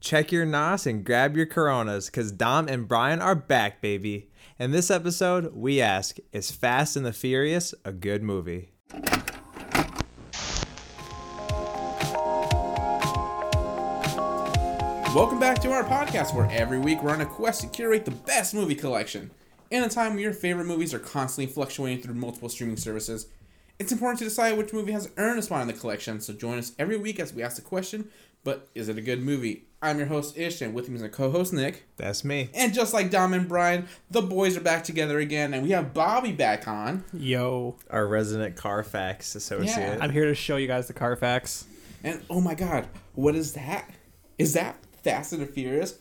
check 0.00 0.30
your 0.30 0.46
nos 0.46 0.86
and 0.86 1.04
grab 1.04 1.36
your 1.36 1.46
coronas 1.46 2.06
because 2.06 2.32
Dom 2.32 2.68
and 2.68 2.86
Brian 2.86 3.20
are 3.20 3.34
back, 3.34 3.80
baby. 3.80 4.30
In 4.58 4.70
this 4.70 4.90
episode, 4.90 5.54
we 5.54 5.80
ask 5.80 6.16
Is 6.32 6.50
Fast 6.50 6.96
and 6.96 7.04
the 7.04 7.12
Furious 7.12 7.74
a 7.84 7.92
good 7.92 8.22
movie? 8.22 8.70
Welcome 15.14 15.40
back 15.40 15.60
to 15.62 15.72
our 15.72 15.84
podcast 15.84 16.34
where 16.34 16.48
every 16.50 16.78
week 16.78 17.02
we're 17.02 17.10
on 17.10 17.20
a 17.20 17.26
quest 17.26 17.62
to 17.62 17.66
curate 17.66 18.04
the 18.04 18.10
best 18.10 18.54
movie 18.54 18.74
collection. 18.74 19.30
In 19.70 19.82
a 19.82 19.88
time 19.88 20.12
where 20.12 20.22
your 20.22 20.32
favorite 20.32 20.66
movies 20.66 20.94
are 20.94 20.98
constantly 20.98 21.52
fluctuating 21.52 22.02
through 22.02 22.14
multiple 22.14 22.48
streaming 22.48 22.76
services, 22.76 23.26
it's 23.78 23.92
important 23.92 24.18
to 24.18 24.24
decide 24.24 24.56
which 24.58 24.72
movie 24.72 24.92
has 24.92 25.10
earned 25.16 25.38
a 25.38 25.42
spot 25.42 25.62
in 25.62 25.68
the 25.68 25.72
collection, 25.72 26.20
so 26.20 26.32
join 26.32 26.58
us 26.58 26.72
every 26.78 26.96
week 26.96 27.20
as 27.20 27.32
we 27.32 27.42
ask 27.42 27.56
the 27.56 27.62
question, 27.62 28.10
but 28.44 28.68
is 28.74 28.88
it 28.88 28.98
a 28.98 29.02
good 29.02 29.22
movie? 29.22 29.64
I'm 29.80 29.98
your 29.98 30.08
host 30.08 30.36
Ish, 30.36 30.60
and 30.60 30.74
with 30.74 30.88
me 30.88 30.96
is 30.96 31.02
my 31.02 31.08
co-host 31.08 31.52
Nick. 31.52 31.84
That's 31.96 32.24
me. 32.24 32.50
And 32.52 32.74
just 32.74 32.92
like 32.92 33.10
Dom 33.10 33.32
and 33.32 33.48
Brian, 33.48 33.86
the 34.10 34.22
boys 34.22 34.56
are 34.56 34.60
back 34.60 34.82
together 34.82 35.20
again, 35.20 35.54
and 35.54 35.62
we 35.62 35.70
have 35.70 35.94
Bobby 35.94 36.32
back 36.32 36.66
on. 36.66 37.04
Yo, 37.12 37.76
Our 37.88 38.08
resident 38.08 38.56
Carfax 38.56 39.36
associate. 39.36 39.76
Yeah. 39.76 39.98
I'm 40.00 40.10
here 40.10 40.26
to 40.26 40.34
show 40.34 40.56
you 40.56 40.66
guys 40.66 40.88
the 40.88 40.94
Carfax. 40.94 41.66
And 42.02 42.20
oh 42.28 42.40
my 42.40 42.54
god, 42.54 42.88
what 43.14 43.36
is 43.36 43.52
that? 43.52 43.88
Is 44.36 44.54
that 44.54 44.76
Fast 45.04 45.32
and 45.32 45.42
the 45.42 45.46
Furious? 45.46 45.98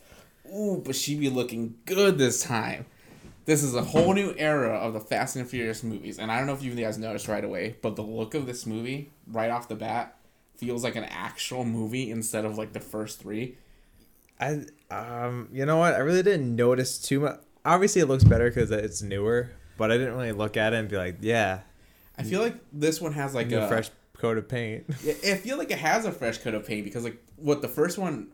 Ooh, 0.52 0.82
but 0.84 0.96
she 0.96 1.16
be 1.16 1.30
looking 1.30 1.76
good 1.86 2.18
this 2.18 2.42
time. 2.42 2.86
This 3.46 3.64
is 3.64 3.76
a 3.76 3.82
whole 3.82 4.14
new 4.14 4.34
era 4.38 4.76
of 4.76 4.94
the 4.94 5.00
Fast 5.00 5.36
and 5.36 5.48
Furious 5.48 5.84
movies, 5.84 6.18
and 6.18 6.32
I 6.32 6.38
don't 6.38 6.48
know 6.48 6.54
if 6.54 6.64
you 6.64 6.74
guys 6.74 6.98
noticed 6.98 7.28
right 7.28 7.44
away, 7.44 7.78
but 7.82 7.96
the 7.96 8.02
look 8.02 8.34
of 8.34 8.46
this 8.46 8.66
movie 8.66 9.12
right 9.28 9.50
off 9.50 9.68
the 9.68 9.76
bat 9.76 10.17
feels 10.58 10.84
like 10.84 10.96
an 10.96 11.06
actual 11.06 11.64
movie 11.64 12.12
instead 12.12 12.46
of 12.46 12.58
like 12.58 12.74
the 12.74 12.80
first 12.80 13.20
three. 13.20 13.58
I 14.40 14.66
um, 14.92 15.50
you 15.52 15.66
know 15.66 15.78
what? 15.78 15.94
I 15.96 16.00
really 16.00 16.24
didn't 16.24 16.56
notice 16.56 16.98
too 17.00 17.22
much. 17.22 17.40
Obviously, 17.66 18.02
it 18.02 18.06
looks 18.08 18.24
better 18.24 18.50
because 18.50 18.72
it's 18.72 19.02
newer, 19.02 19.52
but 19.78 19.92
I 19.92 19.98
didn't 19.98 20.16
really 20.16 20.32
look 20.32 20.56
at 20.58 20.74
it 20.74 20.78
and 20.78 20.88
be 20.88 20.96
like, 20.98 21.18
yeah, 21.22 21.62
I 22.18 22.24
feel 22.24 22.42
like 22.42 22.56
this 22.72 23.02
one 23.02 23.14
has 23.14 23.34
like 23.36 23.52
a 23.52 23.68
fresh 23.68 23.90
coat 24.18 24.38
of 24.38 24.48
paint. 24.48 24.86
Yeah, 25.04 25.14
I 25.34 25.36
feel 25.36 25.58
like 25.58 25.72
it 25.72 25.80
has 25.80 26.06
a 26.06 26.12
fresh 26.12 26.38
coat 26.40 26.54
of 26.54 26.66
paint 26.66 26.84
because 26.86 27.04
like 27.04 27.22
what 27.36 27.62
the 27.62 27.68
first 27.68 27.98
one 27.98 28.30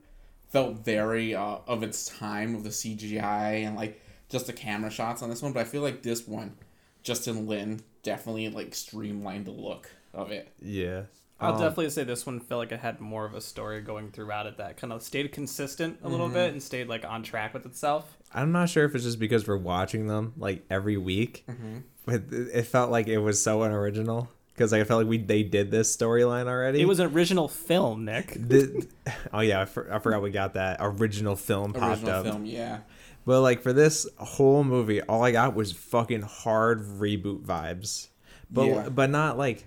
felt 0.49 0.85
very 0.85 1.33
uh, 1.35 1.57
of 1.67 1.83
its 1.83 2.07
time 2.07 2.53
of 2.55 2.63
the 2.63 2.69
CGI 2.69 3.65
and 3.65 3.75
like 3.75 3.99
just 4.29 4.47
the 4.47 4.53
camera 4.53 4.89
shots 4.89 5.21
on 5.21 5.29
this 5.29 5.41
one, 5.41 5.51
but 5.51 5.61
I 5.61 5.63
feel 5.63 5.81
like 5.81 6.03
this 6.03 6.27
one, 6.27 6.55
Justin 7.01 7.47
Lin 7.47 7.81
definitely 8.03 8.49
like 8.49 8.75
streamlined 8.75 9.45
the 9.45 9.51
look 9.51 9.89
of 10.13 10.31
it. 10.31 10.51
yeah. 10.61 11.03
I'll 11.39 11.53
Um, 11.55 11.59
definitely 11.59 11.89
say 11.89 12.03
this 12.03 12.25
one 12.25 12.39
felt 12.39 12.59
like 12.59 12.71
it 12.71 12.79
had 12.79 13.01
more 13.01 13.25
of 13.25 13.33
a 13.33 13.41
story 13.41 13.81
going 13.81 14.11
throughout 14.11 14.45
it 14.45 14.57
that 14.57 14.77
kind 14.77 14.93
of 14.93 15.01
stayed 15.01 15.31
consistent 15.31 15.97
a 16.03 16.07
little 16.09 16.29
bit 16.29 16.51
and 16.53 16.61
stayed 16.63 16.87
like 16.87 17.03
on 17.05 17.23
track 17.23 17.53
with 17.53 17.65
itself. 17.65 18.17
I'm 18.33 18.51
not 18.51 18.69
sure 18.69 18.85
if 18.85 18.95
it's 18.95 19.03
just 19.03 19.19
because 19.19 19.47
we're 19.47 19.57
watching 19.57 20.07
them 20.07 20.33
like 20.37 20.63
every 20.69 20.97
week, 20.97 21.43
Mm-hmm. 21.49 21.77
but 22.05 22.15
it 22.31 22.49
it 22.53 22.63
felt 22.67 22.91
like 22.91 23.07
it 23.07 23.17
was 23.19 23.41
so 23.41 23.63
unoriginal 23.63 24.29
because 24.53 24.71
like, 24.71 24.81
I 24.81 24.83
felt 24.85 25.01
like 25.01 25.09
we 25.09 25.17
they 25.17 25.43
did 25.43 25.69
this 25.71 25.95
storyline 25.95 26.45
already. 26.47 26.79
It 26.81 26.87
was 26.87 26.99
an 26.99 27.11
original 27.13 27.47
film, 27.47 28.05
Nick. 28.05 28.33
The, 28.47 28.87
oh 29.33 29.41
yeah, 29.41 29.61
I, 29.61 29.65
for, 29.65 29.91
I 29.93 29.99
forgot 29.99 30.21
we 30.21 30.29
got 30.31 30.53
that 30.53 30.77
original 30.79 31.35
film 31.35 31.73
popped 31.73 32.05
up. 32.05 32.25
film, 32.25 32.45
yeah. 32.45 32.79
But 33.25 33.41
like 33.41 33.61
for 33.61 33.73
this 33.73 34.05
whole 34.17 34.63
movie, 34.63 35.01
all 35.01 35.23
I 35.23 35.31
got 35.31 35.55
was 35.55 35.71
fucking 35.71 36.21
hard 36.21 36.81
reboot 36.81 37.41
vibes. 37.43 38.07
But 38.51 38.65
Yeah. 38.65 38.89
but 38.89 39.09
not 39.09 39.37
like 39.37 39.65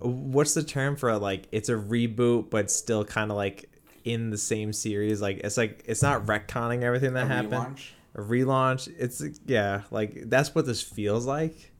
what's 0.00 0.54
the 0.54 0.62
term 0.62 0.96
for 0.96 1.16
like 1.18 1.46
it's 1.52 1.68
a 1.68 1.74
reboot 1.74 2.50
but 2.50 2.70
still 2.70 3.04
kind 3.04 3.30
of 3.30 3.36
like 3.36 3.70
in 4.04 4.30
the 4.30 4.36
same 4.38 4.72
series 4.72 5.22
like 5.22 5.38
it's 5.38 5.56
like 5.56 5.82
it's 5.86 6.02
not 6.02 6.26
retconning 6.26 6.82
everything 6.82 7.14
that 7.14 7.24
A 7.24 7.28
happened. 7.28 7.76
relaunch? 7.76 7.90
A 8.16 8.20
relaunch. 8.20 8.94
It's 8.98 9.22
yeah, 9.46 9.82
like 9.90 10.24
that's 10.30 10.54
what 10.54 10.66
this 10.66 10.82
feels 10.82 11.26
like. 11.26 11.72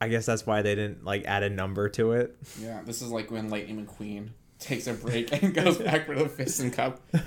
I 0.00 0.08
guess 0.08 0.26
that's 0.26 0.44
why 0.44 0.60
they 0.62 0.74
didn't 0.74 1.04
like 1.04 1.24
add 1.26 1.42
a 1.42 1.48
number 1.50 1.88
to 1.90 2.12
it. 2.12 2.36
Yeah, 2.60 2.82
this 2.84 3.00
is 3.00 3.10
like 3.10 3.30
when 3.30 3.48
Lightning 3.48 3.86
McQueen 3.86 4.30
takes 4.58 4.86
a 4.86 4.92
break 4.94 5.32
and 5.42 5.54
goes 5.54 5.78
back 5.78 6.06
for 6.06 6.14
the 6.16 6.28
Piston 6.28 6.70
Cup. 6.70 7.00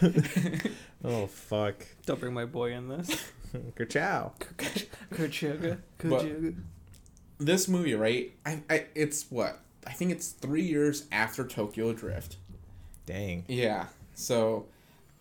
Oh 1.04 1.28
fuck. 1.28 1.76
Don't 2.08 2.20
bring 2.20 2.34
my 2.34 2.46
boy 2.46 2.74
in 2.74 2.88
this. 2.88 3.08
Ciao. 3.90 4.34
Kuchuga, 5.14 5.78
But- 6.00 6.10
Kuchuga. 6.26 6.56
this 7.38 7.68
movie, 7.68 7.94
right? 7.94 8.34
I, 8.46 8.64
I 8.70 8.86
it's 8.96 9.30
what? 9.30 9.60
I 9.88 9.92
think 9.94 10.12
it's 10.12 10.28
three 10.30 10.62
years 10.64 11.06
after 11.12 11.46
Tokyo 11.48 11.94
Drift. 11.94 12.38
Dang. 13.06 13.46
Yeah. 13.48 13.88
So 14.16 14.66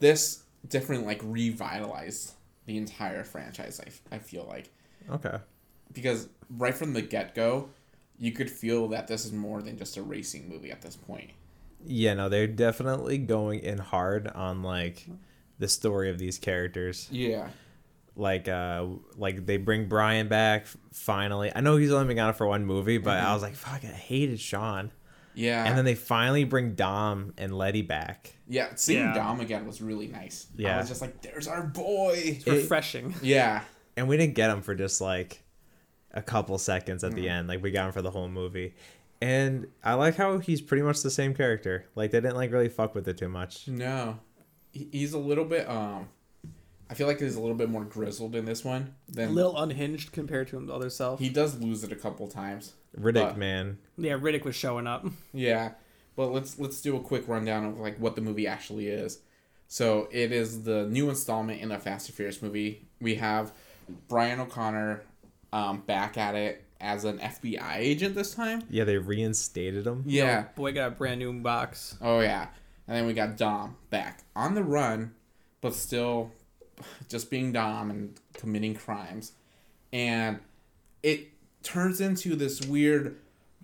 this 0.00 0.42
definitely 0.68 1.06
like 1.06 1.20
revitalized 1.22 2.32
the 2.66 2.76
entire 2.76 3.22
franchise. 3.24 3.80
I, 4.10 4.16
I 4.16 4.18
feel 4.18 4.44
like 4.48 4.68
Okay. 5.10 5.38
because 5.92 6.28
right 6.50 6.74
from 6.74 6.92
the 6.94 7.02
get 7.02 7.34
go, 7.34 7.68
you 8.18 8.32
could 8.32 8.50
feel 8.50 8.88
that 8.88 9.06
this 9.06 9.24
is 9.24 9.32
more 9.32 9.62
than 9.62 9.78
just 9.78 9.96
a 9.96 10.02
racing 10.02 10.48
movie 10.48 10.70
at 10.72 10.82
this 10.82 10.96
point. 10.96 11.30
Yeah, 11.84 12.14
no, 12.14 12.28
they're 12.28 12.46
definitely 12.48 13.18
going 13.18 13.60
in 13.60 13.78
hard 13.78 14.26
on 14.28 14.62
like 14.64 15.06
the 15.60 15.68
story 15.68 16.10
of 16.10 16.18
these 16.18 16.38
characters. 16.38 17.06
Yeah. 17.10 17.48
Like, 18.16 18.48
uh, 18.48 18.86
like 19.16 19.44
they 19.44 19.58
bring 19.58 19.88
Brian 19.88 20.28
back 20.28 20.66
finally. 20.92 21.52
I 21.54 21.60
know 21.60 21.76
he's 21.76 21.92
only 21.92 22.06
been 22.12 22.18
on 22.18 22.30
it 22.30 22.36
for 22.36 22.46
one 22.46 22.64
movie, 22.64 22.98
but 22.98 23.18
I 23.18 23.34
was 23.34 23.42
like, 23.42 23.54
fuck, 23.54 23.84
I 23.84 23.88
hated 23.88 24.40
Sean. 24.40 24.90
Yeah. 25.34 25.64
And 25.66 25.76
then 25.76 25.84
they 25.84 25.94
finally 25.94 26.44
bring 26.44 26.74
Dom 26.74 27.34
and 27.36 27.56
Letty 27.56 27.82
back. 27.82 28.34
yeah, 28.48 28.68
seeing 28.76 29.00
Yeah. 29.04 29.12
Dom 29.14 29.40
again 29.40 29.66
was 29.66 29.82
really 29.82 30.06
nice. 30.06 30.46
Yeah. 30.56 30.76
I 30.76 30.78
was 30.80 30.88
just 30.88 31.02
like, 31.02 31.20
there's 31.20 31.46
our 31.46 31.62
boy. 31.62 32.14
It's 32.16 32.46
refreshing. 32.46 33.14
Yeah. 33.22 33.60
And 33.98 34.08
we 34.08 34.16
didn't 34.16 34.34
get 34.34 34.48
him 34.50 34.62
for 34.62 34.74
just 34.74 35.00
like 35.02 35.42
a 36.12 36.22
couple 36.22 36.56
seconds 36.56 37.04
at 37.04 37.10
Mm-hmm. 37.10 37.20
the 37.20 37.28
end. 37.28 37.48
Like 37.48 37.62
we 37.62 37.70
got 37.70 37.86
him 37.86 37.92
for 37.92 38.00
the 38.02 38.10
whole 38.10 38.28
movie. 38.28 38.74
And 39.20 39.66
I 39.84 39.92
like 39.94 40.16
how 40.16 40.38
he's 40.38 40.62
pretty 40.62 40.82
much 40.82 41.02
the 41.02 41.10
same 41.10 41.34
character. 41.34 41.84
Like 41.94 42.12
they 42.12 42.20
didn't 42.20 42.36
like 42.36 42.50
really 42.50 42.70
fuck 42.70 42.94
with 42.94 43.06
it 43.06 43.18
too 43.18 43.28
much. 43.28 43.68
No. 43.68 44.18
He's 44.72 45.12
a 45.12 45.18
little 45.18 45.44
bit 45.44 45.68
um 45.68 46.08
I 46.88 46.94
feel 46.94 47.06
like 47.06 47.20
he's 47.20 47.34
a 47.36 47.40
little 47.40 47.56
bit 47.56 47.68
more 47.68 47.84
grizzled 47.84 48.34
in 48.36 48.44
this 48.44 48.64
one 48.64 48.94
than 49.08 49.30
A 49.30 49.32
little 49.32 49.56
unhinged 49.60 50.12
compared 50.12 50.48
to 50.48 50.60
his 50.60 50.70
other 50.70 50.88
self. 50.90 51.18
he 51.18 51.28
does 51.28 51.58
lose 51.60 51.82
it 51.84 51.90
a 51.92 51.96
couple 51.96 52.28
times. 52.28 52.74
Riddick, 52.98 53.14
But- 53.14 53.38
man. 53.38 53.78
yeah, 53.98 54.12
Riddick 54.12 54.44
was 54.44 54.54
showing 54.56 54.86
up. 54.86 55.04
Yeah, 55.32 55.72
but 56.14 56.28
let's 56.32 56.58
let's 56.58 56.80
do 56.80 56.96
a 56.96 57.00
quick 57.00 57.26
rundown 57.28 57.64
of 57.66 57.78
like 57.78 57.98
what 57.98 58.14
the 58.14 58.22
movie 58.22 58.46
actually 58.46 58.86
is. 58.88 59.18
So 59.68 60.08
it 60.12 60.30
is 60.32 60.62
the 60.62 60.86
new 60.86 61.10
installment 61.10 61.60
in 61.60 61.68
the 61.70 61.78
Fast 61.78 62.08
and 62.08 62.14
Furious 62.16 62.40
movie. 62.40 62.86
We 63.00 63.16
have 63.16 63.52
Brian 64.08 64.38
O'Connor 64.40 65.02
um, 65.52 65.80
back 65.80 66.16
at 66.16 66.34
it 66.36 66.62
as 66.80 67.04
an 67.04 67.18
FBI 67.18 67.76
agent 67.78 68.14
this 68.14 68.32
time. 68.34 68.62
Yeah, 68.70 68.84
they 68.84 68.96
reinstated 68.98 69.86
him. 69.86 70.04
Yeah. 70.06 70.44
Boy 70.54 70.72
got 70.72 70.88
a 70.88 70.90
brand 70.92 71.18
new 71.18 71.32
box. 71.40 71.96
Oh 72.00 72.20
yeah. 72.20 72.46
And 72.86 72.96
then 72.96 73.06
we 73.06 73.12
got 73.12 73.36
Dom 73.36 73.76
back 73.90 74.22
on 74.36 74.54
the 74.54 74.62
run, 74.62 75.14
but 75.60 75.74
still 75.74 76.30
just 77.08 77.30
being 77.30 77.52
Dom 77.52 77.90
and 77.90 78.18
committing 78.34 78.74
crimes. 78.74 79.32
And 79.92 80.40
it 81.02 81.28
turns 81.62 82.00
into 82.00 82.36
this 82.36 82.60
weird 82.62 83.16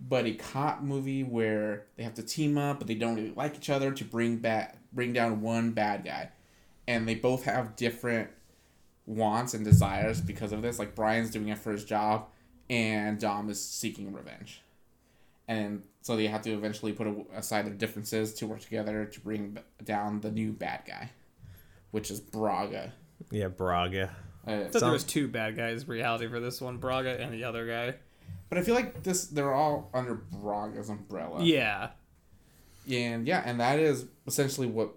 buddy 0.08 0.34
cop 0.34 0.82
movie 0.82 1.22
where 1.22 1.84
they 1.96 2.02
have 2.02 2.14
to 2.14 2.22
team 2.22 2.58
up, 2.58 2.78
but 2.78 2.88
they 2.88 2.94
don't 2.94 3.14
really 3.14 3.32
like 3.36 3.56
each 3.56 3.70
other 3.70 3.92
to 3.92 4.04
bring 4.04 4.38
back 4.38 4.76
bring 4.92 5.12
down 5.12 5.40
one 5.40 5.70
bad 5.70 6.04
guy. 6.04 6.30
And 6.86 7.08
they 7.08 7.14
both 7.14 7.44
have 7.44 7.76
different 7.76 8.30
wants 9.06 9.54
and 9.54 9.64
desires 9.64 10.20
because 10.20 10.52
of 10.52 10.62
this. 10.62 10.78
Like 10.78 10.94
Brian's 10.94 11.30
doing 11.30 11.48
it 11.48 11.58
for 11.58 11.72
his 11.72 11.84
job, 11.84 12.26
and 12.68 13.18
Dom 13.18 13.48
is 13.48 13.64
seeking 13.64 14.12
revenge 14.12 14.62
and 15.48 15.82
so 16.00 16.16
they 16.16 16.26
have 16.26 16.42
to 16.42 16.52
eventually 16.52 16.92
put 16.92 17.06
aside 17.34 17.66
their 17.66 17.74
differences 17.74 18.32
to 18.34 18.46
work 18.46 18.60
together 18.60 19.04
to 19.04 19.20
bring 19.20 19.58
down 19.84 20.20
the 20.20 20.30
new 20.30 20.52
bad 20.52 20.82
guy, 20.86 21.10
which 21.90 22.10
is 22.10 22.20
Braga. 22.20 22.92
Yeah, 23.30 23.48
Braga. 23.48 24.15
Uh, 24.47 24.51
I 24.51 24.63
thought 24.65 24.72
Some- 24.72 24.80
there 24.83 24.92
was 24.92 25.04
two 25.04 25.28
bad 25.28 25.57
guys 25.57 25.86
reality 25.86 26.27
for 26.28 26.41
this 26.41 26.60
one, 26.60 26.78
Braga 26.78 27.21
and 27.21 27.33
the 27.33 27.45
other 27.45 27.66
guy. 27.66 27.95
but 28.48 28.59
I 28.59 28.63
feel 28.63 28.74
like 28.74 29.03
this 29.03 29.27
they're 29.27 29.53
all 29.54 29.91
under 29.95 30.15
Braga's 30.15 30.89
umbrella. 30.89 31.42
Yeah. 31.42 31.91
And 32.91 33.27
yeah, 33.28 33.42
and 33.45 33.60
that 33.60 33.78
is 33.78 34.07
essentially 34.27 34.66
what 34.66 34.95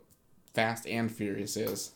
Fast 0.54 0.88
and 0.88 1.12
Furious 1.12 1.56
is. 1.56 1.92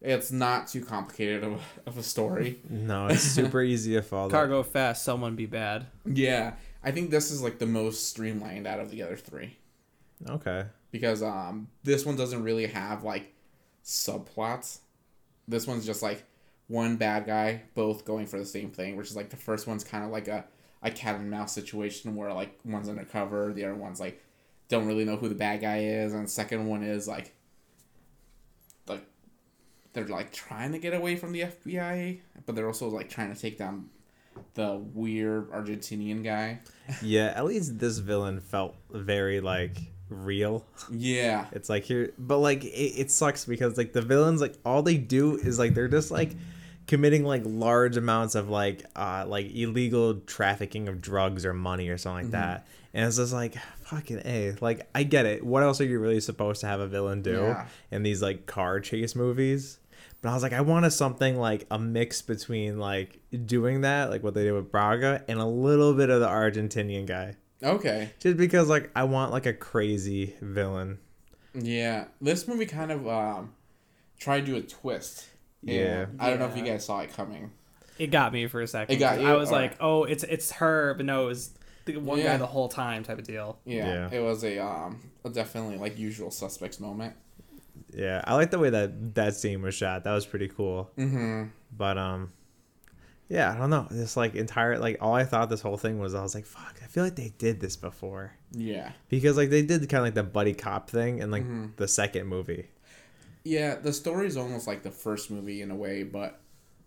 It's 0.00 0.30
not 0.30 0.68
too 0.68 0.84
complicated 0.84 1.42
of, 1.42 1.54
a- 1.54 1.88
of 1.88 1.98
a 1.98 2.02
story. 2.04 2.60
No, 2.70 3.08
it's 3.08 3.22
super 3.22 3.60
easy 3.62 3.94
to 3.94 4.02
follow. 4.02 4.30
Cargo 4.30 4.62
fast, 4.62 5.02
someone 5.02 5.34
be 5.34 5.46
bad. 5.46 5.86
yeah, 6.04 6.52
I 6.84 6.92
think 6.92 7.10
this 7.10 7.32
is 7.32 7.42
like 7.42 7.58
the 7.58 7.66
most 7.66 8.08
streamlined 8.08 8.68
out 8.68 8.78
of 8.78 8.90
the 8.92 9.02
other 9.02 9.16
three. 9.16 9.56
Okay. 10.30 10.64
because 10.92 11.22
um 11.22 11.68
this 11.84 12.04
one 12.06 12.14
doesn't 12.16 12.42
really 12.44 12.66
have 12.66 13.02
like 13.02 13.32
subplots. 13.84 14.78
This 15.48 15.66
one's 15.66 15.86
just 15.86 16.02
like 16.02 16.24
one 16.68 16.96
bad 16.96 17.26
guy, 17.26 17.62
both 17.74 18.04
going 18.04 18.26
for 18.26 18.38
the 18.38 18.44
same 18.44 18.70
thing, 18.70 18.96
which 18.96 19.08
is 19.08 19.16
like 19.16 19.30
the 19.30 19.36
first 19.36 19.66
one's 19.66 19.82
kind 19.82 20.04
of 20.04 20.10
like 20.10 20.28
a 20.28 20.44
a 20.82 20.90
cat 20.90 21.16
and 21.16 21.28
mouse 21.28 21.52
situation 21.52 22.14
where 22.14 22.32
like 22.32 22.56
one's 22.64 22.88
undercover, 22.88 23.52
the 23.52 23.64
other 23.64 23.74
one's 23.74 23.98
like 23.98 24.22
don't 24.68 24.86
really 24.86 25.04
know 25.04 25.16
who 25.16 25.28
the 25.28 25.34
bad 25.34 25.60
guy 25.60 25.78
is, 25.78 26.12
and 26.12 26.28
second 26.30 26.66
one 26.66 26.82
is 26.82 27.08
like 27.08 27.34
like 28.86 29.04
they're 29.92 30.06
like 30.06 30.32
trying 30.32 30.72
to 30.72 30.78
get 30.78 30.94
away 30.94 31.16
from 31.16 31.32
the 31.32 31.40
FBI, 31.40 32.20
but 32.46 32.54
they're 32.54 32.66
also 32.66 32.88
like 32.88 33.08
trying 33.08 33.34
to 33.34 33.40
take 33.40 33.58
down 33.58 33.88
the 34.54 34.80
weird 34.94 35.50
Argentinian 35.50 36.22
guy. 36.22 36.60
Yeah, 37.02 37.32
at 37.34 37.44
least 37.44 37.78
this 37.78 37.98
villain 37.98 38.40
felt 38.40 38.76
very 38.90 39.40
like 39.40 39.78
real. 40.10 40.64
Yeah. 40.90 41.46
It's 41.52 41.68
like 41.68 41.84
here, 41.84 42.12
but 42.18 42.38
like 42.38 42.64
it, 42.64 42.68
it 42.68 43.10
sucks 43.10 43.44
because 43.44 43.76
like 43.76 43.92
the 43.92 44.02
villains, 44.02 44.40
like 44.40 44.54
all 44.64 44.82
they 44.82 44.96
do 44.98 45.36
is 45.36 45.58
like 45.58 45.74
they're 45.74 45.88
just 45.88 46.10
like 46.10 46.32
committing 46.86 47.24
like 47.24 47.42
large 47.44 47.96
amounts 47.98 48.34
of 48.34 48.48
like 48.48 48.84
uh 48.96 49.24
like 49.26 49.54
illegal 49.54 50.14
trafficking 50.26 50.88
of 50.88 51.00
drugs 51.00 51.44
or 51.44 51.52
money 51.52 51.88
or 51.90 51.98
something 51.98 52.26
like 52.26 52.32
that, 52.32 52.66
and 52.94 53.06
it's 53.06 53.16
just 53.16 53.32
like 53.32 53.54
fucking 53.84 54.22
a. 54.24 54.54
Like 54.60 54.88
I 54.94 55.02
get 55.02 55.26
it. 55.26 55.44
What 55.44 55.62
else 55.62 55.80
are 55.80 55.84
you 55.84 55.98
really 55.98 56.20
supposed 56.20 56.60
to 56.62 56.66
have 56.66 56.80
a 56.80 56.86
villain 56.86 57.22
do 57.22 57.32
Yeah. 57.32 57.66
in 57.90 58.02
these 58.02 58.22
like 58.22 58.46
car 58.46 58.80
chase 58.80 59.14
movies? 59.14 59.78
But 60.20 60.30
I 60.30 60.34
was 60.34 60.42
like, 60.42 60.52
I 60.52 60.62
wanted 60.62 60.90
something 60.90 61.36
like 61.38 61.64
a 61.70 61.78
mix 61.78 62.22
between 62.22 62.78
like 62.78 63.20
doing 63.46 63.82
that, 63.82 64.10
like 64.10 64.22
what 64.24 64.34
they 64.34 64.42
did 64.44 64.52
with 64.52 64.70
Braga, 64.72 65.22
and 65.28 65.38
a 65.38 65.46
little 65.46 65.94
bit 65.94 66.10
of 66.10 66.20
the 66.20 66.26
Argentinian 66.26 67.06
guy. 67.06 67.36
Okay. 67.62 68.10
Just 68.20 68.36
because 68.36 68.68
like 68.68 68.90
I 68.94 69.04
want 69.04 69.32
like 69.32 69.46
a 69.46 69.52
crazy 69.52 70.34
villain. 70.40 70.98
Yeah. 71.54 72.04
This 72.20 72.46
movie 72.46 72.66
kind 72.66 72.92
of 72.92 73.06
um 73.08 73.54
tried 74.18 74.40
to 74.40 74.46
do 74.46 74.56
a 74.56 74.62
twist. 74.62 75.26
Yeah. 75.62 76.06
I 76.18 76.30
don't 76.30 76.38
know 76.38 76.46
if 76.46 76.56
you 76.56 76.64
guys 76.64 76.84
saw 76.84 77.00
it 77.00 77.12
coming. 77.14 77.50
It 77.98 78.12
got 78.12 78.32
me 78.32 78.46
for 78.46 78.60
a 78.60 78.66
second. 78.68 78.94
It 78.94 78.98
got 78.98 79.14
'cause 79.16 79.22
you? 79.22 79.28
I 79.28 79.34
was 79.34 79.50
Alright. 79.50 79.70
like, 79.72 79.78
oh, 79.80 80.04
it's 80.04 80.22
it's 80.24 80.52
her, 80.52 80.94
but 80.94 81.04
no, 81.06 81.24
it 81.24 81.26
was 81.26 81.50
the 81.84 81.96
one 81.96 82.18
Yeah. 82.18 82.26
guy 82.28 82.36
the 82.36 82.46
whole 82.46 82.68
time 82.68 83.02
type 83.02 83.18
of 83.18 83.24
deal. 83.24 83.58
Yeah. 83.64 84.08
Yeah. 84.10 84.18
It 84.18 84.22
was 84.22 84.44
a 84.44 84.58
um 84.58 85.00
a 85.24 85.30
definitely 85.30 85.78
like 85.78 85.98
usual 85.98 86.30
suspects 86.30 86.78
moment. 86.78 87.14
Yeah, 87.92 88.20
I 88.24 88.34
like 88.34 88.50
the 88.50 88.58
way 88.58 88.70
that 88.70 89.14
that 89.14 89.34
scene 89.34 89.62
was 89.62 89.74
shot. 89.74 90.04
That 90.04 90.12
was 90.12 90.26
pretty 90.26 90.48
cool. 90.48 90.90
Mm-hmm. 90.98 91.44
But 91.76 91.96
um, 91.98 92.32
yeah, 93.28 93.52
I 93.52 93.56
don't 93.58 93.70
know. 93.70 93.86
This 93.90 94.16
like 94.16 94.34
entire 94.34 94.78
like 94.78 94.98
all 95.00 95.14
I 95.14 95.24
thought 95.24 95.50
this 95.50 95.60
whole 95.60 95.76
thing 95.76 95.98
was 95.98 96.14
I 96.14 96.22
was 96.22 96.34
like, 96.34 96.46
fuck. 96.46 96.76
I 96.82 96.86
feel 96.86 97.04
like 97.04 97.16
they 97.16 97.32
did 97.38 97.60
this 97.60 97.76
before 97.76 98.32
Yeah. 98.52 98.92
because 99.08 99.36
like 99.36 99.50
they 99.50 99.62
did 99.62 99.80
kind 99.88 99.98
of 100.00 100.04
like 100.06 100.14
the 100.14 100.22
buddy 100.22 100.54
cop 100.54 100.88
thing 100.90 101.18
in 101.18 101.30
like 101.30 101.44
Mhm. 101.44 101.76
the 101.76 101.88
second 101.88 102.26
movie. 102.26 102.68
Yeah, 103.44 103.76
the 103.76 103.92
story 103.92 104.26
is 104.26 104.36
almost 104.36 104.66
like 104.66 104.82
the 104.82 104.90
first 104.90 105.30
movie 105.30 105.62
in 105.62 105.70
a 105.70 105.76
way, 105.76 106.02
but 106.02 106.40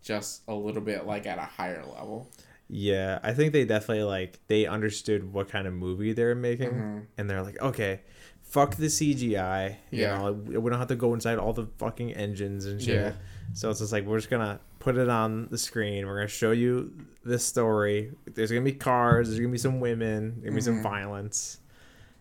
just 0.04 0.42
a 0.48 0.54
little 0.54 0.82
bit 0.82 1.06
like 1.06 1.26
at 1.26 1.38
a 1.38 1.42
higher 1.42 1.84
level. 1.86 2.30
Yeah, 2.68 3.20
I 3.24 3.34
think 3.34 3.52
they 3.54 3.66
definitely 3.66 4.04
like 4.04 4.40
they 4.48 4.66
understood 4.66 5.34
what 5.34 5.50
kind 5.50 5.68
of 5.68 5.74
movie 5.74 6.14
they're 6.14 6.36
making, 6.36 6.72
Mhm. 6.72 7.06
and 7.18 7.30
they're 7.30 7.44
like, 7.44 7.60
okay, 7.62 8.02
fuck 8.44 8.76
the 8.76 8.90
CGI. 8.90 9.78
You 9.92 10.02
Yeah. 10.02 10.18
know, 10.18 10.32
we 10.34 10.70
don't 10.70 10.80
have 10.80 10.88
to 10.88 10.96
go 10.96 11.14
inside 11.14 11.38
all 11.38 11.54
the 11.54 11.68
fucking 11.78 12.14
engines 12.14 12.66
and 12.66 12.82
shit. 12.82 12.96
Yeah. 12.96 13.14
So 13.54 13.70
it's 13.70 13.80
just 13.80 13.92
like 13.92 14.06
we're 14.06 14.18
just 14.20 14.30
gonna 14.30 14.60
put 14.82 14.98
it 14.98 15.08
on 15.10 15.48
the 15.50 15.58
screen. 15.58 16.06
We're 16.06 16.16
gonna 16.18 16.28
show 16.28 16.52
you 16.52 16.92
this 17.24 17.46
story. 17.46 18.12
There's 18.26 18.52
gonna 18.52 18.62
be 18.66 18.74
cars. 18.74 19.28
There's 19.30 19.40
gonna 19.40 19.52
be 19.52 19.58
some 19.58 19.80
women. 19.80 20.42
There's 20.42 20.44
gonna 20.46 20.56
be 20.56 20.62
some 20.62 20.80
Mhm. 20.80 20.84
violence, 20.84 21.60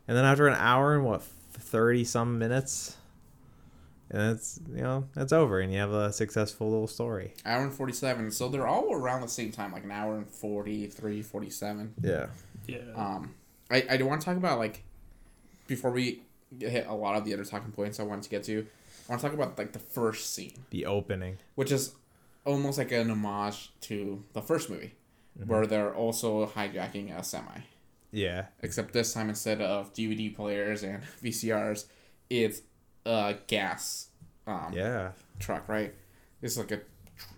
and 0.07 0.17
then 0.17 0.25
after 0.25 0.47
an 0.47 0.55
hour 0.55 0.95
and 0.95 1.05
what 1.05 1.23
thirty 1.23 2.05
some 2.05 2.39
minutes, 2.39 2.97
and 4.11 4.33
it's 4.37 4.61
you 4.75 4.83
know 4.83 5.09
that's 5.15 5.33
over, 5.33 5.61
and 5.61 5.73
you 5.73 5.79
have 5.79 5.93
a 5.93 6.13
successful 6.13 6.71
little 6.71 6.87
story. 6.87 7.35
Hour 7.45 7.63
and 7.65 7.73
47. 7.73 8.31
So 8.31 8.49
they're 8.49 8.67
all 8.67 8.93
around 8.95 9.23
the 9.23 9.29
same 9.29 9.53
time, 9.53 9.73
like 9.73 9.85
an 9.85 9.91
hour 9.91 10.17
and 10.17 10.27
43, 10.29 11.23
47. 11.23 11.95
Yeah. 12.03 12.27
Yeah. 12.67 12.79
Um, 12.95 13.35
I, 13.71 13.85
I 13.91 13.97
do 13.97 14.07
want 14.07 14.21
to 14.21 14.25
talk 14.25 14.37
about, 14.37 14.59
like, 14.59 14.83
before 15.67 15.91
we 15.93 16.23
hit 16.59 16.87
a 16.89 16.95
lot 16.95 17.17
of 17.17 17.25
the 17.25 17.33
other 17.35 17.45
talking 17.45 17.71
points 17.73 18.01
I 18.01 18.03
wanted 18.03 18.25
to 18.25 18.31
get 18.31 18.43
to, 18.45 18.67
I 19.09 19.13
want 19.13 19.21
to 19.23 19.27
talk 19.29 19.35
about, 19.35 19.57
like, 19.59 19.73
the 19.73 19.79
first 19.79 20.35
scene, 20.35 20.53
The 20.71 20.87
opening. 20.87 21.39
which 21.55 21.71
is 21.71 21.93
almost 22.45 22.79
like 22.79 22.93
an 22.93 23.11
homage 23.11 23.73
to 23.83 24.23
the 24.33 24.43
first 24.43 24.71
movie, 24.71 24.95
Mm-hmm. 25.39 25.49
where 25.49 25.65
they're 25.67 25.95
also 25.95 26.45
hijacking 26.47 27.17
a 27.17 27.23
semi. 27.23 27.61
Yeah. 28.11 28.47
Except 28.63 28.93
this 28.93 29.15
time, 29.15 29.29
instead 29.29 29.61
of 29.61 29.95
DVD 29.95 30.35
players 30.35 30.83
and 30.83 31.03
VCRs, 31.23 31.85
it's 32.29 32.63
a 33.07 33.37
gas 33.47 34.09
um, 34.47 34.73
Yeah. 34.75 35.13
truck, 35.39 35.69
right? 35.69 35.95
It's 36.43 36.59
like 36.59 36.73
a 36.73 36.79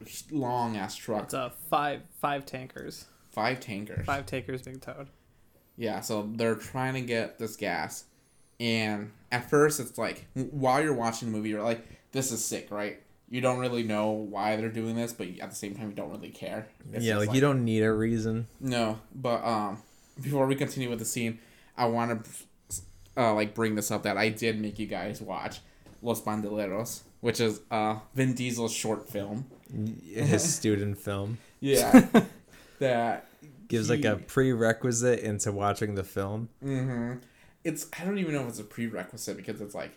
tr- 0.07 0.25
long 0.35 0.77
ass 0.79 0.97
truck, 0.97 1.25
It's 1.25 1.35
a 1.35 1.53
five 1.69 2.01
five 2.19 2.47
tankers, 2.47 3.05
five 3.31 3.61
tankers. 3.61 4.07
five 4.07 4.25
tankers, 4.25 4.63
big 4.63 4.81
toad. 4.81 5.09
Yeah, 5.77 6.01
so 6.01 6.31
they're 6.35 6.55
trying 6.55 6.95
to 6.95 7.01
get 7.03 7.39
this 7.39 7.57
gas, 7.57 8.05
and 8.59 9.11
at 9.31 9.51
first 9.51 9.81
it's 9.81 9.99
like 9.99 10.27
while 10.35 10.83
you're 10.83 10.95
watching 10.95 11.31
the 11.31 11.37
movie, 11.37 11.51
you're 11.51 11.63
like, 11.63 11.85
"This 12.13 12.33
is 12.33 12.43
sick," 12.45 12.71
right? 12.71 13.03
You 13.33 13.41
don't 13.41 13.61
really 13.61 13.83
know 13.83 14.11
why 14.11 14.57
they're 14.57 14.69
doing 14.69 14.95
this, 14.95 15.15
but 15.15 15.27
at 15.41 15.49
the 15.49 15.57
same 15.57 15.75
time, 15.75 15.89
you 15.89 15.95
don't 15.95 16.11
really 16.11 16.29
care. 16.29 16.67
It's 16.93 17.03
yeah, 17.03 17.15
just 17.15 17.29
like, 17.29 17.35
you 17.35 17.41
don't 17.41 17.65
need 17.65 17.83
a 17.83 17.91
reason. 17.91 18.47
No, 18.61 18.99
but 19.15 19.43
um, 19.43 19.83
before 20.21 20.47
we 20.47 20.55
continue 20.55 20.91
with 20.91 20.99
the 20.99 21.07
scene, 21.07 21.39
I 21.75 21.87
want 21.87 22.27
to 22.27 22.31
uh, 23.17 23.33
like 23.33 23.55
bring 23.55 23.75
this 23.75 23.91
up 23.91 24.03
that 24.03 24.19
I 24.19 24.29
did 24.29 24.61
make 24.61 24.79
you 24.79 24.87
guys 24.87 25.23
watch 25.23 25.61
Los 26.03 26.21
Bandoleros, 26.21 27.05
which 27.23 27.41
is 27.41 27.63
uh 27.71 28.01
Vin 28.15 28.35
Diesel's 28.35 28.75
short 28.75 29.09
film. 29.09 29.47
His 30.13 30.55
student 30.55 30.99
film 30.99 31.39
Yeah, 31.61 32.07
that 32.81 33.29
gives 33.69 33.89
like 33.89 34.05
a 34.05 34.17
prerequisite 34.17 35.21
into 35.21 35.53
watching 35.53 35.95
the 35.95 36.05
film. 36.05 36.51
Mm-hmm. 36.63 37.21
It's 37.65 37.87
I 37.99 38.05
don't 38.05 38.19
even 38.19 38.35
know 38.35 38.43
if 38.43 38.49
it's 38.49 38.59
a 38.59 38.65
prerequisite 38.65 39.39
because 39.39 39.63
it's 39.63 39.75
like 39.75 39.93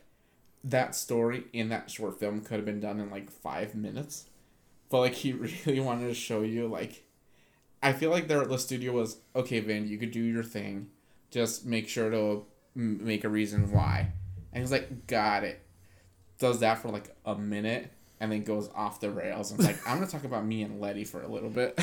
that 0.65 0.95
story 0.95 1.45
in 1.53 1.69
that 1.69 1.89
short 1.89 2.19
film 2.19 2.41
could 2.41 2.55
have 2.55 2.65
been 2.65 2.79
done 2.79 2.99
in 2.99 3.09
like 3.09 3.31
five 3.31 3.75
minutes, 3.75 4.25
but 4.89 4.99
like 4.99 5.13
he 5.13 5.31
really 5.65 5.79
wanted 5.79 6.07
to 6.07 6.13
show 6.13 6.41
you 6.41 6.67
like. 6.67 7.03
I 7.83 7.93
feel 7.93 8.09
like 8.09 8.27
there 8.27 8.43
the 8.45 8.57
studio 8.57 8.93
was 8.93 9.17
okay, 9.35 9.59
Vin. 9.59 9.87
You 9.87 9.97
could 9.97 10.11
do 10.11 10.21
your 10.21 10.43
thing, 10.43 10.87
just 11.29 11.65
make 11.65 11.87
sure 11.87 12.09
to 12.09 12.45
make 12.73 13.23
a 13.23 13.29
reason 13.29 13.71
why. 13.71 14.11
And 14.51 14.63
he's 14.63 14.71
like, 14.71 15.05
got 15.05 15.43
it. 15.43 15.61
Does 16.39 16.59
that 16.61 16.79
for 16.79 16.89
like 16.89 17.15
a 17.25 17.35
minute 17.35 17.91
and 18.19 18.31
then 18.31 18.43
goes 18.43 18.69
off 18.75 18.99
the 18.99 19.09
rails. 19.09 19.51
And 19.51 19.59
it's 19.59 19.67
like 19.67 19.87
I'm 19.87 19.99
gonna 19.99 20.09
talk 20.09 20.23
about 20.23 20.45
me 20.45 20.63
and 20.63 20.81
Letty 20.81 21.03
for 21.03 21.21
a 21.21 21.27
little 21.27 21.49
bit. 21.49 21.79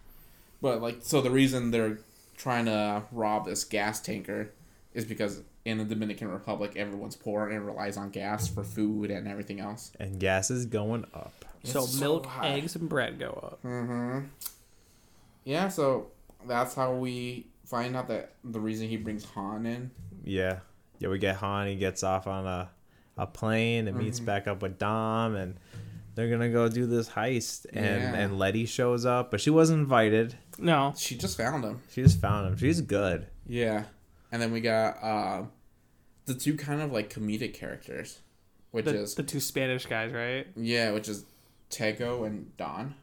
but 0.60 0.82
like, 0.82 0.98
so 1.00 1.20
the 1.20 1.30
reason 1.30 1.70
they're 1.70 1.98
trying 2.36 2.66
to 2.66 3.02
rob 3.12 3.46
this 3.46 3.64
gas 3.64 4.00
tanker 4.00 4.50
is 4.94 5.04
because 5.04 5.42
in 5.68 5.78
the 5.78 5.84
Dominican 5.84 6.28
Republic, 6.28 6.72
everyone's 6.76 7.14
poor 7.16 7.48
and 7.48 7.64
relies 7.66 7.96
on 7.96 8.10
gas 8.10 8.48
for 8.48 8.64
food 8.64 9.10
and 9.10 9.28
everything 9.28 9.60
else. 9.60 9.92
And 10.00 10.18
gas 10.18 10.50
is 10.50 10.66
going 10.66 11.04
up. 11.14 11.44
So 11.64 11.84
It's 11.84 11.92
so 11.94 12.00
milk, 12.00 12.26
high. 12.26 12.48
eggs, 12.50 12.74
and 12.76 12.88
bread 12.88 13.18
go 13.18 13.28
up. 13.30 13.62
Mm-hmm. 13.62 14.26
Yeah, 15.44 15.68
so 15.68 16.08
that's 16.46 16.74
how 16.74 16.94
we 16.94 17.46
find 17.64 17.96
out 17.96 18.08
that 18.08 18.32
the 18.44 18.60
reason 18.60 18.88
he 18.88 18.96
brings 18.96 19.24
Han 19.24 19.66
in. 19.66 19.90
Yeah. 20.24 20.60
Yeah, 20.98 21.08
we 21.08 21.18
get 21.18 21.36
Han, 21.36 21.68
he 21.68 21.76
gets 21.76 22.02
off 22.02 22.26
on 22.26 22.46
a, 22.46 22.70
a 23.16 23.26
plane 23.26 23.86
and 23.88 23.96
Mm-hmm. 23.96 24.04
meets 24.06 24.20
back 24.20 24.46
up 24.48 24.62
with 24.62 24.78
Dom 24.78 25.36
and 25.36 25.54
they're 26.14 26.28
gonna 26.30 26.50
go 26.50 26.68
do 26.68 26.86
this 26.86 27.08
heist 27.10 27.66
and, 27.72 27.84
Yeah. 28.02 28.14
and 28.14 28.38
Letty 28.38 28.66
shows 28.66 29.06
up, 29.06 29.30
but 29.30 29.40
she 29.40 29.50
wasn't 29.50 29.80
invited. 29.80 30.34
No, 30.58 30.92
She 30.96 31.16
just 31.16 31.36
found 31.36 31.64
him. 31.64 31.80
She 31.92 32.02
just 32.02 32.20
found 32.20 32.46
him. 32.48 32.56
She's 32.56 32.80
good. 32.80 33.28
Yeah, 33.46 33.84
and 34.32 34.42
then 34.42 34.50
we 34.50 34.60
got 34.60 35.00
uh, 35.02 35.42
the 36.28 36.34
two 36.34 36.56
kind 36.56 36.80
of 36.80 36.92
like 36.92 37.12
comedic 37.12 37.52
characters, 37.54 38.20
which 38.70 38.84
the, 38.84 38.94
is 38.94 39.14
the 39.16 39.22
two 39.24 39.40
Spanish 39.40 39.84
guys, 39.86 40.12
right? 40.12 40.46
yeah, 40.56 40.92
which 40.92 41.08
is 41.08 41.24
Tego 41.70 42.24
and 42.26 42.56
Don. 42.56 42.94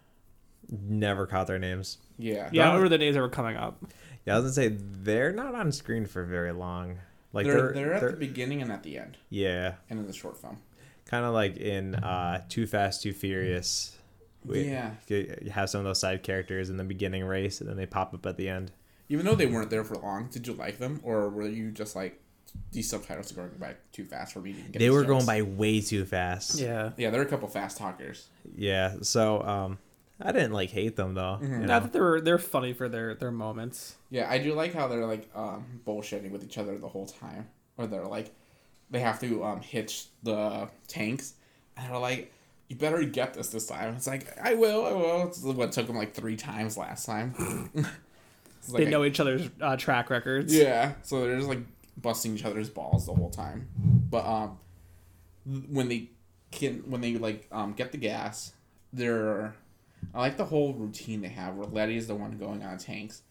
Never 0.69 1.27
caught 1.27 1.47
their 1.47 1.59
names. 1.59 1.97
Yeah, 2.17 2.49
Yeah, 2.51 2.63
I 2.63 2.65
That- 2.65 2.71
remember 2.73 2.89
the 2.89 2.97
days 2.97 3.15
that 3.15 3.21
were 3.21 3.29
coming 3.29 3.55
up. 3.57 3.83
Yeah, 4.25 4.35
I 4.37 4.39
was 4.39 4.55
gonna 4.57 4.69
say 4.69 4.75
they're 4.79 5.31
not 5.31 5.53
on 5.53 5.71
screen 5.71 6.05
for 6.07 6.23
very 6.23 6.51
long. 6.51 6.97
Like 7.33 7.45
they're 7.45 7.55
they're, 7.55 7.73
they're 7.73 7.93
at 7.93 8.01
they're- 8.01 8.11
the 8.11 8.17
beginning 8.17 8.61
and 8.61 8.71
at 8.71 8.81
the 8.83 8.97
end, 8.97 9.17
yeah, 9.29 9.73
and 9.89 9.99
in 9.99 10.07
the 10.07 10.13
short 10.13 10.37
film. 10.41 10.57
kind 11.05 11.23
of 11.25 11.33
like 11.33 11.57
in 11.57 11.93
uh, 11.95 12.41
Too 12.49 12.65
Fast, 12.65 13.03
Too 13.03 13.13
Furious. 13.13 13.95
We- 14.43 14.63
Yeah. 14.69 14.91
you 15.07 15.51
have 15.51 15.69
some 15.69 15.79
of 15.79 15.85
those 15.85 15.99
side 15.99 16.23
characters 16.23 16.69
in 16.71 16.77
the 16.77 16.83
beginning 16.83 17.23
race, 17.25 17.61
and 17.61 17.69
then 17.69 17.77
they 17.77 17.85
pop 17.85 18.13
up 18.15 18.25
at 18.25 18.37
the 18.37 18.49
end. 18.49 18.71
Even 19.09 19.25
though 19.25 19.35
they 19.35 19.45
weren't 19.45 19.69
there 19.69 19.83
for 19.83 19.95
long, 19.97 20.29
did 20.31 20.47
you 20.47 20.53
like 20.53 20.79
them, 20.79 20.99
or 21.03 21.29
were 21.29 21.47
you 21.47 21.69
just 21.71 21.95
like 21.95 22.19
these 22.71 22.89
subtitles 22.89 23.31
are 23.31 23.35
going 23.35 23.49
by 23.59 23.75
too 23.91 24.05
fast 24.05 24.33
for 24.33 24.39
me 24.39 24.53
to 24.53 24.61
get? 24.61 24.73
They 24.73 24.79
these 24.79 24.91
were 24.91 25.03
jokes? 25.05 25.25
going 25.25 25.25
by 25.25 25.41
way 25.49 25.81
too 25.81 26.05
fast. 26.05 26.59
Yeah. 26.59 26.91
Yeah, 26.97 27.09
there 27.09 27.21
are 27.21 27.25
a 27.25 27.27
couple 27.27 27.47
fast 27.47 27.77
talkers. 27.77 28.27
Yeah, 28.55 28.95
so 29.01 29.41
um, 29.43 29.77
I 30.21 30.31
didn't 30.31 30.51
like 30.53 30.69
hate 30.69 30.95
them 30.95 31.13
though. 31.13 31.39
Mm-hmm. 31.41 31.45
you 31.45 31.59
Not 31.59 31.67
know? 31.67 31.79
that 31.81 31.93
they're 31.93 32.21
they're 32.21 32.37
funny 32.37 32.73
for 32.73 32.87
their 32.89 33.15
their 33.15 33.31
moments. 33.31 33.95
Yeah, 34.09 34.29
I 34.29 34.37
do 34.37 34.53
like 34.53 34.73
how 34.73 34.87
they're 34.87 35.05
like 35.05 35.29
um, 35.35 35.65
bullshitting 35.85 36.31
with 36.31 36.43
each 36.43 36.57
other 36.57 36.77
the 36.77 36.87
whole 36.89 37.05
time, 37.07 37.47
or 37.77 37.87
they're 37.87 38.05
like, 38.05 38.31
they 38.91 38.99
have 38.99 39.19
to 39.21 39.43
um, 39.43 39.61
hitch 39.61 40.05
the 40.23 40.69
tanks, 40.87 41.33
and 41.77 41.89
they're 41.91 41.99
like, 41.99 42.31
"You 42.69 42.75
better 42.77 43.03
get 43.03 43.33
this 43.33 43.49
this 43.49 43.65
time." 43.67 43.95
It's 43.95 44.07
like, 44.07 44.37
"I 44.41 44.53
will, 44.53 44.85
I 44.85 44.91
will." 44.93 45.27
It's 45.27 45.41
what 45.41 45.71
took 45.71 45.87
them 45.87 45.95
like 45.97 46.13
three 46.13 46.35
times 46.37 46.77
last 46.77 47.05
time. 47.05 47.69
Like 48.67 48.81
they 48.81 48.87
I- 48.87 48.89
know 48.89 49.03
each 49.05 49.19
other's 49.19 49.47
uh, 49.61 49.77
track 49.77 50.09
records. 50.09 50.51
Yeah, 50.55 50.93
so 51.03 51.21
they're 51.21 51.35
just 51.35 51.47
like 51.47 51.59
busting 51.97 52.35
each 52.35 52.45
other's 52.45 52.69
balls 52.69 53.05
the 53.05 53.13
whole 53.13 53.29
time. 53.29 53.67
But 54.09 54.25
um, 54.25 54.57
when 55.69 55.87
they 55.89 56.09
can 56.51 56.83
when 56.89 57.01
they 57.01 57.15
like 57.17 57.47
um 57.51 57.73
get 57.73 57.91
the 57.91 57.97
gas, 57.97 58.53
they're 58.93 59.53
I 60.13 60.19
like 60.19 60.37
the 60.37 60.45
whole 60.45 60.73
routine 60.73 61.21
they 61.21 61.29
have 61.29 61.55
where 61.55 61.67
Letty 61.67 61.97
is 61.97 62.07
the 62.07 62.15
one 62.15 62.37
going 62.37 62.63
on 62.63 62.77
tanks 62.77 63.21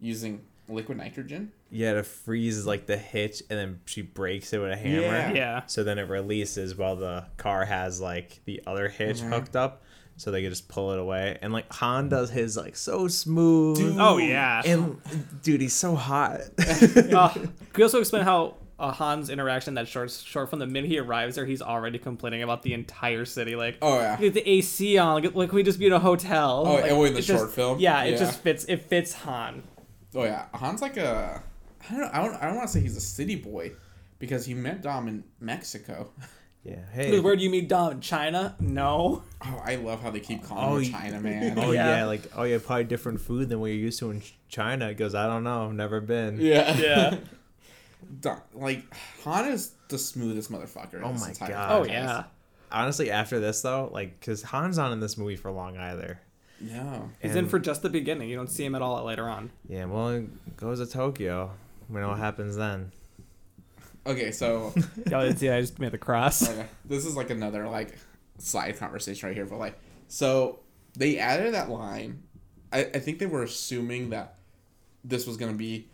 using 0.00 0.42
liquid 0.68 0.98
nitrogen. 0.98 1.52
Yeah, 1.70 1.94
to 1.94 2.02
freeze 2.02 2.64
like 2.66 2.86
the 2.86 2.96
hitch, 2.96 3.42
and 3.50 3.58
then 3.58 3.80
she 3.84 4.02
breaks 4.02 4.52
it 4.52 4.58
with 4.58 4.70
a 4.72 4.76
hammer. 4.76 5.02
Yeah. 5.02 5.32
Yeah. 5.32 5.62
So 5.66 5.84
then 5.84 5.98
it 5.98 6.08
releases 6.08 6.76
while 6.76 6.96
the 6.96 7.24
car 7.36 7.64
has 7.64 8.00
like 8.00 8.40
the 8.44 8.62
other 8.66 8.88
hitch 8.88 9.18
Mhm. 9.20 9.30
hooked 9.32 9.56
up, 9.56 9.82
so 10.18 10.30
they 10.30 10.42
could 10.42 10.50
just 10.50 10.68
pull 10.68 10.92
it 10.92 10.98
away. 10.98 11.38
And 11.40 11.52
like 11.52 11.72
Han 11.74 12.10
does 12.10 12.28
his 12.30 12.56
like 12.56 12.76
so 12.76 13.08
smooth. 13.08 13.78
Dude. 13.78 13.96
Oh 13.98 14.18
yeah. 14.18 14.60
And 14.66 15.00
dude, 15.42 15.62
he's 15.62 15.72
so 15.72 15.94
hot. 15.94 16.40
uh, 16.58 17.28
can 17.32 17.50
we 17.76 17.82
also 17.82 18.00
explain 18.00 18.24
how 18.24 18.56
uh, 18.78 18.92
Han's 18.92 19.30
interaction 19.30 19.74
that 19.74 19.88
short 19.88 20.10
short 20.10 20.50
from 20.50 20.58
the 20.60 20.66
minute 20.66 20.88
he 20.90 20.98
arrives 20.98 21.34
there, 21.34 21.46
he's 21.46 21.62
already 21.62 21.98
complaining 21.98 22.42
about 22.42 22.62
the 22.62 22.74
entire 22.74 23.24
city. 23.24 23.56
Like, 23.56 23.78
Oh 23.82 23.98
yeah. 23.98 24.16
get 24.16 24.34
the 24.34 24.48
AC 24.48 24.98
on. 24.98 25.22
Like, 25.22 25.34
like 25.34 25.52
we 25.52 25.62
just 25.62 25.78
be 25.78 25.86
in 25.86 25.92
a 25.92 25.98
hotel. 25.98 26.64
Oh, 26.66 26.74
like, 26.74 26.90
and 26.90 27.06
in 27.06 27.14
the 27.14 27.22
short 27.22 27.40
just- 27.40 27.54
film? 27.54 27.78
Yeah, 27.80 28.02
it 28.04 28.12
Yeah. 28.12 28.18
just 28.18 28.40
fits. 28.40 28.64
It 28.66 28.82
fits 28.88 29.12
Han. 29.14 29.62
Oh 30.14 30.24
yeah. 30.24 30.46
Han's 30.54 30.82
like 30.82 30.96
a 30.96 31.42
I 31.90 31.94
don't 31.96 32.14
I 32.14 32.22
don't 32.24 32.34
I 32.42 32.46
don't 32.46 32.56
want 32.56 32.68
to 32.68 32.72
say 32.72 32.80
he's 32.80 32.96
a 32.96 33.00
city 33.00 33.36
boy 33.36 33.72
because 34.18 34.46
he 34.46 34.54
met 34.54 34.82
Dom 34.82 35.06
in 35.08 35.24
Mexico. 35.40 36.10
yeah. 36.68 36.76
Because 36.94 37.06
Hey. 37.12 37.20
Where 37.20 37.36
do 37.36 37.42
you 37.42 37.50
meet 37.50 37.68
Dom? 37.68 38.00
China? 38.00 38.54
No. 38.60 39.22
Oh, 39.44 39.62
I 39.64 39.76
love 39.76 40.02
how 40.02 40.10
they 40.10 40.20
keep 40.20 40.42
calling 40.44 40.64
Oh, 40.64 40.76
him 40.78 40.92
China 40.92 41.20
man. 41.22 41.58
Oh 41.58 41.72
Yeah. 41.72 41.98
yeah. 41.98 42.04
like 42.04 42.22
oh 42.36 42.42
yeah, 42.44 42.58
probably 42.64 42.84
different 42.84 43.20
food 43.20 43.48
than 43.48 43.60
what 43.60 43.66
you're 43.66 43.76
used 43.76 43.98
to 44.00 44.10
in 44.10 44.22
China. 44.48 44.88
It 44.88 44.94
goes, 44.96 45.14
I 45.14 45.26
don't 45.26 45.44
know, 45.44 45.66
I've 45.66 45.74
never 45.74 46.00
been. 46.00 46.40
yeah. 46.40 46.76
Yeah. 46.76 47.16
Dom, 48.20 48.40
like 48.54 48.82
Han 49.24 49.48
is 49.48 49.72
the 49.88 49.98
smoothest 49.98 50.50
motherfucker. 50.50 50.94
in 50.94 51.04
Oh 51.04 51.12
this 51.12 51.20
my 51.22 51.28
entire 51.30 51.48
God. 51.50 51.72
oh 51.72 51.84
yeah. 51.84 52.24
Honestly, 52.70 53.10
after 53.10 53.40
this 53.40 53.62
though, 53.62 53.88
like, 53.92 54.20
cause 54.20 54.42
Han's 54.42 54.76
not 54.76 54.92
in 54.92 55.00
this 55.00 55.16
movie 55.16 55.36
for 55.36 55.50
long 55.50 55.76
either. 55.78 56.20
No. 56.60 57.08
He's 57.22 57.36
in 57.36 57.48
for 57.48 57.58
just 57.58 57.82
the 57.82 57.88
beginning. 57.88 58.28
You 58.28 58.36
don't 58.36 58.50
see 58.50 58.64
him 58.64 58.74
at 58.74 58.82
all 58.82 59.02
later 59.04 59.28
on. 59.28 59.50
Yeah, 59.68 59.84
well, 59.84 60.10
he 60.18 60.26
goes 60.56 60.80
to 60.80 60.86
Tokyo. 60.86 61.52
We 61.88 62.00
know 62.00 62.08
what 62.08 62.18
happens 62.18 62.56
then. 62.56 62.90
Okay, 64.06 64.30
so 64.32 64.72
Yeah, 65.10 65.20
I 65.20 65.32
see. 65.34 65.48
I 65.48 65.60
just 65.60 65.78
made 65.78 65.92
the 65.92 65.98
cross. 65.98 66.48
okay, 66.48 66.66
this 66.84 67.04
is 67.04 67.16
like 67.16 67.30
another 67.30 67.68
like 67.68 67.96
side 68.38 68.78
conversation 68.78 69.28
right 69.28 69.36
here, 69.36 69.46
but 69.46 69.58
like 69.58 69.78
so 70.08 70.60
they 70.96 71.18
added 71.18 71.54
that 71.54 71.68
line. 71.68 72.22
I, 72.72 72.80
I 72.80 72.98
think 72.98 73.18
they 73.18 73.26
were 73.26 73.42
assuming 73.42 74.10
that 74.10 74.36
this 75.04 75.26
was 75.26 75.36
gonna 75.36 75.52
be 75.54 75.88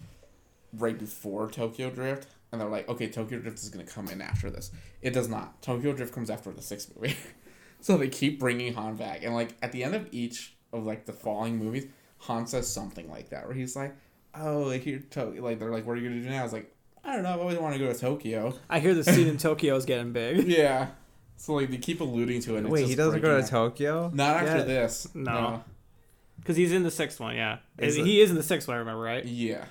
right 0.73 0.99
before 0.99 1.51
Tokyo 1.51 1.91
Drift, 1.91 2.29
and 2.53 2.61
they're 2.61 2.69
like, 2.69 2.89
okay, 2.89 3.09
Tokyo 3.09 3.39
Drift 3.39 3.59
is 3.59 3.69
gonna 3.69 3.85
come 3.85 4.09
in 4.09 4.21
after 4.21 4.51
this. 4.51 4.71
It 5.03 5.11
does 5.13 5.29
not. 5.29 5.61
Tokyo 5.63 5.93
Drift 5.93 6.15
comes 6.15 6.31
after 6.31 6.51
the 6.53 6.63
sixth 6.63 6.95
movie, 6.97 7.17
so 7.81 7.97
they 7.97 8.09
keep 8.09 8.39
bringing 8.41 8.75
Han 8.75 8.97
back, 8.97 9.25
and 9.25 9.35
like 9.35 9.55
at 9.63 9.73
the 9.73 9.83
end 9.85 9.95
of 9.95 10.09
each 10.13 10.55
of 10.73 10.85
like 10.85 11.07
the 11.07 11.13
following 11.13 11.59
movies, 11.59 11.87
Han 12.19 12.47
says 12.47 12.69
something 12.73 13.09
like 13.11 13.31
that, 13.31 13.47
where 13.47 13.55
he's 13.55 13.77
like, 13.77 13.95
"Oh, 14.35 14.71
here 14.71 14.99
Tokyo," 15.11 15.43
like 15.43 15.59
they're 15.59 15.71
like, 15.71 15.87
"What 15.87 15.97
are 15.97 16.01
you 16.01 16.09
gonna 16.09 16.23
do 16.23 16.29
now?" 16.29 16.41
I 16.41 16.45
was 16.45 16.53
like, 16.53 16.74
"I 17.05 17.15
don't 17.15 17.23
know. 17.23 17.35
I've 17.35 17.41
always 17.41 17.59
wanted 17.59 17.79
to 17.79 17.85
go 17.87 17.93
to 17.93 17.99
Tokyo." 17.99 18.55
I 18.69 18.81
hear 18.81 18.95
the 18.95 19.05
scene 19.05 19.27
in 19.29 19.37
Tokyo 19.39 19.77
is 19.77 19.85
getting 19.85 20.13
big. 20.13 20.47
Yeah. 20.49 20.89
So 21.37 21.55
like 21.55 21.71
they 21.71 21.79
keep 21.79 22.01
alluding 22.01 22.41
to 22.43 22.55
it. 22.55 22.59
and 22.59 22.67
it's 22.67 22.73
Wait, 22.73 22.87
he 22.87 22.95
doesn't 22.95 23.21
go 23.21 23.37
to 23.39 23.43
out. 23.45 23.49
Tokyo? 23.51 24.11
Not 24.15 24.37
after 24.37 24.59
Yeah. 24.59 24.65
this. 24.65 25.09
No. 25.15 25.63
Because 26.39 26.57
he's 26.57 26.73
in 26.73 26.83
the 26.85 26.91
sixth 26.91 27.19
one, 27.21 27.35
yeah. 27.37 27.59
Is 27.79 27.97
he 27.97 28.21
is 28.21 28.31
in 28.31 28.37
the 28.37 28.43
sixth 28.43 28.69
one, 28.69 28.77
I 28.77 28.81
remember, 28.81 29.03
right? 29.03 29.25
Yeah. 29.25 29.65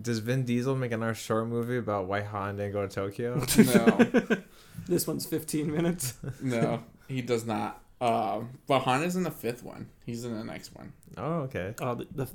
Does 0.00 0.18
Vin 0.20 0.44
Diesel 0.44 0.74
make 0.74 0.90
another 0.92 1.14
short 1.14 1.46
movie 1.46 1.76
about 1.76 2.06
why 2.06 2.22
Han 2.22 2.56
didn't 2.56 2.72
go 2.72 2.86
to 2.86 2.92
Tokyo? 2.92 3.44
No. 3.58 4.36
This 4.88 5.06
one's 5.06 5.24
15 5.24 5.70
minutes. 5.70 6.14
no. 6.42 6.82
He 7.08 7.22
does 7.22 7.46
not. 7.46 7.80
Um, 8.04 8.58
but 8.66 8.80
Han 8.80 9.02
is 9.02 9.16
in 9.16 9.22
the 9.22 9.30
fifth 9.30 9.62
one. 9.62 9.88
He's 10.04 10.24
in 10.26 10.36
the 10.36 10.44
next 10.44 10.74
one. 10.74 10.92
oh, 11.16 11.42
okay. 11.42 11.74
Oh, 11.80 11.94
the, 11.94 12.06
the, 12.14 12.28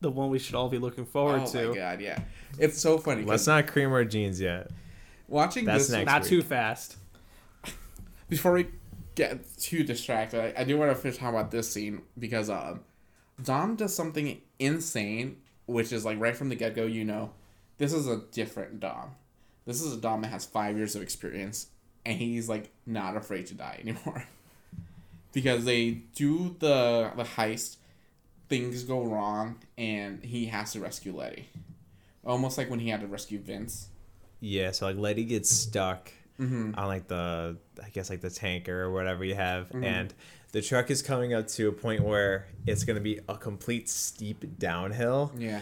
the 0.00 0.10
one 0.10 0.30
we 0.30 0.38
should 0.38 0.54
all 0.54 0.70
be 0.70 0.78
looking 0.78 1.04
forward 1.04 1.42
oh 1.44 1.52
to. 1.52 1.68
my 1.68 1.74
god, 1.74 2.00
yeah. 2.00 2.20
It's 2.58 2.80
so 2.80 2.96
funny. 2.96 3.24
Let's 3.24 3.46
not 3.46 3.66
cream 3.66 3.92
our 3.92 4.04
jeans 4.04 4.40
yet. 4.40 4.70
watching 5.28 5.66
That's 5.66 5.88
this 5.88 5.92
next 5.92 6.06
Not 6.06 6.22
week. 6.22 6.30
too 6.30 6.42
fast. 6.42 6.96
before 8.30 8.52
we 8.52 8.68
get 9.14 9.40
too 9.58 9.84
distracted, 9.84 10.56
I, 10.56 10.62
I 10.62 10.64
do 10.64 10.78
want 10.78 10.90
to 10.90 10.94
finish 10.94 11.18
talking 11.18 11.38
about 11.38 11.50
this 11.50 11.70
scene 11.70 12.00
because 12.18 12.48
um, 12.48 12.80
Dom 13.42 13.76
does 13.76 13.94
something 13.94 14.40
insane, 14.58 15.36
which 15.66 15.92
is 15.92 16.04
like 16.04 16.18
right 16.18 16.34
from 16.36 16.48
the 16.48 16.56
get 16.56 16.74
go, 16.74 16.84
you 16.86 17.04
know, 17.04 17.32
this 17.76 17.92
is 17.92 18.08
a 18.08 18.22
different 18.32 18.80
Dom. 18.80 19.10
This 19.66 19.82
is 19.82 19.92
a 19.92 19.98
Dom 19.98 20.22
that 20.22 20.28
has 20.28 20.46
five 20.46 20.78
years 20.78 20.96
of 20.96 21.02
experience, 21.02 21.66
and 22.06 22.16
he's 22.16 22.48
like 22.48 22.70
not 22.86 23.16
afraid 23.16 23.46
to 23.48 23.54
die 23.54 23.78
anymore. 23.82 24.24
Because 25.32 25.64
they 25.64 26.02
do 26.14 26.56
the 26.58 27.10
the 27.16 27.24
heist, 27.24 27.76
things 28.48 28.84
go 28.84 29.02
wrong, 29.04 29.56
and 29.78 30.22
he 30.24 30.46
has 30.46 30.72
to 30.72 30.80
rescue 30.80 31.14
Letty. 31.16 31.48
Almost 32.24 32.58
like 32.58 32.68
when 32.68 32.80
he 32.80 32.88
had 32.90 33.00
to 33.00 33.06
rescue 33.06 33.38
Vince. 33.38 33.88
Yeah, 34.40 34.70
so 34.72 34.86
like 34.86 34.96
Letty 34.96 35.24
gets 35.24 35.50
stuck 35.50 36.12
Mm-hmm. 36.40 36.72
on 36.78 36.86
like 36.86 37.06
the 37.06 37.58
I 37.84 37.90
guess 37.90 38.08
like 38.08 38.22
the 38.22 38.30
tanker 38.30 38.84
or 38.84 38.92
whatever 38.94 39.24
you 39.26 39.34
have, 39.34 39.68
Mhm. 39.72 39.84
and 39.84 40.14
the 40.52 40.62
truck 40.62 40.90
is 40.90 41.02
coming 41.02 41.34
up 41.34 41.46
to 41.48 41.68
a 41.68 41.72
point 41.72 42.02
where 42.02 42.46
it's 42.66 42.82
gonna 42.84 42.98
be 43.00 43.20
a 43.28 43.36
complete 43.36 43.90
steep 43.90 44.58
downhill, 44.58 45.32
Yeah. 45.36 45.60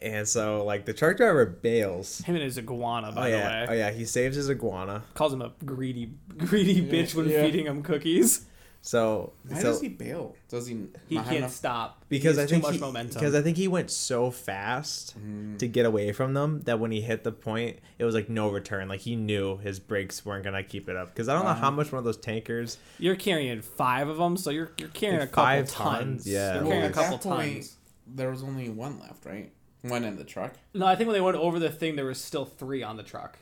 and 0.00 0.26
so 0.26 0.64
like 0.64 0.86
the 0.86 0.94
truck 0.94 1.18
driver 1.18 1.44
bails. 1.44 2.20
Him 2.22 2.36
and 2.36 2.44
his 2.44 2.56
iguana, 2.56 3.12
by 3.12 3.26
Oh 3.32 3.36
yeah, 3.36 3.66
the 3.66 3.72
oh 3.72 3.74
yeah, 3.74 3.90
he 3.90 4.06
saves 4.06 4.34
his 4.36 4.48
iguana. 4.48 5.02
Calls 5.12 5.34
him 5.34 5.42
a 5.42 5.52
greedy, 5.62 6.14
greedy 6.38 6.80
bitch 6.80 7.14
when 7.14 7.28
yeah. 7.28 7.42
feeding 7.42 7.66
him 7.66 7.82
cookies. 7.82 8.46
So, 8.86 9.32
Why 9.48 9.60
so 9.60 9.62
does 9.68 9.80
he 9.80 9.88
bail? 9.88 10.36
Does 10.50 10.66
he? 10.66 10.76
He 11.08 11.14
not 11.14 11.24
can't 11.24 11.36
enough- 11.38 11.52
stop. 11.54 12.04
because 12.10 12.36
he 12.36 12.42
I 12.42 12.46
think 12.46 12.62
too 12.62 12.66
much 12.68 12.74
he, 12.74 12.80
momentum. 12.82 13.14
because 13.14 13.34
I 13.34 13.40
think 13.40 13.56
he 13.56 13.66
went 13.66 13.90
so 13.90 14.30
fast 14.30 15.18
Mm. 15.18 15.58
to 15.58 15.66
get 15.66 15.86
away 15.86 16.12
from 16.12 16.34
them 16.34 16.60
that 16.66 16.78
when 16.78 16.90
he 16.90 17.00
hit 17.00 17.24
the 17.24 17.32
point, 17.32 17.78
it 17.98 18.04
was 18.04 18.14
like 18.14 18.28
no 18.28 18.50
return. 18.50 18.88
Like 18.88 19.00
he 19.00 19.16
knew 19.16 19.56
his 19.56 19.80
brakes 19.80 20.26
weren't 20.26 20.44
gonna 20.44 20.62
keep 20.62 20.90
it 20.90 20.96
up. 20.96 21.14
Because 21.14 21.30
I 21.30 21.34
don't 21.34 21.44
know 21.44 21.50
Uh-huh. 21.52 21.60
how 21.62 21.70
much 21.70 21.92
one 21.92 21.98
of 21.98 22.04
those 22.04 22.18
tankers. 22.18 22.76
You're 22.98 23.16
carrying 23.16 23.62
five 23.62 24.06
of 24.08 24.18
them, 24.18 24.36
so 24.36 24.50
you're 24.50 24.70
you're 24.76 24.90
carrying 24.90 25.20
Like 25.20 25.30
a 25.30 25.32
couple 25.32 25.44
five 25.44 25.70
tons. 25.70 25.98
tons? 26.24 26.26
Yeah. 26.28 26.54
You're 26.56 26.62
Well, 26.64 26.72
carrying 26.72 26.90
a 26.90 26.92
couple 26.94 27.16
that 27.16 27.22
point- 27.22 27.54
tons. 27.54 27.76
There 28.06 28.30
was 28.30 28.42
only 28.42 28.68
one 28.68 29.00
left, 29.00 29.24
right? 29.24 29.50
One 29.80 30.04
in 30.04 30.16
the 30.16 30.24
truck. 30.24 30.54
No, 30.74 30.84
I 30.84 30.94
think 30.94 31.08
when 31.08 31.14
they 31.14 31.22
went 31.22 31.38
over 31.38 31.58
the 31.58 31.70
thing, 31.70 31.96
there 31.96 32.04
was 32.04 32.18
still 32.22 32.44
three 32.44 32.82
on 32.82 32.98
the 32.98 33.02
truck, 33.02 33.38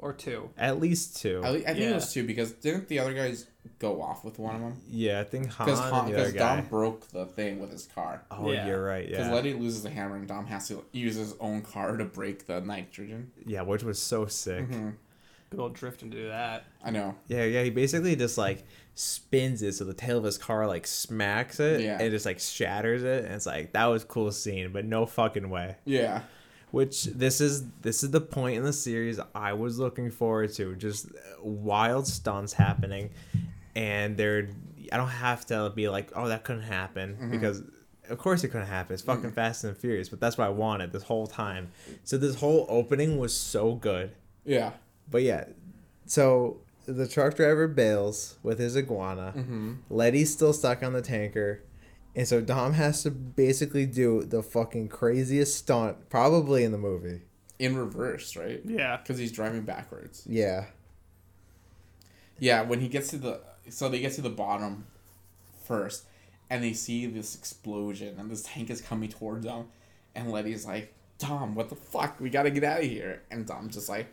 or 0.00 0.12
two. 0.12 0.50
At 0.58 0.80
least 0.80 1.20
two. 1.20 1.40
I, 1.44 1.48
I 1.48 1.52
think 1.62 1.78
Yeah. 1.78 1.90
it 1.90 1.94
was 1.94 2.12
two 2.12 2.24
because 2.26 2.52
didn't 2.52 2.88
the 2.88 2.98
other 2.98 3.14
guys 3.14 3.46
go 3.78 4.00
off 4.02 4.24
with 4.24 4.38
one 4.38 4.54
of 4.54 4.60
them? 4.60 4.76
Yeah, 4.90 5.20
I 5.20 5.24
think 5.24 5.50
Han 5.52 5.66
Because 5.66 5.80
and 5.80 5.90
the 5.90 6.14
other 6.14 6.32
because. 6.32 6.32
Dom 6.34 6.66
broke 6.68 7.08
the 7.08 7.26
thing 7.26 7.60
with 7.60 7.70
his 7.70 7.86
car. 7.86 8.22
Oh, 8.30 8.50
Yeah. 8.50 8.66
you're 8.66 8.82
right. 8.84 9.04
Yeah. 9.08 9.18
Because 9.18 9.32
Letty 9.32 9.52
loses 9.54 9.82
the 9.82 9.90
hammer 9.90 10.16
and 10.16 10.26
Dom 10.26 10.46
has 10.46 10.68
to 10.68 10.84
use 10.92 11.16
his 11.16 11.34
own 11.40 11.62
car 11.62 11.96
to 11.96 12.04
break 12.04 12.46
the 12.46 12.60
nitrogen. 12.60 13.30
yeah, 13.46 13.62
which 13.62 13.82
was 13.82 13.98
so 14.00 14.26
sick. 14.26 14.68
Mhm. 14.68 14.94
Good 15.50 15.58
old 15.60 15.74
drift 15.74 16.00
to 16.00 16.06
do 16.06 16.28
that. 16.28 16.64
I 16.84 16.90
know. 16.92 17.16
Yeah, 17.26 17.44
yeah. 17.44 17.64
He 17.64 17.70
basically 17.70 18.14
just 18.14 18.38
like 18.38 18.62
spins 18.94 19.62
it 19.62 19.72
so 19.72 19.84
the 19.84 19.94
tail 19.94 20.18
of 20.18 20.24
his 20.24 20.38
car 20.38 20.66
like 20.68 20.86
smacks 20.86 21.58
it 21.58 21.80
Yeah. 21.80 21.98
and 22.00 22.10
just 22.10 22.24
like 22.24 22.38
shatters 22.38 23.02
it, 23.02 23.24
and 23.24 23.34
it's 23.34 23.46
like 23.46 23.72
that 23.72 23.86
was 23.86 24.04
a 24.04 24.06
cool 24.06 24.30
scene, 24.30 24.72
but 24.72 24.84
no 24.84 25.06
fucking 25.06 25.50
way. 25.50 25.76
Yeah. 25.84 26.22
Which 26.70 27.04
this 27.04 27.40
is 27.40 27.64
this 27.82 28.02
is 28.02 28.10
the 28.10 28.20
point 28.20 28.56
in 28.58 28.62
the 28.64 28.72
series 28.72 29.18
I 29.34 29.52
was 29.54 29.78
looking 29.78 30.10
forward 30.10 30.52
to. 30.54 30.74
Just 30.76 31.08
wild 31.42 32.06
stunts 32.06 32.52
happening, 32.52 33.10
and 33.74 34.16
they're 34.16 34.48
I 34.92 34.96
don't 34.96 35.08
have 35.08 35.46
to 35.46 35.70
be 35.74 35.88
like, 35.88 36.10
oh, 36.16 36.28
that 36.28 36.44
couldn't 36.44 36.62
happen 36.62 37.16
Mhm. 37.20 37.30
because. 37.30 37.62
Of 38.08 38.18
course 38.18 38.42
it 38.42 38.48
couldn't 38.48 38.66
happen. 38.66 38.94
It's 38.94 39.02
fucking 39.04 39.30
Mhm. 39.30 39.34
Fast 39.34 39.62
and 39.62 39.76
Furious, 39.76 40.08
but 40.08 40.18
that's 40.18 40.36
what 40.36 40.44
I 40.48 40.50
wanted 40.50 40.90
this 40.90 41.04
whole 41.04 41.28
time. 41.28 41.68
So 42.02 42.18
this 42.18 42.34
whole 42.34 42.66
opening 42.68 43.18
was 43.18 43.32
so 43.32 43.76
good. 43.76 44.10
Yeah. 44.44 44.72
But 45.08 45.22
yeah, 45.22 45.44
so 46.06 46.56
the 46.86 47.06
truck 47.06 47.36
driver 47.36 47.68
bails 47.68 48.36
with 48.42 48.58
his 48.58 48.76
iguana. 48.76 49.32
Mm-hmm. 49.36 49.72
Letty's 49.90 50.32
still 50.32 50.52
stuck 50.52 50.82
on 50.82 50.92
the 50.92 51.02
tanker. 51.02 51.60
And 52.14 52.26
so 52.26 52.40
Dom 52.40 52.72
has 52.72 53.02
to 53.04 53.10
basically 53.10 53.86
do 53.86 54.22
the 54.22 54.42
fucking 54.42 54.88
craziest 54.88 55.56
stunt 55.56 56.08
probably 56.08 56.64
in 56.64 56.72
the 56.72 56.78
movie. 56.78 57.22
In 57.58 57.76
reverse, 57.76 58.36
right? 58.36 58.60
Yeah. 58.64 58.96
Because 58.96 59.18
he's 59.18 59.32
driving 59.32 59.62
backwards. 59.62 60.24
Yeah. 60.28 60.66
Yeah, 62.38 62.62
when 62.62 62.80
he 62.80 62.88
gets 62.88 63.10
to 63.10 63.18
the 63.18 63.40
so 63.68 63.88
they 63.88 64.00
get 64.00 64.14
to 64.14 64.22
the 64.22 64.30
bottom 64.30 64.86
first, 65.64 66.04
and 66.48 66.64
they 66.64 66.72
see 66.72 67.06
this 67.06 67.36
explosion, 67.36 68.16
and 68.18 68.30
this 68.30 68.42
tank 68.42 68.70
is 68.70 68.80
coming 68.80 69.08
towards 69.08 69.44
them, 69.44 69.66
and 70.14 70.32
Letty's 70.32 70.66
like, 70.66 70.92
Dom, 71.18 71.54
what 71.54 71.68
the 71.68 71.76
fuck? 71.76 72.18
We 72.18 72.30
gotta 72.30 72.50
get 72.50 72.64
out 72.64 72.80
of 72.80 72.86
here!" 72.86 73.22
And 73.30 73.46
Dom's 73.46 73.74
just 73.74 73.88
like, 73.88 74.06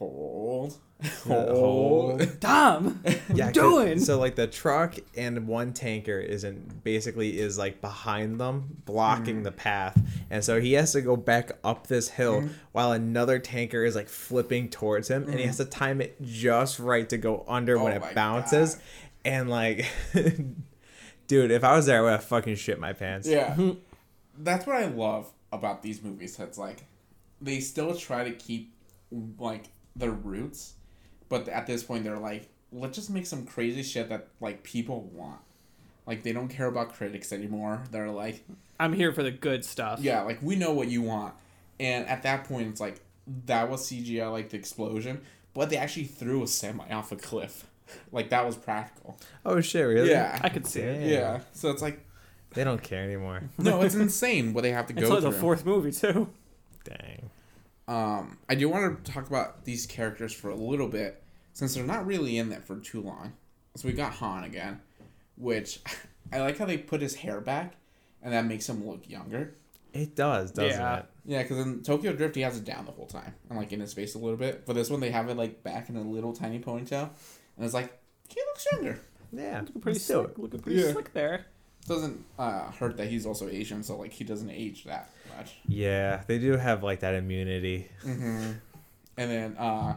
hold, 0.00 0.78
hold. 1.26 1.48
hold. 1.50 2.40
Dom, 2.40 3.00
what 3.02 3.14
Yeah, 3.34 3.34
you 3.34 3.42
'cause- 3.44 3.52
doing? 3.52 4.00
So 4.00 4.18
like 4.18 4.34
the 4.34 4.46
truck 4.46 4.96
and 5.16 5.46
one 5.46 5.72
tanker 5.72 6.18
isn't 6.18 6.82
basically 6.82 7.38
is 7.38 7.58
like 7.58 7.80
behind 7.80 8.40
them, 8.40 8.78
blocking 8.86 9.40
mm. 9.40 9.44
the 9.44 9.52
path, 9.52 10.00
and 10.30 10.42
so 10.44 10.60
he 10.60 10.72
has 10.74 10.92
to 10.92 11.02
go 11.02 11.16
back 11.16 11.52
up 11.62 11.86
this 11.86 12.08
hill 12.08 12.42
mm. 12.42 12.50
while 12.72 12.92
another 12.92 13.38
tanker 13.38 13.84
is 13.84 13.94
like 13.94 14.08
flipping 14.08 14.68
towards 14.70 15.08
him, 15.08 15.24
and 15.24 15.34
he 15.34 15.44
mm. 15.44 15.46
has 15.46 15.58
to 15.58 15.64
time 15.66 16.00
it 16.00 16.20
just 16.22 16.78
right 16.78 17.08
to 17.10 17.18
go 17.18 17.44
under 17.46 17.78
when 17.78 17.92
Oh 17.92 18.06
it 18.06 18.14
bounces, 18.14 18.74
God. 18.76 18.82
and 19.26 19.50
like, 19.50 19.86
dude, 21.26 21.50
if 21.50 21.62
I 21.64 21.76
was 21.76 21.86
there, 21.86 21.98
I 21.98 22.02
would 22.02 22.10
have 22.12 22.24
fucking 22.24 22.56
shit 22.56 22.78
my 22.80 22.92
pants. 22.92 23.28
Yeah. 23.28 23.54
That's 24.38 24.66
what 24.66 24.76
I 24.76 24.86
love 24.86 25.30
about 25.52 25.82
these 25.82 26.02
movies. 26.02 26.38
It's 26.38 26.56
like 26.58 26.84
they 27.40 27.60
still 27.60 27.94
try 27.94 28.24
to 28.24 28.32
keep 28.32 28.72
like 29.38 29.64
their 29.96 30.10
roots, 30.10 30.74
but 31.28 31.48
at 31.48 31.66
this 31.66 31.82
point 31.82 32.04
they're 32.04 32.18
like, 32.18 32.48
let's 32.72 32.96
just 32.96 33.10
make 33.10 33.26
some 33.26 33.44
crazy 33.46 33.82
shit 33.82 34.08
that 34.08 34.28
like 34.40 34.62
people 34.62 35.02
want. 35.12 35.40
Like 36.06 36.22
they 36.22 36.32
don't 36.32 36.48
care 36.48 36.66
about 36.66 36.92
critics 36.94 37.32
anymore. 37.32 37.82
They're 37.90 38.10
like, 38.10 38.42
I'm 38.78 38.92
here 38.92 39.12
for 39.12 39.22
the 39.22 39.30
good 39.30 39.64
stuff. 39.64 40.00
yeah, 40.00 40.22
like 40.22 40.38
we 40.42 40.56
know 40.56 40.72
what 40.72 40.88
you 40.88 41.02
want. 41.02 41.34
And 41.78 42.06
at 42.08 42.22
that 42.24 42.44
point 42.44 42.68
it's 42.68 42.80
like 42.80 43.00
that 43.46 43.68
was 43.70 43.82
CGI 43.90 44.30
like 44.30 44.50
the 44.50 44.56
explosion, 44.56 45.20
but 45.54 45.70
they 45.70 45.76
actually 45.76 46.04
threw 46.04 46.42
a 46.42 46.46
semi 46.46 46.90
off 46.92 47.12
a 47.12 47.16
cliff. 47.16 47.66
Like 48.12 48.30
that 48.30 48.46
was 48.46 48.54
practical. 48.56 49.18
Oh 49.44 49.60
shit, 49.60 49.84
really? 49.84 50.10
Yeah. 50.10 50.38
I 50.40 50.48
could 50.48 50.64
see 50.64 50.78
it. 50.80 51.00
Damn. 51.00 51.08
Yeah. 51.08 51.40
So 51.52 51.70
it's 51.70 51.82
like 51.82 51.98
They 52.54 52.62
don't 52.62 52.80
care 52.80 53.02
anymore. 53.02 53.42
no, 53.58 53.82
it's 53.82 53.96
insane 53.96 54.52
what 54.54 54.62
they 54.62 54.70
have 54.70 54.86
to 54.86 54.92
It's 54.92 55.02
go 55.08 55.08
only 55.16 55.22
through. 55.22 55.32
the 55.32 55.36
fourth 55.38 55.66
movie 55.66 55.90
too. 55.90 56.28
Dang. 56.84 57.30
Um, 57.90 58.38
I 58.48 58.54
do 58.54 58.68
want 58.68 59.04
to 59.04 59.12
talk 59.12 59.26
about 59.26 59.64
these 59.64 59.84
characters 59.84 60.32
for 60.32 60.48
a 60.50 60.54
little 60.54 60.86
bit, 60.86 61.22
since 61.54 61.74
they're 61.74 61.84
not 61.84 62.06
really 62.06 62.38
in 62.38 62.48
there 62.48 62.60
for 62.60 62.76
too 62.76 63.00
long. 63.00 63.32
So 63.74 63.88
we 63.88 63.94
got 63.94 64.12
Han 64.14 64.44
again, 64.44 64.80
which 65.36 65.80
I 66.32 66.40
like 66.40 66.56
how 66.58 66.66
they 66.66 66.78
put 66.78 67.00
his 67.00 67.16
hair 67.16 67.40
back, 67.40 67.74
and 68.22 68.32
that 68.32 68.44
makes 68.44 68.68
him 68.68 68.86
look 68.86 69.08
younger. 69.08 69.54
It 69.92 70.14
does, 70.14 70.52
doesn't 70.52 70.78
Yeah. 70.80 70.98
it? 70.98 71.06
Yeah, 71.24 71.42
because 71.42 71.58
in 71.58 71.82
Tokyo 71.82 72.12
Drift 72.12 72.36
he 72.36 72.42
has 72.42 72.56
it 72.56 72.64
down 72.64 72.86
the 72.86 72.92
whole 72.92 73.06
time, 73.06 73.34
and 73.48 73.58
like 73.58 73.72
in 73.72 73.80
his 73.80 73.92
face 73.92 74.14
a 74.14 74.18
little 74.18 74.36
bit. 74.36 74.64
But 74.66 74.74
this 74.74 74.88
one 74.88 75.00
they 75.00 75.10
have 75.10 75.28
it 75.28 75.36
like 75.36 75.64
back 75.64 75.88
in 75.88 75.96
a 75.96 76.02
little 76.02 76.32
tiny 76.32 76.60
ponytail, 76.60 77.10
and 77.56 77.64
it's 77.64 77.74
like 77.74 77.92
he 78.28 78.40
looks 78.40 78.66
younger. 78.72 79.00
Yeah. 79.32 79.62
Looking 79.62 79.80
pretty 79.80 79.98
slick. 79.98 80.38
Looking 80.38 80.60
pretty 80.60 80.80
Yeah. 80.80 80.92
slick 80.92 81.12
there. 81.12 81.46
Doesn't 81.88 82.24
uh, 82.38 82.70
hurt 82.70 82.96
that 82.98 83.08
he's 83.08 83.26
also 83.26 83.48
Asian, 83.48 83.82
so 83.82 83.96
like 83.96 84.12
he 84.12 84.22
doesn't 84.22 84.50
age 84.50 84.84
that 84.84 85.10
much. 85.36 85.56
Yeah, 85.66 86.22
they 86.26 86.38
do 86.38 86.56
have 86.56 86.82
like 86.82 87.00
that 87.00 87.14
immunity. 87.14 87.88
Mm-hmm. 88.04 88.52
And 89.16 89.30
then 89.30 89.56
uh, 89.58 89.96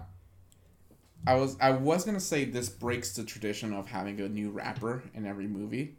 I 1.25 1.35
was 1.35 1.57
I 1.61 1.71
was 1.71 2.03
gonna 2.03 2.19
say 2.19 2.45
this 2.45 2.69
breaks 2.69 3.15
the 3.15 3.23
tradition 3.23 3.73
of 3.73 3.87
having 3.87 4.19
a 4.19 4.29
new 4.29 4.49
rapper 4.49 5.03
in 5.13 5.25
every 5.25 5.47
movie, 5.47 5.95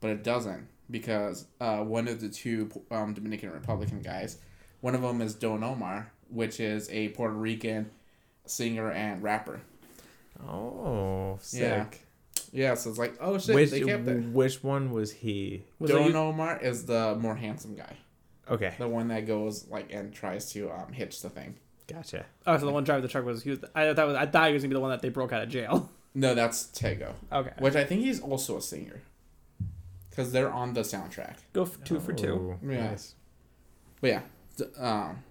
but 0.00 0.10
it 0.10 0.22
doesn't 0.22 0.68
because 0.90 1.46
uh, 1.60 1.78
one 1.78 2.08
of 2.08 2.20
the 2.20 2.28
two 2.28 2.70
um, 2.90 3.14
Dominican 3.14 3.50
Republican 3.50 4.00
guys, 4.00 4.38
one 4.80 4.94
of 4.94 5.02
them 5.02 5.20
is 5.20 5.34
Don 5.34 5.62
Omar, 5.64 6.10
which 6.30 6.60
is 6.60 6.88
a 6.90 7.08
Puerto 7.08 7.34
Rican 7.34 7.90
singer 8.46 8.90
and 8.90 9.22
rapper. 9.22 9.60
Oh, 10.46 11.38
sick. 11.40 11.60
Yeah. 11.60 11.86
Yeah, 12.50 12.74
so 12.74 12.90
it's 12.90 12.98
like 12.98 13.14
oh 13.20 13.38
shit, 13.38 13.54
which 13.54 13.70
they 13.70 13.80
kept 13.80 14.08
it. 14.08 14.24
which 14.24 14.62
one 14.62 14.90
was 14.90 15.12
he? 15.12 15.64
Was 15.78 15.90
Don 15.90 16.14
Omar 16.14 16.58
is 16.58 16.86
the 16.86 17.14
more 17.16 17.34
handsome 17.34 17.74
guy, 17.74 17.94
Okay, 18.50 18.74
the 18.78 18.88
one 18.88 19.08
that 19.08 19.26
goes 19.26 19.66
like 19.68 19.92
and 19.92 20.12
tries 20.12 20.52
to 20.52 20.70
um, 20.70 20.92
hitch 20.92 21.20
the 21.22 21.28
thing. 21.30 21.56
gotcha. 21.86 22.24
Oh, 22.46 22.56
so 22.58 22.66
the 22.66 22.72
one 22.72 22.84
driving 22.84 23.02
the 23.02 23.08
truck 23.08 23.24
was 23.24 23.42
he 23.42 23.50
was. 23.50 23.60
I 23.74 23.92
thought 23.94 24.06
was 24.06 24.16
I 24.16 24.26
thought 24.26 24.48
he 24.48 24.54
was 24.54 24.62
gonna 24.62 24.70
be 24.70 24.74
the 24.74 24.80
one 24.80 24.90
that 24.90 25.02
they 25.02 25.08
broke 25.10 25.32
out 25.32 25.42
of 25.42 25.48
jail. 25.48 25.90
No, 26.14 26.34
that's 26.34 26.64
Tego. 26.68 27.12
Okay, 27.30 27.52
Which 27.58 27.76
I 27.76 27.84
think 27.84 28.00
he's 28.00 28.20
also 28.20 28.56
a 28.56 28.62
singer. 28.62 29.02
Because 30.10 30.32
they're 30.32 30.50
on 30.50 30.72
the 30.72 30.80
soundtrack. 30.80 31.36
go 31.52 31.62
f- 31.62 31.78
two 31.84 32.00
for 32.00 32.12
two. 32.12 32.58
Oh, 32.60 32.66
Yeah. 32.68 32.90
nice. 32.90 33.14
But 34.00 34.08
yeah, 34.10 34.20
d- 34.56 34.64
um, 34.78 35.22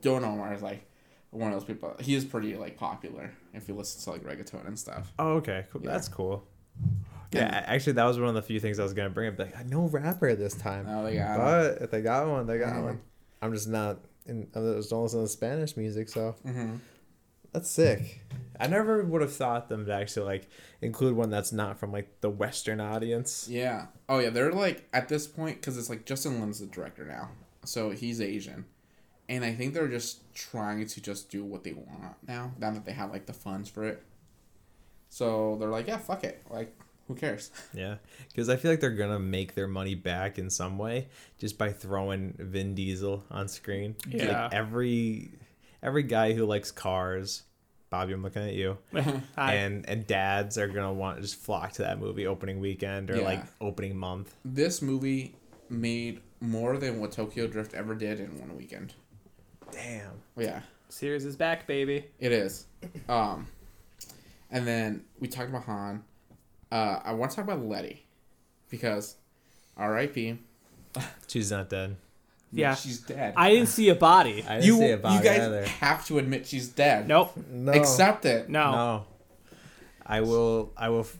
Don 0.00 0.24
Omar 0.24 0.54
is 0.54 0.62
like 0.62 0.86
one 1.30 1.52
of 1.52 1.58
those 1.58 1.66
people. 1.66 1.94
He 2.00 2.14
is 2.14 2.24
pretty 2.24 2.56
like 2.56 2.78
popular 2.78 3.32
if 3.52 3.68
you 3.68 3.74
listen 3.74 4.00
to 4.04 4.10
like 4.10 4.24
reggaeton 4.24 4.66
and 4.66 4.78
stuff. 4.78 5.12
Oh, 5.18 5.32
okay, 5.34 5.66
cool. 5.70 5.82
Yeah. 5.82 5.90
That's 5.90 6.08
cool. 6.08 6.44
Yeah, 7.32 7.48
a- 7.48 7.70
actually, 7.70 7.94
that 7.94 8.04
was 8.04 8.18
one 8.18 8.28
of 8.28 8.34
the 8.34 8.42
few 8.42 8.60
things 8.60 8.78
I 8.78 8.82
was 8.82 8.92
gonna 8.94 9.10
bring 9.10 9.28
up. 9.28 9.38
Like, 9.38 9.66
no 9.66 9.88
rapper 9.88 10.34
this 10.34 10.54
time, 10.54 10.86
Oh, 10.88 11.04
they 11.04 11.16
got 11.16 11.38
but 11.38 11.82
if 11.82 11.90
they 11.90 12.02
got 12.02 12.28
one, 12.28 12.46
they 12.46 12.58
got 12.58 12.82
one. 12.82 13.00
I'm 13.40 13.52
just 13.52 13.68
not. 13.68 13.98
In, 14.26 14.46
I 14.54 14.60
just 14.76 14.90
don't 14.90 15.02
listen 15.02 15.20
to 15.22 15.28
Spanish 15.28 15.76
music, 15.76 16.08
so 16.08 16.36
Mhm. 16.46 16.78
that's 17.52 17.68
sick. 17.68 18.20
I 18.60 18.68
never 18.68 19.02
would 19.02 19.20
have 19.20 19.32
thought 19.32 19.68
them 19.68 19.84
to 19.86 19.92
actually 19.92 20.26
like 20.26 20.48
include 20.80 21.16
one 21.16 21.30
that's 21.30 21.50
not 21.52 21.78
from 21.78 21.90
like 21.90 22.20
the 22.20 22.30
Western 22.30 22.80
audience. 22.80 23.48
Yeah. 23.50 23.86
Oh 24.08 24.18
yeah, 24.20 24.30
they're 24.30 24.52
like 24.52 24.86
at 24.92 25.08
this 25.08 25.26
point 25.26 25.60
because 25.60 25.76
it's 25.76 25.90
like 25.90 26.04
Justin 26.06 26.38
Lin's 26.40 26.60
the 26.60 26.66
director 26.66 27.04
now, 27.04 27.30
so 27.64 27.90
he's 27.90 28.20
Asian, 28.20 28.66
and 29.28 29.44
I 29.44 29.52
think 29.54 29.74
they're 29.74 29.88
just 29.88 30.32
trying 30.34 30.86
to 30.86 31.00
just 31.00 31.30
do 31.30 31.44
what 31.44 31.64
they 31.64 31.72
want 31.72 32.14
now. 32.28 32.52
Now 32.58 32.70
that 32.70 32.84
they 32.84 32.92
have 32.92 33.10
like 33.10 33.26
the 33.26 33.32
funds 33.32 33.68
for 33.68 33.82
it, 33.84 34.02
so 35.08 35.56
they're 35.58 35.68
like, 35.68 35.88
yeah, 35.88 35.98
fuck 35.98 36.24
it, 36.24 36.42
like 36.50 36.76
who 37.08 37.14
cares? 37.14 37.50
Yeah, 37.74 37.96
because 38.28 38.48
I 38.48 38.56
feel 38.56 38.70
like 38.70 38.80
they're 38.80 38.90
gonna 38.90 39.18
make 39.18 39.54
their 39.54 39.68
money 39.68 39.94
back 39.94 40.38
in 40.38 40.50
some 40.50 40.78
way 40.78 41.08
just 41.38 41.58
by 41.58 41.70
throwing 41.72 42.34
Vin 42.38 42.74
Diesel 42.74 43.24
on 43.30 43.48
screen. 43.48 43.96
Yeah. 44.08 44.44
like 44.44 44.54
every 44.54 45.30
every 45.82 46.02
guy 46.04 46.32
who 46.32 46.44
likes 46.46 46.70
cars, 46.70 47.42
Bobby, 47.90 48.12
I'm 48.12 48.22
looking 48.22 48.42
at 48.42 48.54
you, 48.54 48.78
I, 49.36 49.54
and 49.54 49.88
and 49.88 50.06
dads 50.06 50.58
are 50.58 50.68
gonna 50.68 50.92
want 50.92 51.16
to 51.16 51.22
just 51.22 51.36
flock 51.36 51.72
to 51.72 51.82
that 51.82 51.98
movie 51.98 52.26
opening 52.26 52.60
weekend 52.60 53.10
or 53.10 53.16
Yeah. 53.18 53.24
like 53.24 53.44
opening 53.60 53.96
month. 53.96 54.34
this 54.44 54.80
movie 54.82 55.34
made 55.68 56.20
more 56.40 56.76
than 56.76 57.00
what 57.00 57.12
Tokyo 57.12 57.46
Drift 57.46 57.72
ever 57.74 57.94
did 57.94 58.20
in 58.20 58.38
one 58.40 58.56
weekend. 58.56 58.92
Damn. 59.70 60.20
Yeah, 60.36 60.60
Series 60.88 61.24
is 61.24 61.36
back, 61.36 61.66
baby. 61.66 62.04
it 62.18 62.30
is. 62.32 62.66
Um, 63.08 63.46
and 64.50 64.66
then 64.66 65.04
we 65.18 65.28
talked 65.28 65.48
about 65.48 65.64
Han. 65.64 66.02
Uh, 66.72 67.00
I 67.04 67.12
want 67.12 67.30
to 67.32 67.36
talk 67.36 67.44
about 67.44 67.62
Letty 67.64 68.02
because, 68.70 69.16
R.I.P. 69.76 70.38
She's 71.28 71.50
not 71.50 71.68
dead. 71.68 71.96
Yeah. 72.54 72.74
she's 72.74 73.00
dead. 73.00 73.32
I 73.34 73.48
didn't 73.50 73.68
see 73.68 73.88
a 73.88 73.94
body. 73.94 74.44
I 74.46 74.56
didn't 74.56 74.66
you 74.66 74.76
see 74.76 74.90
a 74.90 74.98
body 74.98 75.16
you 75.16 75.22
guys 75.22 75.40
either. 75.40 75.64
have 75.66 76.06
to 76.08 76.18
admit 76.18 76.46
she's 76.46 76.68
dead. 76.68 77.08
Nope. 77.08 77.32
No. 77.50 77.72
Accept 77.72 78.26
it. 78.26 78.50
No. 78.50 78.72
No. 78.72 79.04
I 80.04 80.20
will. 80.20 80.70
I 80.76 80.90
will. 80.90 81.00
f- 81.00 81.16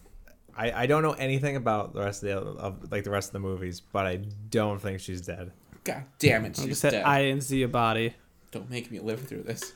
I, 0.55 0.83
I 0.83 0.87
don't 0.87 1.03
know 1.03 1.13
anything 1.13 1.57
about 1.57 1.95
the 1.95 2.01
rest 2.01 2.23
of 2.23 2.45
the 2.45 2.51
of 2.61 2.93
like 2.93 3.05
the 3.05 3.11
rest 3.11 3.31
of 3.31 3.33
the 3.33 3.39
movies, 3.39 3.81
but 3.81 4.07
I 4.07 4.21
don't 4.51 4.79
think 4.79 5.01
she's 5.01 5.23
dead. 5.23 5.53
God 5.85 6.05
damn 6.19 6.45
it, 6.45 6.59
I 6.61 6.65
she's 6.67 6.79
said, 6.79 6.91
dead. 6.91 7.05
I 7.05 7.23
didn't 7.23 7.45
see 7.45 7.63
a 7.63 7.69
body. 7.69 8.15
Don't 8.51 8.69
make 8.69 8.91
me 8.91 8.99
live 9.01 9.27
through 9.27 9.45
this. 9.45 9.73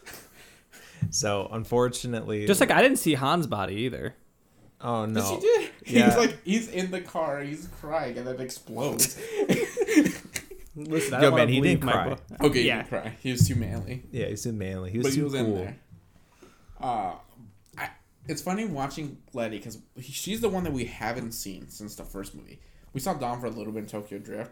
So 1.11 1.49
unfortunately, 1.51 2.47
Just 2.47 2.61
like 2.61 2.71
I 2.71 2.83
didn't 2.83 2.99
see 2.99 3.15
Han's 3.15 3.47
body 3.47 3.77
either. 3.77 4.15
Oh 4.81 5.07
no, 5.07 5.21
Yes, 5.21 5.29
she 5.31 5.41
did. 5.41 5.71
Yeah. 5.87 6.05
He's 6.07 6.17
like 6.17 6.43
he's 6.45 6.69
in 6.69 6.91
the 6.91 7.01
car, 7.01 7.41
he's 7.41 7.67
crying, 7.81 8.19
and 8.19 8.27
then 8.27 8.41
explodes. 8.41 9.19
Listen, 10.79 11.15
I 11.15 11.19
Yo, 11.19 11.23
don't 11.23 11.33
wanna 11.33 11.37
man, 11.47 11.49
he 11.49 11.61
didn't 11.63 11.81
cry. 11.83 12.09
book. 12.11 12.21
Okay, 12.41 12.63
he 12.63 12.69
didn't 12.69 12.89
cry. 12.89 13.17
He 13.23 13.31
was 13.33 13.49
too 13.49 13.55
manly. 13.55 14.03
Yeah, 14.13 14.27
he's 14.27 14.43
too 14.43 14.53
manly. 14.53 14.91
He 14.91 14.99
was 14.99 15.07
but 15.07 15.11
too 15.15 15.17
he 15.21 15.23
was 15.25 15.33
cool. 15.33 15.41
in 15.45 15.55
there. 15.55 15.77
Uh, 16.79 17.13
I, 17.79 17.89
it's 18.27 18.43
funny 18.43 18.67
watching 18.67 19.17
Letty 19.33 19.57
because 19.57 19.79
she's 20.03 20.43
the 20.43 20.51
one 20.51 20.65
that 20.65 20.75
we 20.75 20.85
haven't 20.85 21.33
seen 21.33 21.69
since 21.71 21.95
the 21.95 22.05
first 22.05 22.35
movie. 22.35 22.61
We 22.93 23.01
saw 23.01 23.15
Dom 23.15 23.41
for 23.41 23.47
a 23.47 23.51
little 23.51 23.73
bit 23.73 23.85
in 23.85 23.87
Tokyo 23.89 24.19
Drift, 24.19 24.51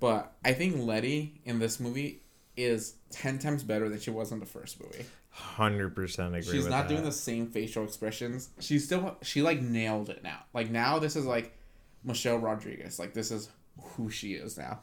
but 0.00 0.32
I 0.42 0.54
think 0.54 0.78
Letty 0.78 1.42
in 1.44 1.58
this 1.58 1.78
movie 1.78 2.22
is 2.56 2.94
ten 3.10 3.38
times 3.38 3.62
better 3.62 3.90
than 3.90 4.00
she 4.00 4.10
was 4.10 4.32
in 4.32 4.40
the 4.40 4.46
first 4.46 4.80
movie. 4.82 5.04
Hundred 5.32 5.94
percent 5.94 6.34
agree. 6.34 6.42
She's 6.52 6.64
with 6.64 6.70
not 6.70 6.82
that. 6.82 6.88
doing 6.88 7.04
the 7.04 7.12
same 7.12 7.46
facial 7.46 7.84
expressions. 7.84 8.50
She's 8.58 8.84
still 8.84 9.16
she 9.22 9.42
like 9.42 9.60
nailed 9.62 10.10
it 10.10 10.22
now. 10.24 10.40
Like 10.52 10.70
now 10.70 10.98
this 10.98 11.14
is 11.16 11.24
like 11.24 11.56
Michelle 12.04 12.38
Rodriguez. 12.38 12.98
Like 12.98 13.14
this 13.14 13.30
is 13.30 13.48
who 13.80 14.10
she 14.10 14.32
is 14.32 14.58
now. 14.58 14.80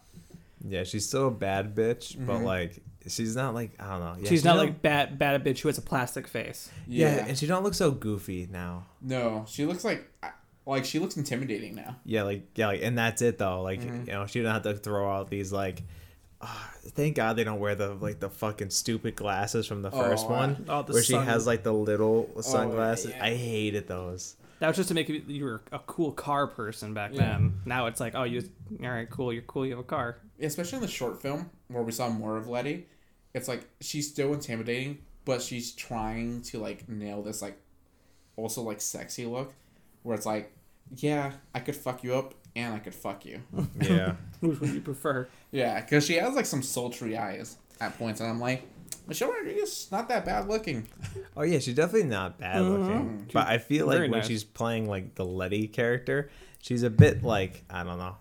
Yeah, 0.68 0.84
she's 0.84 1.06
still 1.08 1.28
a 1.28 1.32
bad 1.32 1.76
bitch, 1.76 2.16
but 2.26 2.38
Mhm. 2.38 2.44
like 2.46 2.82
she's 3.08 3.36
not 3.36 3.54
like 3.54 3.72
I 3.80 3.90
don't 3.92 4.00
know. 4.00 4.16
Yeah, 4.24 4.30
She's 4.30 4.40
she 4.42 4.46
not 4.48 4.56
don't- 4.56 4.66
like 4.68 4.82
bad, 4.82 5.20
bad 5.20 5.40
a 5.40 5.44
bitch 5.44 5.60
who 5.60 5.68
has 5.70 5.78
a 5.78 5.82
plastic 5.82 6.28
face. 6.28 6.70
yeah. 6.88 7.26
and 7.28 7.38
she 7.38 7.46
don't 7.46 7.64
look 7.64 7.74
so 7.74 7.92
goofy 7.92 8.48
now. 8.50 8.86
no, 9.02 9.46
she 9.50 9.66
looks 9.66 9.84
like 9.84 10.10
like 10.66 10.86
she 10.86 11.00
looks 11.00 11.18
intimidating 11.18 11.76
now. 11.76 11.98
Yeah, 12.06 12.24
like 12.24 12.48
yeah, 12.56 12.68
like 12.68 12.82
and 12.82 12.98
that's 12.98 13.22
it 13.22 13.38
though. 13.38 13.62
Like 13.62 13.82
Mhm. 13.82 14.08
you 14.08 14.14
know, 14.14 14.26
she 14.26 14.42
don't 14.42 14.54
have 14.54 14.64
to 14.64 14.74
throw 14.76 15.12
out 15.12 15.30
these 15.30 15.52
like. 15.52 15.84
Ah, 16.42 16.72
thank 16.90 17.16
God 17.16 17.36
they 17.36 17.44
don't 17.44 17.60
wear 17.60 17.76
the 17.76 17.94
like 17.96 18.20
the 18.20 18.30
fucking 18.30 18.70
stupid 18.70 19.16
glasses 19.16 19.68
from 19.68 19.82
the 19.82 19.92
first 19.92 20.26
Oh, 20.28 20.32
one, 20.32 20.66
Oh, 20.70 20.84
the 20.84 20.94
where 20.94 21.04
she 21.04 21.14
has 21.14 21.46
like 21.48 21.64
the 21.64 21.74
little 21.74 22.30
sunglasses. 22.42 23.12
yeah. 23.12 23.24
I 23.26 23.36
hated 23.36 23.88
those. 23.88 24.36
That 24.60 24.68
was 24.70 24.76
just 24.78 24.88
to 24.90 24.96
make 24.96 25.08
you 25.10 25.22
you 25.28 25.44
were 25.46 25.62
a 25.72 25.80
cool 25.80 26.12
car 26.12 26.48
person 26.48 26.94
back 26.94 27.12
Yeah. 27.14 27.22
then. 27.38 27.60
Now 27.66 27.86
it's 27.88 28.00
like, 28.00 28.16
oh, 28.16 28.24
you 28.24 28.44
all 28.84 28.90
right, 28.90 29.10
cool, 29.10 29.32
you're 29.32 29.44
cool, 29.44 29.66
you 29.66 29.72
have 29.72 29.80
a 29.80 29.84
car. 29.84 30.18
especially 30.40 30.78
in 30.78 30.82
the 30.82 30.88
short 30.88 31.22
film 31.22 31.50
where 31.68 31.84
we 31.84 31.92
saw 31.92 32.10
more 32.10 32.38
of 32.38 32.48
Letty, 32.48 32.88
it's 33.34 33.48
like 33.48 33.68
she's 33.82 34.08
still 34.10 34.34
intimidating, 34.34 35.00
but 35.26 35.42
she's 35.42 35.72
trying 35.74 36.42
to 36.44 36.58
like 36.60 36.88
nail 36.90 37.22
this 37.22 37.42
like 37.42 37.58
also 38.36 38.62
like 38.62 38.80
sexy 38.82 39.26
look 39.26 39.54
where 40.04 40.16
it's 40.16 40.26
like 40.26 40.52
yeah 40.96 41.34
i 41.54 41.60
could 41.60 41.76
fuck 41.76 42.04
you 42.04 42.16
up 42.16 42.34
and 42.58 42.74
i 42.74 42.80
could 42.80 42.96
fuck 42.96 43.26
you 43.26 43.42
Yeah. 43.82 44.16
Which 44.42 44.60
would 44.60 44.70
you 44.72 44.82
prefer? 44.82 45.28
yeah 45.52 45.80
because 45.82 46.06
she 46.06 46.16
has 46.16 46.36
like 46.36 46.46
some 46.46 46.62
sultry 46.64 47.18
eyes 47.18 47.58
at 47.80 47.98
points 47.98 48.20
and 48.22 48.30
i'm 48.30 48.40
like 48.40 48.64
michelle 49.08 49.32
rodriguez 49.32 49.88
not 49.92 50.08
that 50.10 50.26
bad 50.26 50.48
looking 50.48 50.88
Oh 51.36 51.44
yeah, 51.44 51.60
she's 51.60 51.76
definitely 51.76 52.10
not 52.10 52.40
bad 52.40 52.62
looking. 52.64 53.30
But 53.32 53.48
I 53.48 53.60
feel 53.60 53.86
like 53.86 54.00
Mm-hmm. 54.00 54.12
When 54.12 54.20
nice. 54.22 54.28
she's 54.28 54.44
playing 54.44 54.88
like 54.90 55.14
the 55.14 55.24
Letty 55.24 55.68
character, 55.68 56.32
she's 56.64 56.82
a 56.82 56.90
bit 56.90 57.22
like 57.22 57.64
I 57.70 57.84
don't 57.84 58.00
know, 58.00 58.16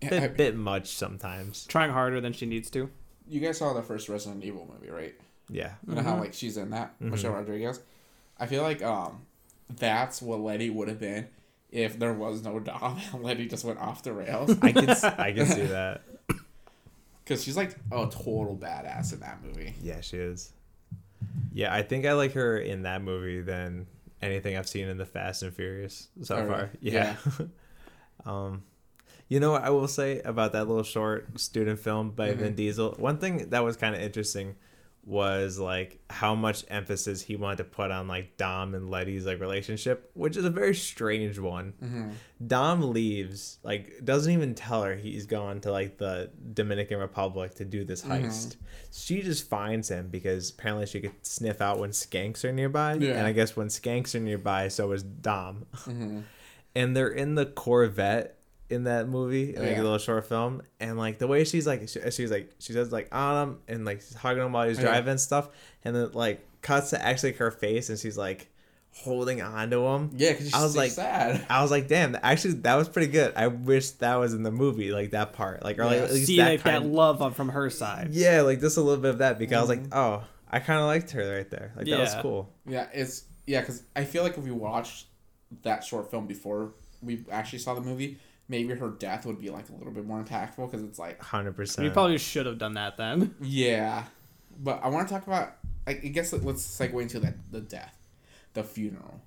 Yeah, 0.00 0.10
bit 0.10 0.22
I- 0.22 0.28
bit 0.28 0.56
much 0.56 0.94
sometimes. 0.94 1.66
Trying 1.66 1.90
harder 1.90 2.20
than 2.20 2.32
she 2.32 2.46
needs 2.46 2.70
to. 2.70 2.88
you 3.28 3.40
guys 3.40 3.58
saw 3.58 3.72
the 3.72 3.82
first 3.82 4.08
resident 4.08 4.44
evil 4.44 4.68
movie 4.72 4.92
right 4.92 5.14
Yeah. 5.48 5.72
you 5.88 5.96
know 5.96 6.02
how 6.02 6.16
like 6.20 6.34
she's 6.34 6.56
in 6.56 6.70
that 6.70 6.94
michelle 7.00 7.32
rodriguez 7.32 7.80
i 8.38 8.46
feel 8.46 8.62
like 8.62 8.80
um 8.82 9.22
that's 9.76 10.22
what 10.22 10.38
letty 10.40 10.70
would 10.70 10.86
have 10.88 11.00
been 11.00 11.26
if 11.74 11.98
there 11.98 12.14
was 12.14 12.42
no 12.44 12.58
dom 12.60 12.98
and 13.12 13.22
letty 13.22 13.46
just 13.46 13.64
went 13.64 13.78
off 13.78 14.02
the 14.02 14.12
rails 14.12 14.56
I 14.62 14.72
can 14.72 14.88
I 15.18 15.32
can 15.32 15.46
see 15.46 15.62
that. 15.66 16.02
because 17.24 17.42
she's 17.44 17.56
like 17.56 17.72
a 17.92 18.06
total 18.10 18.56
badass 18.60 19.12
in 19.12 19.20
that 19.20 19.42
movie 19.44 19.74
Yeah, 19.82 20.00
she 20.00 20.16
is. 20.16 20.52
Yeah, 21.52 21.72
I 21.74 21.82
think 21.82 22.06
I 22.06 22.12
like 22.14 22.32
her 22.32 22.58
in 22.58 22.82
that 22.82 23.02
movie 23.02 23.40
than 23.40 23.86
anything 24.22 24.56
I've 24.56 24.68
seen 24.68 24.88
in 24.88 24.96
the 24.98 25.04
Fast 25.06 25.42
and 25.42 25.52
Furious 25.54 26.08
so 26.22 26.36
Oh, 26.36 26.46
far. 26.46 26.56
really? 26.56 26.70
Yeah. 26.80 27.16
um, 28.24 28.62
you 29.28 29.40
know 29.40 29.52
what 29.52 29.62
I 29.64 29.70
will 29.70 29.88
say 29.88 30.20
about 30.20 30.52
that 30.52 30.68
little 30.68 30.82
short 30.82 31.38
student 31.40 31.78
film 31.80 32.10
by 32.10 32.30
Mm-hmm. 32.30 32.40
Vin 32.40 32.54
Diesel? 32.54 32.94
One 32.98 33.18
thing 33.18 33.48
that 33.50 33.64
was 33.64 33.76
kind 33.76 33.94
of 33.94 34.00
interesting 34.00 34.54
was 35.06 35.58
like 35.58 35.98
how 36.08 36.34
much 36.34 36.64
emphasis 36.68 37.20
he 37.22 37.36
wanted 37.36 37.58
to 37.58 37.64
put 37.64 37.90
on 37.90 38.08
like 38.08 38.36
Dom 38.36 38.74
and 38.74 38.90
Letty's 38.90 39.26
like 39.26 39.38
relationship, 39.40 40.10
which 40.14 40.36
is 40.36 40.44
a 40.44 40.50
very 40.50 40.74
strange 40.74 41.38
one. 41.38 41.74
Mm-hmm. 41.82 42.08
Dom 42.46 42.92
leaves, 42.92 43.58
like 43.62 44.04
doesn't 44.04 44.32
even 44.32 44.54
tell 44.54 44.82
her 44.82 44.94
he's 44.96 45.26
gone 45.26 45.60
to 45.60 45.70
like 45.72 45.98
the 45.98 46.30
Dominican 46.54 46.98
Republic 46.98 47.54
to 47.56 47.64
do 47.64 47.84
this 47.84 48.02
Mm-hmm. 48.02 48.24
heist. 48.26 48.56
She 48.92 49.22
just 49.22 49.48
finds 49.48 49.88
him 49.90 50.08
because 50.08 50.50
apparently 50.50 50.86
she 50.86 51.00
could 51.00 51.12
sniff 51.26 51.60
out 51.60 51.78
when 51.78 51.90
skanks 51.90 52.44
are 52.44 52.52
nearby, 52.52 52.94
Yeah. 52.94 53.12
and 53.12 53.26
I 53.26 53.32
guess 53.32 53.54
when 53.56 53.68
skanks 53.68 54.14
are 54.14 54.20
nearby, 54.20 54.68
so 54.68 54.90
is 54.92 55.02
Dom. 55.02 55.66
Mm-hmm. 55.74 56.20
And 56.76 56.96
they're 56.96 57.06
in 57.06 57.36
the 57.36 57.46
Corvette 57.46 58.36
in 58.70 58.84
that 58.84 59.08
movie, 59.08 59.48
like 59.54 59.70
Yeah. 59.70 59.80
a 59.80 59.82
little 59.82 59.98
short 59.98 60.26
film, 60.26 60.62
and 60.80 60.96
like 60.96 61.18
the 61.18 61.26
way 61.26 61.44
she's 61.44 61.66
like, 61.66 61.88
she, 61.88 62.00
she's 62.10 62.30
like, 62.30 62.50
she 62.58 62.72
says 62.72 62.90
like 62.92 63.08
on 63.14 63.48
him 63.48 63.58
and 63.68 63.84
like 63.84 64.00
she's 64.00 64.14
hugging 64.14 64.42
him 64.42 64.52
while 64.52 64.66
he's 64.68 64.78
Yeah. 64.78 64.84
driving 64.86 65.10
and 65.12 65.20
stuff, 65.20 65.48
and 65.84 65.94
then 65.94 66.12
like 66.12 66.46
cuts 66.62 66.90
to 66.90 67.04
actually 67.04 67.32
her 67.34 67.50
face, 67.50 67.88
and 67.90 67.98
she's 67.98 68.16
like 68.16 68.48
holding 68.96 69.42
on 69.42 69.70
to 69.70 69.84
him. 69.86 70.10
Yeah, 70.14 70.30
because 70.32 70.46
she's 70.46 70.54
I 70.54 70.62
was 70.62 70.76
like 70.76 70.84
like- 70.90 70.92
sad. 70.92 71.46
I 71.50 71.62
was 71.62 71.70
like, 71.70 71.88
damn, 71.88 72.16
actually, 72.22 72.54
that 72.54 72.76
was 72.76 72.88
pretty 72.88 73.10
good. 73.12 73.32
I 73.36 73.48
wish 73.48 73.90
that 73.90 74.16
was 74.16 74.34
in 74.34 74.42
the 74.44 74.52
movie, 74.52 74.92
like 74.92 75.10
that 75.10 75.32
part, 75.32 75.62
like 75.64 75.78
or 75.78 75.84
like 75.86 75.96
Yeah. 75.98 76.04
at 76.04 76.12
least 76.12 76.26
See 76.26 76.36
that 76.38 76.48
like 76.48 76.62
that 76.62 76.80
kind. 76.80 76.92
love 76.94 77.20
on 77.20 77.32
from 77.34 77.48
her 77.50 77.68
side. 77.70 78.08
yeah, 78.12 78.42
like 78.42 78.60
just 78.60 78.76
a 78.76 78.80
little 78.80 79.02
bit 79.02 79.10
of 79.10 79.18
that 79.18 79.38
because 79.38 79.56
I 79.56 79.60
was 79.60 79.68
like, 79.68 79.82
Mm-hmm. 79.82 79.98
oh, 79.98 80.22
I 80.50 80.60
kind 80.60 80.78
of 80.80 80.86
liked 80.86 81.10
her 81.10 81.36
right 81.36 81.50
there. 81.50 81.72
Like 81.76 81.86
that 81.86 81.98
was 81.98 82.14
cool. 82.22 82.50
Yeah, 82.66 82.86
it's 82.94 83.24
yeah, 83.46 83.60
because 83.60 83.82
I 83.96 84.04
feel 84.04 84.22
like 84.22 84.38
if 84.38 84.44
we 84.44 84.52
watched 84.52 85.06
that 85.62 85.84
short 85.84 86.10
film 86.10 86.26
before 86.26 86.72
we 87.02 87.24
actually 87.30 87.58
saw 87.58 87.74
the 87.74 87.80
movie, 87.80 88.18
maybe 88.48 88.74
her 88.74 88.90
death 88.90 89.24
would 89.26 89.40
be 89.40 89.50
like 89.50 89.68
a 89.70 89.72
little 89.72 89.92
bit 89.92 90.04
more 90.06 90.22
impactful 90.22 90.70
because 90.70 90.82
it's 90.82 90.98
like 90.98 91.20
Hundred 91.22 91.52
We 91.52 91.56
percent. 91.64 91.92
probably 91.92 92.18
should 92.18 92.46
have 92.46 92.58
done 92.58 92.74
that 92.74 92.96
then. 92.96 93.34
yeah, 93.40 94.04
but 94.62 94.80
I 94.82 94.88
want 94.88 95.08
to 95.08 95.14
talk 95.14 95.26
about 95.26 95.56
I 95.86 95.92
I 95.92 95.94
guess 95.94 96.32
let- 96.32 96.44
let's 96.44 96.62
segue 96.66 97.00
into 97.00 97.20
that 97.20 97.34
the 97.50 97.60
death, 97.60 97.96
the 98.54 98.62
funeral, 98.64 99.20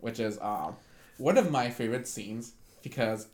which 0.00 0.20
is 0.20 0.38
um 0.40 0.76
one 1.18 1.38
of 1.38 1.50
my 1.50 1.70
favorite 1.70 2.08
scenes 2.08 2.52
because 2.82 3.28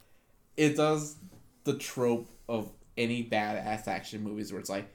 it 0.56 0.76
does 0.76 1.16
the 1.64 1.74
trope 1.74 2.28
of 2.48 2.70
any 2.96 3.22
badass 3.24 3.86
action 3.86 4.22
movies 4.22 4.52
where 4.52 4.60
it's 4.60 4.70
like 4.70 4.88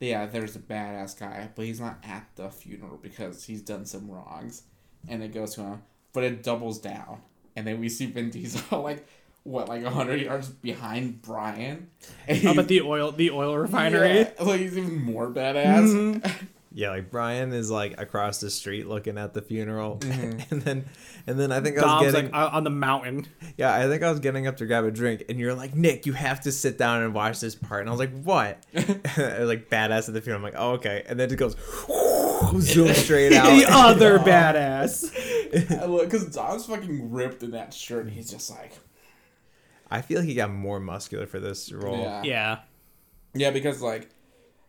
yeah, 0.00 0.26
there's 0.26 0.56
a 0.56 0.58
badass 0.58 1.16
guy, 1.20 1.48
but 1.54 1.64
he's 1.64 1.80
not 1.80 1.98
at 2.02 2.26
the 2.34 2.50
funeral 2.50 2.98
because 3.00 3.44
he's 3.44 3.62
done 3.62 3.84
some 3.86 4.10
wrongs, 4.10 4.62
and 5.08 5.22
it 5.22 5.32
goes 5.32 5.54
to 5.54 5.60
him. 5.60 5.82
But 6.12 6.24
it 6.24 6.42
doubles 6.42 6.80
down, 6.80 7.20
and 7.54 7.64
then 7.64 7.78
we 7.78 7.88
see 7.88 8.06
Vin 8.06 8.30
Diesel 8.30 8.82
like 8.82 9.06
what, 9.44 9.68
like 9.68 9.84
hundred 9.84 10.20
yards 10.22 10.48
behind 10.48 11.22
Brian. 11.22 11.88
And 12.28 12.36
Up 12.38 12.42
he's- 12.42 12.58
at 12.58 12.68
the 12.68 12.80
oil 12.82 13.12
the 13.12 13.30
oil 13.30 13.56
refinery. 13.56 14.18
yeah, 14.20 14.30
like 14.40 14.60
he's 14.60 14.76
even 14.78 15.02
more 15.02 15.28
badass. 15.30 16.30
Yeah, 16.74 16.88
like 16.88 17.10
Brian 17.10 17.52
is 17.52 17.70
like 17.70 18.00
across 18.00 18.40
the 18.40 18.48
street 18.48 18.86
looking 18.88 19.18
at 19.18 19.34
the 19.34 19.42
funeral, 19.42 19.96
Mm-hmm. 20.00 20.54
and 20.54 20.62
then 20.62 20.84
and 21.26 21.38
then 21.38 21.52
I 21.52 21.60
think 21.60 21.76
I 21.78 22.00
was 22.00 22.10
getting 22.14 22.30
like 22.30 22.54
on 22.54 22.64
the 22.64 22.70
mountain. 22.70 23.26
yeah, 23.58 23.74
I 23.76 23.86
think 23.88 24.02
I 24.02 24.10
was 24.10 24.20
getting 24.20 24.46
up 24.46 24.56
to 24.56 24.64
grab 24.64 24.84
a 24.86 24.90
drink, 24.90 25.24
and 25.28 25.38
you're 25.38 25.52
like, 25.52 25.74
Nick, 25.74 26.06
you 26.06 26.14
have 26.14 26.40
to 26.44 26.50
sit 26.50 26.78
down 26.78 27.02
and 27.02 27.12
watch 27.12 27.40
this 27.40 27.54
part, 27.54 27.82
and 27.82 27.90
I 27.90 27.92
was 27.92 28.00
like, 28.00 28.18
what? 28.22 28.64
Was 28.72 28.86
like 29.46 29.68
badass 29.68 30.08
at 30.08 30.14
the 30.14 30.22
funeral. 30.22 30.36
I'm 30.38 30.42
like, 30.50 30.54
oh 30.56 30.70
okay, 30.76 31.02
and 31.06 31.20
then 31.20 31.30
it 31.30 31.36
goes 31.36 31.56
zoom 32.60 32.94
straight 32.94 33.34
out. 33.34 33.44
the 33.54 33.66
other 33.68 34.18
badass. 34.18 35.86
Look 35.86 36.04
because 36.10 36.24
Dom's 36.34 36.64
fucking 36.64 37.10
ripped 37.10 37.42
in 37.42 37.50
that 37.50 37.74
shirt. 37.74 38.04
And 38.06 38.14
he's 38.14 38.30
just 38.30 38.50
like, 38.50 38.72
I 39.92 40.00
feel 40.02 40.20
like 40.20 40.28
he 40.28 40.34
got 40.34 40.50
more 40.50 40.80
muscular 40.80 41.26
for 41.26 41.38
this 41.40 41.70
role. 41.72 41.98
yeah, 41.98 42.22
Yeah. 42.22 42.58
yeah, 43.34 43.50
because 43.50 43.80
like 43.82 44.08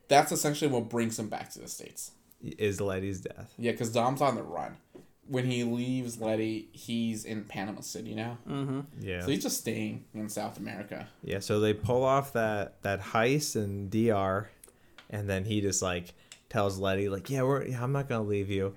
that's 0.08 0.32
essentially 0.32 0.70
what 0.70 0.90
brings 0.90 1.18
him 1.18 1.30
back 1.30 1.50
to 1.54 1.60
the 1.60 1.68
states. 1.68 2.12
Is 2.42 2.82
Letty's 2.82 3.22
death? 3.22 3.54
Yeah, 3.58 3.72
because 3.72 3.90
Dom's 3.92 4.22
on 4.22 4.36
the 4.36 4.44
run. 4.44 4.76
When 5.28 5.46
he 5.46 5.64
leaves 5.64 6.20
Letty, 6.20 6.68
he's 6.74 7.24
in 7.24 7.46
Panama 7.46 7.80
City 7.80 8.14
now. 8.14 8.38
Mm-hmm. 8.48 8.82
Yeah. 9.00 9.22
So 9.22 9.28
he's 9.28 9.42
just 9.44 9.60
staying 9.60 10.04
in 10.14 10.28
South 10.28 10.58
America. 10.58 11.08
Yeah, 11.24 11.40
so 11.40 11.62
they 11.62 11.74
pull 11.74 12.04
off 12.04 12.34
that 12.34 12.82
that 12.84 13.00
heist 13.02 13.56
in 13.56 13.90
DR, 13.90 14.50
and 15.10 15.30
then 15.30 15.46
he 15.46 15.62
just 15.62 15.82
like 15.82 16.14
tells 16.50 16.78
Letty 16.78 17.08
like, 17.08 17.30
"Yeah, 17.30 17.44
we're 17.44 17.64
yeah, 17.66 17.82
I'm 17.82 17.94
not 17.94 18.10
gonna 18.10 18.26
leave 18.28 18.50
you." 18.50 18.76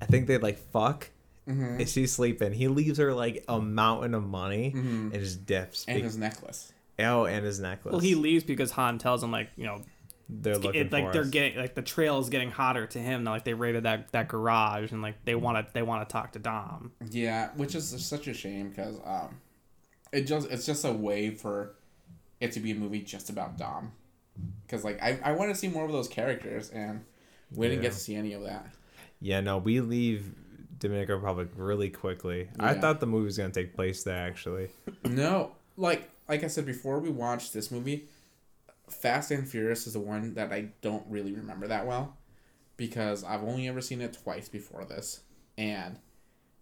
I 0.00 0.06
think 0.06 0.26
they 0.26 0.38
like 0.38 0.56
fuck. 0.56 1.10
Mm-hmm. 1.48 1.80
And 1.80 1.88
she's 1.88 2.12
sleeping. 2.12 2.52
He 2.52 2.68
leaves 2.68 2.98
her 2.98 3.14
like 3.14 3.44
a 3.48 3.60
mountain 3.60 4.14
of 4.14 4.24
money 4.26 4.72
Mhm. 4.74 5.12
and 5.12 5.14
just 5.14 5.46
dips. 5.46 5.84
And 5.86 5.96
Be- 5.98 6.02
his 6.02 6.16
necklace. 6.18 6.72
oh, 6.98 7.24
and 7.26 7.44
his 7.44 7.60
necklace. 7.60 7.92
Well, 7.92 8.00
he 8.00 8.14
leaves 8.16 8.42
because 8.44 8.72
Han 8.72 8.98
tells 8.98 9.22
him 9.22 9.30
like 9.30 9.50
you 9.56 9.64
know 9.66 9.82
they're 10.28 10.58
looking 10.58 10.80
it, 10.86 10.92
like 10.92 11.06
for 11.06 11.12
they're 11.12 11.22
us. 11.22 11.30
getting 11.30 11.56
like 11.58 11.76
the 11.76 11.82
trail 11.82 12.18
is 12.18 12.28
getting 12.30 12.50
hotter 12.50 12.86
to 12.88 12.98
him. 12.98 13.22
Like 13.22 13.44
they 13.44 13.54
raided 13.54 13.84
that 13.84 14.10
that 14.12 14.26
garage 14.26 14.90
and 14.90 15.02
like 15.02 15.24
they 15.24 15.36
want 15.36 15.64
to 15.68 15.72
they 15.72 15.82
want 15.82 16.08
to 16.08 16.12
talk 16.12 16.32
to 16.32 16.40
Dom. 16.40 16.90
Yeah, 17.10 17.50
which 17.56 17.76
is 17.76 17.88
such 18.04 18.26
a 18.26 18.34
shame 18.34 18.70
because 18.70 18.98
um, 19.04 19.36
it 20.12 20.22
just 20.22 20.50
it's 20.50 20.66
just 20.66 20.84
a 20.84 20.92
way 20.92 21.30
for 21.30 21.76
it 22.40 22.50
to 22.52 22.60
be 22.60 22.72
a 22.72 22.74
movie 22.74 23.02
just 23.02 23.30
about 23.30 23.56
Dom. 23.56 23.92
Because 24.66 24.82
like 24.84 25.00
I, 25.00 25.18
I 25.22 25.32
want 25.32 25.50
to 25.50 25.54
see 25.54 25.68
more 25.68 25.84
of 25.84 25.92
those 25.92 26.08
characters, 26.08 26.70
and 26.70 27.04
we 27.54 27.68
didn't 27.68 27.82
get 27.82 27.92
to 27.92 27.98
see 28.00 28.16
any 28.16 28.32
of 28.32 28.42
that. 28.42 28.66
Yeah, 29.20 29.40
no, 29.40 29.58
we 29.58 29.80
leave 29.80 30.34
Dominican 30.78 31.16
Republic 31.16 31.48
really 31.56 31.90
quickly. 31.90 32.48
I 32.58 32.74
thought 32.74 33.00
the 33.00 33.06
movie 33.06 33.26
was 33.26 33.38
gonna 33.38 33.50
take 33.50 33.74
place 33.74 34.02
there 34.02 34.26
actually. 34.26 34.70
No, 35.04 35.52
like 35.76 36.10
like 36.28 36.44
I 36.44 36.48
said 36.48 36.66
before, 36.66 36.98
we 36.98 37.10
watched 37.10 37.52
this 37.52 37.70
movie. 37.70 38.08
Fast 38.88 39.30
and 39.30 39.48
Furious 39.48 39.86
is 39.86 39.94
the 39.94 40.00
one 40.00 40.34
that 40.34 40.52
I 40.52 40.68
don't 40.80 41.04
really 41.08 41.32
remember 41.32 41.66
that 41.66 41.86
well, 41.86 42.16
because 42.76 43.24
I've 43.24 43.42
only 43.42 43.68
ever 43.68 43.80
seen 43.80 44.00
it 44.00 44.18
twice 44.22 44.48
before 44.48 44.84
this, 44.84 45.20
and 45.58 45.98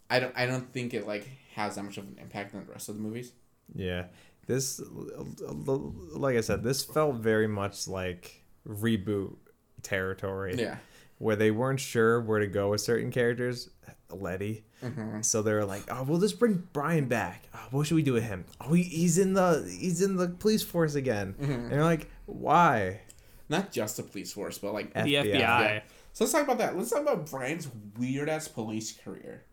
I 0.08 0.20
don't 0.20 0.32
I 0.36 0.46
don't 0.46 0.72
think 0.72 0.94
it 0.94 1.06
like 1.06 1.28
has 1.54 1.76
that 1.76 1.84
much 1.84 1.98
of 1.98 2.04
an 2.04 2.16
impact 2.20 2.54
on 2.54 2.64
the 2.64 2.72
rest 2.72 2.88
of 2.88 2.96
the 2.96 3.02
movies. 3.02 3.32
Yeah, 3.74 4.06
this, 4.46 4.80
like 4.88 6.36
I 6.36 6.40
said, 6.40 6.62
this 6.62 6.84
felt 6.84 7.16
very 7.16 7.46
much 7.46 7.88
like 7.88 8.44
reboot 8.66 9.36
territory. 9.82 10.56
Yeah. 10.56 10.76
Where 11.24 11.36
they 11.36 11.50
weren't 11.50 11.80
sure 11.80 12.20
where 12.20 12.38
to 12.38 12.46
go 12.46 12.68
with 12.70 12.82
certain 12.82 13.10
characters, 13.10 13.70
Letty. 14.10 14.62
Mm-hmm. 14.82 15.22
So 15.22 15.40
they 15.40 15.54
were 15.54 15.64
like, 15.64 15.82
"Oh, 15.90 16.02
we'll 16.02 16.20
just 16.20 16.38
bring 16.38 16.68
Brian 16.74 17.06
back. 17.08 17.48
Oh, 17.54 17.66
what 17.70 17.86
should 17.86 17.94
we 17.94 18.02
do 18.02 18.12
with 18.12 18.24
him? 18.24 18.44
Oh, 18.60 18.74
he, 18.74 18.82
he's 18.82 19.16
in 19.16 19.32
the 19.32 19.64
he's 19.80 20.02
in 20.02 20.16
the 20.16 20.28
police 20.28 20.62
force 20.62 20.94
again." 20.94 21.34
Mm-hmm. 21.40 21.52
And 21.52 21.70
you're 21.72 21.82
like, 21.82 22.10
"Why?" 22.26 23.00
Not 23.48 23.72
just 23.72 23.96
the 23.96 24.02
police 24.02 24.32
force, 24.32 24.58
but 24.58 24.74
like 24.74 24.92
The 24.92 25.14
FBI. 25.14 25.40
FBI. 25.40 25.82
So 26.12 26.24
let's 26.24 26.32
talk 26.32 26.44
about 26.44 26.58
that. 26.58 26.76
Let's 26.76 26.90
talk 26.90 27.00
about 27.02 27.28
Brian's 27.30 27.68
weird 27.98 28.28
ass 28.28 28.46
police 28.46 28.92
career. 28.92 29.44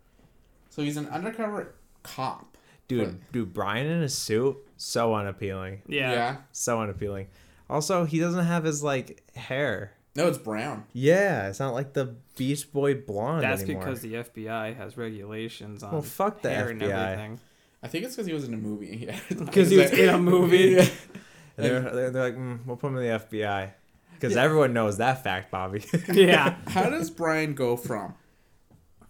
So 0.69 0.81
he's 0.81 0.97
an 0.97 1.07
undercover 1.07 1.75
cop. 2.03 2.57
Dude, 2.89 3.21
dude, 3.31 3.53
Brian 3.53 3.88
in 3.88 4.03
a 4.03 4.10
suit, 4.10 4.57
so 4.75 5.15
unappealing, 5.15 5.81
Yeah. 5.88 6.38
so 6.51 6.81
unappealing. 6.81 7.27
Also, 7.69 8.03
he 8.03 8.19
doesn't 8.19 8.43
have 8.45 8.65
his 8.65 8.84
like 8.84 9.23
hair. 9.34 9.93
No, 10.15 10.28
it's 10.28 10.38
brown. 10.38 10.84
Yeah, 10.93 11.47
it's 11.47 11.60
not 11.60 11.74
like 11.74 11.93
the 11.93 12.15
Beach 12.36 12.71
Boy 12.71 12.95
blonde 12.95 13.43
That's 13.43 13.62
anymore. 13.63 13.84
because 13.84 14.02
the 14.02 14.13
FBI 14.15 14.76
has 14.76 14.97
regulations 14.97 15.84
on 15.84 15.93
Well, 15.93 16.02
fuck 16.02 16.41
the 16.41 16.50
hair 16.50 16.69
and 16.69 16.82
FBI. 16.82 16.91
everything. 16.91 17.39
I 17.84 17.88
think 17.88 18.06
it's 18.06 18.15
because 18.15 18.28
he 18.28 18.34
was 18.34 18.43
in 18.43 18.54
a 18.54 18.58
movie. 18.58 19.08
Yeah. 19.08 19.19
Because 19.30 19.69
he 19.69 19.78
was 19.78 19.91
in 19.91 20.10
a 20.10 20.17
movie. 20.17 20.76
Yeah. 20.76 20.86
And 21.58 21.65
they're, 21.65 21.82
they're, 21.82 22.10
they're 22.12 22.24
like, 22.24 22.38
mm, 22.38 22.65
"We'll 22.65 22.78
put 22.78 22.88
him 22.88 22.97
in 22.97 23.04
the 23.04 23.19
FBI." 23.19 23.71
Because 24.13 24.38
everyone 24.38 24.71
knows 24.74 24.97
that 24.97 25.21
fact, 25.21 25.52
Bobby. 25.52 25.84
yeah. 26.12 26.56
How 26.67 26.89
does 26.89 27.10
Brian 27.12 27.54
go 27.56 27.76
from 27.76 28.15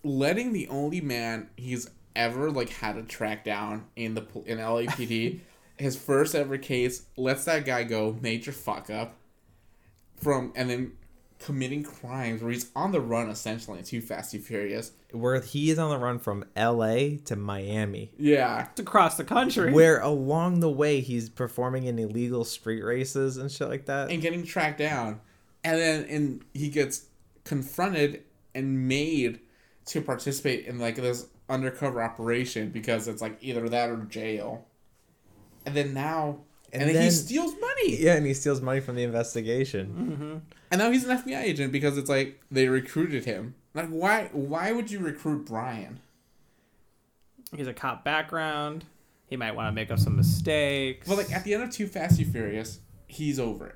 letting 0.03 0.51
the 0.51 0.67
only 0.69 1.01
man 1.01 1.49
he's 1.55 1.89
ever 2.15 2.49
like 2.49 2.69
had 2.69 2.95
to 2.95 3.03
track 3.03 3.45
down 3.45 3.85
in 3.95 4.15
the 4.15 4.25
in 4.45 4.57
LAPD, 4.57 5.39
his 5.77 5.95
first 5.95 6.33
ever 6.33 6.57
case, 6.57 7.05
lets 7.15 7.45
that 7.45 7.63
guy 7.63 7.83
go, 7.83 8.17
major 8.21 8.51
fuck 8.51 8.89
up, 8.89 9.15
from 10.21 10.53
and 10.55 10.69
then 10.69 10.91
committing 11.39 11.81
crimes 11.83 12.41
where 12.41 12.51
he's 12.51 12.69
on 12.75 12.91
the 12.91 13.01
run 13.01 13.27
essentially 13.29 13.79
in 13.79 13.83
Too 13.83 13.99
Fast 14.01 14.31
Too 14.31 14.39
Furious. 14.39 14.91
Where 15.11 15.41
he 15.41 15.71
is 15.71 15.79
on 15.79 15.89
the 15.89 15.97
run 15.97 16.19
from 16.19 16.45
L.A. 16.55 17.17
to 17.25 17.35
Miami. 17.35 18.11
Yeah, 18.17 18.67
It's 18.71 18.79
across 18.79 19.17
the 19.17 19.23
country. 19.23 19.73
Where 19.73 19.99
along 19.99 20.59
the 20.59 20.69
way 20.69 21.01
he's 21.01 21.29
performing 21.29 21.85
in 21.85 21.97
illegal 21.97 22.45
street 22.45 22.83
races 22.83 23.37
and 23.37 23.51
shit 23.51 23.67
like 23.69 23.85
that. 23.87 24.11
and 24.11 24.21
getting 24.21 24.43
tracked 24.45 24.77
down, 24.77 25.19
and 25.63 25.79
then 25.79 26.05
and 26.05 26.45
he 26.53 26.69
gets 26.69 27.05
confronted 27.43 28.23
and 28.53 28.87
made 28.87 29.39
to 29.87 30.01
participate 30.01 30.65
in 30.67 30.77
like 30.77 30.95
this 30.95 31.25
undercover 31.49 32.01
operation 32.03 32.69
because 32.69 33.07
it's 33.07 33.21
like 33.21 33.37
either 33.41 33.67
that 33.67 33.89
or 33.89 33.97
jail. 34.05 34.65
And 35.65 35.75
then 35.75 35.93
now, 35.93 36.39
and, 36.73 36.83
And 36.83 36.95
then, 36.95 37.03
he 37.03 37.11
steals 37.11 37.53
money, 37.59 37.97
Yeah, 37.97 38.15
and 38.15 38.25
he 38.25 38.33
steals 38.33 38.61
money 38.61 38.79
from 38.79 38.95
the 38.95 39.03
investigation. 39.03 39.87
Mm-hmm. 39.87 40.37
and 40.71 40.79
now 40.79 40.91
he's 40.91 41.03
an 41.05 41.17
FBI 41.17 41.41
agent 41.41 41.71
because 41.71 41.97
it's 41.97 42.09
like 42.09 42.39
they 42.49 42.67
recruited 42.67 43.25
him. 43.25 43.55
Like 43.73 43.89
why? 43.89 44.29
Why 44.31 44.71
would 44.71 44.91
you 44.91 44.99
recruit 44.99 45.45
Brian? 45.45 45.99
He's 47.55 47.67
a 47.67 47.73
cop 47.73 48.03
background. 48.03 48.85
He 49.27 49.37
might 49.37 49.55
want 49.55 49.67
to 49.67 49.71
make 49.71 49.91
up 49.91 49.99
some 49.99 50.15
mistakes. 50.17 51.07
But 51.07 51.17
like 51.17 51.31
at 51.31 51.43
the 51.43 51.53
end 51.53 51.63
of 51.63 51.71
Too 51.71 51.87
Fast 51.87 52.17
Too 52.17 52.25
Furious, 52.25 52.79
he's 53.07 53.39
over 53.39 53.67
it. 53.67 53.75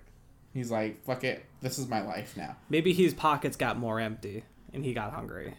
He's 0.53 0.71
like, 0.71 1.03
fuck 1.05 1.23
it, 1.25 1.45
this 1.61 1.77
is 1.77 1.87
my 1.87 2.01
life 2.01 2.35
now. 2.37 2.55
Maybe 2.69 2.93
his 2.93 3.13
pockets 3.13 3.57
got 3.57 3.77
more 3.77 3.99
empty 3.99 4.43
and 4.73 4.85
he 4.85 4.93
got 4.93 5.11
hungry. 5.11 5.53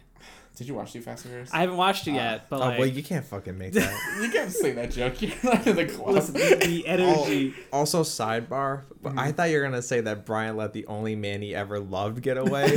Did 0.57 0.67
you 0.67 0.73
watch 0.73 0.91
Too 0.91 1.01
Fast 1.01 1.23
Too 1.23 1.29
Furious? 1.29 1.53
I 1.53 1.59
haven't 1.61 1.77
watched 1.77 2.07
it 2.07 2.13
yet, 2.13 2.49
but 2.49 2.57
Oh, 2.57 2.65
like 2.65 2.79
well, 2.79 2.87
you 2.87 3.03
can't 3.03 3.23
fucking 3.23 3.57
make 3.57 3.73
that. 3.73 3.93
you 4.21 4.29
can't 4.29 4.51
say 4.51 4.71
that 4.71 4.89
joke. 4.91 5.21
You're 5.21 5.31
not 5.43 5.65
in 5.67 5.75
the 5.75 5.85
club. 5.85 6.15
listen, 6.15 6.33
the, 6.33 6.55
the 6.65 6.87
energy. 6.87 7.53
also, 7.71 8.03
sidebar, 8.03 8.83
but 9.01 9.09
Mm-hmm. 9.11 9.19
I 9.19 9.31
thought 9.31 9.49
you 9.51 9.57
were 9.57 9.63
gonna 9.63 9.81
say 9.81 10.01
that 10.01 10.25
Brian 10.25 10.57
let 10.57 10.73
the 10.73 10.85
only 10.87 11.15
man 11.15 11.41
he 11.41 11.55
ever 11.55 11.79
loved 11.79 12.21
get 12.21 12.37
away, 12.37 12.75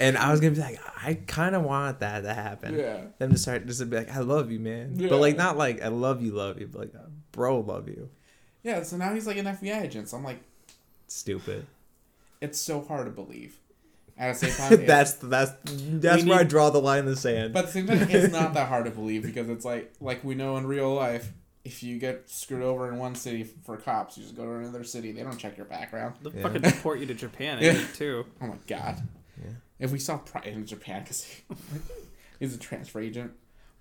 and 0.00 0.16
I 0.16 0.30
was 0.30 0.40
gonna 0.40 0.54
be 0.54 0.60
like, 0.60 0.78
I 0.96 1.14
kind 1.26 1.54
of 1.54 1.62
want 1.64 2.00
that 2.00 2.22
to 2.22 2.32
happen. 2.32 2.78
Yeah. 2.78 3.02
Them 3.18 3.32
to 3.32 3.38
start 3.38 3.66
just 3.66 3.80
to 3.80 3.86
be 3.86 3.96
like, 3.98 4.10
I 4.14 4.20
love 4.20 4.50
you, 4.50 4.58
man, 4.60 4.92
Yeah. 4.96 5.08
but 5.08 5.18
like 5.18 5.36
not 5.36 5.58
like 5.58 5.82
I 5.82 5.88
love 5.88 6.22
you, 6.22 6.32
love 6.32 6.60
you, 6.60 6.66
but 6.68 6.78
like 6.78 6.92
bro, 7.32 7.60
love 7.60 7.88
you. 7.88 8.08
Yeah, 8.62 8.82
so 8.84 8.96
now 8.96 9.12
he's 9.12 9.26
like 9.26 9.36
an 9.36 9.44
FBI 9.46 9.82
agent. 9.82 10.08
So 10.08 10.16
I'm 10.16 10.24
like, 10.24 10.38
Stupid. 11.08 11.66
it's 12.40 12.58
so 12.60 12.80
hard 12.80 13.04
to 13.06 13.10
believe. 13.10 13.58
At 14.16 14.38
the 14.38 14.46
same 14.50 14.68
time, 14.78 14.86
that's 14.86 15.14
that's 15.14 15.52
that's 15.66 16.22
We 16.22 16.30
where 16.30 16.40
I 16.40 16.44
draw 16.44 16.70
the 16.70 16.80
line 16.80 17.00
in 17.00 17.06
the 17.06 17.16
sand. 17.16 17.52
but 17.52 17.60
at 17.60 17.66
the 17.66 17.72
same 17.72 17.86
time, 17.86 18.06
it's 18.10 18.32
not 18.32 18.54
that 18.54 18.68
hard 18.68 18.84
to 18.84 18.90
believe 18.90 19.22
because 19.22 19.48
it's 19.48 19.64
like 19.64 19.92
like 20.00 20.22
we 20.24 20.34
know 20.34 20.56
in 20.56 20.66
real 20.66 20.94
life, 20.94 21.32
if 21.64 21.82
you 21.82 21.98
get 21.98 22.28
screwed 22.30 22.62
over 22.62 22.88
in 22.88 22.98
one 22.98 23.14
city 23.16 23.42
for 23.42 23.76
cops, 23.76 24.16
you 24.16 24.22
just 24.22 24.36
go 24.36 24.44
to 24.44 24.52
another 24.52 24.84
city. 24.84 25.10
They 25.12 25.22
don't 25.22 25.36
check 25.38 25.56
your 25.56 25.66
background. 25.66 26.14
They'll 26.22 26.32
Yeah. 26.34 26.42
fucking 26.42 26.62
deport 26.62 27.00
you 27.00 27.06
to 27.06 27.14
Japan, 27.14 27.58
Yeah. 27.60 27.80
too. 27.94 28.24
Oh 28.40 28.46
my 28.46 28.56
god. 28.68 29.02
Yeah. 29.42 29.50
If 29.80 29.90
we 29.90 29.98
saw 29.98 30.20
Brian 30.30 30.54
in 30.58 30.66
Japan, 30.66 31.02
because 31.02 31.26
he's 32.38 32.54
a 32.54 32.58
transfer 32.58 33.00
agent. 33.00 33.32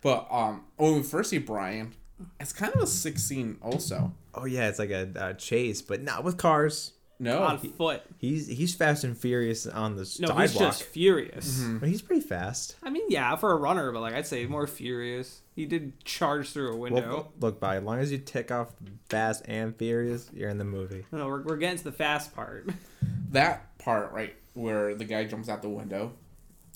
But 0.02 0.28
um, 0.32 0.66
when 0.78 0.96
we 0.96 1.04
first 1.04 1.30
see 1.30 1.38
Brian, 1.38 1.94
it's 2.40 2.52
kind 2.54 2.74
of 2.74 2.82
a 2.82 2.88
sick 2.88 3.20
scene. 3.20 3.58
Also, 3.62 4.14
oh 4.34 4.46
yeah, 4.46 4.68
it's 4.68 4.80
like 4.80 4.90
a, 4.90 5.10
a 5.16 5.34
chase, 5.36 5.82
but 5.82 6.02
not 6.02 6.24
with 6.24 6.38
cars. 6.38 6.94
No, 7.24 7.44
On 7.44 7.58
foot. 7.58 8.02
He's 8.18 8.48
he's 8.48 8.76
fast 8.76 9.04
and 9.04 9.18
furious 9.18 9.66
on 9.66 9.96
the 9.96 10.02
No, 10.20 10.28
sidewalk. 10.28 10.42
he's 10.42 10.54
just 10.54 10.84
furious. 10.84 11.60
Mm-hmm. 11.60 11.78
But 11.80 11.90
he's 11.90 12.02
pretty 12.02 12.22
fast. 12.22 12.76
I 12.84 12.90
mean, 12.90 13.06
yeah, 13.10 13.36
for 13.36 13.52
a 13.52 13.56
runner, 13.56 13.92
but 13.92 14.02
like 14.02 14.14
I'd 14.14 14.28
say 14.28 14.46
more 14.46 14.68
furious. 14.68 15.42
He 15.56 15.66
did 15.66 16.04
charge 16.04 16.50
through 16.52 16.74
a 16.74 16.76
window. 16.78 17.08
Well, 17.10 17.34
look, 17.40 17.60
by 17.60 17.78
as 17.78 17.84
long 17.84 18.00
as 18.00 18.12
you 18.12 18.18
tick 18.18 18.52
off 18.52 18.74
fast 19.10 19.44
and 19.48 19.76
furious, 19.76 20.30
you're 20.34 20.50
in 20.50 20.58
the 20.58 20.64
movie. 20.66 21.06
no, 21.12 21.28
we're, 21.28 21.44
we're 21.44 21.58
getting 21.58 21.78
to 21.78 21.84
the 21.84 21.92
fast 21.92 22.36
part. 22.36 22.70
that 23.32 23.78
part 23.80 24.12
right 24.12 24.36
where 24.54 24.94
the 24.96 25.06
guy 25.06 25.24
jumps 25.26 25.50
out 25.50 25.62
the 25.62 25.70
window, 25.70 26.14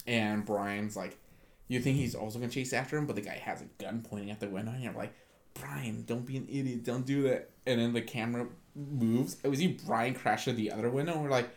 and 0.05 0.45
Brian's 0.45 0.95
like, 0.95 1.17
you 1.67 1.79
think 1.79 1.97
he's 1.97 2.15
also 2.15 2.39
gonna 2.39 2.51
chase 2.51 2.73
after 2.73 2.97
him, 2.97 3.05
but 3.05 3.15
the 3.15 3.21
guy 3.21 3.39
has 3.43 3.61
a 3.61 3.65
gun 3.83 4.05
pointing 4.07 4.31
at 4.31 4.39
the 4.39 4.47
window, 4.47 4.71
and 4.71 4.83
you're 4.83 4.93
like, 4.93 5.13
Brian, 5.53 6.03
don't 6.05 6.25
be 6.25 6.37
an 6.37 6.47
idiot, 6.49 6.83
don't 6.83 7.05
do 7.05 7.23
that. 7.23 7.49
And 7.65 7.79
then 7.79 7.93
the 7.93 8.01
camera 8.01 8.47
moves, 8.77 9.37
and 9.43 9.51
we 9.51 9.57
see 9.57 9.77
Brian 9.85 10.13
crash 10.13 10.43
through 10.45 10.53
the 10.53 10.71
other 10.71 10.89
window, 10.89 11.13
and 11.13 11.23
we're 11.23 11.29
like, 11.29 11.49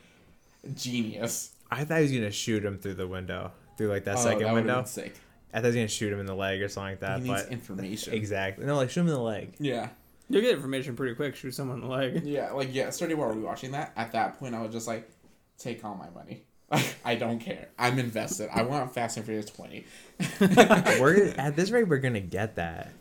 genius. 0.75 1.53
I 1.71 1.85
thought 1.85 1.99
he 1.99 2.03
was 2.03 2.13
gonna 2.13 2.31
shoot 2.31 2.65
him 2.65 2.79
through 2.79 2.95
the 2.95 3.07
window, 3.07 3.53
through 3.77 3.89
like 3.89 4.05
that 4.05 4.17
Oh, 4.19 4.23
second 4.23 4.45
that 4.45 4.55
window. 4.55 4.77
been 4.77 4.87
sick. 4.87 5.15
I 5.53 5.57
thought 5.59 5.63
he 5.65 5.69
was 5.69 5.75
gonna 5.77 5.89
shoot 5.89 6.13
him 6.13 6.21
in 6.21 6.27
the 6.27 6.35
leg 6.35 6.61
or 6.63 6.69
something 6.69 6.93
like 6.93 7.01
that. 7.01 7.21
he 7.21 7.29
needs 7.29 7.43
but 7.45 7.53
information. 7.53 8.15
exactly, 8.15 8.65
no, 8.67 8.77
like 8.77 8.91
shoot 8.91 9.01
him 9.01 9.09
in 9.09 9.15
the 9.15 9.21
leg. 9.21 9.55
Yeah. 9.59 9.89
You'll 10.29 10.43
get 10.43 10.55
information 10.55 10.95
pretty 10.95 11.17
quick. 11.17 11.35
Shoot 11.35 11.55
someone 11.55 11.83
in 11.83 11.89
the 11.89 11.93
leg. 11.93 12.23
Yeah, 12.25 12.53
like 12.53 12.73
yeah, 12.73 12.91
starting 12.91 13.19
while 13.19 13.31
we 13.31 13.41
were 13.41 13.47
watching 13.47 13.73
that, 13.73 13.93
at 13.97 14.13
that 14.13 14.39
point 14.39 14.55
I 14.55 14.63
was 14.63 14.73
just 14.73 14.87
like, 14.87 15.11
take 15.59 15.85
all 15.85 15.95
my 15.97 16.09
money. 16.11 16.45
I 17.05 17.17
don't 17.17 17.41
care. 17.41 17.69
I'm 17.79 17.99
invested. 17.99 18.49
I 18.53 18.63
want 18.63 18.95
Fast 18.95 19.17
and 19.17 19.27
Furious 19.27 19.47
20. 19.47 19.85
we're 21.01 21.35
at 21.37 21.57
this 21.57 21.71
rate, 21.71 21.89
we're 21.89 21.99
gonna 21.99 22.21
get 22.21 22.57
that. 22.57 22.93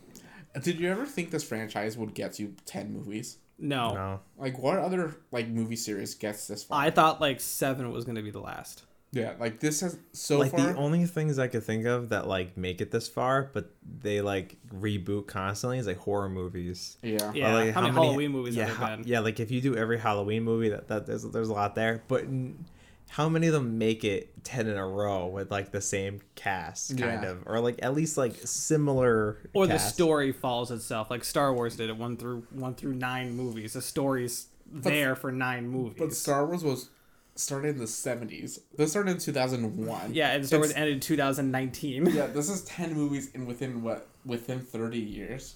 Did 0.64 0.80
you 0.80 0.90
ever 0.90 1.06
think 1.06 1.30
this 1.30 1.44
franchise 1.44 1.96
would 1.98 2.16
get 2.16 2.40
you 2.40 2.56
10 2.66 2.92
movies? 2.92 3.38
No. 3.60 3.94
No, 3.94 4.20
Like 4.38 4.58
what 4.60 4.78
other 4.80 5.16
like 5.32 5.48
movie 5.48 5.76
series 5.76 6.16
gets 6.16 6.48
this 6.48 6.64
far? 6.64 6.82
I 6.82 6.90
thought 6.92 7.20
like 7.22 7.40
seven 7.42 7.92
was 7.92 8.06
gonna 8.06 8.22
be 8.22 8.32
the 8.32 8.40
last. 8.40 8.84
yeah, 9.12 9.34
like 9.40 9.60
this 9.60 9.82
has 9.82 9.98
so 10.14 10.38
like 10.40 10.52
far. 10.52 10.62
the 10.74 10.76
only 10.78 11.06
things 11.06 11.40
I 11.40 11.48
could 11.48 11.64
think 11.64 11.86
of 11.86 12.10
that 12.10 12.28
like 12.28 12.56
make 12.58 12.80
it 12.80 12.92
this 12.92 13.08
far, 13.08 13.50
but 13.54 13.72
they 14.02 14.22
like 14.22 14.58
reboot 14.74 15.28
constantly 15.28 15.78
is 15.80 15.88
like 15.88 15.98
horror 15.98 16.30
movies. 16.30 16.98
yeah. 17.02 17.32
Yeah. 17.34 17.52
Or, 17.52 17.66
like, 17.66 17.74
how, 17.74 17.82
many 17.82 17.94
Halloween 17.94 18.32
movies 18.32 18.56
yeah, 18.56 18.66
have 18.66 18.80
there 18.80 18.98
been? 18.98 19.08
Yeah, 19.08 19.20
like 19.20 19.40
if 19.40 19.52
you 19.52 19.62
do 19.62 19.76
every 19.76 19.98
Halloween 20.00 20.44
movie, 20.44 20.70
that, 20.70 20.88
that 20.90 21.06
there's 21.06 21.24
there's 21.24 21.50
a 21.50 21.54
lot 21.54 21.76
there. 21.76 22.04
But 22.08 22.24
n- 22.24 22.66
how 23.10 23.28
many 23.28 23.48
of 23.48 23.54
them 23.54 23.78
make 23.78 24.04
it 24.04 24.44
ten 24.44 24.68
in 24.68 24.78
a 24.78 24.88
row 24.88 25.28
with 25.28 25.52
like 25.52 25.72
the 25.72 25.82
same 25.82 26.22
cast, 26.36 26.98
kind 26.98 27.24
Yeah. 27.24 27.30
of, 27.32 27.44
or 27.46 27.60
like 27.60 27.80
at 27.82 27.94
least 27.94 28.18
like 28.18 28.36
similar? 28.46 29.38
Or 29.54 29.68
the 29.68 29.78
story 29.80 30.32
follows 30.32 30.72
itself, 30.72 31.10
like 31.10 31.24
Star 31.24 31.54
Wars 31.54 31.76
did 31.76 31.90
it 31.90 31.98
one 31.98 32.18
through 32.18 32.46
one 32.52 32.76
through 32.76 32.94
nine 32.94 33.36
movies. 33.36 33.74
The 33.74 33.82
story's 33.82 34.48
there 34.72 35.16
for 35.16 35.32
nine 35.32 35.68
movies. 35.68 35.98
But 35.98 36.14
Star 36.14 36.46
Wars 36.46 36.64
was 36.64 36.90
started 37.36 37.70
in 37.70 37.78
the 37.80 37.86
70s. 37.86 38.60
This 38.78 38.92
started 38.92 39.12
in 39.12 39.18
2001. 39.18 40.14
yeah, 40.14 40.32
and 40.32 40.46
Star 40.46 40.60
Wars 40.60 40.74
ended 40.74 40.94
in 40.96 41.00
2019. 41.00 42.08
Yeah, 42.08 42.28
this 42.28 42.50
is 42.50 42.64
10 42.66 42.94
movies 42.94 43.32
in 43.34 43.46
within 43.46 43.82
what 43.82 44.08
within 44.26 44.60
30 44.60 45.00
years. 45.00 45.56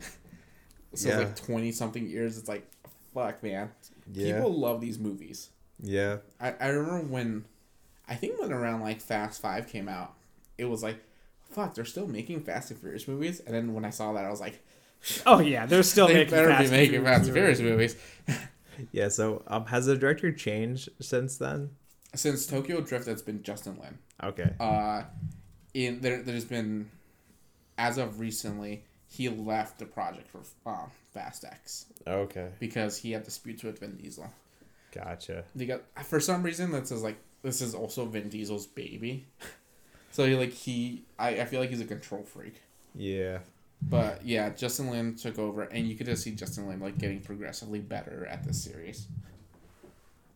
so 0.94 1.08
Yeah. 1.08 1.20
it's 1.20 1.40
like 1.40 1.46
20 1.46 1.72
something 1.72 2.06
years. 2.08 2.36
It's 2.38 2.48
like 2.48 2.66
fuck, 3.14 3.42
man. 3.42 3.70
Yeah. 4.12 4.34
People 4.36 4.52
love 4.58 4.80
these 4.80 4.98
movies. 4.98 5.50
Yeah, 5.82 6.18
I, 6.40 6.54
I 6.60 6.68
remember 6.68 7.06
when 7.06 7.44
I 8.08 8.14
think 8.14 8.40
when 8.40 8.52
around 8.52 8.80
like 8.80 9.00
Fast 9.00 9.40
5 9.40 9.68
came 9.68 9.88
out, 9.88 10.14
it 10.56 10.64
was 10.64 10.82
like 10.82 11.02
fuck, 11.50 11.74
they're 11.74 11.84
still 11.84 12.06
making 12.06 12.40
Fast 12.40 12.70
and 12.70 12.78
Furious 12.80 13.08
movies. 13.08 13.40
And 13.40 13.54
then 13.54 13.72
when 13.74 13.84
I 13.84 13.90
saw 13.90 14.12
that, 14.12 14.24
I 14.24 14.30
was 14.30 14.40
like 14.40 14.62
Oh 15.26 15.38
yeah, 15.40 15.66
they're 15.66 15.82
still 15.82 16.08
they 16.08 16.14
making 16.14 16.30
better 16.32 16.48
Fast 16.48 16.60
be 16.60 16.64
and 16.66 16.72
making 16.72 16.90
Furious 17.02 17.08
Fast 17.16 17.24
and 17.24 17.32
Furious 17.34 17.60
movies. 17.60 17.96
movies. 18.28 18.42
yeah. 18.92 19.08
So, 19.08 19.42
um, 19.46 19.66
has 19.66 19.86
the 19.86 19.96
director 19.96 20.32
changed 20.32 20.88
since 21.00 21.36
then? 21.38 21.70
Since 22.14 22.46
Tokyo 22.46 22.80
Drift, 22.80 23.06
it's 23.06 23.22
been 23.22 23.42
Justin 23.42 23.78
Lin. 23.80 23.98
Okay. 24.22 24.52
uh, 24.58 25.02
in 25.74 26.00
there, 26.00 26.22
there's 26.22 26.44
been, 26.46 26.90
as 27.76 27.98
of 27.98 28.18
recently, 28.18 28.82
he 29.06 29.28
left 29.28 29.78
the 29.78 29.84
project 29.84 30.28
for 30.28 30.40
um, 30.68 30.90
Fast 31.12 31.44
X 31.44 31.86
Okay. 32.06 32.48
because 32.58 32.96
he 32.98 33.12
had 33.12 33.22
disputes 33.24 33.62
with 33.62 33.78
Vin 33.78 33.96
Diesel. 33.96 34.28
Gotcha. 34.92 35.44
They 35.54 35.66
got 35.66 35.82
for 36.04 36.20
some 36.20 36.42
reason 36.42 36.72
that 36.72 36.88
says 36.88 37.02
like 37.02 37.18
this 37.42 37.60
is 37.60 37.74
also 37.74 38.06
Vin 38.06 38.28
Diesel's 38.28 38.66
baby, 38.66 39.26
so 40.10 40.26
he 40.26 40.34
like 40.34 40.52
he 40.52 41.04
I, 41.18 41.40
I 41.40 41.44
feel 41.44 41.60
like 41.60 41.70
he's 41.70 41.80
a 41.80 41.86
control 41.86 42.22
freak. 42.22 42.62
Yeah. 42.94 43.38
But 43.80 44.24
yeah, 44.24 44.50
Justin 44.50 44.90
Lin 44.90 45.14
took 45.14 45.38
over, 45.38 45.62
and 45.62 45.86
you 45.86 45.94
could 45.94 46.06
just 46.06 46.24
see 46.24 46.32
Justin 46.32 46.68
Lin 46.68 46.80
like 46.80 46.98
getting 46.98 47.20
progressively 47.20 47.78
better 47.78 48.26
at 48.26 48.44
this 48.44 48.62
series. 48.62 49.06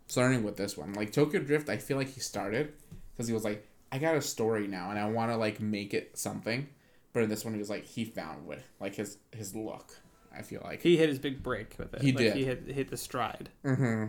Starting 0.06 0.44
with 0.44 0.56
this 0.56 0.76
one, 0.76 0.92
like 0.92 1.12
Tokyo 1.12 1.40
Drift, 1.40 1.68
I 1.68 1.78
feel 1.78 1.96
like 1.96 2.10
he 2.10 2.20
started 2.20 2.72
because 3.16 3.26
he 3.26 3.34
was 3.34 3.44
like, 3.44 3.66
I 3.90 3.98
got 3.98 4.14
a 4.14 4.20
story 4.20 4.68
now, 4.68 4.90
and 4.90 4.98
I 4.98 5.06
want 5.06 5.32
to 5.32 5.36
like 5.36 5.60
make 5.60 5.92
it 5.94 6.16
something. 6.16 6.68
But 7.12 7.24
in 7.24 7.28
this 7.28 7.44
one, 7.44 7.52
he 7.54 7.58
was 7.58 7.68
like, 7.70 7.84
he 7.84 8.04
found 8.04 8.46
what 8.46 8.60
like 8.80 8.94
his 8.94 9.18
his 9.32 9.54
look. 9.54 9.98
I 10.34 10.42
feel 10.42 10.62
like. 10.64 10.82
He 10.82 10.96
hit 10.96 11.08
his 11.08 11.18
big 11.18 11.42
break 11.42 11.74
with 11.78 11.92
it. 11.94 12.00
He 12.00 12.12
like, 12.12 12.18
did. 12.18 12.36
He 12.36 12.44
hit 12.44 12.66
hit 12.68 12.90
the 12.90 12.96
stride. 12.96 13.50
mm-hmm. 13.64 14.06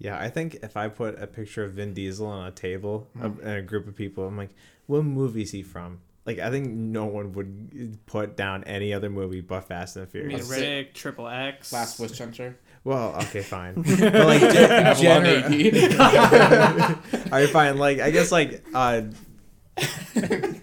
Yeah, 0.00 0.18
I 0.18 0.28
think 0.30 0.56
if 0.62 0.76
I 0.76 0.88
put 0.88 1.22
a 1.22 1.26
picture 1.26 1.62
of 1.62 1.72
Vin 1.74 1.92
Diesel 1.94 2.26
on 2.26 2.46
a 2.48 2.50
table 2.50 3.06
of- 3.20 3.38
and 3.40 3.50
a 3.58 3.62
group 3.62 3.86
of 3.86 3.94
people, 3.94 4.26
I'm 4.26 4.36
like, 4.36 4.50
what 4.86 5.02
movie 5.04 5.42
is 5.42 5.52
he 5.52 5.62
from? 5.62 6.00
Like, 6.26 6.38
I 6.38 6.50
think 6.50 6.70
no 6.72 7.04
one 7.06 7.32
would 7.34 7.98
put 8.06 8.36
down 8.36 8.64
any 8.64 8.92
other 8.94 9.10
movie 9.10 9.40
but 9.42 9.62
Fast 9.68 9.96
and 9.96 10.02
I 10.02 10.04
mean, 10.06 10.10
Furious. 10.10 10.48
Let's 10.48 10.60
say- 10.60 10.84
Riddick, 10.84 10.94
Triple 10.94 11.28
X. 11.28 11.72
Last 11.72 12.00
Witch 12.00 12.16
Hunter. 12.18 12.56
Well, 12.82 13.14
okay, 13.24 13.42
fine. 13.42 13.74
But 13.82 14.14
like, 14.26 14.40
ge- 14.40 14.56
Have 14.56 14.96
gener- 14.98 15.42
180. 15.42 15.98
all 17.32 17.38
right, 17.38 17.50
fine. 17.50 17.76
Like, 17.78 18.00
I 18.00 18.10
guess 18.10 18.32
like, 18.32 18.64
uh, 18.74 19.02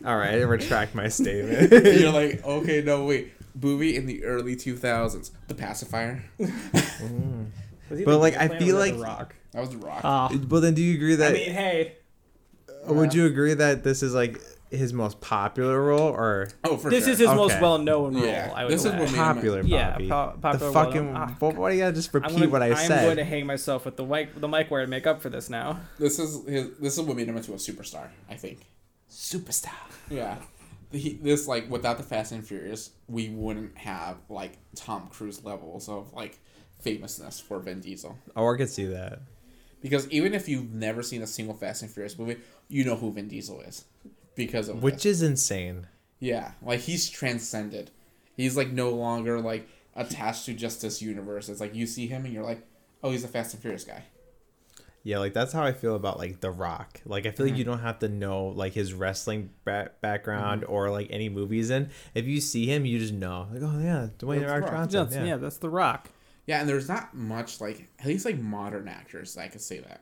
all 0.03 0.17
right, 0.17 0.33
I 0.35 0.41
retract 0.41 0.95
my 0.95 1.09
statement. 1.09 1.71
You're 1.71 2.11
like, 2.11 2.43
okay, 2.43 2.81
no, 2.81 3.05
wait. 3.05 3.33
Movie 3.59 3.95
in 3.95 4.05
the 4.05 4.23
early 4.23 4.55
2000s. 4.55 5.31
The 5.47 5.55
Pacifier. 5.55 6.23
But, 7.89 8.17
like, 8.19 8.37
I 8.37 8.47
feel 8.59 8.77
like- 8.77 8.97
Rock. 8.97 9.35
That 9.51 9.61
was 9.61 9.69
The 9.69 9.77
Rock. 9.77 10.01
Uh, 10.03 10.35
but 10.37 10.59
then, 10.59 10.73
do 10.73 10.81
you 10.81 10.95
agree 10.95 11.15
that? 11.15 11.31
I 11.31 11.33
mean, 11.33 11.51
hey, 11.51 11.95
would 12.87 13.13
you 13.13 13.25
agree 13.25 13.53
that 13.53 13.83
this 13.83 14.03
is 14.03 14.13
like 14.13 14.39
his 14.69 14.91
most 14.93 15.21
popular 15.21 15.81
role, 15.81 16.09
or 16.09 16.49
oh, 16.63 16.77
for 16.77 16.89
this 16.89 17.05
sure. 17.05 17.13
is 17.13 17.19
his 17.19 17.27
most 17.29 17.59
well-known 17.61 18.15
role. 18.15 18.25
Yeah, 18.25 18.51
I 18.53 18.65
would 18.65 18.73
this 18.73 18.83
is 18.83 18.91
say. 18.91 18.97
what 18.99 19.11
made 19.11 19.17
him- 19.17 19.35
popular? 19.35 19.61
Yeah, 19.61 19.97
Bobby? 19.97 20.07
po- 20.41 20.51
the 20.57 20.71
fucking. 20.71 21.13
well-known. 21.13 21.15
Ah, 21.15 21.35
What, 21.39 21.55
why 21.55 21.71
do 21.71 21.77
you 21.77 21.83
gotta 21.83 21.95
just 21.95 22.13
I'm, 22.13 22.21
repeat 22.21 22.35
gonna, 22.35 22.49
what 22.49 22.61
I 22.63 22.69
I'm 22.71 22.75
said? 22.75 23.05
going 23.05 23.17
to 23.17 23.23
hang 23.23 23.45
myself 23.45 23.85
with 23.85 23.95
the 23.95 24.05
mic, 24.05 24.39
the 24.39 24.47
mic 24.47 24.69
wire 24.69 24.83
to 24.85 24.89
make 24.89 25.07
up 25.07 25.21
for 25.21 25.29
this 25.29 25.49
now. 25.49 25.79
This 25.97 26.19
is 26.19 26.45
his. 26.47 26.77
This 26.79 26.97
is 26.97 27.01
what 27.01 27.15
made 27.15 27.27
him 27.27 27.37
into 27.37 27.53
a 27.53 27.57
superstar. 27.57 28.09
I 28.29 28.35
think. 28.35 28.59
Superstar. 29.09 29.71
Yeah. 30.09 30.37
He, 30.91 31.13
this 31.21 31.47
like 31.47 31.69
without 31.69 31.97
the 31.97 32.03
Fast 32.03 32.31
and 32.31 32.45
Furious, 32.45 32.91
we 33.07 33.29
wouldn't 33.29 33.77
have 33.77 34.17
like 34.29 34.57
Tom 34.75 35.07
Cruise 35.09 35.43
levels 35.43 35.89
of 35.89 36.13
like 36.13 36.39
famousness 36.79 37.39
for 37.39 37.59
Vin 37.59 37.79
Diesel. 37.81 38.17
Oh, 38.35 38.53
I 38.53 38.57
could 38.57 38.69
see 38.69 38.85
that. 38.85 39.19
Because 39.81 40.09
even 40.09 40.33
if 40.33 40.47
you've 40.49 40.71
never 40.73 41.03
seen 41.03 41.21
a 41.21 41.27
single 41.27 41.55
Fast 41.55 41.81
and 41.83 41.91
Furious 41.91 42.17
movie, 42.17 42.37
you 42.67 42.83
know 42.83 42.95
who 42.95 43.11
Vin 43.11 43.27
Diesel 43.27 43.61
is 43.61 43.85
because 44.35 44.69
of 44.69 44.81
Which 44.81 44.95
this. 45.03 45.05
is 45.05 45.21
insane. 45.21 45.87
yeah, 46.19 46.51
like 46.61 46.81
he's 46.81 47.09
transcended. 47.09 47.91
He's 48.35 48.57
like 48.57 48.71
no 48.71 48.89
longer 48.89 49.39
like 49.39 49.67
attached 49.95 50.45
to 50.45 50.53
just 50.53 50.81
this 50.81 51.01
universe. 51.01 51.49
It's 51.49 51.59
like 51.61 51.75
you 51.75 51.85
see 51.87 52.07
him 52.07 52.25
and 52.25 52.33
you're 52.33 52.43
like, 52.43 52.65
oh, 53.03 53.11
he's 53.11 53.23
a 53.23 53.27
Fast 53.27 53.53
and 53.53 53.61
Furious 53.61 53.83
guy. 53.83 54.03
Yeah, 55.03 55.19
like 55.19 55.33
that's 55.33 55.53
how 55.53 55.63
I 55.63 55.71
feel 55.71 55.95
about 55.95 56.17
like 56.17 56.41
The 56.41 56.51
Rock. 56.51 56.99
Like 57.05 57.25
I 57.25 57.31
feel 57.31 57.45
Mm-hmm. 57.45 57.53
like 57.53 57.59
you 57.59 57.63
don't 57.63 57.79
have 57.79 57.99
to 57.99 58.09
know 58.09 58.47
like 58.47 58.73
his 58.73 58.93
wrestling 58.93 59.51
ba- 59.63 59.91
background 60.01 60.63
Mm-hmm. 60.63 60.71
or 60.73 60.89
like 60.91 61.07
any 61.11 61.29
movies 61.29 61.69
in. 61.69 61.89
If 62.13 62.25
you 62.25 62.41
see 62.41 62.65
him, 62.65 62.85
you 62.85 62.99
just 62.99 63.13
know. 63.13 63.47
Like, 63.53 63.61
oh 63.63 63.79
yeah, 63.79 64.07
Dwayne 64.19 64.39
That's 64.41 64.51
Rock 64.63 64.71
Rock. 64.71 64.89
Johnson. 64.89 65.21
Yeah. 65.23 65.29
yeah. 65.33 65.37
that's 65.37 65.57
The 65.57 65.69
Rock. 65.69 66.09
Yeah, 66.47 66.59
and 66.61 66.67
there's 66.67 66.87
not 66.89 67.13
much 67.13 67.61
like 67.61 67.87
at 67.99 68.05
least 68.07 68.25
like 68.25 68.39
modern 68.39 68.87
actors 68.87 69.35
that 69.35 69.41
I 69.41 69.47
could 69.49 69.61
say 69.61 69.79
that. 69.79 70.01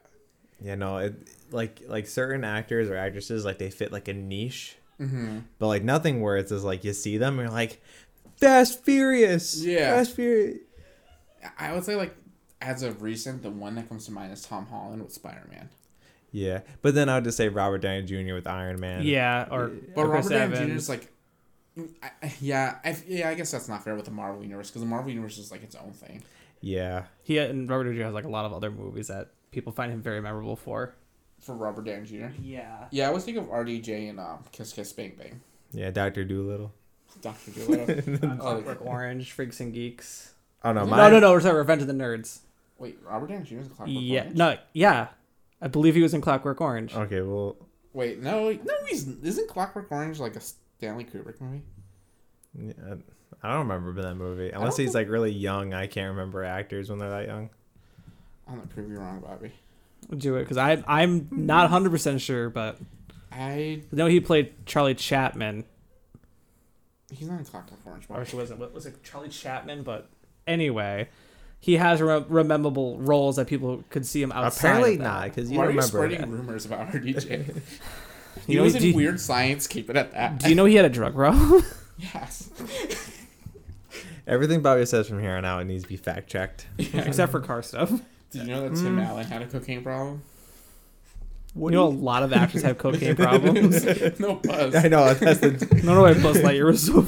Yeah, 0.62 0.76
no, 0.76 0.98
it 1.00 1.16
like 1.52 1.82
like 1.88 2.08
certain 2.08 2.44
actors 2.46 2.90
or 2.90 2.96
actresses 2.96 3.44
like 3.44 3.58
they 3.58 3.70
fit 3.70 3.92
like 3.92 4.08
a 4.08 4.14
niche, 4.14 4.78
Mm-hmm. 5.02 5.40
but 5.60 5.68
like 5.68 5.84
nothing 5.84 6.22
where 6.22 6.38
it's 6.38 6.52
just 6.52 6.64
like 6.64 6.86
you 6.86 6.94
see 6.94 7.18
them 7.18 7.38
and 7.40 7.50
you're 7.50 7.54
like, 7.58 7.82
Fast 8.38 8.84
Furious. 8.86 9.62
Yeah. 9.62 9.96
Fast 9.98 10.16
Furious. 10.16 10.60
I 11.60 11.74
would 11.74 11.84
say 11.84 11.96
like 11.96 12.16
as 12.62 12.82
of 12.84 13.02
recent, 13.02 13.44
the 13.44 13.50
one 13.50 13.76
that 13.76 13.90
comes 13.90 14.06
to 14.06 14.12
mind 14.14 14.32
is 14.32 14.42
Tom 14.44 14.66
Holland 14.68 15.02
with 15.04 15.12
Spider 15.12 15.48
Man. 15.52 15.70
Yeah, 16.32 16.62
but 16.82 16.96
then 16.96 17.10
I 17.10 17.16
would 17.16 17.24
just 17.24 17.38
say 17.38 17.48
Robert 17.50 17.80
Downey 17.80 18.04
Jr. 18.04 18.34
with 18.34 18.48
Iron 18.48 18.80
Man. 18.80 19.04
Yeah, 19.04 19.48
or 19.52 19.68
But 19.96 20.02
or 20.02 20.10
Chris 20.12 20.30
Robert 20.30 20.54
Downey 20.56 20.68
Jr. 20.72 20.76
Is 20.78 20.90
like, 20.90 21.12
I, 22.02 22.12
I- 22.24 22.34
yeah, 22.42 22.76
I, 22.84 22.98
yeah, 23.08 23.30
I 23.30 23.34
guess 23.36 23.52
that's 23.52 23.68
not 23.70 23.84
fair 23.84 23.96
with 23.96 24.06
the 24.06 24.12
Marvel 24.12 24.44
universe 24.44 24.70
because 24.70 24.82
the 24.82 24.88
Marvel 24.88 25.12
universe 25.12 25.38
is 25.38 25.52
like 25.52 25.64
its 25.64 25.76
own 25.76 25.92
thing. 25.92 26.24
Yeah. 26.66 27.04
He 27.22 27.38
and 27.38 27.70
Robert 27.70 27.84
Downey 27.84 27.98
Jr. 27.98 28.04
has 28.06 28.14
like 28.16 28.26
a 28.26 28.30
lot 28.30 28.46
of 28.46 28.52
other 28.54 28.72
movies 28.72 29.08
that 29.08 29.30
people 29.52 29.72
find 29.72 29.92
him 29.94 30.02
very 30.02 30.20
memorable 30.20 30.56
for. 30.56 30.96
For 31.40 31.54
Robert 31.56 31.86
Downey 31.86 32.06
Jr. 32.08 32.28
Yeah. 32.42 32.86
Yeah, 32.90 33.06
I 33.06 33.08
always 33.10 33.24
think 33.24 33.38
of 33.38 33.46
RDJ 33.46 34.10
and 34.10 34.20
um, 34.20 34.44
Kiss 34.52 34.74
Kiss 34.74 34.92
Bang 34.92 35.14
Bang. 35.16 35.42
Yeah, 35.72 35.92
Doctor 35.92 36.24
Dolittle. 36.24 36.74
Doctor 37.22 37.52
Dolittle. 37.52 38.38
Clockwork 38.40 38.82
Orange, 38.86 39.32
Freaks 39.32 39.60
and 39.60 39.74
Geeks. 39.74 40.34
Oh 40.64 40.72
no, 40.74 40.86
No, 40.86 40.88
my 40.90 40.98
no, 40.98 41.10
no, 41.12 41.20
no. 41.20 41.40
Sorry, 41.40 41.56
Revenge 41.56 41.84
of 41.84 41.88
the 41.88 41.94
Nerds. 41.94 42.40
Wait, 42.80 42.98
Robert 43.04 43.28
Downey 43.28 43.44
Jr. 43.44 43.60
is 43.60 43.68
Clockwork 43.68 43.90
yeah, 43.92 44.22
Orange? 44.22 44.36
no, 44.38 44.58
yeah. 44.74 45.08
I 45.62 45.68
believe 45.68 45.94
he 45.94 46.02
was 46.02 46.16
in 46.16 46.22
Clockwork 46.22 46.60
Orange. 46.62 46.96
Okay, 46.96 47.22
well, 47.22 47.58
Wait, 47.94 48.22
no, 48.24 48.52
no, 48.52 48.74
he's 48.88 49.08
isn't 49.08 49.48
Clockwork 49.48 49.92
Orange 49.92 50.20
like 50.20 50.36
a 50.36 50.42
Stanley 50.42 51.06
Kubrick 51.06 51.40
movie? 51.40 51.62
yeah, 52.58 52.96
I 53.46 53.54
don't 53.54 53.68
remember 53.68 54.02
that 54.02 54.16
movie 54.16 54.50
unless 54.52 54.78
don't 54.78 54.86
he's 54.86 54.96
like 54.96 55.10
really 55.10 55.32
young. 55.32 55.74
I 55.74 55.88
can't 55.88 56.10
remember 56.12 56.44
actors 56.44 56.90
when 56.90 57.00
they're 57.00 57.10
that 57.10 57.28
young. 57.28 57.50
I'm 58.48 58.58
not 58.58 58.70
prove 58.70 58.90
you 58.92 58.98
wrong, 59.00 59.20
Bobby. 59.20 59.52
Do 60.18 60.36
it 60.36 60.42
because 60.42 60.58
I 60.58 60.84
I'm 60.88 61.28
not 61.32 61.64
100 61.64 61.90
percent 61.92 62.22
sure, 62.22 62.50
but 62.50 62.78
I 63.32 63.82
I 63.92 63.96
know 63.96 64.06
he 64.08 64.20
played 64.20 64.54
Charlie 64.66 64.94
Chapman. 64.96 65.64
he's 67.12 67.28
not 67.28 67.40
in 67.40 67.46
Clockwork 67.46 67.80
Orange. 67.86 68.06
Or 68.06 68.08
Bobby. 68.10 68.22
actually 68.22 68.40
wasn't. 68.40 68.60
What 68.60 68.74
was 68.74 68.86
it? 68.86 69.04
Charlie 69.04 69.30
Chapman. 69.30 69.84
But 69.84 70.10
anyway, 70.46 71.10
he 71.60 71.78
has 71.78 72.02
rem- 72.02 72.26
rememberable 72.30 73.00
roles 73.00 73.38
that 73.38 73.48
people 73.48 73.84
could 73.90 74.06
see 74.06 74.22
him 74.22 74.32
outside. 74.32 74.60
Apparently 74.68 74.94
of 74.96 75.02
not, 75.02 75.24
because 75.26 75.50
you 75.52 75.58
Why 75.58 75.64
are 75.64 75.68
don't 75.68 75.76
you 75.76 75.82
remember. 75.82 76.16
spreading 76.16 76.32
rumors 76.32 76.66
about 76.66 76.88
RDJ? 76.92 77.62
he 78.46 78.54
You 78.54 78.58
know, 78.60 78.64
was 78.66 78.76
in 78.76 78.84
you- 78.84 78.96
Weird 78.96 79.20
Science. 79.20 79.66
Keep 79.66 79.90
it 79.90 79.96
at 79.96 80.12
that. 80.12 80.38
Do 80.40 80.50
you 80.50 80.56
know 80.56 80.66
he 80.66 80.76
had 80.76 80.86
a 80.86 80.90
drug 80.90 81.16
problem? 81.16 81.64
Yes. 81.98 82.50
Everything 84.28 84.62
Bobby 84.62 84.86
says 84.86 85.08
from 85.08 85.20
here 85.22 85.36
on 85.36 85.46
out 85.46 85.66
needs 85.66 85.84
to 85.84 85.90
be 85.90 85.98
fact 85.98 86.30
checked. 86.30 86.68
Except 86.78 87.32
for 87.32 87.40
car 87.40 87.62
stuff. 87.62 87.92
Did 88.32 88.48
you 88.48 88.48
know 88.54 88.68
that 88.68 88.76
Tim 88.76 89.00
Allen 89.00 89.26
had 89.26 89.42
a 89.42 89.48
cocaine 89.48 89.84
problem? 89.84 90.24
you 91.56 91.72
know, 91.72 91.86
a 91.86 91.90
lot 91.90 92.22
of 92.24 92.34
actors 92.34 92.64
have 92.64 92.78
cocaine 92.78 93.16
problems. 93.18 93.84
no 94.20 94.36
buzz. 94.36 94.76
I 94.84 94.88
know 94.90 95.14
that's 95.14 95.40
the. 95.40 95.82
no, 95.84 95.94
no, 95.96 96.02
why 96.02 96.14
Buzz 96.14 96.38
Lightyear 96.38 96.66
was 96.66 96.86
so. 96.86 97.06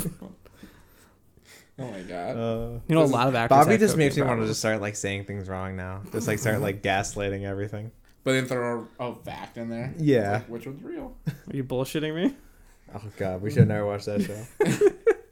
Oh 1.79 1.91
my 1.91 2.01
god. 2.01 2.35
Uh, 2.37 2.79
You 2.87 2.95
know, 2.95 3.03
a 3.03 3.05
lot 3.05 3.27
of 3.27 3.35
actors. 3.35 3.55
Bobby 3.55 3.71
have 3.71 3.79
just 3.79 3.97
makes 3.97 4.15
me 4.15 4.23
want 4.23 4.39
to 4.41 4.47
just 4.47 4.59
start 4.59 4.81
like 4.81 4.95
saying 4.95 5.25
things 5.25 5.47
wrong 5.49 5.75
now. 5.75 6.01
Just 6.11 6.27
like 6.27 6.39
start 6.39 6.61
like 6.61 6.81
gaslighting 6.81 7.43
everything. 7.43 7.91
But 8.23 8.33
then 8.33 8.45
throw 8.45 8.87
a, 8.99 9.05
a 9.11 9.15
fact 9.15 9.57
in 9.57 9.69
there. 9.69 9.93
Yeah. 9.97 10.31
Like, 10.33 10.49
which 10.49 10.65
one's 10.65 10.83
real? 10.83 11.15
Are 11.27 11.55
you 11.55 11.63
bullshitting 11.63 12.15
me? 12.15 12.35
Oh 12.95 13.01
god, 13.17 13.41
we 13.41 13.51
should 13.51 13.67
never 13.67 13.85
watch 13.85 14.05
that 14.05 14.21
show. 14.21 14.89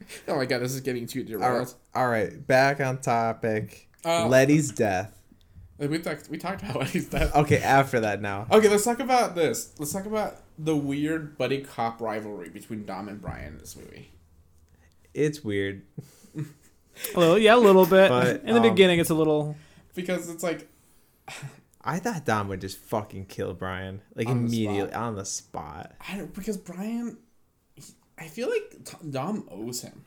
Oh 0.27 0.35
my 0.35 0.45
god, 0.45 0.59
this 0.61 0.73
is 0.73 0.81
getting 0.81 1.07
too 1.07 1.21
all, 1.21 1.25
derailed. 1.25 1.59
right, 1.59 1.75
all 1.95 2.07
right, 2.07 2.45
back 2.47 2.79
on 2.79 2.99
topic. 2.99 3.89
Uh, 4.03 4.27
Letty's 4.27 4.71
death. 4.71 5.11
We 5.77 5.99
talked. 5.99 6.29
We 6.29 6.37
talked 6.37 6.61
about 6.63 6.75
Letty's 6.79 7.07
death. 7.09 7.35
Okay, 7.35 7.57
after 7.57 7.99
that 8.01 8.21
now. 8.21 8.47
Okay, 8.51 8.69
let's 8.69 8.83
talk 8.85 8.99
about 8.99 9.35
this. 9.35 9.73
Let's 9.77 9.91
talk 9.91 10.05
about 10.05 10.37
the 10.57 10.75
weird 10.75 11.37
buddy 11.37 11.61
cop 11.61 11.99
rivalry 12.01 12.49
between 12.49 12.85
Dom 12.85 13.09
and 13.09 13.19
Brian 13.21 13.53
in 13.53 13.57
this 13.57 13.75
movie. 13.75 14.11
It's 15.13 15.43
weird. 15.43 15.83
A 17.15 17.19
little, 17.19 17.37
yeah, 17.37 17.55
a 17.55 17.57
little 17.57 17.85
bit. 17.85 18.09
But, 18.09 18.43
In 18.43 18.53
the 18.53 18.61
um, 18.61 18.61
beginning, 18.61 18.99
it's 18.99 19.09
a 19.09 19.15
little. 19.15 19.55
Because 19.95 20.29
it's 20.29 20.43
like, 20.43 20.67
I 21.83 21.99
thought 21.99 22.25
Dom 22.25 22.47
would 22.47 22.61
just 22.61 22.77
fucking 22.77 23.25
kill 23.25 23.53
Brian 23.53 24.01
like 24.15 24.27
On 24.27 24.47
the 24.47 24.47
immediately 24.47 24.89
spot. 24.91 25.01
on 25.03 25.15
the 25.15 25.25
spot. 25.25 25.91
I 26.07 26.17
don't 26.17 26.33
because 26.33 26.57
Brian, 26.57 27.09
he, 27.09 27.15
I 28.17 28.27
feel 28.27 28.49
like 28.49 28.77
Dom 29.09 29.47
owes 29.51 29.81
him 29.81 30.05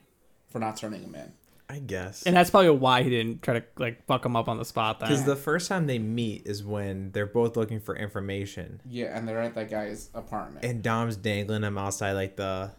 for 0.49 0.59
not 0.59 0.77
turning 0.77 1.03
him 1.03 1.15
in. 1.15 1.31
I 1.71 1.77
guess. 1.77 2.23
And 2.23 2.35
that's 2.35 2.49
probably 2.49 2.71
why 2.71 3.03
he 3.03 3.11
didn't 3.11 3.43
try 3.43 3.59
to 3.59 3.65
like 3.77 4.03
fuck 4.07 4.25
him 4.25 4.35
up 4.35 4.47
on 4.49 4.57
the 4.57 4.65
spot. 4.65 4.99
Then. 4.99 5.09
Because 5.09 5.23
the 5.25 5.35
first 5.35 5.67
time 5.67 5.85
they 5.85 5.99
meet 5.99 6.47
is 6.47 6.63
when 6.63 7.11
they're 7.11 7.27
both 7.27 7.55
looking 7.55 7.79
for 7.79 7.95
information, 7.95 8.81
Yeah, 8.89 9.15
and 9.15 9.27
they're 9.27 9.39
at 9.41 9.53
that 9.53 9.69
guy's 9.69 10.09
apartment. 10.15 10.65
and 10.65 10.81
Dom's 10.81 11.15
dangling 11.15 11.61
him 11.63 11.77
outside 11.77 12.13
like 12.13 12.37
the 12.37 12.71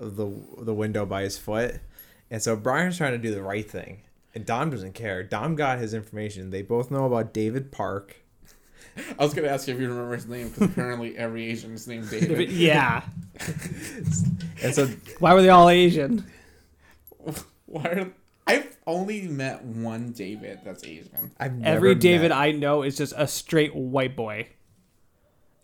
the 0.00 0.28
the 0.58 0.74
window 0.74 1.06
by 1.06 1.22
his 1.22 1.38
foot, 1.38 1.76
and 2.32 2.42
so 2.42 2.56
Brian's 2.56 2.96
trying 2.96 3.12
to 3.12 3.18
do 3.18 3.32
the 3.32 3.42
right 3.42 3.70
thing, 3.70 4.02
and 4.34 4.44
Dom 4.44 4.70
doesn't 4.70 4.94
care. 4.94 5.22
Dom 5.22 5.54
got 5.54 5.78
his 5.78 5.94
information. 5.94 6.50
They 6.50 6.62
both 6.62 6.90
know 6.90 7.04
about 7.04 7.32
David 7.32 7.70
Park. 7.70 8.16
I 9.18 9.24
was 9.24 9.34
gonna 9.34 9.48
ask 9.48 9.66
you 9.68 9.74
if 9.74 9.80
you 9.80 9.88
remember 9.88 10.14
his 10.14 10.26
name 10.26 10.48
because 10.48 10.68
apparently 10.70 11.16
every 11.16 11.46
Asian 11.50 11.72
is 11.72 11.86
named 11.86 12.10
David. 12.10 12.50
yeah. 12.50 13.02
And 14.62 14.72
so 14.74 14.86
Why 15.18 15.34
were 15.34 15.42
they 15.42 15.48
all 15.48 15.68
Asian? 15.68 16.24
Why 17.66 17.84
are 17.84 18.12
I've 18.46 18.76
only 18.86 19.22
met 19.22 19.64
one 19.64 20.12
David 20.12 20.60
that's 20.64 20.84
Asian. 20.84 21.32
I've 21.38 21.54
never 21.54 21.76
Every 21.76 21.94
David 21.94 22.30
met- 22.30 22.38
I 22.38 22.52
know 22.52 22.82
is 22.82 22.96
just 22.96 23.14
a 23.16 23.26
straight 23.26 23.74
white 23.74 24.14
boy. 24.16 24.48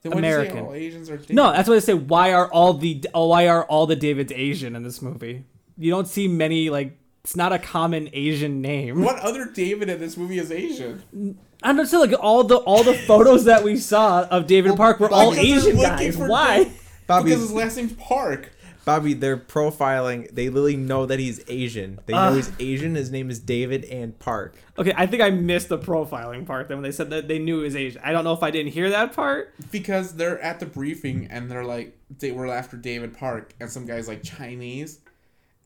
Then 0.02 0.12
why 0.12 0.20
say 0.20 0.28
American. 0.28 0.58
all 0.58 0.74
Asians 0.74 1.10
are 1.10 1.16
David? 1.16 1.34
No, 1.36 1.52
that's 1.52 1.68
what 1.68 1.76
I 1.76 1.80
say. 1.80 1.94
Why 1.94 2.32
are 2.32 2.50
all 2.50 2.74
the 2.74 3.04
oh, 3.14 3.28
why 3.28 3.48
are 3.48 3.64
all 3.64 3.86
the 3.86 3.96
Davids 3.96 4.32
Asian 4.32 4.76
in 4.76 4.84
this 4.84 5.02
movie? 5.02 5.44
You 5.76 5.90
don't 5.90 6.08
see 6.08 6.28
many 6.28 6.70
like. 6.70 6.96
It's 7.24 7.36
not 7.36 7.52
a 7.52 7.58
common 7.58 8.08
Asian 8.12 8.62
name. 8.62 9.02
What 9.02 9.18
other 9.18 9.44
David 9.46 9.90
in 9.90 10.00
this 10.00 10.16
movie 10.16 10.38
is 10.38 10.50
Asian? 10.50 11.38
I'm 11.62 11.76
not 11.76 11.88
saying 11.88 12.10
like 12.10 12.20
all 12.20 12.44
the 12.44 12.56
all 12.56 12.84
the 12.84 12.94
photos 12.94 13.44
that 13.44 13.64
we 13.64 13.76
saw 13.76 14.24
of 14.24 14.46
David 14.46 14.76
Park 14.76 15.00
were 15.00 15.10
all 15.10 15.34
Asian 15.34 15.76
looking 15.76 16.12
guys. 16.12 16.16
Why? 16.16 16.72
Bobby. 17.06 17.30
Because 17.30 17.42
his 17.42 17.52
last 17.52 17.76
name's 17.76 17.94
Park. 17.94 18.52
Bobby, 18.84 19.12
they're 19.12 19.36
profiling. 19.36 20.30
They 20.34 20.48
literally 20.48 20.76
know 20.76 21.04
that 21.04 21.18
he's 21.18 21.44
Asian. 21.46 22.00
They 22.06 22.14
know 22.14 22.20
Ugh. 22.20 22.36
he's 22.36 22.52
Asian. 22.58 22.94
His 22.94 23.10
name 23.10 23.28
is 23.28 23.38
David 23.38 23.84
and 23.84 24.18
Park. 24.18 24.56
Okay, 24.78 24.94
I 24.96 25.06
think 25.06 25.22
I 25.22 25.28
missed 25.28 25.68
the 25.68 25.78
profiling 25.78 26.46
part 26.46 26.68
then 26.68 26.78
when 26.78 26.84
they 26.84 26.92
said 26.92 27.10
that 27.10 27.28
they 27.28 27.38
knew 27.38 27.58
he 27.58 27.64
was 27.64 27.76
Asian. 27.76 28.00
I 28.02 28.12
don't 28.12 28.24
know 28.24 28.32
if 28.32 28.42
I 28.42 28.50
didn't 28.50 28.72
hear 28.72 28.88
that 28.88 29.12
part. 29.12 29.52
Because 29.70 30.14
they're 30.14 30.40
at 30.40 30.58
the 30.58 30.64
briefing 30.64 31.28
and 31.30 31.50
they're 31.50 31.66
like, 31.66 31.98
they 32.18 32.32
were 32.32 32.46
after 32.46 32.78
David 32.78 33.14
Park, 33.14 33.52
and 33.60 33.70
some 33.70 33.84
guy's 33.84 34.08
like 34.08 34.22
Chinese, 34.22 35.00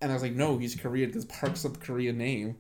and 0.01 0.11
I 0.11 0.15
was 0.15 0.23
like, 0.25 0.33
no, 0.33 0.59
he's 0.59 0.75
Korean 0.75 1.09
because 1.09 1.27
Park's 1.27 1.65
a 1.65 1.71
Korean 1.71 2.19
name. 2.19 2.57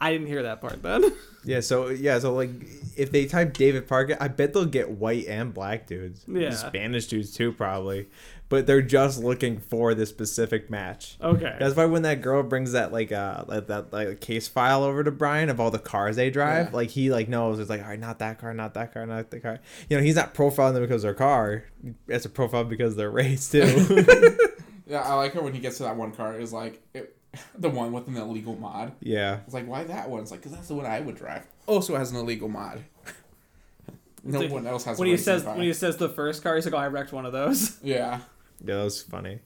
I 0.00 0.12
didn't 0.12 0.26
hear 0.26 0.42
that 0.44 0.60
part 0.60 0.82
then. 0.82 1.04
Yeah, 1.46 1.60
so 1.60 1.90
yeah, 1.90 2.18
so 2.18 2.34
like 2.34 2.50
if 2.96 3.12
they 3.12 3.26
type 3.26 3.52
David 3.52 3.86
Parker, 3.86 4.16
I 4.18 4.26
bet 4.26 4.52
they'll 4.52 4.64
get 4.64 4.90
white 4.90 5.28
and 5.28 5.54
black 5.54 5.86
dudes. 5.86 6.24
Yeah. 6.26 6.50
Spanish 6.50 7.06
dudes 7.06 7.32
too, 7.36 7.52
probably. 7.52 8.08
But 8.48 8.66
they're 8.66 8.82
just 8.82 9.22
looking 9.22 9.60
for 9.60 9.94
this 9.94 10.08
specific 10.08 10.70
match. 10.70 11.16
Okay. 11.22 11.54
That's 11.60 11.76
why 11.76 11.84
when 11.84 12.02
that 12.02 12.20
girl 12.20 12.42
brings 12.42 12.72
that 12.72 12.90
like 12.92 13.12
uh 13.12 13.44
like 13.46 13.68
that 13.68 13.92
like 13.92 14.20
case 14.20 14.48
file 14.48 14.82
over 14.82 15.04
to 15.04 15.12
Brian 15.12 15.48
of 15.48 15.60
all 15.60 15.70
the 15.70 15.78
cars 15.78 16.16
they 16.16 16.30
drive, 16.30 16.70
Yeah. 16.70 16.76
like 16.76 16.90
he 16.90 17.12
like 17.12 17.28
knows 17.28 17.60
it's 17.60 17.70
like 17.70 17.80
all 17.80 17.90
right, 17.90 18.00
not 18.00 18.18
that 18.18 18.40
car, 18.40 18.52
not 18.52 18.74
that 18.74 18.92
car, 18.92 19.06
not 19.06 19.30
that 19.30 19.40
car. 19.40 19.60
You 19.88 19.98
know, 19.98 20.02
he's 20.02 20.16
not 20.16 20.34
profiling 20.34 20.72
them 20.74 20.82
because 20.82 21.04
of 21.04 21.08
their 21.10 21.14
car. 21.14 21.62
It's 22.08 22.24
a 22.24 22.28
profile 22.28 22.64
because 22.64 22.94
of 22.94 22.96
their 22.96 23.10
race 23.12 23.48
too. 23.48 23.62
Yeah, 24.88 25.00
I 25.02 25.14
like 25.14 25.32
her 25.32 25.42
when 25.42 25.52
he 25.52 25.58
gets 25.58 25.78
to 25.78 25.82
that 25.82 25.96
one 25.96 26.12
car. 26.12 26.36
Is 26.38 26.52
like 26.52 26.80
it, 26.94 27.15
the 27.58 27.68
one 27.70 27.92
with 27.92 28.06
an 28.08 28.16
illegal 28.16 28.56
mod. 28.56 28.92
yeah. 29.00 29.40
It's 29.44 29.54
like 29.54 29.66
why 29.66 29.84
that 29.84 30.08
one? 30.10 30.20
It's 30.22 30.30
like 30.30 30.40
because 30.40 30.52
that's 30.52 30.68
the 30.68 30.74
one 30.74 30.86
I 30.86 31.00
would 31.00 31.16
drive. 31.16 31.46
Also 31.66 31.96
has 31.96 32.10
an 32.10 32.16
illegal 32.18 32.48
mod. 32.48 32.82
no 34.24 34.40
Like, 34.40 34.50
one 34.50 34.66
else 34.66 34.84
has. 34.84 34.98
when 34.98 35.08
a 35.08 35.12
he 35.12 35.16
says 35.16 35.42
car. 35.42 35.54
when 35.56 35.64
he 35.64 35.72
says 35.72 35.96
the 35.96 36.08
first 36.08 36.42
car, 36.42 36.54
he's 36.56 36.64
like, 36.64 36.74
"Oh, 36.74 36.78
I 36.78 36.88
wrecked 36.88 37.12
one 37.12 37.26
of 37.26 37.32
those." 37.32 37.78
yeah, 37.82 38.20
Yeah, 38.64 38.76
that 38.76 38.84
was 38.84 39.02
funny. 39.02 39.40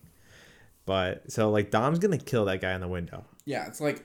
But 0.86 1.30
so 1.30 1.50
like 1.50 1.70
Dom's 1.70 1.98
gonna 1.98 2.18
kill 2.18 2.46
that 2.46 2.60
guy 2.60 2.72
in 2.74 2.80
the 2.80 2.88
window. 2.88 3.24
yeah, 3.44 3.66
it's 3.66 3.80
like 3.80 4.04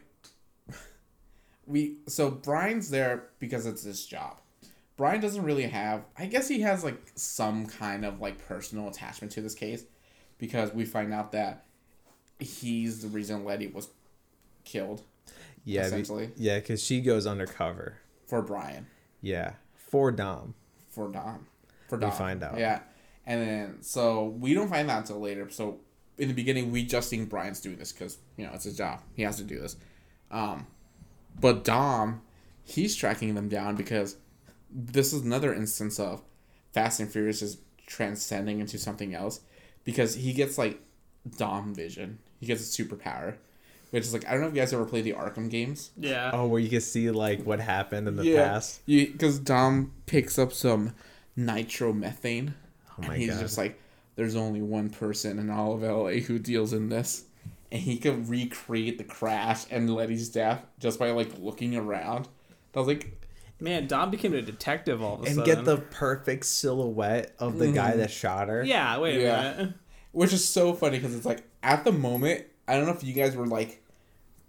we. 1.65 1.97
So 2.07 2.29
Brian's 2.31 2.89
there 2.89 3.29
because 3.39 3.65
it's 3.65 3.83
his 3.83 4.05
job. 4.05 4.39
Brian 4.97 5.19
doesn't 5.19 5.43
really 5.43 5.63
have. 5.63 6.05
I 6.17 6.25
guess 6.27 6.47
he 6.47 6.61
has 6.61 6.83
like 6.83 7.01
some 7.15 7.65
kind 7.65 8.05
of 8.05 8.21
like 8.21 8.38
personal 8.47 8.88
attachment 8.88 9.31
to 9.33 9.41
this 9.41 9.55
case, 9.55 9.83
because 10.38 10.73
we 10.73 10.86
find 10.86 11.13
out 11.13 11.31
that 11.33 11.64
he's 12.39 13.01
the 13.01 13.07
reason 13.07 13.45
Letty 13.45 13.67
was 13.67 13.89
killed 14.63 15.01
Yeah, 15.63 15.81
be- 15.81 15.88
Essentially. 15.88 16.29
yeah, 16.36 16.59
because 16.59 16.83
she 16.83 17.01
goes 17.01 17.25
undercover. 17.27 17.97
for 18.27 18.41
Brian. 18.41 18.88
Yeah, 19.21 19.53
for 19.75 20.11
Dom. 20.11 20.53
for 20.89 21.09
Dom. 21.11 21.47
For 21.89 21.97
Dom. 21.97 22.09
We 22.11 22.15
find 22.15 22.43
out. 22.43 22.57
Yeah. 22.57 22.79
And 23.25 23.41
then, 23.41 23.81
so 23.81 24.25
we 24.25 24.53
don't 24.53 24.69
find 24.69 24.88
that 24.89 24.99
until 24.99 25.19
later. 25.19 25.49
So 25.49 25.79
in 26.17 26.27
the 26.27 26.33
beginning, 26.33 26.71
we 26.71 26.86
just 26.86 27.09
think 27.09 27.29
Brian's 27.29 27.59
doing 27.59 27.77
this 27.77 27.91
because, 27.91 28.17
you 28.38 28.45
know, 28.45 28.51
it's 28.53 28.63
his 28.65 28.77
job. 28.77 29.01
He 29.15 29.23
has 29.23 29.38
to 29.38 29.43
do 29.43 29.59
this. 29.59 29.75
Um, 30.31 30.67
but 31.39 31.63
Dom, 31.63 32.21
he's 32.63 32.95
tracking 32.95 33.33
them 33.36 33.49
down 33.49 33.75
because 33.75 34.17
this 34.71 35.11
is 35.13 35.21
another 35.23 35.53
instance 35.53 35.99
of 35.99 36.21
Fast 36.71 36.99
and 36.99 37.11
Furious 37.11 37.41
is 37.41 37.57
transcending 37.88 38.59
into 38.59 38.77
something 38.77 39.13
else 39.13 39.41
because 39.83 40.15
he 40.15 40.33
gets 40.33 40.57
like 40.57 40.79
Dom 41.38 41.73
vision. 41.73 42.19
He 42.39 42.45
gets 42.45 42.61
a 42.61 42.84
superpower, 42.84 43.36
which 43.91 44.03
is 44.03 44.13
like, 44.13 44.28
I 44.28 44.32
don't 44.32 44.41
know 44.41 44.47
if 44.47 44.53
you 44.55 44.61
guys 44.61 44.73
ever 44.73 44.86
played 44.86 45.03
the 45.05 45.13
Arkham 45.13 45.49
games. 45.49 45.91
Yeah. 45.97 46.32
Oh, 46.34 46.47
where 46.47 46.59
you 46.59 46.69
can 46.69 46.82
see 46.82 47.09
like 47.11 47.43
what 47.43 47.59
happened 47.59 48.07
in 48.07 48.15
the 48.15 48.26
yeah. 48.26 48.47
past. 48.49 48.86
Because 48.86 49.39
Dom 49.39 49.93
picks 50.05 50.38
up 50.38 50.53
some 50.53 50.93
nitromethane. 51.38 52.53
Oh 52.91 53.03
and 53.03 53.13
he's 53.13 53.32
god. 53.32 53.39
just 53.39 53.57
like, 53.57 53.80
there's 54.15 54.36
only 54.36 54.61
one 54.61 54.89
person 54.89 55.39
in 55.39 55.49
all 55.49 55.73
of 55.73 55.82
LA 55.82 56.21
who 56.21 56.39
deals 56.39 56.73
in 56.73 56.89
this. 56.89 57.26
And 57.71 57.82
he 57.82 57.97
could 57.97 58.30
recreate 58.30 58.97
the 58.97 59.03
crash 59.03 59.65
and 59.71 59.93
Letty's 59.93 60.30
death 60.30 60.65
just 60.80 60.99
by 60.99 61.11
like 61.11 61.38
looking 61.39 61.76
around. 61.76 62.28
I 62.76 62.80
was 62.80 62.88
like, 62.88 63.21
Man, 63.59 63.88
Dom 63.88 64.11
became 64.11 64.34
a 64.34 64.41
detective 64.41 65.01
all 65.01 65.15
of 65.15 65.21
a 65.21 65.26
and 65.28 65.36
sudden. 65.36 65.49
And 65.49 65.65
get 65.65 65.65
the 65.65 65.78
perfect 65.78 66.45
silhouette 66.45 67.34
of 67.39 67.57
the 67.57 67.71
guy 67.71 67.91
mm-hmm. 67.91 67.99
that 67.99 68.11
shot 68.11 68.49
her. 68.49 68.63
Yeah. 68.63 68.97
Wait 68.99 69.17
a 69.17 69.21
Yeah. 69.21 69.53
minute. 69.57 69.73
Which 70.16 70.34
is 70.34 70.47
so 70.47 70.74
funny 70.74 70.97
because 70.97 71.16
it's 71.16 71.26
like 71.26 71.43
at 71.61 71.84
the 71.84 71.91
moment, 71.91 72.45
I 72.68 72.76
don't 72.78 72.86
know 72.86 72.93
if 72.93 73.03
you 73.03 73.13
guys 73.13 73.36
were 73.36 73.45
like, 73.47 73.82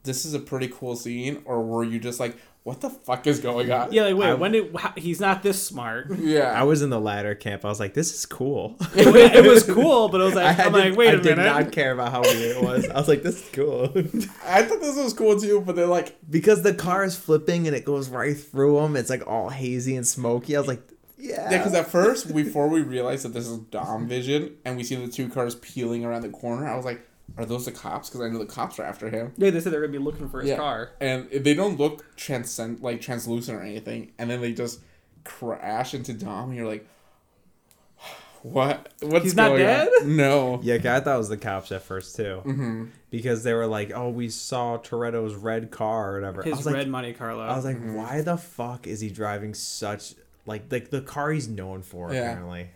this 0.05 0.25
is 0.25 0.35
a 0.35 0.39
pretty 0.39 0.69
cool 0.69 0.97
scene, 0.97 1.43
or 1.45 1.62
were 1.62 1.83
you 1.85 1.99
just 1.99 2.21
like, 2.21 2.37
what 2.62 2.81
the 2.81 2.91
fuck 2.91 3.27
is 3.29 3.39
going 3.41 3.71
on? 3.71 3.93
Yeah. 3.93 4.05
Like, 4.05 4.17
wait. 4.17 4.29
I- 4.31 4.35
when 4.35 4.53
did 4.53 4.75
how, 4.77 4.93
he's 4.97 5.21
not 5.21 5.43
this 5.43 5.61
smart? 5.64 6.11
Yeah. 6.19 6.51
I 6.53 6.64
was 6.64 6.83
in 6.83 6.91
the 6.91 7.01
latter 7.01 7.35
camp. 7.37 7.64
I 7.64 7.69
was 7.69 7.79
like, 7.79 7.95
this 7.95 8.12
is 8.14 8.27
cool. 8.27 8.77
it 8.95 9.45
was 9.47 9.62
cool, 9.64 10.09
but 10.09 10.21
I 10.21 10.25
was 10.25 10.35
like, 10.37 10.59
I'm 10.59 10.73
like, 10.73 10.97
wait 10.97 11.11
I 11.11 11.12
a 11.12 11.17
did 11.21 11.37
minute. 11.37 11.45
not 11.45 11.71
care 11.73 11.93
about 11.93 12.11
how 12.12 12.23
weird 12.23 12.57
it 12.57 12.62
was. 12.62 12.89
I 12.89 12.95
was 12.95 13.07
like, 13.09 13.23
this 13.23 13.43
is 13.45 13.49
cool. 13.53 13.85
I 14.45 14.62
thought 14.62 14.81
this 14.81 14.97
was 14.97 15.12
cool 15.12 15.39
too, 15.39 15.61
but 15.61 15.77
they're 15.77 15.87
like, 15.87 16.17
because 16.29 16.62
the 16.62 16.75
car 16.75 17.05
is 17.05 17.17
flipping 17.17 17.67
and 17.69 17.77
it 17.77 17.85
goes 17.85 18.09
right 18.09 18.37
through 18.37 18.81
them. 18.81 18.97
It's 18.97 19.11
like 19.11 19.27
all 19.29 19.49
hazy 19.49 19.95
and 19.97 20.07
smoky. 20.07 20.57
I 20.57 20.59
was 20.61 20.69
like, 20.69 20.83
yeah. 21.19 21.51
Yeah, 21.51 21.59
because 21.59 21.75
at 21.75 21.87
first, 21.89 22.35
before 22.35 22.69
we 22.69 22.83
realized 22.83 23.25
that 23.25 23.33
this 23.35 23.47
is 23.47 23.59
Dom 23.59 24.07
Vision, 24.09 24.57
and 24.64 24.77
we 24.77 24.85
see 24.85 24.95
the 24.97 25.09
two 25.09 25.29
cars 25.29 25.55
peeling 25.57 26.05
around 26.05 26.23
the 26.23 26.29
corner, 26.29 26.67
I 26.67 26.77
was 26.77 26.85
like, 26.85 27.01
"Are 27.39 27.45
those 27.47 27.64
the 27.64 27.73
cops?" 27.73 28.09
Because 28.09 28.21
I 28.23 28.29
know 28.29 28.39
the 28.39 28.47
cops 28.47 28.79
are 28.79 28.85
after 28.85 29.09
him. 29.11 29.33
Yeah, 29.37 29.51
they 29.51 29.61
said 29.61 29.73
they're 29.73 29.81
gonna 29.81 29.93
be 29.93 29.99
looking 29.99 30.29
for 30.29 30.41
his 30.41 30.51
Yeah. 30.51 30.57
car. 30.57 30.91
And 31.01 31.29
they 31.31 31.55
don't 31.55 31.79
look 31.79 32.05
transcend 32.17 32.81
like 32.81 33.01
translucent 33.01 33.59
or 33.59 33.62
anything, 33.62 34.12
and 34.19 34.29
then 34.31 34.41
they 34.41 34.53
just 34.53 34.81
crash 35.25 35.95
into 35.95 36.12
Dom, 36.12 36.51
and 36.51 36.57
you're 36.59 36.67
like, 36.69 36.87
"What? 38.43 38.93
What's 39.01 39.25
He's 39.25 39.35
not 39.37 39.49
going 39.49 39.62
on?" 39.62 39.67
dead? 39.67 39.89
No. 40.07 40.61
Yeah, 40.62 40.77
'cause 40.77 40.87
I 40.87 41.01
thought 41.01 41.14
it 41.14 41.19
was 41.19 41.29
the 41.29 41.37
cops 41.37 41.73
at 41.73 41.83
first 41.83 42.14
too, 42.17 42.43
Mm-hmm. 42.45 42.85
because 43.11 43.43
they 43.43 43.55
were 43.55 43.67
like, 43.67 43.91
"Oh, 43.95 44.11
we 44.11 44.29
saw 44.29 44.79
Toretto's 44.79 45.35
red 45.35 45.71
car 45.71 46.12
or 46.12 46.21
whatever." 46.21 46.43
I 46.43 46.49
His 46.51 46.59
was 46.59 46.67
red 46.67 46.75
like, 46.81 46.89
Monte 46.89 47.14
Carlo. 47.14 47.43
I 47.43 47.57
was 47.57 47.64
like, 47.64 47.81
why 47.83 48.21
the 48.21 48.37
fuck 48.37 48.87
is 48.87 49.01
he 49.01 49.11
driving 49.11 49.55
such 49.55 50.14
like 50.47 50.71
like 50.71 50.91
the 50.91 51.01
car 51.01 51.31
he's 51.33 51.49
known 51.49 51.83
for? 51.83 52.13
Yeah. 52.13 52.31
Apparently, 52.33 52.69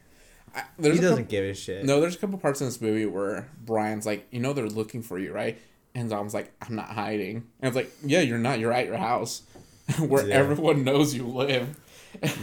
I, 0.55 0.63
he 0.81 0.83
doesn't 0.91 1.09
couple- 1.09 1.25
give 1.25 1.45
a 1.45 1.55
shit. 1.55 1.85
No, 1.85 2.01
there's 2.01 2.17
a 2.17 2.19
couple 2.19 2.39
parts 2.39 2.61
in 2.61 2.67
this 2.67 2.81
movie 2.81 3.07
where 3.07 3.49
Brian's 3.65 4.07
like, 4.07 4.27
you 4.31 4.41
know, 4.41 4.53
they're 4.53 4.69
looking 4.69 5.03
for 5.03 5.19
you, 5.19 5.33
right? 5.33 5.59
And 5.95 6.09
Dom's 6.11 6.35
like, 6.35 6.53
I'm 6.63 6.77
not 6.77 6.87
hiding. 6.91 7.47
And 7.61 7.69
it's 7.69 7.77
like, 7.77 7.91
yeah, 8.05 8.21
you're 8.21 8.39
not. 8.39 8.59
You're 8.61 8.73
at 8.73 8.87
your 8.87 8.97
house, 8.97 9.43
where 9.99 10.27
Yeah. 10.27 10.37
everyone 10.37 10.85
knows 10.85 11.15
you 11.15 11.27
live. 11.27 11.77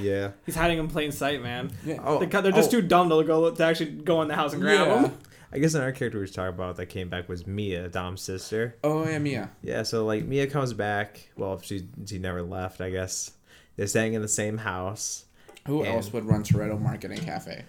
Yeah. 0.01 0.31
he's 0.45 0.55
hiding 0.55 0.79
in 0.79 0.87
plain 0.87 1.11
sight, 1.11 1.41
man. 1.41 1.71
Yeah. 1.85 1.99
Oh, 2.03 2.19
They, 2.19 2.25
they're 2.25 2.51
just 2.51 2.69
oh, 2.73 2.81
too 2.81 2.87
dumb 2.87 3.09
to 3.09 3.23
go 3.23 3.51
to 3.51 3.63
actually 3.63 3.91
go 3.91 4.21
in 4.21 4.27
the 4.27 4.35
house 4.35 4.53
and 4.53 4.61
grab 4.61 4.87
Yeah. 4.87 5.01
him. 5.07 5.17
I 5.49 5.59
guess 5.59 5.75
another 5.75 5.93
character 5.93 6.17
we 6.17 6.23
was 6.23 6.31
talking 6.31 6.53
about 6.55 6.75
that 6.75 6.87
came 6.87 7.07
back 7.07 7.29
was 7.29 7.47
Mia, 7.47 7.87
Dom's 7.87 8.21
sister. 8.21 8.75
Oh 8.83 9.05
yeah, 9.07 9.17
Mia. 9.17 9.49
Yeah, 9.61 9.83
so 9.83 10.05
like 10.05 10.25
Mia 10.25 10.45
comes 10.47 10.73
back. 10.73 11.29
Well, 11.37 11.61
she 11.61 11.87
she 12.05 12.19
never 12.19 12.41
left. 12.41 12.81
I 12.81 12.89
guess 12.89 13.31
they're 13.77 13.87
staying 13.87 14.13
in 14.13 14.21
the 14.21 14.27
same 14.27 14.57
house. 14.57 15.23
Who 15.67 15.83
And- 15.83 15.95
else 15.95 16.11
would 16.11 16.25
run 16.25 16.43
Toretto 16.43 16.79
Marketing 16.79 17.19
Cafe? 17.19 17.63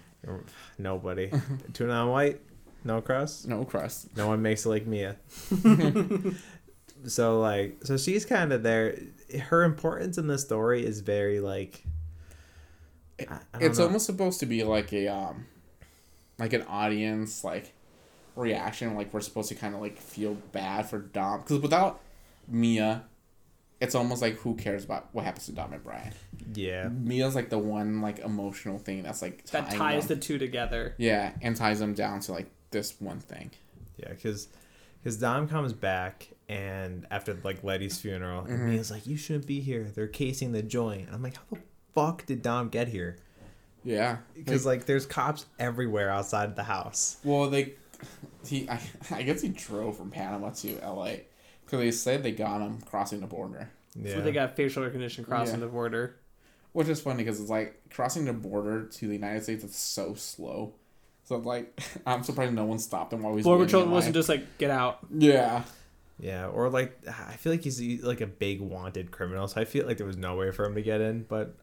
Nobody. 0.77 1.31
Tuna 1.73 1.93
on 1.93 2.09
white, 2.09 2.41
no 2.83 2.99
crust. 3.01 3.47
No 3.47 3.63
crust. 3.63 4.15
No 4.17 4.27
one 4.27 4.41
makes 4.41 4.65
it 4.65 4.69
like 4.69 4.85
Mia. 4.85 5.15
so 7.07 7.39
like, 7.39 7.77
so 7.85 7.97
she's 7.97 8.25
kind 8.25 8.51
of 8.51 8.63
there. 8.63 8.97
Her 9.47 9.63
importance 9.63 10.17
in 10.17 10.27
the 10.27 10.37
story 10.37 10.85
is 10.85 10.99
very 11.01 11.39
like. 11.39 11.83
I- 13.19 13.39
I 13.53 13.59
It's 13.59 13.77
know. 13.79 13.85
almost 13.85 14.05
supposed 14.05 14.39
to 14.41 14.45
be 14.45 14.63
like 14.63 14.91
a 14.93 15.07
um, 15.07 15.45
like 16.37 16.53
an 16.53 16.63
audience 16.63 17.43
like 17.43 17.73
reaction. 18.35 18.95
Like 18.95 19.13
we're 19.13 19.19
supposed 19.21 19.49
to 19.49 19.55
kind 19.55 19.75
of 19.75 19.81
like 19.81 19.97
feel 19.97 20.35
bad 20.51 20.89
for 20.89 20.99
Dom 20.99 21.41
because 21.41 21.59
without 21.59 21.99
Mia, 22.47 23.03
it's 23.81 23.95
almost 23.95 24.21
like 24.21 24.35
who 24.35 24.55
cares 24.55 24.83
about 24.83 25.07
what 25.13 25.23
happens 25.25 25.45
to 25.45 25.51
Dom 25.53 25.73
and 25.73 25.83
Brian. 25.83 26.13
yeah. 26.53 26.89
Mia's 26.89 27.35
like 27.35 27.49
the 27.49 27.57
one 27.59 28.01
like 28.01 28.19
emotional 28.19 28.77
thing 28.77 29.03
that's 29.03 29.21
like 29.21 29.45
That 29.47 29.71
ties 29.71 30.07
them. 30.07 30.17
the 30.19 30.23
two 30.25 30.37
together. 30.37 30.95
yeah 30.97 31.33
and 31.41 31.55
ties 31.55 31.79
them 31.79 31.93
down 31.93 32.19
to 32.21 32.31
like 32.33 32.49
this 32.71 32.99
one 32.99 33.19
thing. 33.19 33.51
Yeah, 33.97 34.09
because 34.09 34.47
because 35.01 35.17
Dom 35.17 35.47
comes 35.47 35.71
back 35.73 36.27
and 36.49 37.05
after 37.11 37.37
like 37.43 37.63
Letty's 37.63 37.97
funeral, 37.99 38.43
Mm-hmm. 38.43 38.51
and 38.53 38.69
Mia's 38.69 38.91
like, 38.91 39.05
"You 39.07 39.17
shouldn't 39.17 39.45
be 39.47 39.59
here. 39.61 39.83
They're 39.93 40.07
casing 40.07 40.51
the 40.51 40.61
joint." 40.63 41.07
And 41.07 41.15
I'm 41.15 41.21
like, 41.23 41.35
"How 41.37 41.43
the 41.51 41.59
fuck 41.93 42.25
did 42.25 42.41
Dom 42.41 42.69
get 42.69 42.87
here?" 42.89 43.17
Yeah, 43.83 44.17
Because 44.35 44.65
like, 44.65 44.85
there's 44.85 45.05
cops 45.05 45.45
everywhere 45.57 46.09
outside 46.11 46.55
the 46.57 46.63
house. 46.63 47.15
Well, 47.23 47.49
they, 47.49 47.73
he, 48.45 48.69
I, 48.69 48.79
I 49.11 49.21
guess 49.23 49.41
he 49.41 49.47
drove 49.49 49.95
from 49.97 50.11
Panama 50.11 50.49
to 50.49 50.79
L.A. 50.81 51.23
because 51.69 51.79
they 51.79 51.91
said 51.91 52.23
they 52.23 52.31
got 52.31 52.61
him 52.61 52.79
crossing 52.81 53.19
the 53.19 53.27
border, 53.27 53.69
Yeah, 53.95 54.15
So 54.15 54.21
they 54.21 54.31
got 54.31 54.55
facial 54.55 54.83
recognition 54.83 55.23
crossing 55.23 55.55
Yeah. 55.55 55.65
the 55.65 55.71
border. 55.71 56.15
which 56.71 56.87
is 56.87 56.99
funny 57.01 57.23
because 57.23 57.39
it's 57.39 57.49
like 57.49 57.79
crossing 57.91 58.25
the 58.25 58.33
border 58.33 58.85
to 58.85 59.07
the 59.07 59.13
United 59.13 59.43
States 59.43 59.63
is 59.63 59.75
so 59.75 60.13
slow. 60.15 60.73
So 61.25 61.35
it's 61.35 61.45
like, 61.45 61.79
I'm 62.07 62.23
surprised 62.23 62.53
no 62.53 62.65
one 62.65 62.79
stopped 62.79 63.13
him 63.13 63.21
while 63.23 63.33
he 63.33 63.37
was. 63.37 63.43
Border 63.43 63.59
waiting 63.65 63.79
Patrol 63.79 63.93
wasn't 63.93 64.15
just 64.15 64.29
like 64.29 64.57
get 64.57 64.71
out. 64.71 64.99
Yeah, 65.11 65.63
yeah, 66.19 66.47
or 66.47 66.69
like 66.69 66.97
I 67.07 67.33
feel 67.33 67.51
like 67.53 67.63
he's 67.63 67.79
like 68.03 68.21
a 68.21 68.27
big 68.27 68.61
wanted 68.61 69.11
criminal, 69.11 69.47
so 69.47 69.61
I 69.61 69.65
feel 69.65 69.85
like 69.85 69.97
there 69.97 70.07
was 70.07 70.17
no 70.17 70.35
way 70.35 70.51
for 70.51 70.65
him 70.65 70.75
to 70.75 70.81
get 70.81 71.01
in. 71.01 71.23
But 71.23 71.55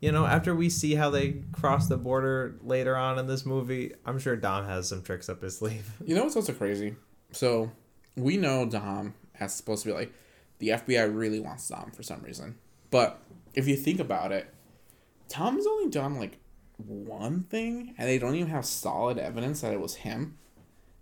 you 0.00 0.12
know, 0.12 0.26
after 0.26 0.54
we 0.54 0.68
see 0.70 0.94
how 0.94 1.08
they 1.10 1.42
cross 1.52 1.88
the 1.88 1.96
border 1.96 2.56
later 2.62 2.96
on 2.96 3.18
in 3.18 3.26
this 3.26 3.46
movie, 3.46 3.94
I'm 4.04 4.18
sure 4.18 4.36
Dom 4.36 4.66
has 4.66 4.88
some 4.88 5.02
tricks 5.02 5.28
up 5.28 5.40
his 5.42 5.56
sleeve. 5.58 5.90
you 6.04 6.14
know 6.14 6.24
what's 6.24 6.36
also 6.36 6.52
crazy? 6.52 6.94
So 7.32 7.70
we 8.16 8.36
know 8.36 8.66
Dom 8.66 9.14
has 9.38 9.54
supposed 9.54 9.82
to 9.84 9.88
be 9.90 9.94
like 9.94 10.12
the 10.58 10.68
FBI 10.68 11.14
really 11.14 11.40
wants 11.40 11.68
Dom 11.68 11.90
for 11.92 12.02
some 12.02 12.22
reason, 12.22 12.56
but 12.90 13.20
if 13.54 13.66
you 13.68 13.76
think 13.76 14.00
about 14.00 14.32
it, 14.32 14.52
Dom's 15.28 15.66
only 15.66 15.90
done 15.90 16.16
like 16.18 16.38
one 16.78 17.42
thing, 17.44 17.94
and 17.98 18.08
they 18.08 18.18
don't 18.18 18.34
even 18.34 18.48
have 18.50 18.64
solid 18.66 19.18
evidence 19.18 19.60
that 19.62 19.72
it 19.72 19.80
was 19.80 19.96
him, 19.96 20.36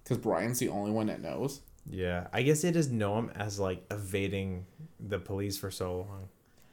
because 0.02 0.18
Brian's 0.18 0.58
the 0.58 0.68
only 0.68 0.90
one 0.92 1.06
that 1.06 1.20
knows. 1.20 1.60
Yeah, 1.88 2.28
I 2.32 2.42
guess 2.42 2.62
they 2.62 2.70
just 2.72 2.90
know 2.90 3.18
him 3.18 3.30
as 3.34 3.58
like 3.60 3.84
evading 3.90 4.66
the 5.00 5.18
police 5.18 5.58
for 5.58 5.70
so 5.70 5.96
long. 6.08 6.28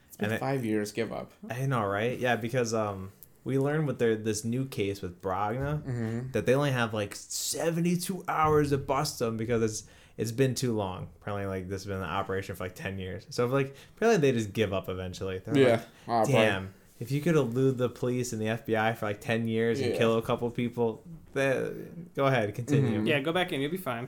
It's 0.07 0.18
been 0.18 0.26
And 0.26 0.34
it- 0.36 0.39
five 0.39 0.64
years. 0.64 0.91
Give 0.91 1.12
up. 1.12 1.32
I 1.49 1.66
know, 1.66 1.84
right? 1.86 2.18
Yeah, 2.18 2.36
because 2.38 2.74
um, 2.74 3.12
we 3.43 3.57
learned 3.59 3.88
with 3.88 3.99
their 3.99 4.16
this 4.16 4.45
new 4.45 4.66
case 4.66 5.01
with 5.01 5.22
Bragna 5.22 6.32
that 6.32 6.45
they 6.45 6.53
only 6.53 6.72
have 6.72 6.93
like 6.93 7.14
seventy 7.16 7.97
two 7.97 8.24
hours 8.28 8.70
to 8.70 8.78
bust 8.78 9.22
him 9.22 9.36
because 9.36 9.62
it's 9.64 9.84
it's 10.18 10.32
been 10.32 10.55
too 10.55 10.76
long. 10.76 11.07
Apparently, 11.22 11.45
like 11.47 11.68
this 11.70 11.82
has 11.84 11.88
been 11.88 11.97
an 11.97 12.03
operation 12.03 12.55
for 12.55 12.64
like 12.66 12.76
ten 12.76 12.99
years. 12.99 13.26
So 13.30 13.45
like, 13.47 13.76
apparently 13.97 14.22
they 14.32 14.38
just 14.38 14.53
give 14.53 14.74
up 14.74 14.89
eventually. 14.89 15.39
They're 15.45 15.57
Yeah. 15.57 15.72
like, 15.72 15.82
probably. 16.05 16.34
damn. 16.34 16.74
If 16.99 17.12
you 17.12 17.20
could 17.22 17.36
elude 17.36 17.78
the 17.80 17.89
police 17.89 18.32
and 18.32 18.39
the 18.41 18.45
FBI 18.47 18.95
for 18.95 19.07
like 19.07 19.22
ten 19.22 19.47
years 19.47 19.80
and 19.80 19.95
kill 19.95 20.18
a 20.18 20.22
couple 20.22 20.49
people, 20.51 21.03
then 21.34 22.07
go 22.16 22.26
ahead, 22.26 22.53
continue. 22.53 23.01
Mhm. 23.01 23.07
Yeah, 23.07 23.20
go 23.22 23.34
back 23.34 23.51
in. 23.51 23.62
You'll 23.62 23.72
be 23.72 23.78
fine. 23.78 24.07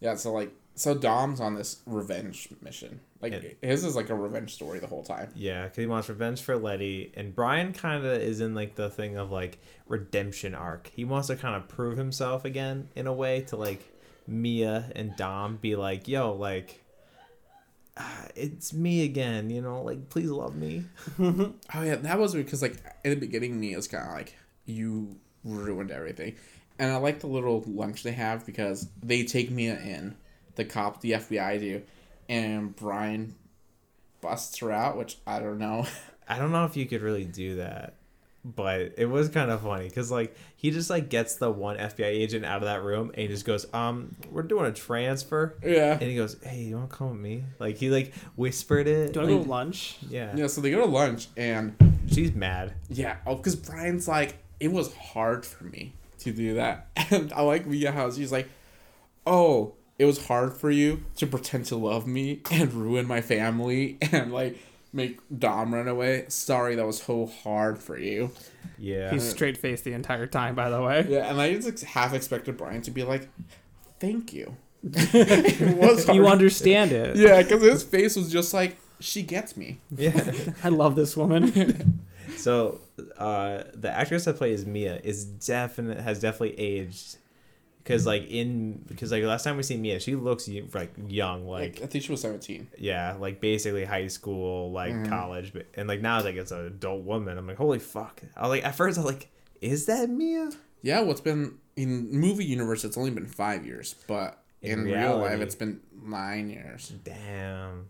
Yeah. 0.00 0.16
So 0.16 0.32
like, 0.32 0.50
so 0.74 0.94
Dom's 0.94 1.40
on 1.40 1.54
this 1.54 1.80
revenge 1.86 2.48
mission. 2.62 3.00
Like 3.22 3.32
And- 3.34 3.54
his 3.62 3.84
is 3.84 3.96
like 3.96 4.08
a 4.10 4.14
revenge 4.14 4.52
story 4.54 4.78
the 4.78 4.86
whole 4.86 5.02
time. 5.02 5.30
Yeah, 5.34 5.64
because 5.64 5.76
he 5.78 5.86
wants 5.86 6.08
revenge 6.08 6.40
for 6.42 6.56
Letty, 6.56 7.12
and 7.14 7.34
Brian 7.34 7.72
kind 7.72 8.04
of 8.04 8.12
is 8.12 8.40
in 8.40 8.54
like 8.54 8.74
the 8.76 8.88
thing 8.90 9.16
of 9.16 9.30
like 9.30 9.58
redemption 9.88 10.54
arc. 10.54 10.88
He 10.94 11.04
wants 11.04 11.28
to 11.28 11.36
kind 11.36 11.54
of 11.56 11.68
prove 11.68 11.96
himself 11.98 12.44
again 12.44 12.88
in 12.94 13.06
a 13.06 13.12
way 13.12 13.42
to 13.48 13.56
like 13.56 13.82
Mia 14.26 14.90
and 14.94 15.16
Dom 15.16 15.56
be 15.56 15.76
like, 15.76 16.08
"Yo, 16.08 16.32
like, 16.34 16.82
ah, 17.96 18.26
it's 18.34 18.72
me 18.72 19.04
again," 19.04 19.50
you 19.50 19.60
know, 19.60 19.82
like, 19.82 20.08
please 20.08 20.30
love 20.30 20.56
me. 20.56 20.84
Oh 21.18 21.82
yeah, 21.82 21.96
that 21.96 22.18
was 22.18 22.34
because 22.34 22.62
like 22.62 22.76
in 23.04 23.10
the 23.10 23.16
beginning, 23.16 23.60
Mia's 23.60 23.88
kind 23.88 24.06
of 24.06 24.14
like 24.14 24.36
you 24.66 25.16
ruined 25.44 25.90
everything, 25.90 26.36
and 26.78 26.90
I 26.92 26.96
like 26.96 27.20
the 27.20 27.26
little 27.26 27.62
lunch 27.66 28.02
they 28.02 28.12
have 28.12 28.44
because 28.46 28.88
they 29.02 29.24
take 29.24 29.50
Mia 29.50 29.78
in, 29.78 30.16
the 30.56 30.64
cop, 30.64 31.00
the 31.00 31.12
FBI 31.12 31.60
do, 31.60 31.82
and 32.28 32.74
Brian 32.74 33.34
busts 34.20 34.58
her 34.58 34.70
out, 34.70 34.96
which 34.96 35.18
I 35.26 35.38
don't 35.38 35.58
know. 35.58 35.86
I 36.28 36.38
don't 36.38 36.52
know 36.52 36.64
if 36.64 36.76
you 36.76 36.86
could 36.86 37.02
really 37.02 37.24
do 37.24 37.56
that, 37.56 37.94
but 38.44 38.94
it 38.96 39.06
was 39.06 39.28
kind 39.28 39.50
of 39.50 39.60
funny 39.62 39.88
because 39.88 40.10
like 40.10 40.34
he 40.56 40.70
just 40.70 40.88
like 40.88 41.08
gets 41.10 41.36
the 41.36 41.50
one 41.50 41.76
FBI 41.76 42.04
agent 42.06 42.44
out 42.44 42.58
of 42.58 42.62
that 42.64 42.82
room 42.82 43.08
and 43.10 43.18
he 43.18 43.28
just 43.28 43.44
goes, 43.44 43.66
"Um, 43.74 44.16
we're 44.30 44.42
doing 44.42 44.66
a 44.66 44.72
transfer." 44.72 45.56
yeah. 45.62 45.92
And 45.92 46.02
he 46.02 46.16
goes, 46.16 46.36
"Hey, 46.42 46.62
you 46.62 46.76
want 46.76 46.90
to 46.90 46.96
come 46.96 47.10
with 47.10 47.20
me?" 47.20 47.44
Like 47.58 47.76
he 47.76 47.90
like 47.90 48.14
whispered 48.36 48.86
it. 48.86 49.12
Do 49.12 49.20
you 49.20 49.26
want 49.26 49.30
to 49.30 49.36
like- 49.38 49.44
go 49.46 49.50
lunch? 49.50 49.98
Yeah. 50.08 50.34
Yeah, 50.36 50.46
so 50.46 50.60
they 50.60 50.70
go 50.70 50.80
to 50.80 50.86
lunch 50.86 51.28
and 51.36 51.74
She's 52.10 52.32
mad. 52.34 52.74
yeah, 52.88 53.16
oh, 53.26 53.36
because 53.36 53.54
Brian's 53.56 54.08
like, 54.08 54.38
it 54.58 54.72
was 54.72 54.92
hard 54.94 55.46
for 55.46 55.64
me 55.64 55.92
to 56.20 56.32
do 56.32 56.54
that, 56.54 56.88
and 57.10 57.32
I 57.32 57.42
like 57.42 57.66
Mia 57.66 57.92
how 57.92 58.10
she's 58.10 58.32
like, 58.32 58.48
oh, 59.26 59.74
it 59.98 60.06
was 60.06 60.26
hard 60.26 60.54
for 60.56 60.70
you 60.70 61.04
to 61.16 61.26
pretend 61.26 61.66
to 61.66 61.76
love 61.76 62.06
me 62.06 62.40
and 62.50 62.72
ruin 62.72 63.06
my 63.06 63.20
family 63.20 63.98
and 64.12 64.32
like 64.32 64.58
make 64.92 65.20
Dom 65.36 65.74
run 65.74 65.88
away. 65.88 66.24
Sorry, 66.28 66.74
that 66.74 66.86
was 66.86 67.02
so 67.02 67.26
hard 67.26 67.78
for 67.78 67.98
you. 67.98 68.30
Yeah. 68.78 69.10
He's 69.10 69.28
straight 69.28 69.56
faced 69.56 69.84
the 69.84 69.92
entire 69.92 70.26
time, 70.26 70.54
by 70.54 70.70
the 70.70 70.82
way. 70.82 71.06
Yeah, 71.08 71.30
and 71.30 71.40
I 71.40 71.54
just 71.54 71.68
ex- 71.68 71.82
half 71.82 72.14
expected 72.14 72.56
Brian 72.56 72.82
to 72.82 72.90
be 72.90 73.02
like, 73.02 73.28
thank 74.00 74.32
you. 74.32 74.56
it 74.82 75.76
was 75.76 76.06
hard. 76.06 76.16
You 76.16 76.26
understand 76.26 76.92
it. 76.92 77.16
Yeah, 77.16 77.42
because 77.42 77.62
his 77.62 77.82
face 77.82 78.16
was 78.16 78.32
just 78.32 78.54
like, 78.54 78.76
she 78.98 79.22
gets 79.22 79.56
me. 79.56 79.80
yeah. 79.90 80.32
I 80.64 80.68
love 80.68 80.96
this 80.96 81.16
woman. 81.16 82.02
So, 82.36 82.80
uh, 83.18 83.64
the 83.74 83.90
actress 83.90 84.24
that 84.26 84.36
plays 84.36 84.64
Mia 84.64 85.00
is 85.02 85.24
definite 85.24 85.98
has 86.00 86.20
definitely 86.20 86.58
aged. 86.60 87.16
Because 87.82 88.06
like 88.06 88.28
in 88.30 88.84
because 88.86 89.10
like 89.10 89.22
last 89.24 89.42
time 89.44 89.56
we 89.56 89.62
see 89.62 89.76
Mia, 89.76 89.98
she 90.00 90.14
looks 90.14 90.48
like 90.74 90.92
young, 91.08 91.46
Like, 91.48 91.76
like 91.76 91.82
I 91.82 91.86
think 91.86 92.04
she 92.04 92.12
was 92.12 92.20
17. 92.20 92.68
yeah, 92.78 93.16
like 93.18 93.40
basically 93.40 93.84
high 93.84 94.06
school, 94.08 94.70
like 94.70 95.08
college, 95.08 95.52
but 95.52 95.66
and 95.74 95.88
like 95.88 96.00
now 96.00 96.22
like 96.22 96.36
it's 96.36 96.52
an 96.52 96.66
adult 96.66 97.02
woman. 97.04 97.38
I'm 97.38 97.46
like, 97.46 97.56
holy 97.56 97.78
fuck! 97.78 98.20
I 98.36 98.42
was 98.42 98.50
like 98.50 98.64
at 98.64 98.74
first 98.74 98.98
I 98.98 99.02
was 99.02 99.10
like, 99.12 99.28
is 99.60 99.86
that 99.86 100.10
Mia? 100.10 100.50
Yeah, 100.82 101.00
well, 101.00 101.10
it's 101.12 101.20
been 101.20 101.58
in 101.76 102.10
movie 102.10 102.44
universe. 102.44 102.84
It's 102.84 102.96
only 102.98 103.10
been 103.10 103.26
five 103.26 103.64
years, 103.66 103.94
but 104.06 104.42
In 104.62 104.80
in, 104.80 104.84
real 104.84 105.18
life, 105.18 105.40
it's 105.40 105.54
been 105.54 105.80
nine 106.02 106.50
years. 106.50 106.92
Damn. 107.04 107.86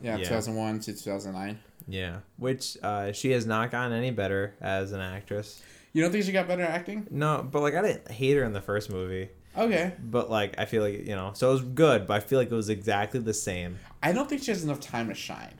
Yeah, 0.00 0.16
Yeah. 0.16 0.24
2001 0.24 0.80
to 0.80 0.92
2009. 0.92 1.58
Yeah. 1.88 2.18
Which 2.36 2.76
uh, 2.82 3.12
she 3.12 3.30
has 3.32 3.46
not 3.46 3.70
gotten 3.70 3.92
any 3.96 4.10
better 4.10 4.54
as 4.60 4.92
an 4.92 5.00
actress. 5.00 5.62
You 5.94 6.02
don't 6.02 6.10
think 6.12 6.24
she 6.24 6.32
got 6.32 6.46
better 6.46 6.62
at 6.62 6.70
acting? 6.70 7.06
No, 7.10 7.46
but 7.50 7.62
like 7.62 7.74
I 7.74 7.80
didn't 7.82 8.10
hate 8.10 8.34
her 8.36 8.44
in 8.44 8.52
the 8.52 8.60
first 8.60 8.90
movie. 8.90 9.30
Okay. 9.56 9.92
But 10.02 10.28
like 10.28 10.56
I 10.58 10.64
feel 10.66 10.82
like 10.82 11.06
you 11.06 11.14
know, 11.14 11.30
so 11.34 11.48
it 11.48 11.52
was 11.52 11.62
good, 11.62 12.06
but 12.06 12.14
I 12.14 12.20
feel 12.20 12.38
like 12.38 12.50
it 12.50 12.54
was 12.54 12.68
exactly 12.68 13.20
the 13.20 13.32
same. 13.32 13.78
I 14.02 14.12
don't 14.12 14.28
think 14.28 14.42
she 14.42 14.50
has 14.50 14.62
enough 14.64 14.80
time 14.80 15.08
to 15.08 15.14
shine. 15.14 15.54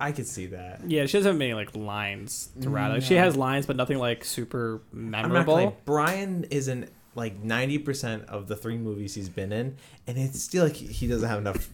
I 0.00 0.12
could 0.12 0.26
see 0.28 0.46
that. 0.46 0.82
yeah, 0.88 1.06
she 1.06 1.18
doesn't 1.18 1.30
have 1.30 1.38
many 1.38 1.54
like 1.54 1.74
lines 1.74 2.50
to 2.60 2.70
rattle. 2.70 2.96
Like, 2.98 3.02
She 3.04 3.14
has 3.14 3.34
lines, 3.36 3.66
but 3.66 3.74
nothing 3.76 3.98
like 3.98 4.24
super 4.24 4.80
I'm 4.92 5.10
not 5.10 5.22
memorable. 5.22 5.54
gonna 5.56 5.66
lie, 5.70 5.74
Brian 5.84 6.44
is 6.50 6.68
in 6.68 6.88
like 7.14 7.42
ninety 7.42 7.78
percent 7.78 8.24
of 8.28 8.46
the 8.48 8.56
three 8.56 8.78
movies 8.78 9.14
he's 9.14 9.28
been 9.28 9.52
in, 9.52 9.76
and 10.06 10.18
it's 10.18 10.40
still 10.42 10.64
like 10.64 10.76
he 10.76 11.06
doesn't 11.06 11.28
have 11.28 11.38
enough 11.38 11.68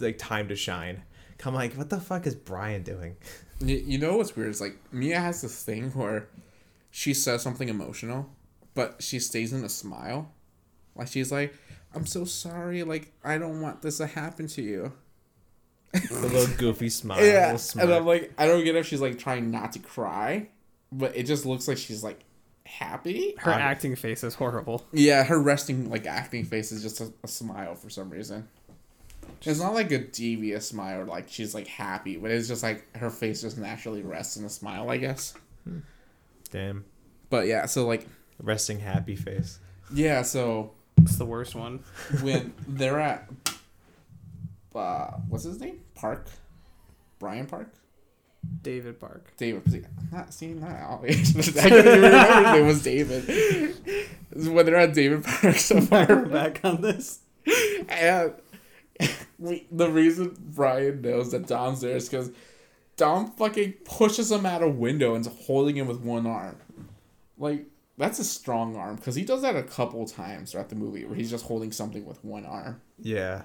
like 0.00 0.18
time 0.18 0.48
to 0.48 0.56
shine. 0.56 1.02
I'm 1.44 1.54
like, 1.54 1.74
what 1.74 1.88
the 1.88 2.00
fuck 2.00 2.26
is 2.26 2.34
Brian 2.34 2.82
doing? 2.82 3.16
You, 3.60 3.76
you 3.76 3.98
know 3.98 4.16
what's 4.16 4.34
weird 4.36 4.50
is 4.50 4.60
like 4.60 4.76
Mia 4.92 5.20
has 5.20 5.40
this 5.42 5.62
thing 5.64 5.90
where 5.92 6.28
she 6.98 7.14
says 7.14 7.42
something 7.42 7.68
emotional, 7.68 8.28
but 8.74 8.96
she 9.00 9.20
stays 9.20 9.52
in 9.52 9.62
a 9.62 9.68
smile. 9.68 10.32
Like 10.96 11.06
she's 11.06 11.30
like, 11.30 11.54
"I'm 11.94 12.06
so 12.06 12.24
sorry. 12.24 12.82
Like 12.82 13.12
I 13.22 13.38
don't 13.38 13.60
want 13.60 13.82
this 13.82 13.98
to 13.98 14.06
happen 14.08 14.48
to 14.48 14.62
you." 14.62 14.92
The 15.92 16.14
little 16.26 16.54
goofy 16.58 16.88
smile. 16.90 17.24
yeah, 17.24 17.44
little 17.46 17.58
smirk. 17.58 17.84
and 17.84 17.94
I'm 17.94 18.04
like, 18.04 18.32
I 18.36 18.46
don't 18.46 18.64
get 18.64 18.74
if 18.74 18.84
she's 18.86 19.00
like 19.00 19.16
trying 19.16 19.52
not 19.52 19.72
to 19.74 19.78
cry, 19.78 20.48
but 20.90 21.16
it 21.16 21.22
just 21.24 21.46
looks 21.46 21.68
like 21.68 21.78
she's 21.78 22.02
like 22.02 22.18
happy. 22.66 23.36
Her 23.38 23.52
Um, 23.52 23.60
acting 23.60 23.94
face 23.94 24.24
is 24.24 24.34
horrible. 24.34 24.84
Yeah, 24.92 25.22
her 25.22 25.40
resting 25.40 25.88
like 25.88 26.04
acting 26.04 26.44
face 26.46 26.72
is 26.72 26.82
just 26.82 27.00
a, 27.00 27.12
a 27.22 27.28
smile 27.28 27.76
for 27.76 27.90
some 27.90 28.10
reason. 28.10 28.48
It's 29.42 29.60
not 29.60 29.72
like 29.74 29.92
a 29.92 29.98
devious 29.98 30.66
smile, 30.66 31.02
or 31.02 31.04
like 31.04 31.28
she's 31.28 31.54
like 31.54 31.68
happy, 31.68 32.16
but 32.16 32.32
it's 32.32 32.48
just 32.48 32.64
like 32.64 32.84
her 32.96 33.08
face 33.10 33.42
just 33.42 33.56
naturally 33.56 34.02
rests 34.02 34.36
in 34.36 34.44
a 34.44 34.50
smile, 34.50 34.90
I 34.90 34.96
guess. 34.96 35.34
Damn, 36.50 36.84
But 37.30 37.46
yeah, 37.46 37.66
so 37.66 37.86
like 37.86 38.06
resting 38.42 38.80
happy 38.80 39.16
face. 39.16 39.58
yeah, 39.92 40.22
so 40.22 40.72
It's 40.98 41.16
the 41.16 41.24
worst 41.26 41.54
one. 41.54 41.80
when 42.22 42.52
they're 42.66 43.00
at 43.00 43.28
uh 44.74 45.10
what's 45.28 45.44
his 45.44 45.60
name? 45.60 45.80
Park? 45.94 46.26
Brian 47.18 47.46
Park? 47.46 47.72
David 48.62 49.00
Park. 49.00 49.32
David 49.36 49.70
see, 49.70 49.82
not 50.12 50.32
see 50.32 50.46
not 50.48 50.80
always. 50.82 51.36
I 51.58 51.68
couldn't 51.68 51.86
even 51.86 52.02
remember 52.02 52.42
his 52.44 52.54
name 52.54 52.66
was 52.66 52.82
David. 52.82 53.74
when 54.54 54.66
they're 54.66 54.76
at 54.76 54.94
David 54.94 55.24
Park 55.24 55.56
so 55.56 55.80
far 55.80 56.06
We're 56.06 56.26
back 56.28 56.60
on 56.64 56.80
this. 56.80 57.20
And 57.88 58.34
we, 59.38 59.66
the 59.72 59.90
reason 59.90 60.36
Brian 60.54 61.00
knows 61.02 61.32
that 61.32 61.46
Dom's 61.46 61.80
there 61.80 61.96
is 61.96 62.08
because 62.08 62.30
Dom 62.98 63.30
fucking 63.32 63.72
pushes 63.84 64.30
him 64.30 64.44
out 64.44 64.62
a 64.62 64.68
window 64.68 65.14
and's 65.14 65.28
holding 65.46 65.76
him 65.76 65.86
with 65.86 66.00
one 66.00 66.26
arm. 66.26 66.56
Like, 67.38 67.64
that's 67.96 68.18
a 68.18 68.24
strong 68.24 68.76
arm 68.76 68.96
because 68.96 69.14
he 69.14 69.24
does 69.24 69.42
that 69.42 69.56
a 69.56 69.62
couple 69.62 70.04
times 70.06 70.52
throughout 70.52 70.68
the 70.68 70.74
movie 70.76 71.04
where 71.04 71.14
he's 71.16 71.30
just 71.30 71.46
holding 71.46 71.72
something 71.72 72.04
with 72.04 72.22
one 72.24 72.44
arm. 72.44 72.80
Yeah, 72.98 73.42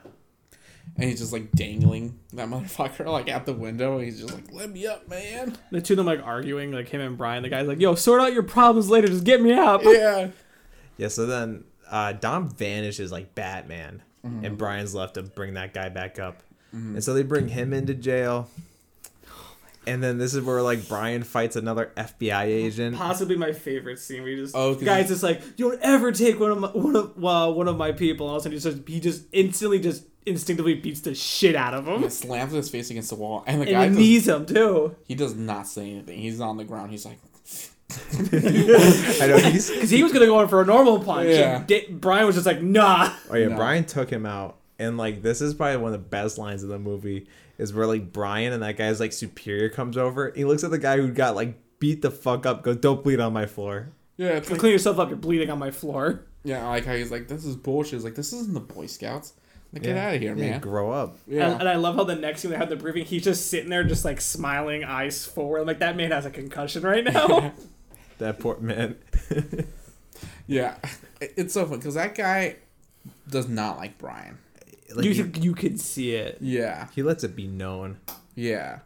And 0.98 1.10
he's 1.10 1.20
just 1.20 1.32
like 1.34 1.52
dangling 1.52 2.20
that 2.34 2.50
motherfucker 2.50 3.06
like 3.06 3.30
out 3.30 3.46
the 3.46 3.54
window. 3.54 3.98
And 3.98 4.06
he's 4.06 4.20
just 4.20 4.34
like, 4.34 4.52
let 4.52 4.70
me 4.72 4.86
up, 4.88 5.08
man. 5.08 5.56
The 5.72 5.82
two 5.82 5.94
of 5.94 5.98
them 5.98 6.06
like 6.08 6.22
arguing, 6.24 6.72
like 6.72 6.90
him 6.90 7.02
and 7.02 7.18
Brian. 7.18 7.44
The 7.44 7.50
guy's 7.50 7.68
like, 7.68 7.80
"Yo, 7.80 7.96
sort 7.96 8.22
out 8.22 8.34
your 8.34 8.44
problems 8.44 8.90
later. 8.90 9.08
Just 9.08 9.24
get 9.24 9.42
me 9.42 9.54
up." 9.54 9.82
Yeah. 9.84 10.30
yeah. 10.98 11.08
So 11.08 11.26
then 11.28 11.64
uh, 11.90 12.14
Dom 12.14 12.50
vanishes 12.50 13.12
like 13.12 13.34
Batman, 13.36 14.02
and 14.24 14.58
Brian's 14.58 14.96
left 14.96 15.14
to 15.16 15.24
bring 15.24 15.54
that 15.56 15.74
guy 15.74 15.90
back 15.90 16.18
up, 16.20 16.42
and 16.72 17.04
so 17.04 17.14
they 17.14 17.24
bring 17.24 17.48
him 17.50 17.72
into 17.74 17.94
jail. 17.94 18.50
And 19.86 20.02
then 20.02 20.18
this 20.18 20.34
is 20.34 20.42
where 20.42 20.62
like 20.62 20.88
Brian 20.88 21.24
fights 21.24 21.56
another 21.56 21.92
FBI 21.98 22.44
agent. 22.46 22.96
Possibly 22.96 23.36
my 23.36 23.52
favorite 23.52 24.00
scene 24.00 24.24
We 24.24 24.36
just 24.38 24.56
Oh, 24.56 24.76
guy's 24.76 25.04
he- 25.08 25.14
just 25.14 25.24
like, 25.24 25.42
"You 25.58 25.72
don't 25.72 25.82
ever 25.82 26.12
take 26.12 26.40
one 26.40 26.52
of 26.52 26.60
my 26.60 26.68
one 26.70 26.96
of 26.96 27.24
uh, 27.24 27.52
one 27.52 27.68
of 27.68 27.76
my 27.78 27.92
people," 27.92 28.28
and 28.28 28.32
all 28.32 28.38
of 28.38 28.46
a 28.46 28.60
sudden 28.60 28.84
he 28.86 28.86
just 28.86 28.88
he 28.88 29.00
just 29.00 29.24
instantly 29.34 29.80
just 29.80 30.06
instinctively 30.26 30.76
beats 30.76 31.02
the 31.02 31.14
shit 31.14 31.54
out 31.54 31.74
of 31.74 31.86
him, 31.86 32.02
He 32.04 32.10
slams 32.10 32.54
his 32.54 32.70
face 32.70 32.90
against 32.90 33.10
the 33.10 33.16
wall. 33.16 33.44
And 33.46 33.62
the 33.62 33.66
and 33.66 33.72
guy 33.74 33.84
he 33.84 33.90
does, 33.90 33.98
knees 33.98 34.28
him 34.30 34.46
too. 34.46 34.96
he 35.06 35.16
does 35.16 35.36
not 35.36 35.68
say 35.68 35.92
anything. 35.92 36.18
He's 36.20 36.40
on 36.40 36.56
the 36.56 36.64
ground. 36.64 36.92
He's 36.92 37.06
like, 37.06 37.18
I 38.14 39.28
know 39.28 39.38
he's. 39.38 39.70
Because 39.74 39.90
he 39.90 40.02
was 40.04 40.14
gonna 40.14 40.26
go 40.26 40.40
in 40.42 40.48
for 40.48 40.62
a 40.62 40.66
normal 40.66 41.00
punch. 41.04 41.28
Yeah. 41.30 41.58
And 41.58 41.68
Da- 41.68 41.90
Brian 41.92 42.26
was 42.26 42.36
just 42.36 42.46
like, 42.48 42.62
"Nah." 42.62 43.12
Oh 43.30 43.36
yeah, 43.36 43.48
No. 43.50 43.58
Brian 43.58 43.84
took 43.86 44.10
him 44.10 44.26
out, 44.26 44.58
and 44.80 44.98
like 44.98 45.22
this 45.22 45.42
is 45.42 45.54
probably 45.54 45.78
one 45.78 45.94
of 45.94 46.02
the 46.02 46.08
best 46.08 46.38
lines 46.38 46.64
of 46.64 46.70
the 46.70 46.80
movie 46.80 47.28
is 47.58 47.74
where 47.74 47.86
like 47.88 48.12
Brian 48.12 48.54
and 48.54 48.64
that 48.64 48.78
guy's 48.78 49.00
like 49.00 49.14
superior 49.14 49.70
comes 49.70 49.98
over. 49.98 50.32
He 50.36 50.46
looks 50.46 50.64
at 50.64 50.72
the 50.72 50.80
guy 50.80 50.98
who 50.98 51.12
got 51.12 51.36
like 51.36 51.56
beat 51.80 52.02
the 52.02 52.12
fuck 52.12 52.46
up. 52.46 52.64
Goes, 52.64 52.78
"Don't 52.78 53.04
bleed 53.04 53.20
on 53.20 53.34
my 53.34 53.46
floor." 53.46 53.90
yeah, 54.18 54.30
it's 54.30 54.50
like, 54.50 54.60
Clean 54.60 54.72
yourself 54.72 55.00
up. 55.00 55.10
You're 55.10 55.18
bleeding 55.18 55.50
on 55.50 55.60
my 55.60 55.72
floor. 55.72 56.26
Yeah, 56.44 56.66
I 56.66 56.70
like 56.70 56.86
how 56.86 56.94
he's 56.94 57.10
like, 57.12 57.28
this 57.28 57.46
is 57.46 57.56
bullshit. 57.56 57.94
He's 57.94 58.04
like, 58.04 58.16
this 58.16 58.34
isn't 58.34 58.54
the 58.54 58.60
Boy 58.60 58.86
Scouts. 58.86 59.34
Like, 59.72 59.84
get 59.84 59.98
out 59.98 60.14
of 60.16 60.22
here, 60.22 60.36
Yeah, 60.36 60.50
man. 60.52 60.60
grow 60.60 60.92
up. 60.92 61.18
Yeah. 61.26 61.50
And, 61.52 61.62
and 61.62 61.70
I 61.70 61.76
love 61.78 61.96
how 61.96 62.04
the 62.04 62.16
next 62.16 62.42
scene 62.42 62.52
they 62.52 62.58
have 62.58 62.70
the 62.70 62.76
briefing, 62.76 63.06
he's 63.06 63.24
just 63.24 63.50
sitting 63.50 63.70
there, 63.70 63.84
just 63.84 64.06
like 64.06 64.22
smiling, 64.22 64.84
eyes 64.84 65.26
forward. 65.26 65.62
I'm 65.62 65.66
like, 65.68 65.80
that 65.80 65.96
man 65.96 66.12
has 66.12 66.26
a 66.28 66.30
concussion 66.30 66.84
right 66.84 67.04
now. 67.04 67.54
That 68.20 68.40
poor 68.40 68.60
man. 68.60 68.96
yeah. 70.48 70.76
It's 71.20 71.54
so 71.54 71.66
fun 71.66 71.80
because 71.80 71.96
that 71.96 72.16
guy 72.16 72.58
does 73.28 73.48
not 73.48 73.78
like 73.78 73.98
Brian. 73.98 74.38
Like, 74.96 75.06
you 75.06 75.14
he, 75.14 75.40
you 75.40 75.54
could 75.54 75.80
see 75.80 76.16
it. 76.16 76.38
Yeah. 76.42 76.88
he 76.96 77.04
lets 77.04 77.24
it 77.24 77.36
be 77.36 77.48
known. 77.48 78.00
Yeah. 78.36 78.80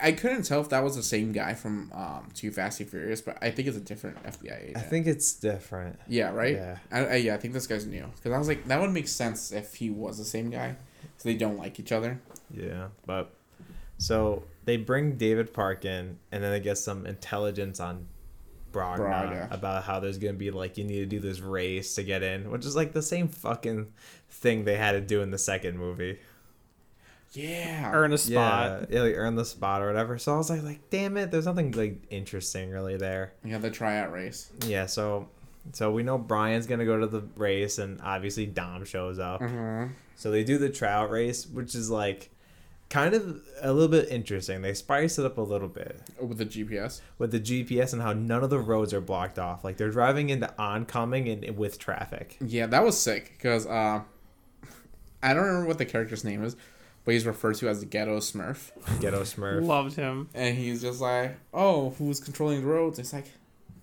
I 0.00 0.12
couldn't 0.12 0.42
tell 0.42 0.60
if 0.60 0.68
that 0.70 0.82
was 0.82 0.96
the 0.96 1.02
same 1.02 1.32
guy 1.32 1.54
from 1.54 1.92
um, 1.92 2.28
Too 2.34 2.50
Fast 2.50 2.80
and 2.80 2.88
Furious, 2.88 3.20
but 3.20 3.38
I 3.40 3.50
think 3.50 3.68
it's 3.68 3.76
a 3.76 3.80
different 3.80 4.20
FBI 4.24 4.62
agent. 4.62 4.76
I 4.76 4.80
think 4.80 5.06
it's 5.06 5.34
different. 5.34 5.98
Yeah, 6.08 6.30
right. 6.32 6.56
Yeah. 6.56 6.78
I, 6.90 7.06
I, 7.06 7.14
yeah, 7.16 7.34
I 7.34 7.36
think 7.36 7.54
this 7.54 7.66
guy's 7.66 7.86
new 7.86 8.10
because 8.16 8.32
I 8.32 8.38
was 8.38 8.48
like, 8.48 8.66
that 8.66 8.80
would 8.80 8.90
make 8.90 9.08
sense 9.08 9.52
if 9.52 9.74
he 9.74 9.90
was 9.90 10.18
the 10.18 10.24
same 10.24 10.50
guy, 10.50 10.74
so 11.16 11.28
they 11.28 11.36
don't 11.36 11.58
like 11.58 11.78
each 11.78 11.92
other. 11.92 12.20
Yeah, 12.50 12.88
but 13.06 13.32
so 13.98 14.42
they 14.64 14.76
bring 14.76 15.16
David 15.16 15.52
Park 15.52 15.84
in, 15.84 16.18
and 16.32 16.42
then 16.42 16.50
they 16.50 16.60
get 16.60 16.78
some 16.78 17.06
intelligence 17.06 17.78
on 17.78 18.06
Braga, 18.72 19.02
Braga. 19.02 19.48
about 19.52 19.84
how 19.84 20.00
there's 20.00 20.18
gonna 20.18 20.32
be 20.32 20.50
like 20.50 20.76
you 20.76 20.84
need 20.84 20.98
to 20.98 21.06
do 21.06 21.20
this 21.20 21.40
race 21.40 21.94
to 21.94 22.02
get 22.02 22.22
in, 22.22 22.50
which 22.50 22.66
is 22.66 22.74
like 22.74 22.92
the 22.92 23.02
same 23.02 23.28
fucking 23.28 23.92
thing 24.44 24.64
they 24.64 24.76
had 24.76 24.92
to 24.92 25.00
do 25.00 25.22
in 25.22 25.32
the 25.32 25.38
second 25.38 25.76
movie. 25.78 26.18
Yeah. 27.32 27.90
Earn 27.92 28.12
a 28.12 28.18
spot. 28.18 28.86
Yeah, 28.90 28.96
yeah, 28.98 29.02
like 29.02 29.14
earn 29.16 29.34
the 29.34 29.44
spot 29.44 29.82
or 29.82 29.86
whatever. 29.88 30.18
So 30.18 30.34
I 30.34 30.36
was 30.36 30.50
like, 30.50 30.62
like, 30.62 30.90
damn 30.90 31.16
it, 31.16 31.32
there's 31.32 31.46
nothing 31.46 31.72
like 31.72 31.96
interesting 32.10 32.70
really 32.70 32.96
there. 32.96 33.32
yeah, 33.44 33.58
the 33.58 33.70
tryout 33.70 34.12
race. 34.12 34.50
Yeah, 34.66 34.86
so 34.86 35.28
so 35.72 35.90
we 35.90 36.02
know 36.04 36.16
Brian's 36.18 36.66
gonna 36.68 36.84
go 36.84 37.00
to 37.00 37.06
the 37.08 37.22
race, 37.36 37.78
and 37.78 38.00
obviously 38.02 38.46
Dom 38.46 38.84
shows 38.84 39.18
up. 39.18 39.40
Mm-hmm. 39.40 39.92
So 40.14 40.30
they 40.30 40.44
do 40.44 40.58
the 40.58 40.70
trout 40.70 41.10
race, 41.10 41.44
which 41.46 41.74
is 41.74 41.90
like 41.90 42.30
kind 42.88 43.14
of 43.14 43.42
a 43.62 43.72
little 43.72 43.88
bit 43.88 44.08
interesting. 44.10 44.62
They 44.62 44.74
spice 44.74 45.18
it 45.18 45.24
up 45.26 45.38
a 45.38 45.40
little 45.40 45.66
bit 45.68 46.00
With 46.20 46.38
the 46.38 46.46
GPS. 46.46 47.00
with 47.18 47.32
the 47.32 47.40
GPS 47.40 47.92
and 47.92 48.00
how 48.00 48.12
none 48.12 48.44
of 48.44 48.50
the 48.50 48.60
roads 48.60 48.94
are 48.94 49.00
blocked 49.00 49.40
off. 49.40 49.64
Like 49.64 49.76
they're 49.76 49.90
driving 49.90 50.30
into 50.30 50.52
oncoming 50.56 51.26
and 51.28 51.56
with 51.56 51.80
traffic. 51.80 52.36
Yeah, 52.40 52.66
that 52.66 52.84
was 52.84 52.96
sick 52.96 53.32
because 53.36 53.66
uh, 53.66 54.02
I 55.24 55.34
don't 55.34 55.44
remember 55.46 55.66
what 55.68 55.78
the 55.78 55.84
character's 55.86 56.22
name 56.24 56.44
is, 56.44 56.54
but 57.04 57.14
he's 57.14 57.26
referred 57.26 57.56
to 57.56 57.68
as 57.68 57.80
the 57.80 57.86
Ghetto 57.86 58.18
Smurf, 58.18 58.70
Ghetto 59.00 59.22
Smurf. 59.22 59.64
Loved 59.66 59.96
him. 59.96 60.28
and 60.34 60.56
he's 60.56 60.82
just 60.82 61.00
like, 61.00 61.36
"Oh, 61.52 61.90
who's 61.98 62.20
controlling 62.20 62.60
the 62.60 62.66
roads?" 62.66 62.98
It's 62.98 63.12
like, 63.12 63.26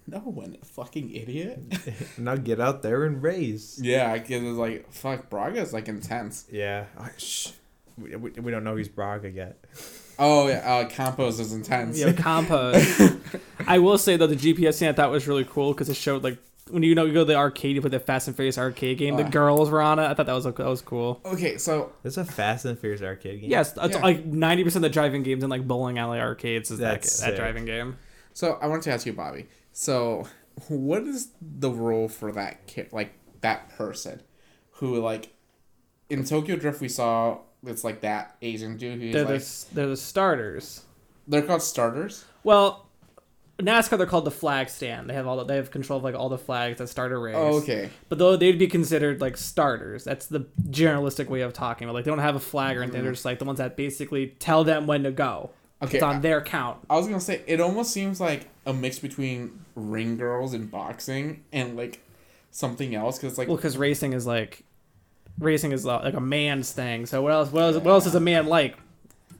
no 0.07 0.19
one, 0.19 0.57
fucking 0.63 1.13
idiot. 1.13 1.59
now 2.17 2.35
get 2.35 2.59
out 2.59 2.81
there 2.81 3.05
and 3.05 3.21
race. 3.21 3.79
yeah, 3.81 4.13
because 4.13 4.43
it's 4.43 4.57
like, 4.57 4.91
fuck, 4.91 5.29
Braga's 5.29 5.73
like 5.73 5.87
intense. 5.87 6.45
Yeah. 6.51 6.85
Oh, 6.97 7.07
shh. 7.17 7.49
We, 7.97 8.15
we, 8.15 8.31
we 8.31 8.51
don't 8.51 8.63
know 8.63 8.75
he's 8.77 8.87
Braga 8.87 9.29
yet. 9.29 9.57
Oh 10.17 10.47
yeah, 10.47 10.59
uh, 10.59 10.87
Campos 10.87 11.39
is 11.39 11.51
intense. 11.53 11.97
Yeah, 11.99 12.13
Campos. 12.13 13.01
I 13.67 13.79
will 13.79 13.97
say 13.97 14.17
though, 14.17 14.27
the 14.27 14.35
GPS 14.35 14.75
scene 14.75 14.89
I 14.89 14.93
thought 14.93 15.09
was 15.11 15.27
really 15.27 15.45
cool 15.45 15.73
because 15.73 15.89
it 15.89 15.95
showed 15.95 16.23
like 16.23 16.37
when 16.70 16.84
you 16.84 16.95
know 16.95 17.05
you 17.05 17.14
go 17.14 17.20
to 17.22 17.26
the 17.26 17.36
arcade, 17.36 17.76
you 17.76 17.82
put 17.82 17.91
the 17.91 17.99
Fast 17.99 18.28
and 18.28 18.36
Furious 18.36 18.57
arcade 18.57 18.97
game. 18.97 19.18
The 19.18 19.24
Uh. 19.26 19.30
girls 19.30 19.70
were 19.70 19.82
on 19.82 19.99
it. 19.99 20.03
I 20.03 20.14
thought 20.14 20.26
that 20.28 20.34
was 20.34 20.43
that 20.45 20.57
was 20.59 20.82
cool. 20.82 21.20
Okay, 21.26 21.57
so 21.57 21.91
It's 22.03 22.18
a 22.18 22.26
Fast 22.26 22.66
and 22.66 22.78
Furious 22.78 23.01
arcade 23.01 23.41
game. 23.41 23.49
Yes, 23.49 23.74
it's 23.82 23.95
Yeah. 23.95 24.01
like 24.01 24.26
ninety 24.26 24.64
percent 24.64 24.86
of 24.86 24.91
the 24.91 24.93
driving 24.93 25.24
games 25.24 25.43
in 25.43 25.49
like 25.49 25.68
bowling 25.68 25.97
alley 25.97 26.20
arcades 26.20 26.72
is 26.72 26.80
that, 26.80 27.01
That's 27.01 27.20
that 27.20 27.26
sick. 27.28 27.36
driving 27.36 27.66
game. 27.66 27.97
so 28.34 28.57
I 28.62 28.68
wanted 28.68 28.84
to 28.84 28.91
ask 28.93 29.05
you, 29.05 29.14
Bobby. 29.14 29.47
So, 29.74 30.28
what 30.68 31.03
is 31.03 31.30
the 31.41 31.72
role 31.72 32.07
for 32.07 32.32
that 32.32 32.68
kid, 32.68 32.89
like 32.93 33.14
that 33.41 33.70
person, 33.70 34.22
who 34.74 34.99
like 35.01 35.30
in 36.09 36.24
Tokyo 36.24 36.55
Drift 36.57 36.80
we 36.82 36.89
saw 36.89 37.39
it's 37.66 37.84
like 37.84 38.01
that 38.01 38.36
Asian 38.41 38.76
dude 38.78 38.99
who's 39.01 39.14
They're 39.14 39.24
like 39.26 39.39
the 39.41 39.66
they're 39.76 39.88
the 39.88 39.97
starters. 39.97 40.82
they're 41.28 41.41
called 41.41 41.62
starters. 41.62 42.26
Well, 42.43 42.88
NASCAR 43.62 43.97
they're 43.97 44.07
called 44.07 44.26
the 44.26 44.32
flag 44.32 44.70
stand. 44.70 45.09
They 45.09 45.14
have 45.14 45.28
all 45.28 45.38
the, 45.38 45.43
they 45.45 45.55
have 45.55 45.72
control 45.72 45.97
of 45.97 46.03
like 46.03 46.16
all 46.16 46.30
the 46.30 46.38
flags 46.38 46.80
that 46.80 46.88
start 46.88 47.12
a 47.12 47.18
race. 47.18 47.36
Oh, 47.38 47.59
okay. 47.62 47.89
But 48.09 48.18
though 48.18 48.36
they'd 48.36 48.59
be 48.59 48.68
considered 48.68 49.22
like 49.22 49.38
starters. 49.38 50.03
That's 50.03 50.26
the 50.28 50.41
generalistic 50.70 51.28
way 51.28 51.41
of 51.41 51.53
talking. 51.53 51.88
But 51.88 51.93
like 51.93 52.05
they 52.05 52.12
don't 52.12 52.20
have 52.20 52.36
a 52.36 52.39
flag 52.39 52.78
or 52.78 52.84
anything. 52.84 53.03
They're 53.03 53.12
just 53.12 53.26
like 53.26 53.39
the 53.39 53.45
ones 53.45 53.59
that 53.59 53.76
basically 53.78 54.28
tell 54.39 54.64
them 54.64 54.88
when 54.88 55.03
to 55.03 55.12
go. 55.12 55.51
Okay, 55.82 55.97
It's 55.97 56.03
I- 56.03 56.14
on 56.16 56.22
their 56.22 56.41
count. 56.41 56.80
I 56.89 56.95
was 56.97 57.07
gonna 57.07 57.20
say 57.20 57.41
it 57.47 57.59
almost 57.59 57.91
seems 57.91 58.20
like 58.22 58.47
a 58.66 58.74
mix 58.74 58.99
between 58.99 59.66
ring 59.76 60.18
girls 60.18 60.53
and 60.53 60.70
boxing 60.70 61.43
and 61.51 61.76
like 61.76 61.99
something 62.51 62.93
else 62.93 63.18
because 63.18 63.38
like 63.38 63.47
Well, 63.47 63.57
because 63.57 63.78
racing 63.78 64.14
is 64.14 64.28
like 64.28 64.64
racing 65.39 65.72
is 65.72 65.86
uh, 65.88 65.99
like 66.01 66.14
a 66.14 66.22
man's 66.22 66.72
thing. 66.72 67.05
So 67.05 67.22
what 67.22 67.32
else? 67.32 67.51
What 67.51 67.64
else? 67.64 67.76
What 67.78 67.88
else 67.91 68.05
is 68.05 68.16
a 68.16 68.20
man 68.20 68.47
like? 68.47 68.78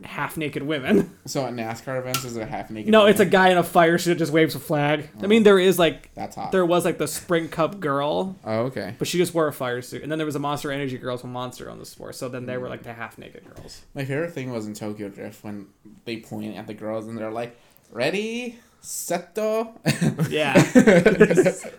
Half 0.04 0.38
naked 0.38 0.64
women. 0.64 1.16
so 1.26 1.46
at 1.46 1.54
NASCAR 1.54 2.00
events 2.00 2.24
is 2.24 2.36
it 2.36 2.48
half 2.48 2.70
naked? 2.70 2.92
no, 2.92 3.06
it's 3.06 3.20
a 3.20 3.26
guy 3.26 3.50
in 3.50 3.58
a 3.58 3.64
fire 3.64 3.98
suit 3.98 4.14
that 4.14 4.20
just 4.20 4.32
waves 4.32 4.56
a 4.56 4.60
flag. 4.60 5.10
I 5.22 5.28
mean, 5.28 5.42
oh. 5.42 5.46
there 5.46 5.60
is 5.60 5.78
like 5.78 6.14
that's 6.16 6.36
hot. 6.36 6.52
there 6.52 6.66
was 6.66 6.86
like 6.86 6.98
the 6.98 7.08
Sprint 7.08 7.52
Cup 7.52 7.80
girl, 7.80 8.36
oh 8.44 8.60
okay. 8.62 8.96
but 8.98 9.08
she 9.08 9.18
just 9.18 9.34
wore 9.34 9.48
a 9.48 9.54
fire 9.54 9.82
suit, 9.82 10.04
and 10.04 10.12
then 10.12 10.18
there 10.18 10.26
was 10.26 10.36
a 10.36 10.40
Monster 10.40 10.72
Energy 10.72 10.98
girls 10.98 11.22
from 11.22 11.32
Monster 11.34 11.70
on 11.70 11.80
the 11.80 11.86
sport. 11.86 12.16
So 12.16 12.30
then 12.30 12.46
they 12.46 12.58
were 12.58 12.70
like 12.70 12.84
the 12.84 12.94
half 12.94 13.18
naked 13.18 13.44
girls. 13.56 13.82
My 13.94 14.06
favorite 14.06 14.34
thing 14.34 14.52
was 14.52 14.68
in 14.68 14.74
Tokyo 14.74 15.10
Drift 15.10 15.44
when 15.44 15.68
they 16.06 16.18
point 16.18 16.56
at 16.56 16.68
the 16.68 16.74
girls 16.74 17.08
and 17.08 17.18
they're 17.18 17.32
like, 17.32 17.56
"Ready, 17.92 18.60
seto." 18.82 19.78
Yeah. 20.30 20.54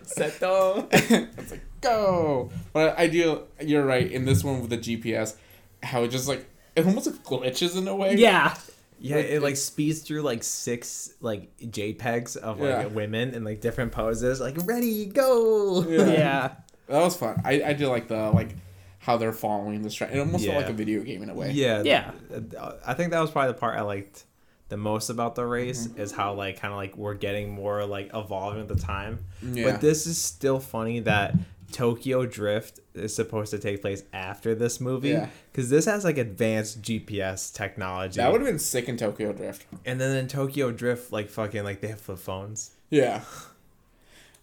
Seto. 0.05 0.89
it's 0.93 1.51
like 1.51 1.63
go. 1.81 2.51
But 2.73 2.99
I 2.99 3.07
do. 3.07 3.43
You're 3.61 3.85
right. 3.85 4.11
In 4.11 4.25
this 4.25 4.45
one 4.45 4.61
with 4.61 4.71
the 4.71 4.79
GPS, 4.79 5.37
how 5.83 6.03
it 6.05 6.09
just 6.09 6.29
like 6.29 6.47
it 6.77 6.87
almost 6.87 7.07
like 7.07 7.23
glitches 7.25 7.77
in 7.77 7.87
a 7.89 7.95
way. 7.95 8.17
yeah. 8.17 8.57
Yeah, 9.05 9.17
it 9.17 9.43
like 9.43 9.57
speeds 9.57 10.01
through 10.03 10.23
like 10.23 10.45
six 10.45 11.13
like 11.21 11.51
JPEGs 11.59 12.37
of 12.37 12.61
like 12.61 12.69
Yeah. 12.69 12.87
women 12.87 13.35
in 13.35 13.43
like 13.43 13.61
different 13.61 13.91
poses. 13.91 14.41
Like 14.41 14.57
ready, 14.65 15.07
go. 15.07 15.83
Yeah. 15.89 16.07
Yeah. 16.13 16.53
That 16.87 17.01
was 17.03 17.17
fun. 17.17 17.41
I 17.45 17.63
I 17.65 17.73
do 17.73 17.89
like 17.89 18.07
the 18.09 18.31
like 18.31 18.55
how 18.99 19.17
they're 19.17 19.33
following 19.33 19.83
the 19.83 19.89
strat. 19.89 20.15
It 20.15 20.21
almost 20.21 20.45
felt 20.45 20.57
like 20.59 20.69
a 20.69 20.73
video 20.73 21.03
game 21.03 21.23
in 21.25 21.31
a 21.31 21.35
way. 21.35 21.51
Yeah. 21.51 21.83
Yeah. 21.83 22.13
uh, 22.57 22.75
I 22.87 22.95
think 22.95 23.11
that 23.11 23.21
was 23.21 23.33
probably 23.33 23.53
the 23.53 23.59
part 23.59 23.77
I 23.77 23.83
liked 23.83 24.25
the 24.69 24.77
most 24.77 25.11
about 25.11 25.35
the 25.35 25.45
race 25.45 25.89
Mm-hmm. 25.89 26.01
is 26.01 26.13
how 26.13 26.35
like 26.35 26.61
kind 26.61 26.73
of 26.73 26.77
like 26.79 26.97
we're 26.97 27.15
getting 27.15 27.51
more 27.51 27.85
like 27.85 28.11
evolving 28.15 28.61
at 28.61 28.69
the 28.69 28.77
time. 28.77 29.25
Yeah. 29.43 29.73
But 29.73 29.81
this 29.81 30.07
is 30.07 30.17
still 30.17 30.61
funny 30.61 31.01
that 31.01 31.35
Tokyo 31.73 32.27
Drift 32.27 32.81
is 32.95 33.15
supposed 33.15 33.51
to 33.53 33.59
take 33.59 33.81
place 33.81 34.05
after 34.13 34.55
this 34.55 34.81
movie 34.81 35.11
Yeah. 35.11 35.29
because 35.51 35.71
this 35.71 35.87
has 35.87 36.05
like 36.05 36.19
advanced 36.19 36.83
GPS 36.83 37.53
technology. 37.53 38.17
That 38.19 38.31
would 38.31 38.41
have 38.43 38.49
been 38.49 38.59
sick 38.59 38.89
in 38.89 38.97
Tokyo 38.97 39.33
Drift. 39.33 39.67
and 39.85 40.01
then 40.01 40.17
in 40.17 40.29
Tokyo 40.29 40.71
Drift, 40.71 41.11
like 41.13 41.29
fucking 41.31 41.65
like 41.65 41.81
they 41.81 41.89
have 41.89 42.01
flip 42.01 42.19
phones. 42.19 42.71
Yeah. 42.91 43.23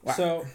Wow. 0.04 0.14
So 0.18 0.46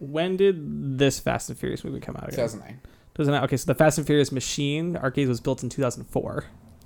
when 0.00 0.36
did 0.36 0.98
this 0.98 1.18
Fast 1.18 1.48
and 1.48 1.58
Furious 1.58 1.82
movie 1.84 2.00
come 2.00 2.16
out? 2.16 2.24
Again? 2.28 2.36
2009. 2.46 2.80
Doesn't 3.14 3.34
it? 3.34 3.42
Okay, 3.44 3.56
so 3.56 3.66
the 3.66 3.74
Fast 3.74 3.98
and 3.98 4.06
Furious 4.06 4.30
machine 4.30 4.96
arcade 4.96 5.26
was 5.28 5.40
built 5.40 5.62
in 5.64 5.68
2004. 5.68 6.44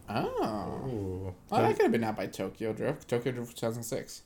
Oh. 0.08 0.82
Ooh, 0.86 1.34
Well, 1.50 1.62
that 1.62 1.74
could 1.76 1.82
have 1.82 1.92
been 1.92 2.04
out 2.04 2.16
by 2.16 2.26
Tokyo 2.26 2.72
Drift. 2.72 3.08
Tokyo 3.08 3.32
Drift 3.32 3.56
2006. 3.56 4.22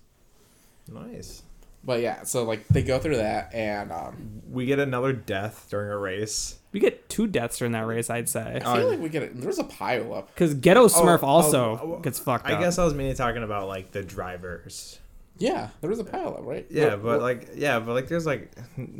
nice. 0.88 1.42
But 1.85 2.01
yeah, 2.01 2.24
so 2.24 2.43
like 2.45 2.66
they 2.68 2.83
go 2.83 2.99
through 2.99 3.16
that 3.18 3.55
and 3.55 3.93
um, 3.93 4.43
We 4.51 4.66
get 4.66 4.79
another 4.81 5.12
death 5.12 5.66
during 5.70 5.91
a 5.91 5.97
race. 5.97 6.59
We 6.72 6.81
get 6.81 7.09
two 7.09 7.27
deaths 7.27 7.59
during 7.59 7.72
that 7.72 7.87
race, 7.87 8.11
I'd 8.11 8.29
say. 8.29 8.57
I 8.64 8.77
feel 8.77 8.87
Oh. 8.87 8.89
like 8.91 8.99
we 9.01 9.09
get 9.09 9.22
it. 9.22 9.41
There's 9.41 9.59
a 9.61 9.64
pile 9.64 10.12
up. 10.12 10.29
Because 10.35 10.55
Ghetto 10.55 10.89
Smurf 10.89 11.20
oh, 11.22 11.27
also 11.27 11.79
oh, 11.81 12.01
gets 12.03 12.18
fucked 12.18 12.47
I 12.47 12.55
up. 12.55 12.61
guess 12.61 12.79
I 12.79 12.85
was 12.85 12.93
mainly 12.95 13.14
talking 13.14 13.43
about 13.45 13.68
like 13.68 13.93
the 13.93 14.03
drivers. 14.03 14.99
Yeah, 15.39 15.68
there 15.81 15.91
was 15.91 15.99
a 15.99 16.05
pile 16.05 16.29
up, 16.29 16.41
right? 16.43 16.66
Yeah, 16.70 16.91
What- 16.95 17.03
but 17.03 17.05
what- 17.05 17.20
like 17.22 17.49
yeah, 17.55 17.79
but 17.79 17.93
like 17.95 18.09
there's 18.09 18.27
like 18.27 18.51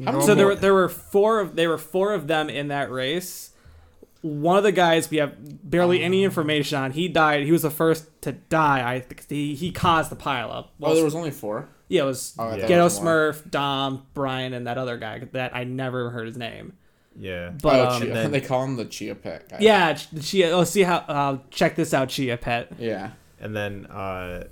How 0.05 0.21
so 0.21 0.35
there 0.35 0.47
were 0.47 0.55
there 0.55 0.75
were 0.75 0.89
four 0.89 1.41
of 1.41 1.57
there 1.57 1.69
were 1.69 1.79
four 1.79 2.13
of 2.15 2.29
them 2.29 2.49
in 2.51 2.69
that 2.69 2.91
race. 2.91 3.51
One 4.23 4.57
of 4.57 4.63
the 4.63 4.73
guys 4.73 5.11
we 5.11 5.17
have 5.19 5.35
barely 5.69 6.03
any 6.03 6.23
Oh. 6.23 6.27
information 6.27 6.79
on. 6.79 6.93
He 6.93 7.09
died. 7.09 7.45
He 7.45 7.53
was 7.53 7.63
the 7.63 7.71
first 7.71 8.07
to 8.23 8.33
die. 8.33 8.81
I 8.95 9.05
he, 9.29 9.55
he 9.55 9.71
caused 9.73 10.11
the 10.11 10.17
pile 10.17 10.49
pileup. 10.49 10.67
oh, 10.83 10.95
there 10.95 11.05
was 11.05 11.15
only 11.15 11.31
four. 11.31 11.69
Yeah, 11.89 12.03
it 12.03 12.07
was 12.07 12.35
Oh, 12.39 12.45
I 12.45 12.51
thought 12.51 12.59
Yeah. 12.59 12.65
it 12.65 12.69
Ghetto 12.69 12.85
was. 12.85 12.99
Smurf, 13.01 13.51
Dom, 13.51 14.07
Brian, 14.15 14.53
and 14.53 14.67
that 14.67 14.79
other 14.79 14.97
guy 14.97 15.21
that 15.33 15.55
I 15.55 15.65
never 15.65 16.11
heard 16.11 16.27
his 16.27 16.37
name. 16.37 16.73
yeah. 17.19 17.51
But 17.63 17.81
oh, 17.81 17.89
um, 17.95 18.03
Chia- 18.03 18.15
then- 18.15 18.31
they 18.33 18.41
call 18.41 18.65
him 18.65 18.77
the 18.77 18.85
Chia 18.85 19.15
Pet 19.15 19.49
guy. 19.49 19.59
yeah, 19.61 19.95
Ch- 19.95 20.11
the 20.11 20.21
Chia. 20.21 20.51
Oh, 20.51 20.65
see 20.65 20.83
how? 20.83 20.97
Uh, 20.99 21.39
check 21.51 21.77
this 21.77 21.93
out, 21.95 22.09
Chia 22.09 22.37
Pet. 22.37 22.73
Yeah. 22.79 23.11
And 23.41 23.55
then 23.57 23.87
uh 23.87 24.45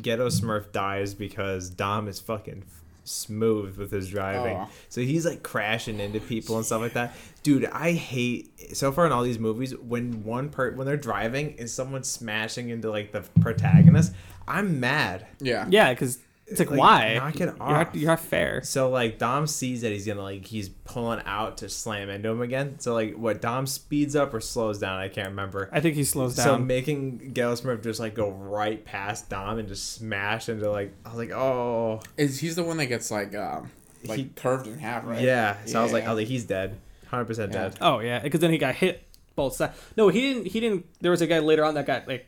Ghetto 0.00 0.28
Smurf 0.28 0.72
dies 0.72 1.14
because 1.14 1.70
Dom 1.70 2.08
is 2.08 2.18
fucking 2.18 2.64
smooth 3.04 3.76
with 3.76 3.90
his 3.92 4.08
driving. 4.08 4.56
Oh. 4.56 4.68
So 4.88 5.02
he's 5.02 5.24
like 5.26 5.42
crashing 5.42 6.00
into 6.00 6.18
people 6.20 6.56
and 6.56 6.64
stuff 6.66 6.80
like 6.80 6.94
that. 6.94 7.14
Dude, 7.42 7.66
I 7.66 7.92
hate 7.92 8.74
so 8.76 8.90
far 8.90 9.06
in 9.06 9.12
all 9.12 9.22
these 9.22 9.38
movies 9.38 9.76
when 9.76 10.24
one 10.24 10.48
part 10.48 10.76
when 10.76 10.86
they're 10.86 10.96
driving 10.96 11.54
and 11.58 11.68
someone 11.70 12.02
smashing 12.02 12.70
into 12.70 12.90
like 12.90 13.12
the 13.12 13.20
protagonist, 13.40 14.12
I'm 14.48 14.80
mad. 14.80 15.26
Yeah. 15.40 15.66
Yeah, 15.68 15.92
because 15.92 16.18
It's 16.46 16.60
like, 16.60 16.70
why? 16.70 17.14
Knock 17.14 17.36
it 17.36 17.40
You're 17.40 17.56
not, 17.56 17.94
you're 17.94 18.10
not 18.10 18.20
fair. 18.20 18.62
So 18.62 18.90
like 18.90 19.18
Dom 19.18 19.46
sees 19.46 19.80
that 19.80 19.92
he's 19.92 20.06
gonna 20.06 20.22
like 20.22 20.44
he's 20.44 20.68
pulling 20.68 21.22
out 21.24 21.58
to 21.58 21.68
slam 21.70 22.10
into 22.10 22.28
him 22.28 22.42
again. 22.42 22.78
So 22.80 22.92
like 22.92 23.14
what 23.14 23.40
Dom 23.40 23.66
speeds 23.66 24.14
up 24.14 24.34
or 24.34 24.40
slows 24.40 24.78
down, 24.78 24.98
I 25.00 25.08
can't 25.08 25.28
remember. 25.28 25.70
I 25.72 25.80
think 25.80 25.94
he 25.94 26.04
slows 26.04 26.36
down. 26.36 26.44
So 26.44 26.50
down. 26.52 26.66
making 26.66 27.32
Ghetto 27.32 27.54
Smurf 27.54 27.82
just 27.82 27.98
like 27.98 28.14
go 28.14 28.30
right 28.30 28.84
past 28.84 29.30
Dom 29.30 29.58
and 29.58 29.68
just 29.68 29.94
smash 29.94 30.48
into 30.50 30.70
like 30.70 30.92
I 31.06 31.08
was 31.10 31.18
like 31.18 31.30
oh 31.30 32.00
Is 32.18 32.40
he's 32.40 32.56
the 32.56 32.62
one 32.62 32.76
that 32.76 32.86
gets 32.86 33.10
like 33.10 33.34
um 33.34 33.70
like 34.04 34.18
He- 34.18 34.30
curved 34.36 34.66
in 34.66 34.78
half, 34.78 35.06
right? 35.06 35.22
yeah. 35.22 35.56
So 35.64 35.80
I 35.80 35.82
was 35.82 35.92
like 35.92 36.04
I 36.04 36.10
was 36.10 36.18
like 36.18 36.28
he's 36.28 36.44
dead, 36.44 36.78
hundred 37.08 37.24
percent 37.24 37.52
dead. 37.52 37.78
oh 37.80 38.00
yeah, 38.00 38.18
because 38.18 38.40
then 38.40 38.50
he 38.50 38.58
got 38.58 38.74
hit 38.74 39.02
both 39.34 39.54
sides. 39.54 39.76
No, 39.96 40.10
he 40.10 40.20
didn't. 40.20 40.46
He 40.48 40.60
didn't. 40.60 40.84
There 41.00 41.10
was 41.10 41.22
a 41.22 41.26
guy 41.26 41.38
later 41.38 41.64
on 41.64 41.72
that 41.74 41.86
got 41.86 42.06
like 42.06 42.26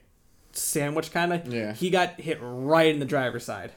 sandwich 0.53 1.12
kind 1.12 1.35
of. 1.35 1.47
Yeah. 1.53 1.75
He 1.75 1.91
got 1.91 2.19
hit 2.19 2.39
right 2.41 2.89
in 2.93 2.99
the 2.99 3.05
driver's 3.05 3.45
side 3.45 3.73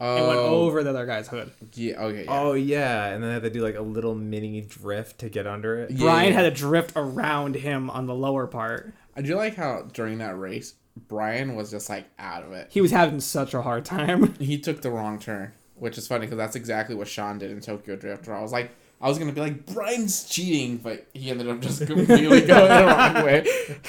Oh, 0.00 0.16
and 0.16 0.26
went 0.28 0.40
over 0.40 0.82
the 0.82 0.90
other 0.90 1.04
guy's 1.04 1.28
hood. 1.28 1.50
Yeah. 1.74 2.00
Okay. 2.02 2.24
Yeah. 2.24 2.30
Oh 2.40 2.54
yeah, 2.54 3.06
and 3.08 3.22
then 3.22 3.30
they 3.30 3.34
had 3.34 3.42
to 3.42 3.50
do 3.50 3.60
like 3.62 3.76
a 3.76 3.82
little 3.82 4.14
mini 4.14 4.62
drift 4.62 5.18
to 5.18 5.28
get 5.28 5.46
under 5.46 5.76
it. 5.80 5.90
Yeah. 5.90 5.98
Brian 5.98 6.32
had 6.32 6.42
to 6.42 6.50
drift 6.50 6.92
around 6.96 7.54
him 7.56 7.90
on 7.90 8.06
the 8.06 8.14
lower 8.14 8.46
part. 8.46 8.94
I 9.14 9.20
do 9.22 9.36
like 9.36 9.56
how 9.56 9.82
during 9.92 10.18
that 10.18 10.38
race, 10.38 10.74
Brian 11.08 11.54
was 11.54 11.70
just 11.70 11.88
like 11.90 12.06
out 12.18 12.42
of 12.44 12.52
it. 12.52 12.68
He 12.70 12.80
was 12.80 12.90
having 12.92 13.20
such 13.20 13.52
a 13.52 13.62
hard 13.62 13.84
time. 13.84 14.34
He 14.38 14.58
took 14.58 14.80
the 14.80 14.90
wrong 14.90 15.18
turn, 15.18 15.52
which 15.74 15.98
is 15.98 16.06
funny 16.06 16.26
because 16.26 16.38
that's 16.38 16.56
exactly 16.56 16.94
what 16.94 17.06
Sean 17.08 17.38
did 17.38 17.50
in 17.50 17.60
Tokyo 17.60 17.96
Drift. 17.96 18.26
Where 18.26 18.36
I 18.36 18.40
was 18.42 18.52
like, 18.52 18.70
I 19.02 19.08
was 19.08 19.18
gonna 19.18 19.32
be 19.32 19.40
like, 19.40 19.66
Brian's 19.66 20.24
cheating, 20.24 20.78
but 20.78 21.06
he 21.12 21.30
ended 21.30 21.48
up 21.48 21.60
just 21.60 21.86
completely 21.86 22.40
going 22.40 22.68
the 22.68 22.84
wrong 22.86 23.24
way. 23.24 23.46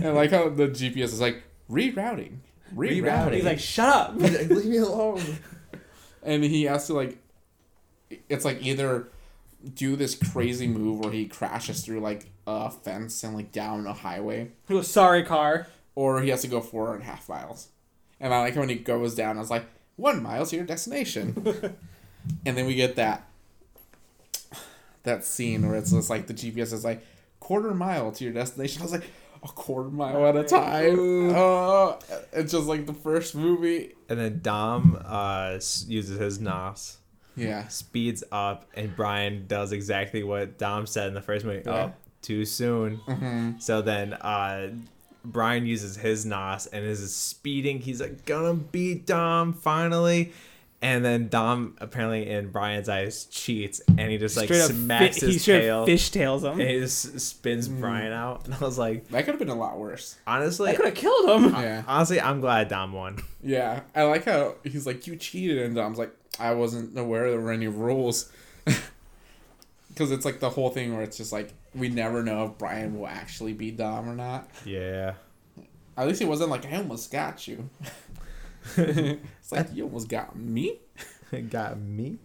And 0.00 0.14
like 0.14 0.30
how 0.30 0.48
the 0.48 0.68
GPS 0.68 1.06
is 1.06 1.20
like 1.20 1.42
rerouting, 1.68 2.36
rerouting. 2.74 3.34
He's 3.34 3.44
like, 3.44 3.58
"Shut 3.58 3.88
up." 3.88 4.14
Leave 4.16 4.66
me 4.66 4.78
alone. 4.78 5.22
and 6.22 6.44
he 6.44 6.64
has 6.64 6.86
to 6.86 6.94
like, 6.94 7.18
it's 8.28 8.44
like 8.44 8.62
either 8.62 9.08
do 9.74 9.96
this 9.96 10.14
crazy 10.14 10.66
move 10.66 11.00
where 11.00 11.12
he 11.12 11.26
crashes 11.26 11.84
through 11.84 12.00
like 12.00 12.30
a 12.46 12.70
fence 12.70 13.22
and 13.24 13.34
like 13.34 13.52
down 13.52 13.86
a 13.86 13.92
highway, 13.92 14.50
He 14.66 14.74
goes, 14.74 14.88
"Sorry, 14.88 15.22
car." 15.22 15.66
or 15.98 16.22
he 16.22 16.28
has 16.28 16.42
to 16.42 16.46
go 16.46 16.60
four 16.60 16.94
and 16.94 17.02
a 17.02 17.06
half 17.06 17.28
miles. 17.28 17.70
And 18.20 18.32
I 18.32 18.38
like 18.38 18.54
when 18.54 18.68
he 18.68 18.76
goes 18.76 19.16
down, 19.16 19.36
I 19.36 19.40
was 19.40 19.50
like, 19.50 19.64
one 19.96 20.22
mile 20.22 20.46
to 20.46 20.54
your 20.54 20.64
destination. 20.64 21.34
and 22.46 22.56
then 22.56 22.66
we 22.66 22.76
get 22.76 22.94
that 22.94 23.26
that 25.02 25.24
scene 25.24 25.66
where 25.66 25.76
it's 25.76 25.90
just 25.90 26.08
like 26.08 26.28
the 26.28 26.34
GPS 26.34 26.72
is 26.72 26.84
like 26.84 27.04
quarter 27.40 27.74
mile 27.74 28.12
to 28.12 28.22
your 28.22 28.32
destination. 28.32 28.80
I 28.80 28.84
was 28.84 28.92
like, 28.92 29.10
a 29.42 29.48
quarter 29.48 29.90
mile 29.90 30.26
at 30.26 30.36
a 30.36 30.44
time. 30.44 31.34
Uh, 31.34 31.94
it's 32.32 32.52
just 32.52 32.66
like 32.66 32.86
the 32.86 32.94
first 32.94 33.34
movie. 33.34 33.94
And 34.08 34.18
then 34.18 34.40
Dom 34.42 35.00
uh, 35.04 35.52
uses 35.86 36.18
his 36.18 36.40
nos, 36.40 36.98
Yeah. 37.36 37.68
speeds 37.68 38.24
up, 38.32 38.66
and 38.74 38.94
Brian 38.96 39.46
does 39.46 39.72
exactly 39.72 40.22
what 40.22 40.58
Dom 40.58 40.86
said 40.86 41.08
in 41.08 41.14
the 41.14 41.22
first 41.22 41.44
movie. 41.44 41.62
Yeah. 41.64 41.90
Oh, 41.90 41.92
too 42.22 42.44
soon. 42.44 42.98
Mm-hmm. 43.06 43.58
So 43.58 43.80
then 43.82 44.14
uh, 44.14 44.70
Brian 45.24 45.66
uses 45.66 45.96
his 45.96 46.24
nos 46.26 46.66
and 46.66 46.84
is 46.84 47.14
speeding. 47.14 47.80
He's 47.80 48.00
like, 48.00 48.24
gonna 48.24 48.54
beat 48.54 49.06
Dom 49.06 49.52
finally. 49.52 50.32
And 50.80 51.04
then 51.04 51.26
Dom 51.28 51.76
apparently 51.80 52.30
in 52.30 52.50
Brian's 52.50 52.88
eyes 52.88 53.24
cheats 53.24 53.80
and 53.88 53.98
he 54.12 54.16
just 54.16 54.36
like 54.36 54.46
Straight 54.46 54.62
smacks 54.62 55.18
fi- 55.18 55.26
his 55.26 55.44
he 55.44 55.52
tail. 55.52 55.84
fishtails 55.86 56.44
him. 56.44 56.60
and 56.60 56.70
he 56.70 56.78
just 56.78 57.18
spins 57.18 57.68
mm. 57.68 57.80
Brian 57.80 58.12
out. 58.12 58.44
And 58.44 58.54
I 58.54 58.58
was 58.60 58.78
like, 58.78 59.08
That 59.08 59.24
could 59.24 59.32
have 59.32 59.40
been 59.40 59.48
a 59.48 59.56
lot 59.56 59.76
worse. 59.78 60.16
honestly, 60.24 60.70
I 60.70 60.76
could 60.76 60.86
have 60.86 60.94
killed 60.94 61.28
him. 61.30 61.50
Yeah. 61.50 61.82
honestly, 61.88 62.20
I'm 62.20 62.40
glad 62.40 62.68
Dom 62.68 62.92
won. 62.92 63.18
Yeah. 63.42 63.80
I 63.94 64.04
like 64.04 64.24
how 64.24 64.54
he's 64.62 64.86
like, 64.86 65.06
you 65.08 65.16
cheated. 65.16 65.58
And 65.58 65.74
Dom's 65.74 65.98
like, 65.98 66.14
I 66.38 66.54
wasn't 66.54 66.96
aware 66.96 67.28
there 67.28 67.40
were 67.40 67.50
any 67.52 67.66
rules. 67.68 68.30
Because 69.88 70.12
it's 70.12 70.24
like 70.24 70.38
the 70.38 70.50
whole 70.50 70.70
thing 70.70 70.94
where 70.94 71.02
it's 71.02 71.16
just 71.16 71.32
like, 71.32 71.52
we 71.74 71.88
never 71.88 72.22
know 72.22 72.44
if 72.44 72.58
Brian 72.58 72.96
will 72.96 73.08
actually 73.08 73.52
beat 73.52 73.76
Dom 73.78 74.08
or 74.08 74.14
not. 74.14 74.48
Yeah. 74.64 75.14
At 75.96 76.06
least 76.06 76.22
it 76.22 76.28
wasn't 76.28 76.50
like, 76.50 76.64
I 76.72 76.76
almost 76.76 77.10
got 77.10 77.48
you. 77.48 77.68
it's 78.76 79.52
like, 79.52 79.68
you 79.74 79.84
almost 79.84 80.08
got 80.08 80.36
me. 80.36 80.78
It 81.32 81.50
got 81.50 81.78
me. 81.78 82.18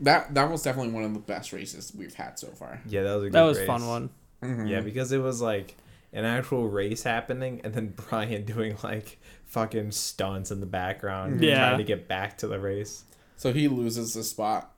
That 0.00 0.32
that 0.34 0.50
was 0.50 0.62
definitely 0.62 0.92
one 0.92 1.04
of 1.04 1.12
the 1.12 1.20
best 1.20 1.52
races 1.52 1.92
we've 1.96 2.14
had 2.14 2.38
so 2.38 2.48
far. 2.48 2.80
Yeah, 2.86 3.02
that 3.02 3.14
was 3.14 3.22
a 3.24 3.26
good 3.26 3.32
That 3.34 3.42
was 3.42 3.58
race. 3.58 3.66
fun 3.66 3.86
one. 3.86 4.10
Mm-hmm. 4.42 4.66
Yeah, 4.66 4.80
because 4.80 5.12
it 5.12 5.18
was 5.18 5.42
like 5.42 5.76
an 6.12 6.24
actual 6.24 6.68
race 6.68 7.02
happening, 7.02 7.60
and 7.64 7.74
then 7.74 7.94
Brian 8.08 8.44
doing 8.44 8.76
like 8.82 9.18
fucking 9.46 9.92
stunts 9.92 10.50
in 10.50 10.60
the 10.60 10.66
background, 10.66 11.42
Yeah. 11.42 11.58
trying 11.68 11.78
to 11.78 11.84
get 11.84 12.08
back 12.08 12.38
to 12.38 12.46
the 12.46 12.58
race. 12.58 13.04
So 13.36 13.52
he 13.52 13.68
loses 13.68 14.14
the 14.14 14.22
spot. 14.24 14.72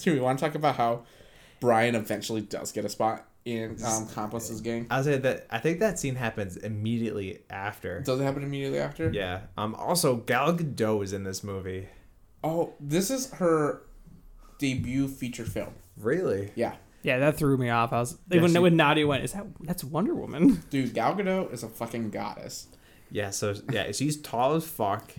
Do 0.00 0.12
we 0.12 0.20
want 0.20 0.38
to 0.38 0.44
talk 0.44 0.54
about 0.54 0.76
how 0.76 1.04
Brian 1.60 1.94
eventually 1.94 2.40
does 2.42 2.70
get 2.72 2.84
a 2.84 2.88
spot 2.88 3.26
in 3.44 3.76
um, 3.84 4.08
Campos' 4.08 4.60
gang? 4.60 4.86
I 4.90 5.02
say 5.02 5.18
that 5.18 5.46
I 5.50 5.58
think 5.58 5.80
that 5.80 5.98
scene 5.98 6.14
happens 6.14 6.56
immediately 6.56 7.40
after. 7.50 8.00
Does 8.00 8.20
it 8.20 8.24
happen 8.24 8.42
immediately 8.42 8.78
after? 8.78 9.10
Yeah. 9.10 9.40
Um. 9.58 9.74
Also, 9.74 10.16
Gal 10.16 10.54
Gadot 10.54 11.02
is 11.04 11.12
in 11.12 11.24
this 11.24 11.44
movie. 11.44 11.88
Oh, 12.42 12.74
this 12.80 13.10
is 13.10 13.30
her 13.34 13.82
debut 14.58 15.08
feature 15.08 15.44
film. 15.44 15.74
Really? 15.96 16.50
Yeah. 16.54 16.74
Yeah, 17.02 17.18
that 17.18 17.36
threw 17.36 17.56
me 17.58 17.68
off. 17.68 17.92
I 17.92 18.00
was 18.00 18.16
Yeah, 18.30 18.40
when 18.40 18.52
she- 18.52 18.58
when 18.58 18.76
Nadia 18.76 19.06
went, 19.06 19.24
is 19.24 19.32
that 19.32 19.46
that's 19.60 19.84
Wonder 19.84 20.14
Woman? 20.14 20.62
Dude, 20.70 20.94
Gal 20.94 21.14
Gadot 21.14 21.52
is 21.52 21.62
a 21.62 21.68
fucking 21.68 22.10
goddess. 22.10 22.68
Yeah. 23.10 23.30
So 23.30 23.54
yeah, 23.70 23.92
she's 23.92 24.16
tall 24.20 24.54
as 24.54 24.66
fuck, 24.66 25.12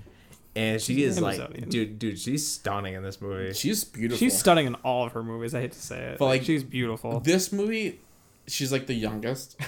and 0.56 0.82
she 0.82 1.04
is 1.04 1.22
like, 1.22 1.70
dude, 1.70 2.00
dude, 2.00 2.18
she's 2.20 2.48
stunning 2.48 2.96
in 2.96 3.04
this 3.04 3.22
movie. 3.22 3.54
She's 3.54 3.84
beautiful. 3.84 4.18
She's 4.18 4.38
stunning 4.38 4.66
in 4.66 4.76
all 4.76 5.06
of 5.06 5.12
her 5.14 5.24
movies. 5.24 5.54
I 5.54 5.62
hate 5.62 5.74
to 5.74 5.80
say 5.82 6.00
it, 6.00 6.18
But, 6.18 6.26
like, 6.26 6.44
she's 6.44 6.64
beautiful. 6.64 7.20
This 7.20 7.52
movie, 7.54 8.00
she's 8.48 8.72
like 8.72 8.88
the 8.88 8.94
youngest. 8.96 9.58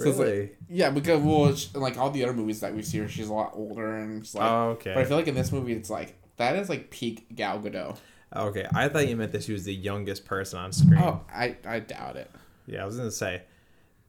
So 0.00 0.10
it's 0.10 0.16
like- 0.16 0.26
Really? 0.28 0.50
yeah, 0.68 0.90
because 0.90 1.20
well, 1.20 1.52
sh- 1.56 1.74
like 1.74 1.98
all 1.98 2.12
the 2.12 2.22
other 2.22 2.32
movies 2.32 2.60
that 2.60 2.72
we 2.72 2.82
see 2.82 2.98
her, 2.98 3.08
she's 3.08 3.28
a 3.28 3.34
lot 3.34 3.50
older 3.56 3.96
and 3.96 4.24
she's 4.24 4.32
like. 4.32 4.48
Oh, 4.48 4.68
okay. 4.76 4.94
But 4.94 5.00
I 5.00 5.04
feel 5.06 5.16
like 5.16 5.26
in 5.26 5.34
this 5.34 5.50
movie, 5.50 5.72
it's 5.72 5.90
like 5.90 6.14
that 6.36 6.54
is 6.54 6.68
like 6.68 6.90
peak 6.92 7.26
Gal 7.34 7.58
Gadot. 7.58 7.96
Okay, 8.36 8.64
I 8.72 8.88
thought 8.88 9.08
you 9.08 9.16
meant 9.16 9.32
that 9.32 9.42
she 9.42 9.52
was 9.52 9.64
the 9.64 9.74
youngest 9.74 10.24
person 10.24 10.60
on 10.60 10.70
screen. 10.70 11.00
Oh, 11.00 11.22
I 11.34 11.56
I 11.66 11.80
doubt 11.80 12.14
it. 12.14 12.30
Yeah, 12.66 12.84
I 12.84 12.86
was 12.86 12.96
gonna 12.96 13.10
say, 13.10 13.42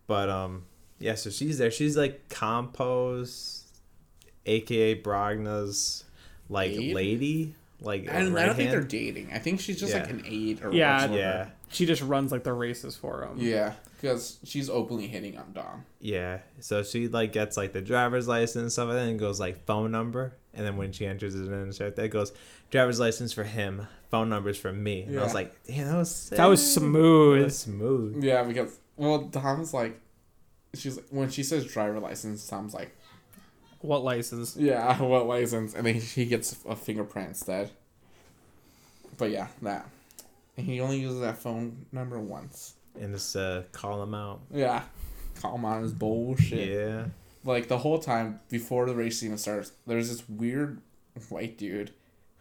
but 0.05 0.29
um, 0.29 0.65
yeah. 0.99 1.15
So 1.15 1.31
she's 1.31 1.57
there. 1.57 1.71
She's 1.71 1.97
like 1.97 2.29
Campos, 2.29 3.63
aka 4.45 4.93
Bragna's 4.93 6.03
like 6.49 6.69
Aide? 6.71 6.93
lady, 6.93 7.55
like 7.81 8.09
I 8.09 8.19
don't, 8.21 8.37
I 8.37 8.45
don't 8.45 8.55
think 8.55 8.69
they're 8.71 8.81
dating. 8.83 9.31
I 9.33 9.39
think 9.39 9.59
she's 9.59 9.79
just 9.79 9.91
Yeah. 9.93 10.01
like 10.01 10.09
an 10.11 10.23
aide 10.27 10.63
or 10.63 10.71
Yeah, 10.71 10.93
whatsoever. 11.01 11.17
Yeah, 11.19 11.47
she 11.69 11.85
just 11.87 12.01
runs 12.03 12.31
like 12.31 12.43
the 12.43 12.53
races 12.53 12.95
for 12.95 13.23
him. 13.23 13.37
Yeah, 13.37 13.73
because 13.99 14.37
she's 14.43 14.69
openly 14.69 15.07
hitting 15.07 15.37
on 15.37 15.51
Dom. 15.53 15.85
yeah. 15.99 16.39
So 16.59 16.83
she 16.83 17.07
like 17.07 17.31
gets 17.33 17.57
like 17.57 17.73
the 17.73 17.81
driver's 17.81 18.27
license 18.27 18.55
and 18.61 18.71
stuff, 18.71 18.89
and 18.89 18.97
then 18.97 19.09
it 19.09 19.17
goes 19.17 19.39
like 19.39 19.65
phone 19.65 19.91
number, 19.91 20.33
and 20.53 20.65
then 20.65 20.77
when 20.77 20.91
she 20.91 21.05
enters 21.05 21.35
it 21.35 21.47
in, 21.51 21.73
so 21.73 21.89
that 21.89 22.07
goes 22.09 22.31
driver's 22.71 22.99
license 22.99 23.33
for 23.33 23.43
him, 23.43 23.87
phone 24.11 24.29
numbers 24.29 24.57
for 24.57 24.71
me. 24.71 25.01
And 25.03 25.19
I 25.19 25.23
was 25.23 25.33
like, 25.33 25.53
damn, 25.65 25.87
that 25.87 25.97
was 25.97 26.29
That 26.29 26.45
was 26.45 26.73
smooth. 26.73 27.39
That 27.39 27.45
was 27.45 27.59
smooth. 27.59 28.23
Yeah, 28.23 28.43
because 28.43 28.79
well, 28.95 29.19
Dom's 29.19 29.73
like, 29.73 29.99
she's 30.75 30.97
like, 30.97 31.05
when 31.09 31.29
she 31.29 31.43
says 31.43 31.65
driver 31.65 31.99
license, 31.99 32.47
Dom's 32.47 32.73
like, 32.73 32.95
What 33.81 34.03
license? 34.03 34.55
yeah, 34.55 35.01
what 35.01 35.25
license? 35.27 35.73
And 35.73 35.85
then 35.85 35.95
he 35.95 36.25
gets 36.25 36.55
a 36.67 36.75
fingerprint 36.75 37.29
instead. 37.29 37.71
But 39.17 39.31
yeah, 39.31 39.47
that. 39.63 39.89
And 40.57 40.65
he 40.65 40.79
only 40.81 40.99
uses 40.99 41.21
that 41.21 41.37
phone 41.37 41.85
number 41.91 42.19
once. 42.19 42.75
And 42.99 43.13
just 43.13 43.35
uh, 43.35 43.63
call 43.71 44.03
him 44.03 44.13
out. 44.13 44.41
Yeah, 44.51 44.83
call 45.41 45.55
him 45.55 45.65
on 45.65 45.81
his 45.83 45.93
bullshit. 45.93 46.69
Yeah. 46.69 47.05
like 47.45 47.67
the 47.69 47.77
whole 47.77 47.99
time 47.99 48.39
before 48.49 48.85
the 48.85 48.93
race 48.95 49.23
even 49.23 49.37
starts, 49.37 49.71
there's 49.87 50.09
this 50.09 50.27
weird 50.27 50.81
white 51.29 51.57
dude 51.57 51.91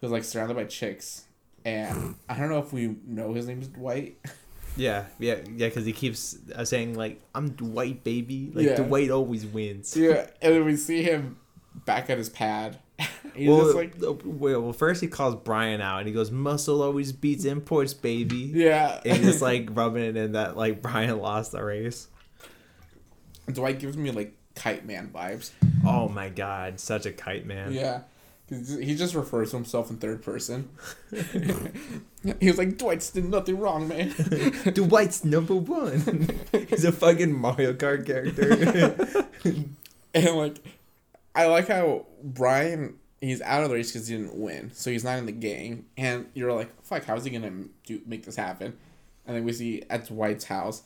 who's 0.00 0.10
like 0.10 0.24
surrounded 0.24 0.54
by 0.54 0.64
chicks, 0.64 1.24
and 1.64 2.16
I 2.28 2.36
don't 2.38 2.48
know 2.48 2.58
if 2.58 2.72
we 2.72 2.96
know 3.06 3.32
his 3.34 3.46
name's 3.46 3.68
Dwight. 3.68 4.18
Yeah, 4.76 5.06
yeah, 5.18 5.38
yeah, 5.56 5.66
because 5.66 5.84
he 5.86 5.92
keeps 5.92 6.36
uh, 6.54 6.64
saying 6.64 6.94
like, 6.94 7.20
"I'm 7.34 7.48
Dwight, 7.50 8.04
baby." 8.04 8.52
Like 8.54 8.64
Yeah. 8.64 8.76
Dwight 8.76 9.10
always 9.10 9.44
wins. 9.44 9.96
yeah, 9.96 10.28
and 10.40 10.54
then 10.54 10.64
we 10.64 10.76
see 10.76 11.02
him 11.02 11.36
back 11.84 12.08
at 12.10 12.16
his 12.18 12.28
pad. 12.28 12.78
He's 13.34 13.48
well, 13.48 13.64
just 13.64 13.76
like, 13.76 13.94
uh, 14.02 14.14
well, 14.24 14.72
first 14.72 15.00
he 15.00 15.06
calls 15.06 15.36
Brian 15.36 15.80
out 15.80 15.98
and 15.98 16.08
he 16.08 16.12
goes, 16.12 16.30
"Muscle 16.30 16.82
always 16.82 17.12
beats 17.12 17.44
imports, 17.44 17.94
baby." 17.94 18.50
yeah, 18.54 19.00
And 19.04 19.18
he's 19.18 19.26
just 19.26 19.42
like 19.42 19.68
rubbing 19.72 20.02
it 20.02 20.16
in 20.16 20.32
that 20.32 20.56
like 20.56 20.82
Brian 20.82 21.18
lost 21.18 21.52
the 21.52 21.62
race. 21.62 22.08
Dwight 23.52 23.78
gives 23.78 23.96
me 23.96 24.10
like 24.10 24.34
kite 24.54 24.84
man 24.84 25.10
vibes. 25.14 25.50
Oh 25.86 26.08
my 26.08 26.28
god, 26.28 26.80
such 26.80 27.06
a 27.06 27.12
kite 27.12 27.46
man. 27.46 27.72
Yeah. 27.72 28.00
He 28.50 28.94
just 28.94 29.14
refers 29.14 29.50
to 29.50 29.56
himself 29.56 29.90
in 29.90 29.98
third 29.98 30.22
person. 30.22 30.70
he 32.40 32.48
was 32.48 32.56
like, 32.56 32.78
Dwight's 32.78 33.10
did 33.10 33.26
nothing 33.26 33.58
wrong, 33.58 33.88
man. 33.88 34.08
Dwight's 34.72 35.22
number 35.22 35.54
one. 35.54 36.30
he's 36.52 36.84
a 36.84 36.92
fucking 36.92 37.32
Mario 37.32 37.74
Kart 37.74 38.06
character. 38.06 38.96
And 40.14 40.36
like, 40.36 40.58
I 41.38 41.46
like 41.46 41.68
how 41.68 42.06
Brian 42.22 42.96
he's 43.20 43.40
out 43.42 43.62
of 43.62 43.70
the 43.70 43.76
race 43.76 43.92
because 43.92 44.08
he 44.08 44.16
didn't 44.16 44.34
win, 44.34 44.72
so 44.74 44.90
he's 44.90 45.04
not 45.04 45.18
in 45.18 45.26
the 45.26 45.32
gang. 45.32 45.86
And 45.96 46.26
you're 46.34 46.52
like, 46.52 46.68
fuck, 46.84 47.04
how 47.04 47.14
is 47.14 47.24
he 47.24 47.30
gonna 47.30 47.66
do 47.86 48.00
make 48.06 48.24
this 48.24 48.34
happen? 48.34 48.76
And 49.24 49.36
then 49.36 49.44
we 49.44 49.52
see 49.52 49.84
at 49.88 50.08
Dwight's 50.08 50.46
house, 50.46 50.82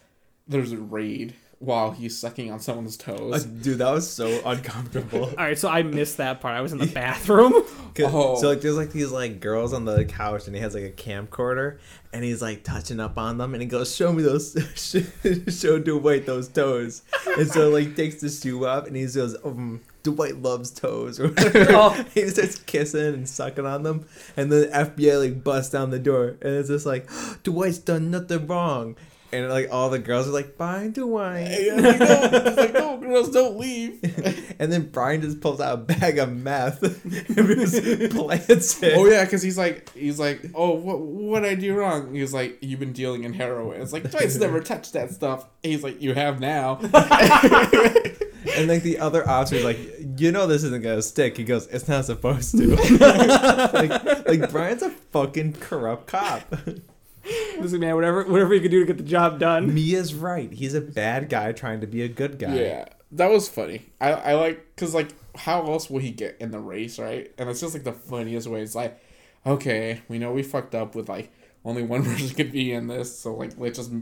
there's 0.46 0.72
a 0.72 0.76
raid 0.76 1.34
while 1.59 1.92
he's 1.92 2.18
sucking 2.18 2.50
on 2.50 2.61
someone's 2.61 2.98
toes. 2.98 3.44
Dude, 3.44 3.78
that 3.78 3.90
was 3.90 4.11
so 4.11 4.42
uncomfortable. 4.44 5.24
All 5.38 5.44
right, 5.44 5.57
so 5.57 5.70
I 5.70 5.84
missed 5.84 6.18
that 6.18 6.42
part. 6.42 6.55
I 6.55 6.61
was 6.61 6.72
in 6.72 6.78
the 6.78 6.86
bathroom. 6.94 7.55
Oh. 8.00 8.40
So 8.40 8.48
like, 8.48 8.62
there's 8.62 8.78
like 8.78 8.90
these 8.90 9.12
like 9.12 9.38
girls 9.38 9.74
on 9.74 9.84
the 9.84 10.07
couch, 10.07 10.46
and 10.46 10.57
he 10.57 10.62
has 10.62 10.74
like 10.74 10.84
a 10.84 10.90
camcorder, 10.90 11.78
and 12.14 12.24
he's 12.24 12.40
like 12.40 12.64
touching 12.64 13.00
up 13.00 13.18
on 13.18 13.36
them, 13.36 13.53
and 13.53 13.62
he 13.62 13.68
goes, 13.68 13.94
"Show 13.94 14.14
me 14.14 14.22
those, 14.22 14.57
show 14.74 15.78
Dwight 15.78 16.24
those 16.24 16.48
toes." 16.48 17.03
And 17.36 17.46
so 17.50 17.68
like 17.68 17.94
takes 17.94 18.22
the 18.22 18.30
shoe 18.30 18.66
off, 18.66 18.86
and 18.86 18.96
he 18.96 19.05
goes, 19.05 19.36
um, 19.44 19.82
"Dwight 20.03 20.42
loves 20.42 20.70
toes." 20.70 21.20
Or 21.20 21.28
whatever. 21.28 21.72
Oh. 21.72 22.05
he 22.14 22.28
starts 22.28 22.59
kissing 22.61 23.14
and 23.14 23.28
sucking 23.28 23.66
on 23.66 23.82
them, 23.82 24.07
and 24.36 24.50
then 24.50 24.62
the 24.62 24.68
FBI 24.68 25.20
like 25.20 25.44
busts 25.44 25.72
down 25.72 25.90
the 25.90 25.98
door, 25.98 26.36
and 26.40 26.55
it's 26.55 26.68
just 26.68 26.86
like, 26.86 27.09
"Dwight's 27.42 27.78
done 27.78 28.11
nothing 28.11 28.46
wrong." 28.46 28.96
And 29.32 29.48
like 29.48 29.68
all 29.72 29.88
the 29.88 29.98
girls 29.98 30.28
are 30.28 30.32
like, 30.32 30.59
"Bye, 30.59 30.88
Dwight." 30.88 31.48
And 31.48 31.82
like, 31.82 31.98
no, 32.00 32.28
he's 32.28 32.57
like, 32.57 32.74
no, 32.74 32.92
girls, 32.98 33.30
don't 33.30 33.59
leave. 33.59 34.00
and 34.59 34.72
then 34.72 34.88
Brian 34.88 35.22
just 35.22 35.40
pulls 35.40 35.61
out 35.61 35.74
a 35.74 35.76
bag 35.78 36.18
of 36.18 36.32
meth 36.32 36.82
and 36.82 37.36
just 37.36 38.14
plants 38.14 38.82
it. 38.82 38.94
Oh 38.96 39.07
yeah, 39.07 39.24
because 39.24 39.42
he's 39.42 39.57
like, 39.59 39.92
he's 39.94 40.18
like, 40.18 40.42
oh, 40.55 40.74
what, 40.74 41.00
what 41.00 41.44
I 41.44 41.55
do 41.55 41.74
wrong? 41.74 42.14
He's 42.14 42.34
like, 42.34 42.59
you've 42.61 42.80
been 42.80 42.92
dealing 42.92 43.24
in 43.24 43.32
heroin. 43.32 43.80
It's 43.80 43.92
like 43.92 44.11
Dwight's 44.11 44.36
never 44.36 44.61
touched 44.61 44.92
that 44.94 45.11
stuff. 45.11 45.46
He's 45.62 45.82
like, 45.82 46.03
you 46.03 46.14
have 46.14 46.40
now. 46.40 46.76
And 48.57 48.68
like 48.68 48.82
the 48.82 48.98
other 48.98 49.28
officer's 49.28 49.64
like, 49.64 49.78
you 50.16 50.32
know 50.32 50.46
this 50.46 50.64
isn't 50.64 50.82
gonna 50.82 51.03
stick. 51.03 51.36
He 51.36 51.44
goes, 51.44 51.66
it's 51.68 51.88
not 51.88 52.05
supposed 52.05 52.57
to. 52.59 52.76
like, 53.72 54.26
like 54.26 54.50
Brian's 54.50 54.82
a 54.82 54.90
fucking 54.90 55.55
corrupt 55.55 56.07
cop. 56.07 56.42
Listen, 57.59 57.80
man, 57.80 57.94
whatever, 57.94 58.24
whatever 58.24 58.55
you 58.55 58.61
can 58.61 58.70
do 58.70 58.80
to 58.80 58.86
get 58.86 58.96
the 58.96 59.09
job 59.09 59.38
done. 59.38 59.72
Mia's 59.72 60.14
right. 60.14 60.53
He's 60.53 60.74
a 60.74 60.80
bad 60.80 61.28
guy 61.28 61.53
trying 61.53 61.80
to 61.80 61.86
be 61.86 62.03
a 62.03 62.09
good 62.09 62.38
guy. 62.38 62.55
Yeah, 62.55 62.88
that 63.12 63.30
was 63.30 63.48
funny. 63.48 63.86
I 64.00 64.12
I 64.12 64.34
like 64.34 64.74
because 64.74 64.94
like 64.94 65.11
how 65.36 65.66
else 65.66 65.88
will 65.88 66.00
he 66.00 66.11
get 66.11 66.36
in 66.40 66.50
the 66.50 66.59
race, 66.59 66.98
right? 66.98 67.30
And 67.38 67.48
it's 67.48 67.61
just 67.61 67.74
like 67.74 67.84
the 67.84 67.92
funniest 67.92 68.48
way. 68.48 68.62
It's 68.62 68.74
like, 68.74 69.00
okay, 69.46 70.03
we 70.09 70.18
know 70.18 70.32
we 70.32 70.42
fucked 70.42 70.74
up 70.74 70.94
with 70.94 71.09
like 71.09 71.30
only 71.64 71.82
one 71.82 72.05
person 72.05 72.28
could 72.30 72.53
be 72.53 72.72
in 72.72 72.88
this, 72.88 73.18
so 73.18 73.34
like 73.34 73.53
let's 73.57 73.78
just 73.78 73.92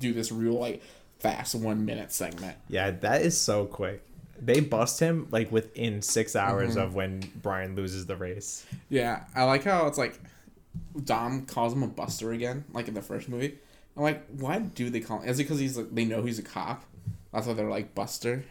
do 0.00 0.12
this 0.12 0.32
real 0.32 0.58
like 0.58 0.82
fast 1.24 1.54
one 1.54 1.84
minute 1.84 2.12
segment. 2.12 2.56
Yeah, 2.68 2.90
that 2.90 3.22
is 3.22 3.40
so 3.40 3.64
quick. 3.64 4.02
They 4.40 4.60
bust 4.60 5.00
him 5.00 5.26
like 5.30 5.50
within 5.50 6.02
six 6.02 6.36
hours 6.36 6.70
Mm-hmm. 6.76 6.80
of 6.80 6.94
when 6.94 7.22
Brian 7.42 7.74
loses 7.76 8.04
the 8.06 8.16
race. 8.16 8.66
Yeah, 8.90 9.24
I 9.34 9.44
like 9.44 9.64
how 9.64 9.86
it's 9.86 9.96
like 9.98 10.20
Dom 11.04 11.46
calls 11.46 11.72
him 11.72 11.82
a 11.82 11.86
buster 11.86 12.32
again, 12.32 12.64
like 12.72 12.88
in 12.88 12.94
the 12.94 13.02
first 13.02 13.28
movie. 13.28 13.58
I'm 13.96 14.02
like, 14.02 14.24
why 14.38 14.58
do 14.58 14.90
they 14.90 15.00
call 15.00 15.20
him? 15.20 15.28
Is 15.28 15.38
it 15.38 15.44
because 15.44 15.60
he's 15.60 15.76
like, 15.76 15.94
they 15.94 16.04
know 16.04 16.22
he's 16.22 16.38
a 16.38 16.42
cop? 16.42 16.84
That's 17.32 17.46
why 17.46 17.52
they're 17.54 17.70
like 17.70 17.94
Buster. 17.94 18.44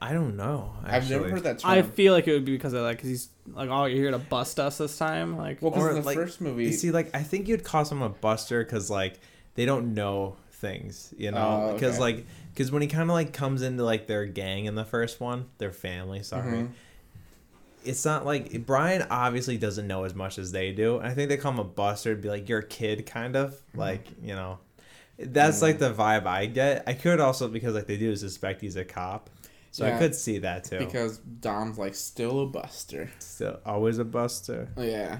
I 0.00 0.12
don't 0.12 0.36
know. 0.36 0.74
I've 0.84 1.10
never 1.10 1.28
heard 1.28 1.42
that 1.42 1.58
term. 1.58 1.70
I 1.72 1.82
feel 1.82 2.12
like 2.12 2.28
it 2.28 2.32
would 2.32 2.44
be 2.44 2.52
because 2.52 2.72
of 2.72 2.84
that, 2.84 2.92
because 2.96 3.08
he's 3.08 3.28
like, 3.52 3.68
oh, 3.68 3.86
you're 3.86 3.98
here 4.02 4.10
to 4.12 4.18
bust 4.18 4.60
us 4.60 4.78
this 4.78 4.96
time. 4.96 5.36
Like, 5.36 5.60
well, 5.60 5.72
because 5.72 5.88
in 5.88 5.94
the 5.96 6.02
like, 6.02 6.16
first 6.16 6.40
movie, 6.40 6.66
You 6.66 6.72
see, 6.72 6.92
like 6.92 7.14
I 7.16 7.22
think 7.24 7.48
you'd 7.48 7.64
call 7.64 7.84
someone 7.84 8.10
a 8.10 8.14
buster 8.14 8.62
because 8.62 8.90
like 8.90 9.18
they 9.56 9.64
don't 9.66 9.94
know 9.94 10.36
things, 10.60 11.12
you 11.16 11.30
know. 11.30 11.68
Oh, 11.70 11.72
Because 11.74 11.94
okay. 11.94 12.00
like 12.00 12.26
because 12.52 12.70
when 12.72 12.82
he 12.82 12.88
kind 12.88 13.08
of 13.10 13.14
like 13.14 13.32
comes 13.32 13.62
into 13.62 13.84
like 13.84 14.06
their 14.06 14.26
gang 14.26 14.64
in 14.66 14.74
the 14.74 14.84
first 14.84 15.20
one, 15.20 15.46
their 15.58 15.72
family, 15.72 16.22
sorry. 16.22 16.52
Mhm. 16.52 16.68
It's 17.84 18.04
not 18.04 18.26
like 18.26 18.66
Brian 18.66 19.06
obviously 19.10 19.56
doesn't 19.56 19.86
know 19.86 20.04
as 20.04 20.14
much 20.14 20.36
as 20.38 20.50
they 20.52 20.72
do. 20.72 20.98
I 21.00 21.14
think 21.14 21.28
they 21.28 21.36
call 21.36 21.52
him 21.52 21.60
a 21.60 21.64
buster 21.64 22.14
to 22.14 22.20
be 22.20 22.28
like 22.28 22.48
you're 22.48 22.58
a 22.58 22.66
kid, 22.66 23.06
kind 23.06 23.36
of 23.36 23.52
Mm-hmm. 23.52 23.78
like 23.80 24.06
you 24.22 24.34
know. 24.34 24.58
That's 25.20 25.62
like 25.62 25.78
the 25.78 25.92
vibe 25.92 26.26
I 26.26 26.46
get. 26.46 26.84
I 26.86 26.92
could 26.92 27.18
also 27.20 27.48
because 27.48 27.74
like 27.74 27.86
they 27.86 27.96
do 27.96 28.14
suspect 28.14 28.60
he's 28.60 28.76
a 28.76 28.84
cop, 28.84 29.30
so 29.72 29.84
I 29.86 29.98
could 29.98 30.14
see 30.14 30.38
that 30.38 30.62
too. 30.64 30.78
because 30.78 31.18
Dom's 31.18 31.76
like 31.78 31.94
still 31.96 32.40
a 32.42 32.46
buster. 32.46 33.10
Still, 33.18 33.58
always 33.66 33.98
a 33.98 34.04
buster. 34.04 34.68
Yeah, 34.76 35.18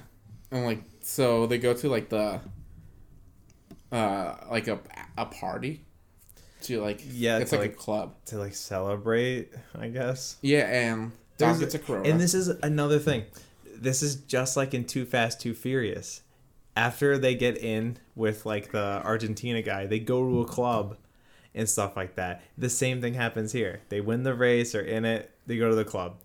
and 0.52 0.64
like 0.64 0.82
so 1.00 1.46
they 1.46 1.58
go 1.58 1.74
to 1.74 1.88
like 1.88 2.10
the 2.10 2.40
uh 3.92 4.34
like 4.50 4.68
a 4.68 4.78
a 5.16 5.26
party 5.26 5.84
to 6.62 6.80
like 6.80 7.00
Yeah, 7.10 7.38
it's 7.38 7.50
to, 7.50 7.56
like, 7.56 7.70
like- 7.70 7.74
a 7.74 7.78
club. 7.78 8.14
to 8.26 8.38
like 8.38 8.54
celebrate, 8.54 9.50
I 9.78 9.88
guess. 9.88 10.36
Yeah, 10.42 10.66
and 10.66 11.12
There's- 11.38 11.58
gets 11.60 11.74
a 11.74 11.78
corona. 11.78 12.08
And 12.08 12.20
this 12.20 12.34
is 12.34 12.48
another 12.48 12.98
thing. 12.98 13.24
This 13.76 14.02
is 14.02 14.16
just 14.16 14.56
like 14.56 14.74
in 14.74 14.84
Too 14.84 15.04
Fast, 15.04 15.40
Too 15.40 15.54
Furious. 15.54 16.22
After 16.76 17.16
they 17.18 17.34
get 17.34 17.56
in 17.58 17.98
with 18.16 18.44
like 18.44 18.72
the 18.72 19.00
Argentina 19.04 19.62
guy, 19.62 19.86
they 19.86 19.98
go 20.00 20.28
to 20.28 20.40
a 20.40 20.44
club 20.46 20.96
and 21.54 21.68
stuff 21.68 21.96
like 21.96 22.16
that. 22.16 22.42
The 22.56 22.68
same 22.68 23.00
thing 23.00 23.14
happens 23.14 23.52
here. 23.52 23.80
They 23.88 24.00
win 24.00 24.22
the 24.24 24.34
race 24.34 24.74
or 24.74 24.80
in 24.80 25.04
it, 25.04 25.30
they 25.46 25.56
go 25.58 25.68
to 25.70 25.74
the 25.76 25.84
club. 25.84 26.16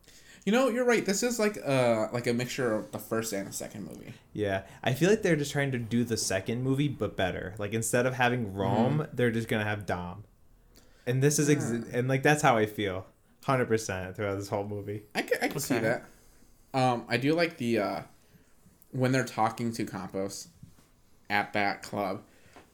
You 0.46 0.52
know, 0.52 0.68
you're 0.70 0.86
right. 0.86 1.06
This 1.06 1.24
is 1.24 1.40
like 1.40 1.58
uh 1.66 2.08
like 2.12 2.28
a 2.28 2.34
mixture 2.34 2.74
of 2.76 2.92
the 2.92 3.00
first 3.00 3.32
and 3.34 3.48
the 3.48 3.54
second 3.54 3.86
movie. 3.88 4.14
Yeah, 4.34 4.64
I 4.84 4.94
feel 4.94 5.10
like 5.10 5.22
they're 5.22 5.36
just 5.36 5.52
trying 5.52 5.72
to 5.72 5.78
do 5.80 6.04
the 6.04 6.18
second 6.18 6.64
movie 6.64 6.88
but 6.88 7.16
better. 7.16 7.56
Like 7.58 7.74
instead 7.74 8.06
of 8.06 8.14
having 8.16 8.54
Rome, 8.54 9.08
they're 9.14 9.32
just 9.32 9.48
gonna 9.48 9.64
have 9.64 9.86
Dom, 9.86 10.24
and 11.08 11.22
this 11.24 11.40
is 11.40 11.50
ex- 11.50 11.70
and 11.70 12.08
like 12.08 12.24
that's 12.24 12.42
how 12.42 12.58
I 12.58 12.66
feel, 12.66 13.06
hundred 13.46 13.68
percent 13.68 14.16
throughout 14.16 14.38
this 14.38 14.50
whole 14.50 14.66
movie. 14.66 15.04
I 15.16 15.22
can, 15.22 15.38
I 15.42 15.48
can 15.48 15.60
see 15.60 15.80
that. 15.80 16.06
Um, 16.74 17.06
I 17.08 17.18
do 17.18 17.34
like 17.34 17.58
the 17.58 17.80
uh, 17.80 18.02
when 18.92 19.12
they're 19.12 19.24
talking 19.26 19.72
to 19.74 19.86
Campos 19.86 20.48
at 21.30 21.54
that 21.54 21.84
club, 21.84 22.22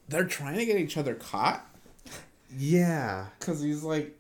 they're 0.08 0.26
trying 0.26 0.58
to 0.58 0.66
get 0.66 0.78
each 0.78 0.98
other 0.98 1.14
caught 1.16 1.66
Yeah, 2.58 3.28
because 3.40 3.62
he's 3.62 3.84
like, 3.84 4.16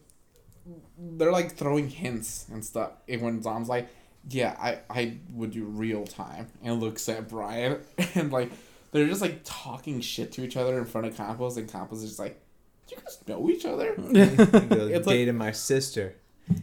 they're 0.97 1.32
like 1.32 1.55
throwing 1.55 1.89
hints 1.89 2.45
and 2.51 2.63
stuff. 2.63 2.91
And 3.07 3.22
when 3.22 3.41
Dom's 3.41 3.70
like, 3.70 3.88
"Yeah, 4.30 4.55
I 4.59 4.80
I 4.89 5.17
would 5.34 5.51
do 5.51 5.65
real 5.65 6.05
time," 6.05 6.47
and 6.63 6.80
looks 6.80 7.07
at 7.09 7.28
Brian 7.30 7.80
and 8.15 8.32
like 8.32 8.51
they're 8.91 9.07
just 9.07 9.22
like 9.22 9.41
talking 9.43 10.01
shit 10.01 10.32
to 10.34 10.43
each 10.43 10.57
other 10.57 10.78
in 10.78 10.86
front 10.86 11.07
of 11.07 11.15
Campos, 11.15 11.57
and 11.57 11.72
Campos 11.72 11.99
is 11.99 12.09
just 12.09 12.20
like, 12.20 12.39
"Do 12.88 12.95
you 12.95 13.01
guys 13.01 13.20
know 13.28 13.49
each 13.49 13.65
other?" 13.65 13.95
he 14.07 14.13
goes, 14.13 14.91
It's 14.91 15.07
like- 15.07 15.15
dating 15.15 15.38
my 15.38 15.51
sister. 15.51 16.15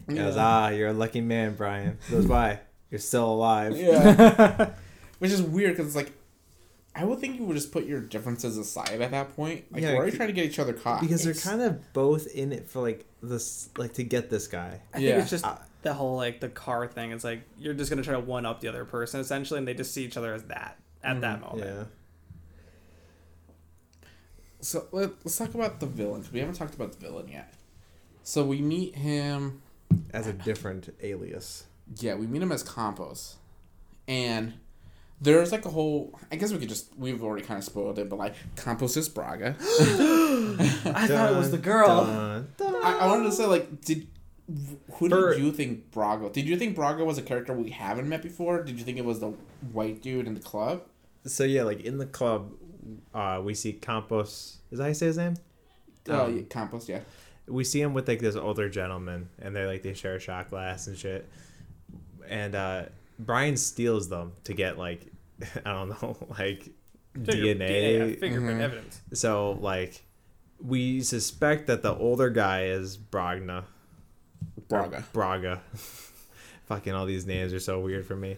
He 0.09 0.15
goes, 0.15 0.35
ah, 0.37 0.67
you're 0.67 0.89
a 0.89 0.93
lucky 0.93 1.21
man, 1.21 1.55
Brian. 1.55 1.97
He 2.09 2.15
goes, 2.15 2.27
why? 2.27 2.59
You're 2.91 2.99
still 2.99 3.31
alive. 3.31 3.77
Yeah. 3.77 4.71
Which 5.19 5.31
is 5.31 5.41
weird 5.41 5.77
because 5.77 5.87
it's 5.87 5.95
like, 5.95 6.11
I 6.97 7.03
would 7.03 7.19
think 7.19 7.37
you 7.37 7.45
would 7.45 7.55
just 7.55 7.71
put 7.71 7.85
your 7.85 8.01
differences 8.01 8.57
aside 8.57 9.01
at 9.01 9.11
that 9.11 9.35
point. 9.35 9.65
Like, 9.71 9.83
Yeah, 9.83 9.93
why 9.93 10.01
are 10.01 10.05
you 10.07 10.11
trying 10.11 10.29
to 10.29 10.33
get 10.33 10.45
each 10.45 10.59
other 10.59 10.73
caught? 10.73 11.01
Because 11.01 11.23
they're 11.23 11.33
kind 11.33 11.61
of 11.61 11.93
both 11.93 12.27
in 12.27 12.51
it 12.51 12.67
for 12.67 12.81
like 12.81 13.05
this, 13.21 13.69
like 13.77 13.93
to 13.93 14.03
get 14.03 14.29
this 14.29 14.47
guy. 14.47 14.81
I 14.93 14.97
think 14.97 15.09
it's 15.19 15.29
just 15.29 15.45
uh, 15.45 15.57
the 15.83 15.93
whole 15.93 16.15
like 16.15 16.39
the 16.39 16.49
car 16.49 16.87
thing. 16.87 17.11
It's 17.11 17.23
like 17.23 17.43
you're 17.57 17.73
just 17.73 17.89
gonna 17.89 18.03
try 18.03 18.13
to 18.13 18.19
one 18.19 18.45
up 18.45 18.61
the 18.61 18.67
other 18.67 18.85
person 18.85 19.19
essentially, 19.19 19.59
and 19.59 19.67
they 19.67 19.73
just 19.73 19.93
see 19.93 20.03
each 20.03 20.17
other 20.17 20.33
as 20.33 20.43
that 20.45 20.77
at 21.03 21.11
mm-hmm. 21.11 21.21
that 21.21 21.41
moment. 21.41 21.65
Yeah. 21.65 21.83
So 24.59 24.87
let, 24.91 25.11
let's 25.23 25.37
talk 25.37 25.53
about 25.53 25.79
the 25.79 25.85
villain 25.85 26.23
'cause 26.23 26.31
we 26.31 26.39
haven't 26.39 26.55
talked 26.55 26.73
about 26.73 26.91
the 26.91 26.99
villain 26.99 27.27
yet. 27.27 27.53
So 28.23 28.43
we 28.43 28.61
meet 28.61 28.95
him. 28.95 29.61
As 30.11 30.27
a 30.27 30.33
different 30.33 30.93
alias. 31.01 31.65
Yeah, 31.95 32.15
we 32.15 32.27
meet 32.27 32.41
him 32.41 32.51
as 32.51 32.61
Campos, 32.61 33.37
and 34.07 34.53
there's 35.21 35.51
like 35.51 35.65
a 35.65 35.69
whole. 35.69 36.17
I 36.31 36.35
guess 36.35 36.51
we 36.51 36.59
could 36.59 36.69
just. 36.69 36.89
We've 36.97 37.23
already 37.23 37.43
kind 37.45 37.57
of 37.57 37.63
spoiled 37.63 37.97
it, 37.99 38.09
but 38.09 38.17
like 38.19 38.35
Campos 38.55 38.95
is 38.97 39.09
Braga. 39.09 39.55
I 39.59 41.07
thought 41.07 41.33
it 41.33 41.37
was 41.37 41.51
the 41.51 41.57
girl. 41.57 42.05
Dun, 42.05 42.47
dun. 42.57 42.75
I, 42.83 42.99
I 42.99 43.07
wanted 43.07 43.25
to 43.25 43.31
say 43.31 43.45
like, 43.45 43.81
did 43.81 44.07
who 44.93 45.09
For- 45.09 45.33
did 45.33 45.43
you 45.43 45.51
think 45.51 45.91
Braga? 45.91 46.29
Did 46.29 46.47
you 46.47 46.55
think 46.57 46.75
Braga 46.75 47.03
was 47.03 47.17
a 47.17 47.21
character 47.21 47.53
we 47.53 47.69
haven't 47.71 48.07
met 48.07 48.21
before? 48.21 48.63
Did 48.63 48.77
you 48.77 48.85
think 48.85 48.97
it 48.97 49.05
was 49.05 49.19
the 49.19 49.33
white 49.71 50.01
dude 50.01 50.27
in 50.27 50.33
the 50.33 50.39
club? 50.39 50.83
So 51.25 51.43
yeah, 51.43 51.63
like 51.63 51.81
in 51.81 51.97
the 51.97 52.05
club, 52.05 52.51
uh, 53.13 53.41
we 53.43 53.53
see 53.53 53.73
Campos. 53.73 54.59
Is 54.71 54.77
that 54.77 54.83
how 54.83 54.87
you 54.89 54.93
say 54.93 55.07
his 55.07 55.17
name? 55.17 55.35
Oh, 56.09 56.25
Um, 56.25 56.37
yeah, 56.37 56.43
Campos, 56.49 56.87
yeah. 56.87 56.99
we 57.47 57.63
see 57.65 57.81
him 57.81 57.93
with 57.93 58.07
like 58.07 58.19
this 58.19 58.35
older 58.37 58.69
gentleman 58.69 59.27
and 59.41 59.53
they 59.55 59.65
like 59.65 59.83
they 59.83 59.93
share 59.93 60.15
a 60.15 60.19
shot 60.19 60.49
glass 60.49 60.87
and 60.87 60.97
shit 60.97 61.27
and 62.29 62.55
uh 62.55 62.83
brian 63.19 63.57
steals 63.57 64.09
them 64.09 64.33
to 64.43 64.53
get 64.53 64.77
like 64.77 65.05
i 65.65 65.71
don't 65.73 65.89
know 65.89 66.15
like 66.39 66.69
Finger- 67.13 67.31
dna 67.55 68.09
yeah, 68.11 68.15
fingerprint 68.19 68.59
Mhm. 68.59 68.61
evidence. 68.61 69.01
so 69.13 69.51
like 69.61 70.03
we 70.63 71.01
suspect 71.01 71.67
that 71.67 71.81
the 71.81 71.95
older 71.95 72.29
guy 72.29 72.65
is 72.65 72.97
bragna 72.97 73.63
Braga. 74.69 75.03
braga 75.13 75.61
fucking 76.65 76.93
all 76.93 77.05
these 77.05 77.25
names 77.25 77.53
are 77.53 77.59
so 77.59 77.79
weird 77.79 78.05
for 78.05 78.15
me 78.15 78.37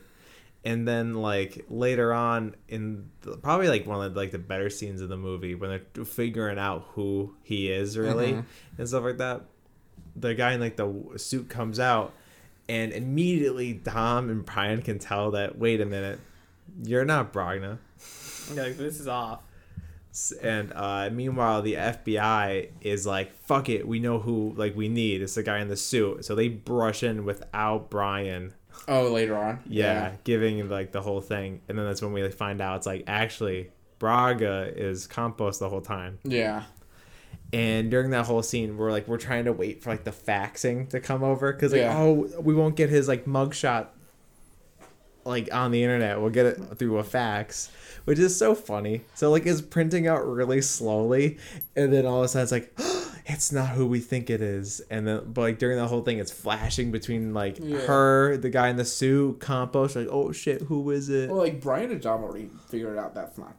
and 0.63 0.87
then 0.87 1.15
like 1.15 1.65
later 1.69 2.13
on 2.13 2.55
in 2.67 3.09
the, 3.21 3.37
probably 3.37 3.69
like 3.69 3.85
one 3.87 4.05
of 4.05 4.13
the, 4.13 4.19
like 4.19 4.31
the 4.31 4.37
better 4.37 4.69
scenes 4.69 5.01
of 5.01 5.09
the 5.09 5.17
movie 5.17 5.55
when 5.55 5.81
they're 5.93 6.05
figuring 6.05 6.59
out 6.59 6.85
who 6.91 7.33
he 7.43 7.71
is 7.71 7.97
really 7.97 8.33
Mhm. 8.33 8.45
and 8.77 8.87
stuff 8.87 9.03
like 9.03 9.17
that 9.17 9.41
the 10.15 10.33
guy 10.35 10.53
in 10.53 10.59
like 10.59 10.75
the 10.75 10.93
suit 11.17 11.49
comes 11.49 11.79
out 11.79 12.13
and 12.69 12.93
immediately 12.93 13.73
Dom 13.73 14.29
and 14.29 14.45
Brian 14.45 14.81
can 14.81 14.99
tell 14.99 15.31
that. 15.31 15.57
Wait 15.57 15.81
a 15.81 15.85
minute, 15.85 16.19
you're 16.83 17.03
not 17.03 17.33
Brogna. 17.33 17.79
Yeah, 18.53 18.63
like, 18.63 18.77
this 18.77 18.99
is 18.99 19.07
off. 19.07 19.41
And 20.41 20.73
uh, 20.75 21.09
meanwhile, 21.11 21.61
the 21.61 21.75
FBI 21.75 22.69
is 22.81 23.05
like, 23.05 23.33
"Fuck 23.43 23.69
it, 23.69 23.87
we 23.87 23.99
know 23.99 24.19
who 24.19 24.53
like 24.55 24.75
we 24.75 24.87
need. 24.87 25.21
It's 25.21 25.35
the 25.35 25.43
guy 25.43 25.59
in 25.59 25.67
the 25.67 25.77
suit." 25.77 26.25
So 26.25 26.35
they 26.35 26.47
brush 26.49 27.03
in 27.03 27.25
without 27.25 27.89
Brian. 27.89 28.53
Oh, 28.87 29.09
later 29.11 29.37
on. 29.37 29.59
Yeah, 29.67 30.13
giving 30.23 30.67
like 30.69 30.91
the 30.91 31.01
whole 31.01 31.21
thing, 31.21 31.61
and 31.67 31.77
then 31.77 31.85
that's 31.85 32.01
when 32.01 32.11
we 32.11 32.23
like, 32.23 32.33
find 32.33 32.59
out 32.59 32.77
it's 32.77 32.85
like 32.85 33.03
actually 33.07 33.71
Braga 33.99 34.71
is 34.75 35.05
Campos 35.05 35.59
the 35.59 35.69
whole 35.69 35.81
time. 35.81 36.19
Yeah. 36.23 36.63
And 37.51 37.89
during 37.89 38.11
that 38.11 38.25
whole 38.27 38.43
scene, 38.43 38.77
we're 38.77 38.91
like, 38.91 39.07
we're 39.07 39.17
trying 39.17 39.45
to 39.45 39.53
wait 39.53 39.81
for 39.81 39.89
like 39.89 40.03
the 40.03 40.11
faxing 40.11 40.87
to 40.89 40.99
come 40.99 41.23
over 41.23 41.51
because 41.51 41.71
like, 41.71 41.81
Yeah. 41.81 41.97
oh, 41.97 42.29
we 42.39 42.53
won't 42.53 42.75
get 42.75 42.89
his 42.89 43.07
like 43.07 43.25
mugshot 43.25 43.87
like 45.25 45.53
on 45.53 45.71
the 45.71 45.83
internet. 45.83 46.19
We'll 46.21 46.29
get 46.29 46.45
it 46.45 46.59
through 46.77 46.97
a 46.97 47.03
fax, 47.03 47.71
which 48.05 48.19
is 48.19 48.37
so 48.37 48.55
funny. 48.55 49.01
So 49.15 49.29
like, 49.31 49.45
it's 49.45 49.61
printing 49.61 50.07
out 50.07 50.25
really 50.27 50.61
slowly, 50.61 51.37
and 51.75 51.91
then 51.93 52.05
all 52.05 52.19
of 52.19 52.25
a 52.25 52.27
sudden 52.27 52.43
it's 52.43 52.51
like. 52.51 52.73
It's 53.31 53.51
not 53.51 53.67
who 53.69 53.85
we 53.85 53.99
think 53.99 54.31
it 54.31 54.41
is, 54.41 54.81
and 54.89 55.05
then 55.07 55.21
but 55.31 55.41
like 55.41 55.59
during 55.59 55.77
the 55.77 55.85
whole 55.87 56.01
thing, 56.01 56.17
it's 56.17 56.31
flashing 56.31 56.89
between 56.91 57.31
like 57.31 57.57
Yeah. 57.61 57.77
her, 57.81 58.37
the 58.37 58.49
guy 58.49 58.69
in 58.69 58.77
the 58.77 58.85
suit, 58.85 59.39
Campos. 59.39 59.95
Like, 59.95 60.07
oh 60.09 60.31
shit, 60.31 60.63
who 60.63 60.89
is 60.89 61.09
it? 61.09 61.29
Well, 61.29 61.37
like 61.37 61.61
Brian 61.61 61.91
and 61.91 62.01
Dom 62.01 62.23
already 62.23 62.49
figured 62.71 62.97
out 62.97 63.13
that's 63.13 63.37
not 63.37 63.53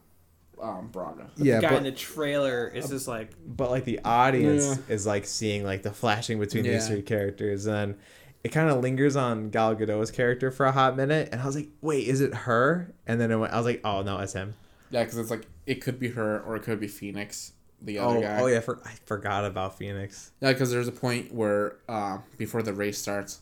um, 0.61 0.89
Braga. 0.91 1.29
yeah, 1.37 1.55
the 1.55 1.61
guy 1.61 1.69
but 1.69 1.77
in 1.79 1.83
the 1.83 1.91
trailer 1.91 2.67
is 2.67 2.89
just 2.89 3.07
like, 3.07 3.31
but 3.45 3.71
like 3.71 3.85
the 3.85 3.99
audience 4.05 4.65
Yeah. 4.65 4.93
is 4.93 5.05
like 5.07 5.25
seeing 5.25 5.63
like 5.63 5.83
the 5.83 5.91
flashing 5.91 6.39
between 6.39 6.63
these 6.63 6.87
three 6.87 7.01
characters 7.01 7.65
and 7.65 7.95
it 8.43 8.49
kind 8.49 8.69
of 8.69 8.81
lingers 8.81 9.15
on 9.15 9.49
Gal 9.49 9.75
Gadot's 9.75 10.09
character 10.11 10.49
for 10.51 10.65
a 10.65 10.71
hot 10.71 10.95
minute 10.97 11.29
and 11.31 11.41
I 11.41 11.45
was 11.45 11.55
like 11.55 11.69
wait 11.81 12.07
is 12.07 12.21
it 12.21 12.33
her 12.33 12.93
and 13.07 13.19
then 13.21 13.31
it 13.31 13.37
went, 13.37 13.53
I 13.53 13.57
was 13.57 13.65
like 13.65 13.81
oh 13.83 14.01
no 14.01 14.17
it's 14.19 14.33
him 14.33 14.53
Yeah, 14.89 15.03
because 15.03 15.17
it's 15.17 15.29
like 15.31 15.45
it 15.65 15.75
could 15.75 15.99
be 15.99 16.09
her 16.09 16.39
or 16.41 16.55
it 16.55 16.63
could 16.63 16.79
be 16.79 16.87
Phoenix, 16.87 17.53
the 17.81 17.99
other 17.99 18.17
oh, 18.17 18.21
guy. 18.21 18.39
oh 18.41 18.47
yeah 18.47 18.59
for, 18.59 18.79
I 18.85 18.91
forgot 19.05 19.45
about 19.45 19.77
Phoenix 19.77 20.31
Yeah, 20.41 20.53
because 20.53 20.71
there's 20.71 20.87
a 20.87 20.91
point 20.91 21.33
where 21.33 21.77
uh, 21.89 22.19
before 22.37 22.61
the 22.63 22.73
race 22.73 22.97
starts, 22.97 23.41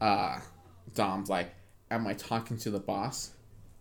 uh, 0.00 0.40
Dom's 0.94 1.28
like, 1.30 1.54
"Am 1.90 2.06
I 2.06 2.14
talking 2.14 2.56
to 2.58 2.70
the 2.70 2.78
boss? 2.80 3.30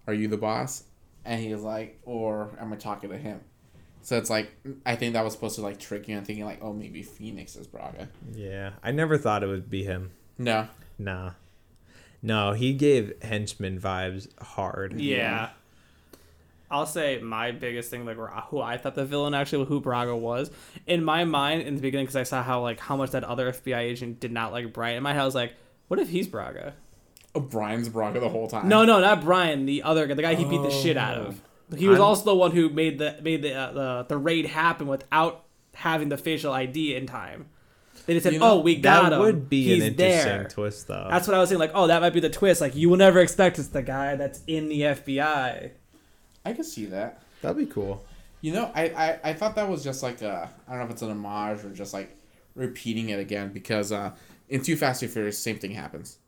Are 0.07 0.13
you 0.13 0.27
the 0.27 0.37
boss?" 0.37 0.83
And 1.25 1.41
he's 1.41 1.61
like, 1.61 1.99
"Or 2.05 2.49
am 2.59 2.71
I 2.71 2.75
talking 2.75 3.09
to 3.09 3.17
him?" 3.17 3.41
So 4.01 4.17
it's 4.17 4.29
like 4.29 4.51
I 4.85 4.95
think 4.95 5.13
that 5.13 5.23
was 5.23 5.33
supposed 5.33 5.55
to 5.55 5.61
like 5.61 5.79
trick 5.79 6.07
you 6.07 6.15
and 6.15 6.25
thinking 6.25 6.45
like, 6.45 6.59
"Oh, 6.61 6.73
maybe 6.73 7.01
Phoenix 7.01 7.55
is 7.55 7.65
Braga." 7.65 8.07
yeah 8.33 8.71
I 8.83 8.91
never 8.91 9.17
thought 9.17 9.41
it 9.41 9.47
would 9.47 9.69
be 9.69 9.83
him 9.83 10.11
No, 10.37 10.67
nah 10.99 11.31
no 12.21 12.53
he 12.53 12.73
gave 12.73 13.13
henchman 13.21 13.79
vibes 13.79 14.27
hard 14.41 14.99
yeah. 14.99 15.49
I'll 16.69 16.87
say 16.87 17.19
my 17.19 17.51
biggest 17.51 17.91
thing, 17.91 18.05
like 18.05 18.17
who 18.49 18.59
I 18.59 18.77
thought 18.77 18.95
the 18.95 19.05
villain 19.05 19.33
actually, 19.35 19.65
who 19.65 19.79
Braga 19.79 20.15
was, 20.15 20.49
in 20.87 21.03
my 21.03 21.23
mind 21.23 21.61
in 21.61 21.75
the 21.75 21.81
beginning, 21.81 22.05
because 22.05 22.15
I 22.15 22.23
saw 22.23 22.41
how 22.41 22.61
like 22.61 22.79
how 22.79 22.95
much 22.95 23.11
that 23.11 23.23
other 23.23 23.51
FBI 23.51 23.77
agent 23.77 24.19
did 24.19 24.31
not 24.31 24.51
like 24.51 24.73
Brian. 24.73 24.97
In 24.97 25.03
my 25.03 25.13
head, 25.13 25.21
I 25.21 25.25
was 25.25 25.35
like, 25.35 25.53
what 25.87 25.99
if 25.99 26.09
he's 26.09 26.27
Braga? 26.27 26.73
Oh, 27.35 27.39
Brian's 27.41 27.89
Braga 27.89 28.19
the 28.19 28.29
whole 28.29 28.47
time. 28.47 28.67
No, 28.69 28.85
no, 28.85 28.99
not 28.99 29.23
Brian. 29.23 29.65
The 29.65 29.83
other 29.83 30.07
guy, 30.07 30.13
the 30.13 30.21
guy 30.21 30.35
he 30.35 30.45
beat 30.45 30.61
the 30.61 30.71
shit 30.71 30.97
out 30.97 31.17
of. 31.17 31.41
He 31.75 31.87
was 31.87 31.97
I'm- 31.99 32.05
also 32.05 32.25
the 32.25 32.35
one 32.35 32.51
who 32.51 32.69
made 32.69 32.99
the 32.99 33.17
made 33.21 33.41
the 33.41 33.53
uh, 33.53 33.71
the 33.73 34.05
the 34.09 34.17
raid 34.17 34.45
happen 34.45 34.87
without 34.87 35.43
having 35.73 36.09
the 36.09 36.17
facial 36.17 36.53
ID 36.53 36.95
in 36.95 37.05
time. 37.07 37.47
They 38.05 38.13
just 38.13 38.23
said, 38.25 38.33
You 38.33 38.39
know, 38.39 38.53
"Oh, 38.53 38.59
we 38.59 38.75
got 38.75 39.09
that 39.09 39.13
him. 39.13 39.19
would 39.19 39.49
be 39.49 39.63
He's 39.63 39.83
an 39.83 39.89
interesting 39.89 40.25
there." 40.31 40.47
twist 40.47 40.87
though 40.87 41.07
That's 41.09 41.27
what 41.27 41.35
I 41.35 41.39
was 41.39 41.49
saying. 41.49 41.59
Like, 41.59 41.71
oh, 41.73 41.87
that 41.87 42.01
might 42.01 42.13
be 42.13 42.19
the 42.19 42.29
twist. 42.29 42.61
Like, 42.61 42.75
you 42.75 42.87
will 42.89 42.97
never 42.97 43.19
expect 43.19 43.57
it's 43.57 43.69
the 43.69 43.81
guy 43.81 44.15
that's 44.15 44.41
in 44.45 44.69
the 44.69 44.81
FBI. 44.81 45.71
I 46.45 46.53
could 46.53 46.65
see 46.65 46.85
that. 46.85 47.23
that'd 47.41 47.57
be 47.57 47.65
cool 47.65 48.05
You 48.41 48.53
know, 48.53 48.71
I, 48.75 48.83
I, 48.89 49.19
I 49.29 49.33
thought 49.33 49.55
that 49.55 49.67
was 49.67 49.83
just 49.83 50.03
like 50.03 50.21
a 50.21 50.51
I 50.67 50.71
don't 50.71 50.79
know 50.81 50.85
if 50.85 50.91
it's 50.91 51.01
an 51.01 51.09
homage 51.09 51.63
or 51.65 51.71
just 51.71 51.93
like 51.95 52.15
repeating 52.53 53.09
it 53.09 53.19
again 53.19 53.49
because 53.51 53.91
uh, 53.91 54.11
in 54.49 54.61
Too 54.61 54.75
Fast 54.75 55.01
and 55.01 55.11
Furious, 55.11 55.39
same 55.39 55.57
thing 55.57 55.71
happens. 55.71 56.19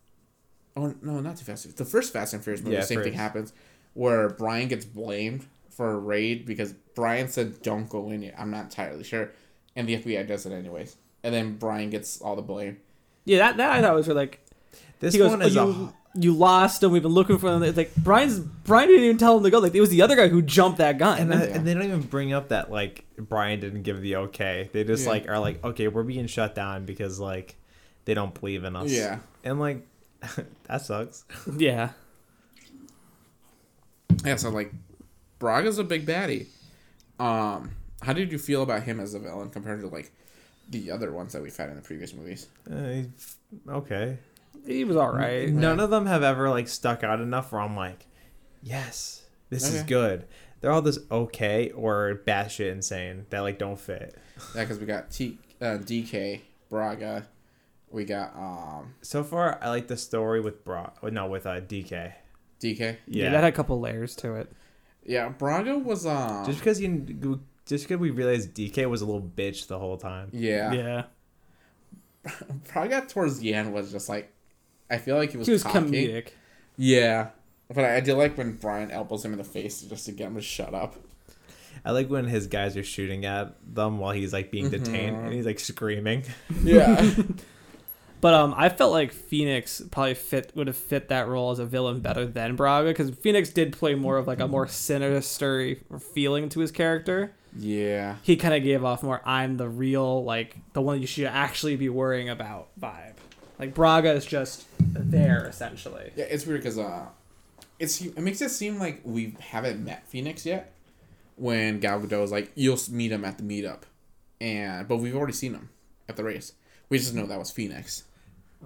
Oh 0.78 0.94
no, 1.02 1.20
not 1.20 1.38
Too 1.38 1.44
Fast. 1.46 1.76
The 1.76 1.86
first 1.86 2.14
Fast 2.14 2.34
and 2.34 2.44
Furious 2.44 2.62
movie, 2.64 2.76
Yeah, 2.76 2.82
the 2.82 2.88
same 2.88 3.04
thing 3.04 3.14
happens 3.14 3.52
where 3.94 4.30
Brian 4.30 4.68
gets 4.68 4.86
blamed 4.86 5.46
for 5.70 5.92
a 5.92 5.98
raid 5.98 6.46
because 6.46 6.74
Brian 6.96 7.28
said 7.28 7.62
don't 7.64 7.90
go 7.90 8.10
in 8.12 8.22
yet. 8.22 8.36
I'm 8.38 8.52
not 8.52 8.66
entirely 8.66 9.04
sure, 9.04 9.32
and 9.76 9.88
the 9.90 9.98
FBI 9.98 10.28
does 10.28 10.46
it 10.46 10.52
anyways, 10.54 10.96
and 11.24 11.34
then 11.34 11.58
Brian 11.58 11.90
gets 11.90 12.22
all 12.22 12.36
the 12.36 12.42
blame. 12.42 12.78
Yeah, 13.26 13.40
that, 13.40 13.58
that 13.58 13.72
I 13.72 13.82
thought 13.82 13.96
was 13.96 14.08
really 14.08 14.22
like 14.22 14.40
this 15.00 15.14
he 15.14 15.20
goes, 15.20 15.32
one 15.32 15.42
oh, 15.42 15.46
is 15.46 15.56
you, 15.56 15.62
a 15.62 15.94
you 16.20 16.34
lost 16.34 16.82
and 16.84 16.92
we've 16.92 17.02
been 17.04 17.12
looking 17.12 17.38
for 17.38 17.52
them. 17.52 17.62
It's 17.64 17.78
like 17.78 17.94
Brian's 17.96 18.40
Brian 18.40 18.88
didn't 18.88 19.04
even 19.04 19.18
tell 19.18 19.38
him 19.38 19.44
to 19.44 19.50
go. 19.50 19.60
Like 19.60 19.76
it 19.76 19.82
was 19.82 19.90
the 19.90 20.02
other 20.02 20.16
guy 20.16 20.28
who 20.28 20.42
jumped 20.42 20.80
that 20.80 20.98
gun. 20.98 21.20
and, 21.20 21.34
uh, 21.34 21.38
Yeah. 21.38 21.44
and 21.56 21.68
they 21.68 21.74
don't 21.74 21.84
even 21.84 22.02
bring 22.02 22.34
up 22.34 22.50
that 22.50 22.72
like 22.72 23.06
Brian 23.18 23.60
didn't 23.60 23.84
give 23.84 24.02
the 24.02 24.16
okay. 24.18 24.70
They 24.74 24.84
just 24.84 25.04
Yeah. 25.04 25.10
like 25.12 25.30
are 25.30 25.40
like, 25.40 25.64
okay, 25.64 25.88
we're 25.88 26.04
being 26.04 26.28
shut 26.28 26.56
down 26.56 26.86
because 26.86 27.20
like 27.20 27.56
they 28.06 28.14
don't 28.14 28.34
believe 28.40 28.64
in 28.64 28.76
us. 28.76 28.92
Yeah. 28.92 29.20
and 29.44 29.60
like 29.60 29.86
that 30.68 30.82
sucks. 30.82 31.26
yeah. 31.58 31.92
Yeah, 34.26 34.36
so 34.36 34.50
like 34.50 34.72
Braga's 35.40 35.78
a 35.80 35.84
big 35.84 36.06
baddie. 36.06 36.48
Um, 37.20 37.72
how 38.02 38.14
did 38.14 38.32
you 38.32 38.38
feel 38.38 38.64
about 38.64 38.84
him 38.84 39.00
as 39.00 39.14
a 39.14 39.20
villain 39.20 39.50
compared 39.50 39.82
to 39.82 39.88
like 39.88 40.12
the 40.70 40.92
other 40.92 41.12
ones 41.12 41.34
that 41.34 41.42
we've 41.42 41.56
had 41.56 41.70
in 41.70 41.76
the 41.76 41.82
previous 41.82 42.14
movies? 42.14 42.48
Uh, 42.70 43.04
okay, 43.70 44.18
He 44.66 44.84
was 44.84 44.98
all 44.98 45.12
right. 45.14 45.50
none 45.50 45.80
of 45.80 45.90
them 45.90 46.06
have 46.06 46.24
ever 46.24 46.50
like 46.50 46.68
stuck 46.68 47.04
out 47.04 47.20
enough 47.22 47.52
where 47.52 47.62
I'm 47.62 47.76
like, 47.76 48.06
yes, 48.62 49.24
this 49.50 49.68
is 49.72 49.84
good. 49.84 50.26
They're 50.60 50.72
all 50.72 50.82
just 50.82 51.00
okay 51.12 51.70
or 51.72 52.22
batshit 52.26 52.72
insane 52.72 53.28
that 53.30 53.42
like 53.42 53.60
don't 53.60 53.80
fit. 53.80 54.16
Yeah, 54.56 54.64
because 54.64 54.80
we 54.80 54.86
got 54.88 55.12
T 55.12 55.38
uh, 55.62 55.78
DK 55.78 56.42
Braga, 56.70 57.28
we 57.92 58.06
got 58.06 58.36
um 58.36 58.94
So 59.02 59.24
far, 59.24 59.60
I 59.62 59.70
like 59.70 59.88
the 59.88 59.98
story 59.98 60.42
with 60.42 60.64
Bra. 60.66 60.90
No, 61.04 61.28
with 61.28 61.46
uh, 61.46 61.62
DK. 61.62 62.14
DK. 62.62 62.80
Yeah. 62.80 62.96
Yeah, 63.08 63.30
that 63.32 63.44
had 63.44 63.54
a 63.54 63.56
couple 63.56 63.80
layers 63.80 64.16
to 64.18 64.36
it. 64.36 64.52
Yeah, 65.06 65.30
Braga 65.30 65.78
was 65.78 66.06
um 66.06 66.46
just 66.46 66.60
because 66.60 66.82
you, 66.82 67.40
just 67.66 67.86
because 67.88 67.98
we 68.00 68.10
realized 68.10 68.54
DK 68.54 68.90
was 68.90 69.02
a 69.02 69.06
little 69.06 69.22
bitch 69.22 69.68
the 69.68 69.78
whole 69.80 69.98
time. 69.98 70.30
yeah. 70.34 70.74
Yeah. 70.74 71.04
Braga 72.74 73.06
towards 73.08 73.40
the 73.40 73.54
end 73.54 73.74
was 73.74 73.92
just 73.92 74.10
like 74.10 74.34
I 74.90 74.98
feel 74.98 75.16
like 75.18 75.32
he 75.32 75.38
was, 75.38 75.48
He 75.48 75.54
was 75.54 75.64
cocky. 75.64 75.80
comedic. 75.80 76.28
Yeah. 76.78 77.30
But 77.74 77.84
I, 77.84 77.98
I 77.98 78.00
did 78.00 78.16
like 78.16 78.38
when 78.38 78.54
Brian 78.54 78.92
elbows 78.92 79.24
him 79.26 79.32
in 79.34 79.38
the 79.38 79.44
face 79.44 79.82
just 79.82 80.06
to 80.06 80.12
get 80.14 80.28
him 80.28 80.36
to 80.36 80.42
shut 80.42 80.74
up. 80.74 80.96
I 81.86 81.92
like 81.92 82.10
when 82.10 82.26
his 82.26 82.48
guys 82.48 82.76
are 82.76 82.84
shooting 82.84 83.26
at 83.26 83.56
them 83.74 83.98
while 84.00 84.12
he's 84.14 84.34
like 84.34 84.52
being 84.52 84.70
detained 84.70 85.16
and 85.18 85.34
he's 85.34 85.46
like 85.46 85.60
screaming. 85.60 86.24
Yeah. 86.64 87.14
But 88.20 88.34
um, 88.34 88.54
I 88.58 88.70
felt 88.70 88.92
like 88.92 89.12
Phoenix 89.12 89.82
probably 89.92 90.16
fit 90.16 90.52
would 90.56 90.68
have 90.68 90.76
fit 90.76 91.10
that 91.10 91.28
role 91.28 91.52
as 91.52 91.60
a 91.60 91.66
villain 91.66 92.00
better 92.00 92.26
than 92.26 92.56
Braga 92.56 92.90
because 92.90 93.12
Phoenix 93.12 93.50
did 93.50 93.74
play 93.74 93.94
more 93.94 94.18
of 94.18 94.26
like 94.26 94.40
a 94.40 94.48
more 94.48 94.68
sinister 94.68 95.76
feeling 96.14 96.50
to 96.50 96.60
his 96.62 96.72
character. 96.72 97.34
yeah. 97.56 98.16
He 98.24 98.36
kind 98.36 98.56
of 98.56 98.64
gave 98.64 98.84
off 98.84 99.04
more 99.04 99.22
"I'm 99.24 99.58
the 99.58 99.70
real 99.70 100.24
like 100.24 100.56
the 100.74 100.82
one 100.82 101.00
you 101.00 101.06
should 101.08 101.26
actually 101.28 101.76
be 101.76 101.90
worrying 101.90 102.28
about" 102.30 102.70
vibe. 102.80 103.14
Like 103.60 103.76
Braga 103.76 104.14
is 104.14 104.26
just 104.26 104.66
there 104.80 105.46
essentially. 105.46 106.12
Yeah, 106.16 106.26
it's 106.26 106.46
weird 106.46 106.62
because 106.62 106.80
uh, 106.80 107.06
it's 107.80 108.02
it 108.02 108.18
makes 108.20 108.42
it 108.42 108.50
seem 108.50 108.80
like 108.80 109.02
we 109.04 109.36
haven't 109.40 109.84
met 109.84 110.08
Phoenix 110.08 110.44
yet. 110.44 110.74
When 111.36 111.80
Gal 111.80 112.00
Gadot 112.00 112.24
is 112.24 112.32
like, 112.32 112.52
"You'll 112.56 112.80
meet 112.90 113.12
him 113.12 113.24
at 113.24 113.38
the 113.38 113.44
meetup," 113.44 113.82
and 114.42 114.88
but 114.88 114.98
we've 114.98 115.16
already 115.16 115.34
seen 115.34 115.54
him 115.54 115.70
at 116.10 116.16
the 116.16 116.24
race. 116.24 116.54
We 116.90 116.98
just 116.98 117.14
know 117.14 117.28
that 117.28 117.38
was 117.38 117.52
Phoenix. 117.52 118.04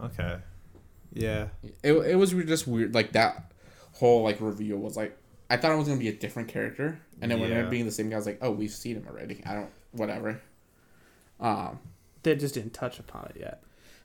Okay. 0.04 0.38
Yeah. 1.14 1.48
It, 1.84 1.94
it 1.94 2.16
was 2.16 2.32
just 2.32 2.68
weird. 2.68 2.94
Like 2.94 3.14
that 3.14 3.52
whole 3.94 4.24
like 4.24 4.40
reveal 4.40 4.78
was 4.78 4.96
like 4.98 5.18
I 5.50 5.58
thought 5.58 5.72
it 5.72 5.78
was 5.78 5.88
gonna 5.88 6.00
be 6.00 6.08
a 6.08 6.14
different 6.14 6.48
character, 6.48 7.00
and 7.22 7.30
then 7.30 7.40
when 7.40 7.50
it 7.50 7.54
ended 7.54 7.66
up 7.66 7.72
being 7.72 7.86
the 7.86 7.92
same 7.92 8.10
guy, 8.10 8.16
I 8.16 8.20
was 8.20 8.26
like, 8.26 8.40
"Oh, 8.42 8.52
we've 8.52 8.72
seen 8.72 8.96
him 8.96 9.06
already." 9.08 9.42
I 9.46 9.54
don't 9.54 9.70
whatever. 9.92 10.42
Um. 11.40 11.80
They 12.24 12.36
just 12.36 12.54
didn't 12.54 12.74
touch 12.74 13.00
upon 13.00 13.32
it 13.36 13.40
yet. 13.40 13.64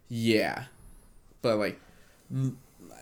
Yeah, 0.08 0.64
but 1.42 1.58
like 1.58 1.80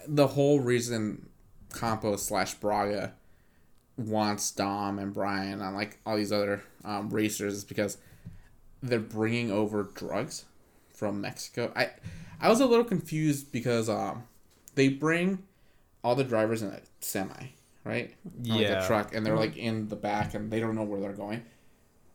the 0.07 0.27
whole 0.27 0.61
reason 0.61 1.29
Campos 1.75 2.27
slash 2.27 2.55
Braga 2.55 3.15
wants 3.97 4.51
Dom 4.51 4.99
and 4.99 5.13
Brian 5.13 5.61
and 5.61 5.77
like 5.77 5.99
all 6.05 6.17
these 6.17 6.33
other 6.33 6.63
um, 6.85 7.11
racers 7.11 7.55
is 7.55 7.65
because 7.65 7.99
they're 8.83 8.99
bringing 8.99 9.51
over 9.51 9.85
drugs 9.95 10.45
from 10.93 11.21
Mexico. 11.21 11.73
I 11.77 11.91
I 12.45 12.49
was 12.51 12.61
a 12.61 12.67
little 12.67 12.85
confused 12.85 13.51
because 13.53 13.89
um 13.89 14.25
they 14.75 14.89
bring 14.89 15.43
all 16.03 16.15
the 16.15 16.25
drivers 16.25 16.61
in 16.63 16.69
a 16.69 16.81
semi, 17.01 17.47
right? 17.85 18.15
Or, 18.25 18.55
like 18.57 18.61
a 18.61 18.63
Yeah. 18.63 18.87
truck, 18.87 19.15
and 19.15 19.25
they're 19.25 19.37
like 19.37 19.57
in 19.57 19.89
the 19.89 19.97
back, 19.97 20.35
and 20.35 20.51
they 20.51 20.61
don't 20.61 20.75
know 20.75 20.85
where 20.85 21.01
they're 21.01 21.13
going. 21.13 21.43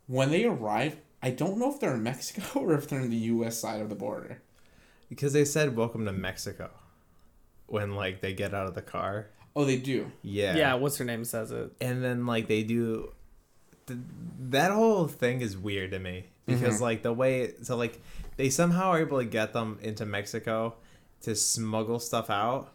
When 0.07 0.29
they 0.31 0.45
arrive, 0.45 0.97
I 1.21 1.31
don't 1.31 1.57
know 1.57 1.71
if 1.73 1.79
they're 1.79 1.95
in 1.95 2.03
Mexico 2.03 2.59
or 2.61 2.73
if 2.75 2.87
they're 2.87 3.01
in 3.01 3.09
the 3.09 3.25
U.S. 3.33 3.57
side 3.57 3.81
of 3.81 3.89
the 3.89 3.95
border. 3.95 4.41
Because 5.09 5.33
they 5.33 5.45
said 5.45 5.75
welcome 5.75 6.05
to 6.05 6.11
Mexico. 6.13 6.69
when 7.65 7.95
like 7.95 8.21
they 8.21 8.33
get 8.33 8.53
out 8.53 8.67
of 8.67 8.75
the 8.75 8.81
car. 8.81 9.27
Oh, 9.55 9.65
they 9.65 9.77
do. 9.77 10.11
Yeah. 10.21 10.55
Yeah, 10.55 10.73
what's 10.75 10.97
her 10.97 11.05
name 11.05 11.23
says 11.25 11.51
it. 11.51 11.71
and 11.81 12.03
then 12.03 12.25
like 12.25 12.47
they 12.47 12.63
do 12.63 13.11
th- 13.87 13.99
that 14.49 14.71
whole 14.71 15.07
thing 15.07 15.41
is 15.41 15.57
weird 15.57 15.91
to 15.91 15.99
me 15.99 16.25
because 16.45 16.77
Mhm. 16.77 16.81
like 16.81 17.03
the 17.03 17.13
way 17.13 17.53
so 17.63 17.75
like 17.75 17.99
they 18.39 18.49
somehow 18.49 18.91
are 18.91 18.99
able 19.01 19.17
to 19.19 19.25
get 19.25 19.51
them 19.51 19.77
into 19.81 20.05
Mexico 20.05 20.75
to 21.23 21.35
smuggle 21.35 21.99
stuff 21.99 22.29
out 22.29 22.71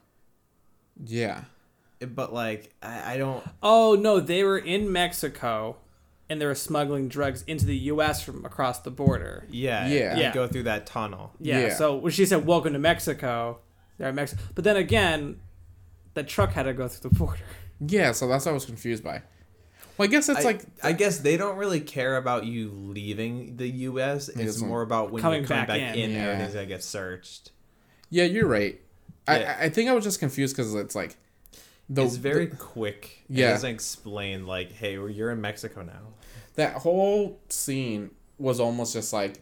Yeah. 1.02 1.44
Eh, 2.02 2.04
but 2.06 2.34
like 2.34 2.74
I, 2.82 3.14
I 3.14 3.16
don't 3.16 3.42
Oh 3.62 3.96
no, 3.98 4.20
they 4.20 4.44
were 4.44 4.58
in 4.58 4.92
Mexico, 4.92 5.78
and 6.28 6.38
they 6.38 6.44
were 6.44 6.54
smuggling 6.54 7.08
drugs 7.08 7.44
into 7.46 7.64
the 7.64 7.76
U.S. 7.92 8.22
from 8.22 8.44
across 8.44 8.80
the 8.80 8.90
border. 8.90 9.46
yeah 9.48 9.88
Yeah. 9.88 10.18
Yeah. 10.18 10.34
go 10.34 10.46
through 10.46 10.64
that 10.64 10.84
tunnel 10.84 11.32
Yeah. 11.40 11.60
Yeah. 11.60 11.74
So 11.74 11.96
when 11.96 12.12
she 12.12 12.26
said 12.26 12.44
"Welcome 12.46 12.74
to 12.74 12.78
Mexico," 12.78 13.60
they're 13.96 14.10
in 14.10 14.14
Mexico. 14.14 14.42
But 14.54 14.64
then 14.64 14.76
again, 14.76 15.40
the 16.12 16.22
truck 16.22 16.52
had 16.52 16.64
to 16.64 16.74
go 16.74 16.88
through 16.88 17.08
the 17.08 17.16
border. 17.22 17.40
Yeah, 17.80 18.12
so 18.12 18.28
that's 18.28 18.44
what 18.44 18.50
I 18.52 18.54
was 18.54 18.66
confused 18.66 19.02
by. 19.02 19.22
Well, 19.96 20.08
I 20.08 20.10
guess 20.10 20.28
it's 20.28 20.40
I, 20.40 20.42
like 20.42 20.62
I 20.82 20.92
guess 20.92 21.18
they 21.18 21.36
don't 21.36 21.56
really 21.56 21.80
care 21.80 22.16
about 22.16 22.44
you 22.46 22.70
leaving 22.70 23.56
the 23.56 23.68
U.S. 23.68 24.28
It's 24.28 24.38
doesn't- 24.38 24.68
more 24.68 24.82
about 24.82 25.10
when 25.12 25.22
Coming 25.22 25.42
you 25.42 25.46
come 25.48 25.58
back 25.58 25.68
back, 25.68 25.80
in. 25.80 25.94
in, 25.94 26.10
Yeah. 26.12 26.24
everything's 26.26 26.54
gonna 26.54 26.66
get 26.66 26.82
searched. 26.82 27.52
yeah, 28.10 28.24
you're 28.24 28.46
right. 28.48 28.80
Yeah. 29.28 29.56
I 29.60 29.64
I 29.66 29.68
think 29.68 29.88
I 29.88 29.92
was 29.92 30.04
just 30.04 30.18
confused 30.20 30.56
because 30.56 30.74
it's 30.74 30.94
like 30.94 31.16
the 31.88 32.02
it's 32.04 32.16
very 32.16 32.46
the- 32.46 32.56
quick. 32.56 33.24
Yeah. 33.28 33.48
it 33.48 33.52
doesn't 33.52 33.70
explain 33.70 34.46
like, 34.46 34.72
hey, 34.72 34.98
well, 34.98 35.08
you're 35.08 35.30
in 35.30 35.40
Mexico 35.40 35.82
now. 35.82 36.12
that 36.56 36.74
whole 36.76 37.40
scene 37.48 38.10
was 38.38 38.60
almost 38.60 38.92
just 38.92 39.12
like 39.12 39.40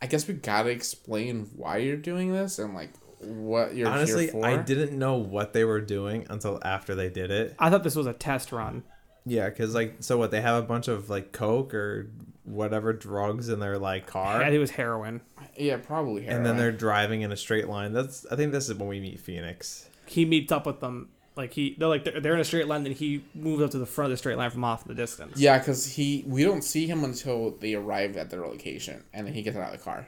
I 0.00 0.06
guess 0.06 0.26
we 0.26 0.34
gotta 0.34 0.70
explain 0.70 1.48
why 1.56 1.76
you're 1.78 1.96
doing 1.96 2.32
this 2.32 2.58
and 2.58 2.74
like 2.74 2.90
what 3.20 3.76
you're 3.76 3.86
Honestly, 3.88 4.24
here 4.24 4.32
for. 4.32 4.44
I 4.44 4.56
didn't 4.56 4.98
know 4.98 5.14
what 5.14 5.52
they 5.52 5.64
were 5.64 5.80
doing 5.80 6.26
until 6.28 6.58
after 6.64 6.94
they 6.96 7.08
did 7.08 7.30
it. 7.30 7.54
I 7.58 7.70
thought 7.70 7.84
this 7.84 7.94
was 7.94 8.06
a 8.08 8.12
test 8.12 8.50
run. 8.50 8.82
Yeah, 9.24 9.48
because 9.48 9.74
like, 9.74 9.96
so 10.00 10.18
what? 10.18 10.30
They 10.30 10.40
have 10.40 10.62
a 10.62 10.66
bunch 10.66 10.88
of 10.88 11.08
like 11.10 11.32
coke 11.32 11.74
or 11.74 12.10
whatever 12.44 12.92
drugs 12.92 13.48
in 13.48 13.60
their 13.60 13.78
like 13.78 14.06
car, 14.06 14.36
I 14.40 14.44
think 14.46 14.54
it 14.54 14.58
was 14.58 14.72
heroin. 14.72 15.20
Yeah, 15.56 15.76
probably. 15.76 16.26
and 16.26 16.44
then 16.44 16.56
they're 16.56 16.72
driving 16.72 17.22
in 17.22 17.30
a 17.30 17.36
straight 17.36 17.68
line. 17.68 17.92
That's 17.92 18.26
I 18.30 18.36
think 18.36 18.52
this 18.52 18.68
is 18.68 18.74
when 18.76 18.88
we 18.88 19.00
meet 19.00 19.20
Phoenix. 19.20 19.88
He 20.06 20.24
meets 20.24 20.50
up 20.50 20.66
with 20.66 20.80
them. 20.80 21.08
Like 21.34 21.54
he, 21.54 21.74
they're 21.78 21.88
like 21.88 22.04
they're, 22.04 22.20
they're 22.20 22.34
in 22.34 22.40
a 22.40 22.44
straight 22.44 22.66
line. 22.66 22.82
Then 22.82 22.92
he 22.92 23.24
moves 23.34 23.62
up 23.62 23.70
to 23.70 23.78
the 23.78 23.86
front 23.86 24.06
of 24.06 24.10
the 24.10 24.16
straight 24.18 24.36
line 24.36 24.50
from 24.50 24.64
off 24.64 24.82
in 24.82 24.88
the 24.88 24.94
distance. 24.94 25.38
Yeah, 25.38 25.58
because 25.58 25.86
he 25.86 26.24
we 26.26 26.42
don't 26.44 26.62
see 26.62 26.86
him 26.86 27.04
until 27.04 27.52
they 27.52 27.74
arrive 27.74 28.16
at 28.16 28.28
their 28.28 28.40
location, 28.42 29.02
and 29.14 29.26
then 29.26 29.32
he 29.34 29.42
gets 29.42 29.56
out 29.56 29.72
of 29.72 29.78
the 29.78 29.84
car. 29.84 30.06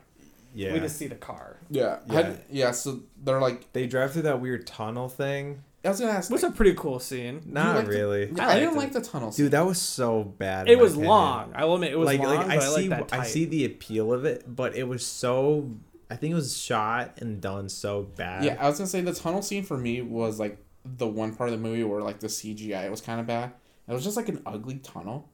Yeah, 0.57 0.73
We 0.73 0.79
just 0.81 0.97
see 0.97 1.09
the 1.09 1.17
car, 1.17 1.57
Yeah, 1.69 1.99
Yeah. 2.09 2.35
yeah. 2.49 2.71
So 2.71 3.01
they're 3.25 3.41
like, 3.41 3.73
they 3.73 3.89
drive 3.89 4.13
through 4.13 4.23
that 4.23 4.41
weird 4.41 4.69
tunnel 4.69 5.09
thing. 5.09 5.65
I 5.85 5.89
was 5.91 6.01
gonna 6.01 6.13
ask. 6.13 6.31
which 6.31 6.39
is 6.39 6.43
like, 6.45 6.53
a 6.53 6.57
pretty 6.57 6.75
cool 6.75 6.99
scene. 6.99 7.43
Not 7.47 7.77
like 7.77 7.85
the- 7.87 7.91
really, 7.91 8.33
yeah, 8.35 8.49
I 8.49 8.53
I, 8.53 8.61
didn't 8.61 8.77
liked 8.77 8.95
like 8.95 9.03
the 9.05 9.09
tunnel. 9.11 9.33
Scene. 9.33 9.47
dude. 9.47 9.53
That 9.53 9.67
was 9.67 9.81
so 9.81 10.25
bad. 10.25 10.69
It 10.69 10.79
was 10.79 10.93
opinion. 10.93 11.11
long. 11.11 11.53
I 11.55 11.65
will 11.67 11.75
admit 11.75 11.93
it 11.93 11.99
was 11.99 12.07
like, 12.07 12.21
long, 12.21 12.37
like 12.37 12.47
I 12.49 12.57
I, 12.57 12.59
see, 12.61 12.89
like 12.89 13.09
that 13.09 13.21
I 13.21 13.25
see 13.25 13.45
the 13.45 13.65
appeal 13.67 14.13
of 14.13 14.25
it, 14.25 14.45
but 14.55 14.75
it 14.77 14.85
was 14.89 15.05
so. 15.07 15.71
I 16.11 16.17
think 16.17 16.33
it 16.33 16.35
was 16.35 16.57
shot 16.57 17.19
and 17.19 17.41
done 17.41 17.69
so 17.69 18.03
bad. 18.03 18.45
Yeah, 18.45 18.57
I 18.61 18.69
was 18.69 18.79
gonna 18.79 18.89
say 18.89 19.01
the 19.01 19.13
tunnel 19.15 19.43
scene 19.43 19.63
for 19.65 19.77
me 19.77 20.01
was 20.03 20.39
like 20.39 20.59
the 20.85 21.07
one 21.07 21.35
part 21.35 21.49
of 21.51 21.55
the 21.61 21.61
movie 21.67 21.83
where 21.85 22.03
like 22.03 22.21
the 22.21 22.27
CGI 22.29 22.91
was 22.91 23.01
kind 23.01 23.21
of 23.21 23.27
bad. 23.27 23.53
It 23.89 23.93
was 23.93 24.05
just 24.05 24.17
like 24.17 24.29
an 24.29 24.41
ugly 24.47 24.77
tunnel. 24.77 25.29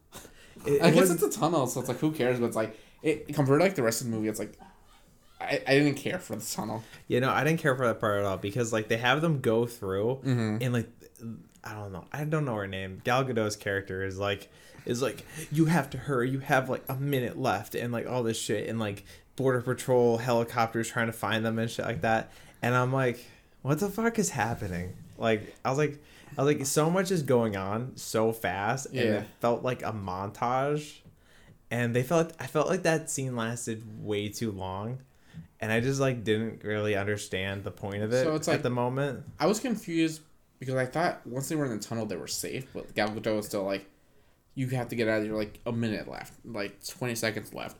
It- 0.65 0.81
I 0.81 0.87
it 0.89 0.91
guess 0.95 1.09
was- 1.09 1.11
it's 1.23 1.35
a 1.35 1.39
tunnel, 1.39 1.65
so 1.67 1.79
it's 1.79 1.89
like 1.89 1.99
who 1.99 2.11
cares? 2.11 2.39
But 2.39 2.47
it's 2.47 2.55
like 2.55 2.77
it 3.01 3.33
compared 3.33 3.59
to 3.59 3.63
like 3.65 3.75
the 3.75 3.83
rest 3.83 4.01
of 4.01 4.07
the 4.07 4.15
movie, 4.15 4.27
it's 4.27 4.39
like 4.39 4.57
I, 5.41 5.61
I 5.67 5.77
didn't 5.79 5.95
care 5.95 6.19
for 6.19 6.35
the 6.35 6.45
tunnel. 6.45 6.83
You 7.07 7.19
know, 7.19 7.29
I 7.29 7.43
didn't 7.43 7.59
care 7.59 7.75
for 7.75 7.85
that 7.87 7.99
part 7.99 8.19
at 8.19 8.25
all 8.25 8.37
because 8.37 8.71
like 8.71 8.87
they 8.87 8.97
have 8.97 9.21
them 9.21 9.41
go 9.41 9.65
through 9.65 10.19
Mm-hmm. 10.23 10.57
and 10.61 10.73
like 10.73 10.89
I 11.63 11.73
don't 11.75 11.91
know, 11.91 12.05
I 12.11 12.23
don't 12.23 12.45
know 12.45 12.55
her 12.55 12.67
name. 12.67 13.01
Gal 13.03 13.23
Gadot's 13.23 13.55
character 13.55 14.03
is 14.03 14.17
like 14.17 14.49
is 14.85 15.01
like 15.01 15.25
you 15.51 15.65
have 15.65 15.89
to 15.91 15.97
hurry. 15.97 16.29
You 16.29 16.39
have 16.39 16.69
like 16.69 16.83
a 16.89 16.95
minute 16.95 17.37
left 17.39 17.75
and 17.75 17.91
like 17.93 18.07
all 18.07 18.23
this 18.23 18.39
shit 18.39 18.67
and 18.67 18.79
like 18.79 19.03
border 19.35 19.61
patrol 19.61 20.17
helicopters 20.17 20.89
trying 20.89 21.07
to 21.07 21.13
find 21.13 21.45
them 21.45 21.59
and 21.59 21.69
shit 21.69 21.85
like 21.85 22.01
that. 22.01 22.31
And 22.63 22.73
I'm 22.75 22.91
like, 22.93 23.23
what 23.61 23.79
the 23.79 23.89
fuck 23.89 24.17
is 24.19 24.31
happening? 24.31 24.95
Like 25.17 25.55
I 25.63 25.69
was 25.69 25.77
like 25.77 26.03
I 26.37 26.43
was 26.43 26.55
like 26.55 26.65
so 26.65 26.89
much 26.89 27.11
is 27.11 27.21
going 27.23 27.55
on 27.57 27.91
so 27.95 28.31
fast 28.31 28.87
and 28.87 28.95
Yeah. 28.95 29.01
it 29.19 29.27
felt 29.39 29.63
like 29.63 29.83
a 29.83 29.91
montage. 29.91 30.99
And 31.69 31.95
they 31.95 32.03
felt 32.03 32.33
I 32.39 32.47
felt 32.47 32.67
like 32.67 32.83
that 32.83 33.09
scene 33.09 33.35
lasted 33.35 33.83
way 34.03 34.29
too 34.29 34.51
long. 34.51 34.99
And 35.61 35.71
I 35.71 35.79
just 35.79 35.99
like 35.99 36.23
didn't 36.23 36.63
really 36.63 36.95
understand 36.95 37.63
the 37.63 37.71
point 37.71 38.01
of 38.03 38.11
it 38.11 38.23
So 38.23 38.35
it's 38.35 38.47
like- 38.47 38.57
at 38.57 38.63
the 38.63 38.69
moment. 38.71 39.23
I 39.39 39.45
was 39.45 39.59
confused 39.59 40.21
because 40.59 40.75
I 40.75 40.85
thought 40.85 41.25
once 41.25 41.49
they 41.49 41.55
were 41.55 41.65
in 41.65 41.71
the 41.71 41.83
tunnel 41.83 42.05
they 42.05 42.15
were 42.17 42.27
safe, 42.27 42.67
but 42.73 42.93
Gal 42.95 43.09
Gadot 43.09 43.35
was 43.35 43.45
still 43.45 43.63
like, 43.63 43.85
you 44.55 44.67
have 44.69 44.89
to 44.89 44.95
get 44.95 45.07
out 45.07 45.19
of 45.19 45.23
here 45.25 45.35
like 45.35 45.59
a 45.65 45.71
minute 45.71 46.07
left, 46.09 46.33
like 46.43 46.85
twenty 46.85 47.15
seconds 47.15 47.53
left, 47.53 47.77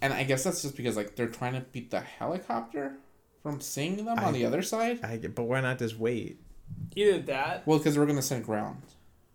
and 0.00 0.12
I 0.12 0.22
guess 0.24 0.44
that's 0.44 0.62
just 0.62 0.76
because 0.76 0.96
like 0.96 1.16
they're 1.16 1.26
trying 1.28 1.54
to 1.54 1.60
beat 1.60 1.90
the 1.90 2.00
helicopter 2.00 2.92
from 3.42 3.60
seeing 3.60 3.96
them 4.04 4.18
I- 4.18 4.24
on 4.24 4.32
the 4.32 4.44
other 4.46 4.62
side. 4.62 5.00
I 5.02 5.16
get, 5.16 5.34
but 5.34 5.44
why 5.44 5.60
not 5.60 5.78
just 5.78 5.98
wait? 5.98 6.40
either 6.96 7.18
that. 7.20 7.66
Well, 7.66 7.78
because 7.78 7.98
we're 7.98 8.06
gonna 8.06 8.22
send 8.22 8.44
ground. 8.44 8.82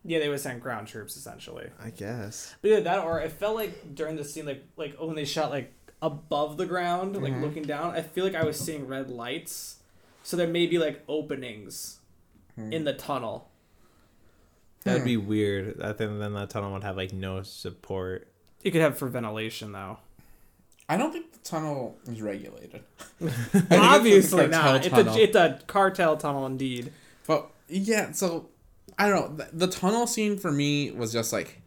Yeah, 0.05 0.19
they 0.19 0.29
would 0.29 0.39
send 0.39 0.61
ground 0.61 0.87
troops 0.87 1.17
essentially. 1.17 1.69
I 1.83 1.89
guess. 1.89 2.55
But 2.61 2.71
either 2.71 2.81
that, 2.81 3.03
or 3.03 3.19
it 3.19 3.31
felt 3.33 3.55
like 3.55 3.93
during 3.93 4.15
the 4.15 4.23
scene, 4.23 4.45
like 4.45 4.63
like 4.77 4.95
when 4.99 5.15
they 5.15 5.25
shot 5.25 5.51
like 5.51 5.73
above 6.01 6.57
the 6.57 6.65
ground, 6.65 7.21
like 7.21 7.33
Mhm. 7.33 7.41
looking 7.41 7.63
down, 7.63 7.93
I 7.95 8.01
feel 8.01 8.23
like 8.23 8.35
I 8.35 8.43
was 8.43 8.57
seeing 8.59 8.87
red 8.87 9.09
lights. 9.09 9.77
So 10.23 10.37
there 10.37 10.47
may 10.47 10.65
be 10.67 10.77
like 10.77 11.03
openings 11.07 11.99
Hmm. 12.55 12.71
in 12.71 12.83
the 12.85 12.93
tunnel. 12.93 13.49
That'd 14.83 15.01
Hmm. 15.01 15.05
be 15.07 15.17
weird. 15.17 15.81
I 15.81 15.91
think 15.93 16.19
then 16.19 16.33
that 16.33 16.49
tunnel 16.49 16.71
would 16.73 16.83
have 16.83 16.95
like 16.97 17.11
no 17.13 17.43
support. 17.43 18.27
You 18.63 18.71
could 18.71 18.81
have 18.81 18.97
for 18.97 19.07
ventilation 19.07 19.71
though. 19.73 19.97
I 20.87 20.97
don't 20.97 21.11
think 21.11 21.31
the 21.33 21.39
tunnel 21.39 21.97
is 22.07 22.21
regulated. 22.21 22.83
Obviously 23.71 24.45
it's 24.45 24.51
not. 24.51 24.85
It's 24.85 24.95
a 24.95 25.21
it's 25.21 25.35
a 25.35 25.59
cartel 25.67 26.17
tunnel 26.17 26.45
indeed. 26.45 26.91
But 27.27 27.49
yeah, 27.67 28.11
so 28.11 28.49
I 28.97 29.07
don't 29.09 29.37
know. 29.37 29.45
The, 29.45 29.65
the 29.65 29.67
tunnel 29.71 30.07
scene 30.07 30.37
for 30.37 30.51
me 30.51 30.91
was 30.91 31.11
just 31.13 31.31
like 31.33 31.61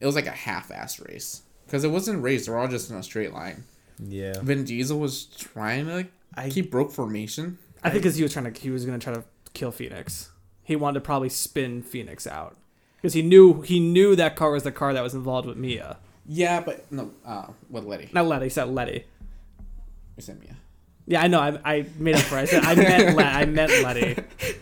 it 0.00 0.06
was 0.06 0.14
like 0.14 0.26
a 0.26 0.30
half-ass 0.32 0.98
race 1.00 1.42
because 1.70 1.84
it 1.84 1.88
wasn't 1.88 2.20
race. 2.20 2.46
They're 2.46 2.58
all 2.58 2.66
just 2.66 2.90
in 2.90 2.96
a 2.96 3.02
straight 3.02 3.32
line. 3.32 3.62
Yeah. 4.04 4.40
Vin 4.40 4.64
Diesel 4.64 4.98
was 4.98 5.26
trying 5.26 5.86
to 5.86 5.94
like, 5.94 6.12
I 6.34 6.50
keep 6.50 6.68
broke 6.68 6.90
formation. 6.90 7.58
I 7.84 7.90
think 7.90 8.02
because 8.02 8.16
he 8.16 8.24
was 8.24 8.32
trying 8.32 8.52
to 8.52 8.60
he 8.60 8.70
was 8.70 8.84
gonna 8.84 8.98
try 8.98 9.14
to 9.14 9.22
kill 9.54 9.70
Phoenix. 9.70 10.30
He 10.64 10.74
wanted 10.74 10.94
to 10.94 11.00
probably 11.00 11.28
spin 11.28 11.82
Phoenix 11.82 12.26
out 12.26 12.56
because 12.96 13.14
he 13.14 13.22
knew 13.22 13.62
he 13.62 13.78
knew 13.78 14.16
that 14.16 14.34
car 14.34 14.50
was 14.50 14.64
the 14.64 14.72
car 14.72 14.92
that 14.92 15.02
was 15.02 15.14
involved 15.14 15.46
with 15.46 15.56
Mia. 15.56 15.98
Yeah, 16.26 16.60
but 16.60 16.90
no, 16.90 17.12
uh, 17.24 17.46
with 17.68 17.84
Letty. 17.84 18.08
Not 18.12 18.26
Letty, 18.26 18.46
he 18.46 18.50
said 18.50 18.68
Letty. 18.68 19.04
You 20.16 20.22
said 20.22 20.40
Mia. 20.40 20.56
Yeah, 21.06 21.22
I 21.22 21.28
know. 21.28 21.40
I, 21.40 21.58
I 21.64 21.86
made 21.98 22.16
up 22.16 22.22
for 22.22 22.38
it. 22.38 22.42
I 22.42 22.44
said 22.46 22.64
I 22.64 22.74
meant 22.74 23.16
Le- 23.16 23.22
I 23.22 23.44
meant 23.46 23.70
Letty. 23.82 24.22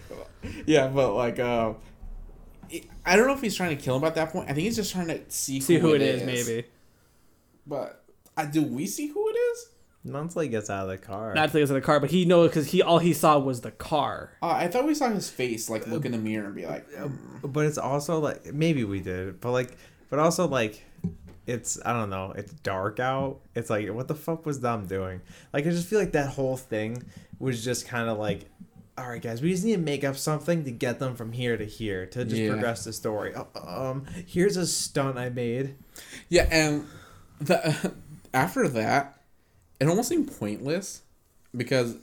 Yeah, 0.67 0.87
but 0.87 1.15
like, 1.15 1.39
uh, 1.41 1.73
I 3.05 3.17
don't 3.17 3.27
know 3.27 3.35
if 3.35 3.41
he's 3.41 3.57
trying 3.57 3.77
to 3.77 3.83
kill 3.83 3.97
him 3.97 4.05
at 4.05 4.15
that 4.15 4.31
point. 4.31 4.49
I 4.49 4.53
think 4.53 4.65
he's 4.65 4.77
just 4.77 4.93
trying 4.93 5.09
to 5.09 5.21
see, 5.29 5.61
See 5.61 5.79
who 5.79 5.95
it 5.95 6.01
is, 6.01 6.23
maybe. 6.23 6.67
But 7.69 8.05
uh, 8.37 8.47
do 8.47 8.63
we 8.63 8.87
see 8.87 9.09
who 9.09 9.29
it 9.29 9.37
is? 9.37 9.69
not 10.05 10.23
until 10.23 10.43
he 10.43 10.49
gets 10.49 10.71
out 10.71 10.85
of 10.85 10.89
the 10.89 10.99
car. 10.99 11.35
Not 11.35 11.51
till 11.51 11.59
he 11.59 11.63
was 11.63 11.71
in 11.71 11.75
the 11.75 11.83
car, 11.83 12.01
but 12.01 12.11
he 12.11 12.25
knows 12.25 12.51
because 12.51 12.69
he 12.69 12.83
all 12.83 12.99
he 12.99 13.13
saw 13.13 13.39
was 13.39 13.61
the 13.61 13.71
car. 13.71 14.33
Uh, 14.43 14.51
I 14.51 14.69
thought 14.69 14.87
we 14.87 14.95
saw 14.95 15.11
his 15.11 15.29
face, 15.29 15.69
like 15.69 15.87
look 15.87 16.05
in 16.05 16.13
the 16.13 16.19
mirror 16.19 16.47
and 16.47 16.55
be 16.55 16.67
like, 16.67 16.91
mm. 16.91 17.13
but 17.43 17.67
it's 17.67 17.79
also 17.79 18.19
like 18.19 18.53
maybe 18.53 18.85
we 18.85 19.01
did, 19.01 19.41
but 19.41 19.53
like, 19.53 19.77
but 20.11 20.19
also 20.19 20.47
like, 20.49 20.85
it's 21.47 21.79
I 21.85 21.93
don't 21.93 22.11
know. 22.11 22.33
It's 22.37 22.53
dark 22.53 23.01
out. 23.01 23.41
It's 23.55 23.71
like 23.71 23.89
what 23.91 24.09
the 24.09 24.15
fuck 24.15 24.47
was 24.47 24.59
Dom 24.59 24.87
doing? 24.87 25.21
Like 25.53 25.67
I 25.67 25.71
just 25.71 25.89
feel 25.89 25.99
like 25.99 26.13
that 26.13 26.31
whole 26.31 26.57
thing 26.57 27.05
was 27.39 27.65
just 27.65 27.87
kind 27.87 28.09
of 28.09 28.19
like. 28.19 28.47
All 28.97 29.09
right, 29.09 29.23
guys. 29.23 29.41
We 29.41 29.53
just 29.53 29.65
need 29.65 29.77
to 29.77 29.79
make 29.79 30.03
up 30.03 30.17
something 30.17 30.65
to 30.65 30.73
get 30.73 30.99
them 30.99 31.15
from 31.15 31.31
here 31.31 31.57
to 31.57 31.65
here 31.65 32.05
to 32.07 32.25
just 32.25 32.35
Yeah. 32.35 32.51
progress 32.51 32.83
the 32.83 32.93
story. 32.93 33.33
Uh, 33.33 33.45
Um, 33.55 34.07
here's 34.27 34.57
a 34.57 34.67
stunt 34.67 35.17
I 35.17 35.29
made. 35.29 35.77
Yeah, 36.29 36.49
and 36.51 36.85
the 37.41 37.93
after 38.35 38.69
that, 38.69 39.21
it 39.81 39.89
almost 39.89 40.09
seemed 40.09 40.37
pointless 40.39 41.03
because 41.57 41.97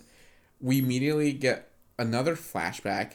we 0.62 0.80
immediately 0.80 1.34
get 1.34 1.72
another 2.00 2.36
flashback. 2.36 3.14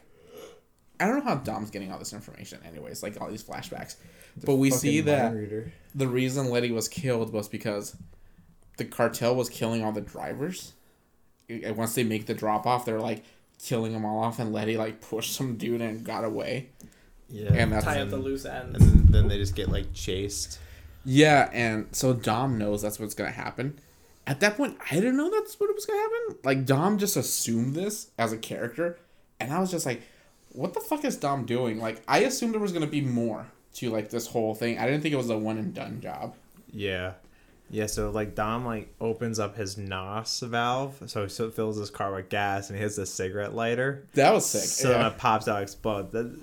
I 0.98 1.06
don't 1.06 1.18
know 1.18 1.24
how 1.24 1.36
Dom's 1.36 1.70
getting 1.70 1.90
all 1.90 1.98
this 1.98 2.12
information, 2.12 2.60
anyways, 2.66 3.02
like 3.02 3.20
all 3.20 3.30
these 3.30 3.42
flashbacks. 3.42 3.96
But 4.44 4.56
we 4.56 4.70
see 4.70 5.00
that 5.02 5.34
reader. 5.34 5.72
the 5.94 6.06
reason 6.06 6.50
Letty 6.50 6.70
was 6.70 6.88
killed 6.88 7.32
was 7.32 7.48
because 7.48 7.96
the 8.76 8.84
cartel 8.84 9.34
was 9.34 9.48
killing 9.48 9.82
all 9.82 9.92
the 9.92 10.00
drivers. 10.02 10.74
And 11.48 11.76
once 11.76 11.94
they 11.94 12.04
make 12.04 12.26
the 12.26 12.34
drop 12.34 12.66
off, 12.66 12.84
they're 12.84 13.00
like 13.00 13.24
killing 13.58 13.92
them 13.92 14.04
all 14.04 14.22
off, 14.22 14.38
and 14.38 14.52
Letty 14.52 14.76
like 14.76 15.00
pushed 15.00 15.34
some 15.34 15.56
dude 15.56 15.80
and 15.80 16.04
got 16.04 16.24
away. 16.24 16.68
Yeah. 17.28 17.52
And 17.52 17.72
that's 17.72 17.84
Tie 17.84 18.00
up 18.00 18.10
the 18.10 18.16
loose 18.16 18.44
ends. 18.44 18.78
and 18.78 19.04
then, 19.04 19.06
then 19.10 19.28
they 19.28 19.38
just 19.38 19.54
get 19.54 19.68
like 19.68 19.92
chased. 19.92 20.58
Yeah, 21.04 21.48
and 21.52 21.88
so 21.92 22.12
Dom 22.12 22.58
knows 22.58 22.82
that's 22.82 22.98
what's 23.00 23.14
gonna 23.14 23.30
happen. 23.30 23.78
At 24.26 24.40
that 24.40 24.56
point, 24.56 24.78
I 24.90 24.94
didn't 24.96 25.16
know 25.16 25.30
that's 25.30 25.58
what 25.58 25.74
was 25.74 25.86
gonna 25.86 26.00
happen. 26.00 26.38
Like 26.44 26.64
Dom 26.66 26.98
just 26.98 27.16
assumed 27.16 27.74
this 27.74 28.10
as 28.18 28.32
a 28.32 28.38
character 28.38 28.98
and 29.40 29.52
I 29.52 29.58
was 29.58 29.70
just 29.70 29.86
like, 29.86 30.02
what 30.52 30.74
the 30.74 30.80
fuck 30.80 31.04
is 31.04 31.16
Dom 31.16 31.46
doing? 31.46 31.80
Like, 31.80 32.02
I 32.06 32.18
assumed 32.20 32.52
there 32.52 32.60
was 32.60 32.72
gonna 32.72 32.86
be 32.86 33.00
more 33.00 33.46
to 33.74 33.90
like 33.90 34.10
this 34.10 34.26
whole 34.26 34.54
thing. 34.54 34.78
I 34.78 34.86
didn't 34.86 35.00
think 35.02 35.14
it 35.14 35.16
was 35.16 35.30
a 35.30 35.38
one 35.38 35.58
and 35.58 35.74
done 35.74 36.00
job. 36.00 36.34
Yeah. 36.72 37.14
Yeah, 37.72 37.86
so 37.86 38.10
like 38.10 38.34
Dom 38.34 38.66
like 38.66 38.92
opens 39.00 39.38
up 39.38 39.56
his 39.56 39.78
NOS 39.78 40.40
valve, 40.40 41.02
so 41.06 41.26
he 41.26 41.50
fills 41.50 41.76
his 41.76 41.88
car 41.88 42.12
with 42.12 42.28
gas 42.28 42.68
and 42.68 42.76
he 42.76 42.82
hits 42.82 42.98
a 42.98 43.06
cigarette 43.06 43.54
lighter. 43.54 44.06
That 44.14 44.34
was 44.34 44.44
sick. 44.44 44.62
So 44.62 44.90
yeah. 44.90 45.08
it 45.08 45.18
pops 45.18 45.46
out, 45.46 45.62
explodes. 45.62 46.12
That, 46.12 46.36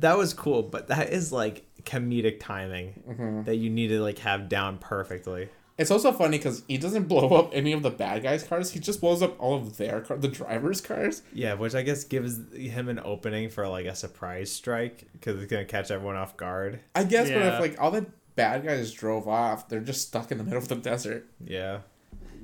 that 0.00 0.16
was 0.16 0.32
cool, 0.32 0.62
but 0.62 0.88
that 0.88 1.10
is 1.10 1.32
like 1.32 1.66
comedic 1.84 2.40
timing 2.40 3.02
Mm-hmm. 3.08 3.42
that 3.44 3.56
you 3.56 3.70
need 3.70 3.88
to 3.88 4.00
like 4.00 4.18
have 4.20 4.48
down 4.48 4.78
perfectly. 4.78 5.48
It's 5.76 5.90
also 5.90 6.12
funny 6.12 6.38
because 6.38 6.62
he 6.68 6.78
doesn't 6.78 7.08
blow 7.08 7.30
up 7.36 7.50
any 7.52 7.72
of 7.72 7.82
the 7.82 7.90
bad 7.90 8.22
guys' 8.22 8.44
cars. 8.44 8.70
He 8.70 8.78
just 8.78 9.00
blows 9.00 9.22
up 9.22 9.34
all 9.40 9.56
of 9.56 9.76
their 9.76 10.00
car, 10.02 10.16
the 10.16 10.28
drivers' 10.28 10.80
cars. 10.80 11.22
Yeah, 11.32 11.54
which 11.54 11.74
I 11.74 11.82
guess 11.82 12.04
gives 12.04 12.38
him 12.54 12.88
an 12.88 13.00
opening 13.04 13.50
for 13.50 13.66
like 13.66 13.86
a 13.86 13.96
surprise 13.96 14.52
strike 14.52 15.08
because 15.14 15.40
it's 15.42 15.50
gonna 15.50 15.64
catch 15.64 15.90
everyone 15.90 16.14
off 16.16 16.36
guard. 16.36 16.78
I 16.94 17.02
guess, 17.02 17.28
but 17.28 17.42
if 17.42 17.60
like 17.60 17.80
all 17.80 17.90
the 17.90 18.06
bad 18.36 18.64
guys 18.64 18.92
drove 18.92 19.26
off, 19.26 19.68
they're 19.68 19.80
just 19.80 20.02
stuck 20.06 20.30
in 20.30 20.38
the 20.38 20.44
middle 20.44 20.58
of 20.60 20.68
the 20.68 20.76
desert. 20.76 21.26
Yeah, 21.44 21.80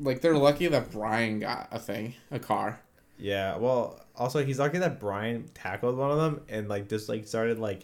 Like 0.00 0.22
they're 0.22 0.36
lucky 0.36 0.66
that 0.66 0.90
Brian 0.90 1.38
got 1.38 1.68
a 1.70 1.78
thing, 1.78 2.14
a 2.32 2.40
car. 2.40 2.80
yeah. 3.16 3.56
Well, 3.58 4.00
also 4.16 4.44
he's 4.44 4.58
lucky 4.58 4.78
that 4.78 4.98
Brian 4.98 5.48
tackled 5.54 5.96
one 5.96 6.10
of 6.10 6.16
them 6.18 6.40
and 6.48 6.68
like 6.68 6.88
just 6.88 7.08
like 7.08 7.28
started 7.28 7.58
like 7.60 7.82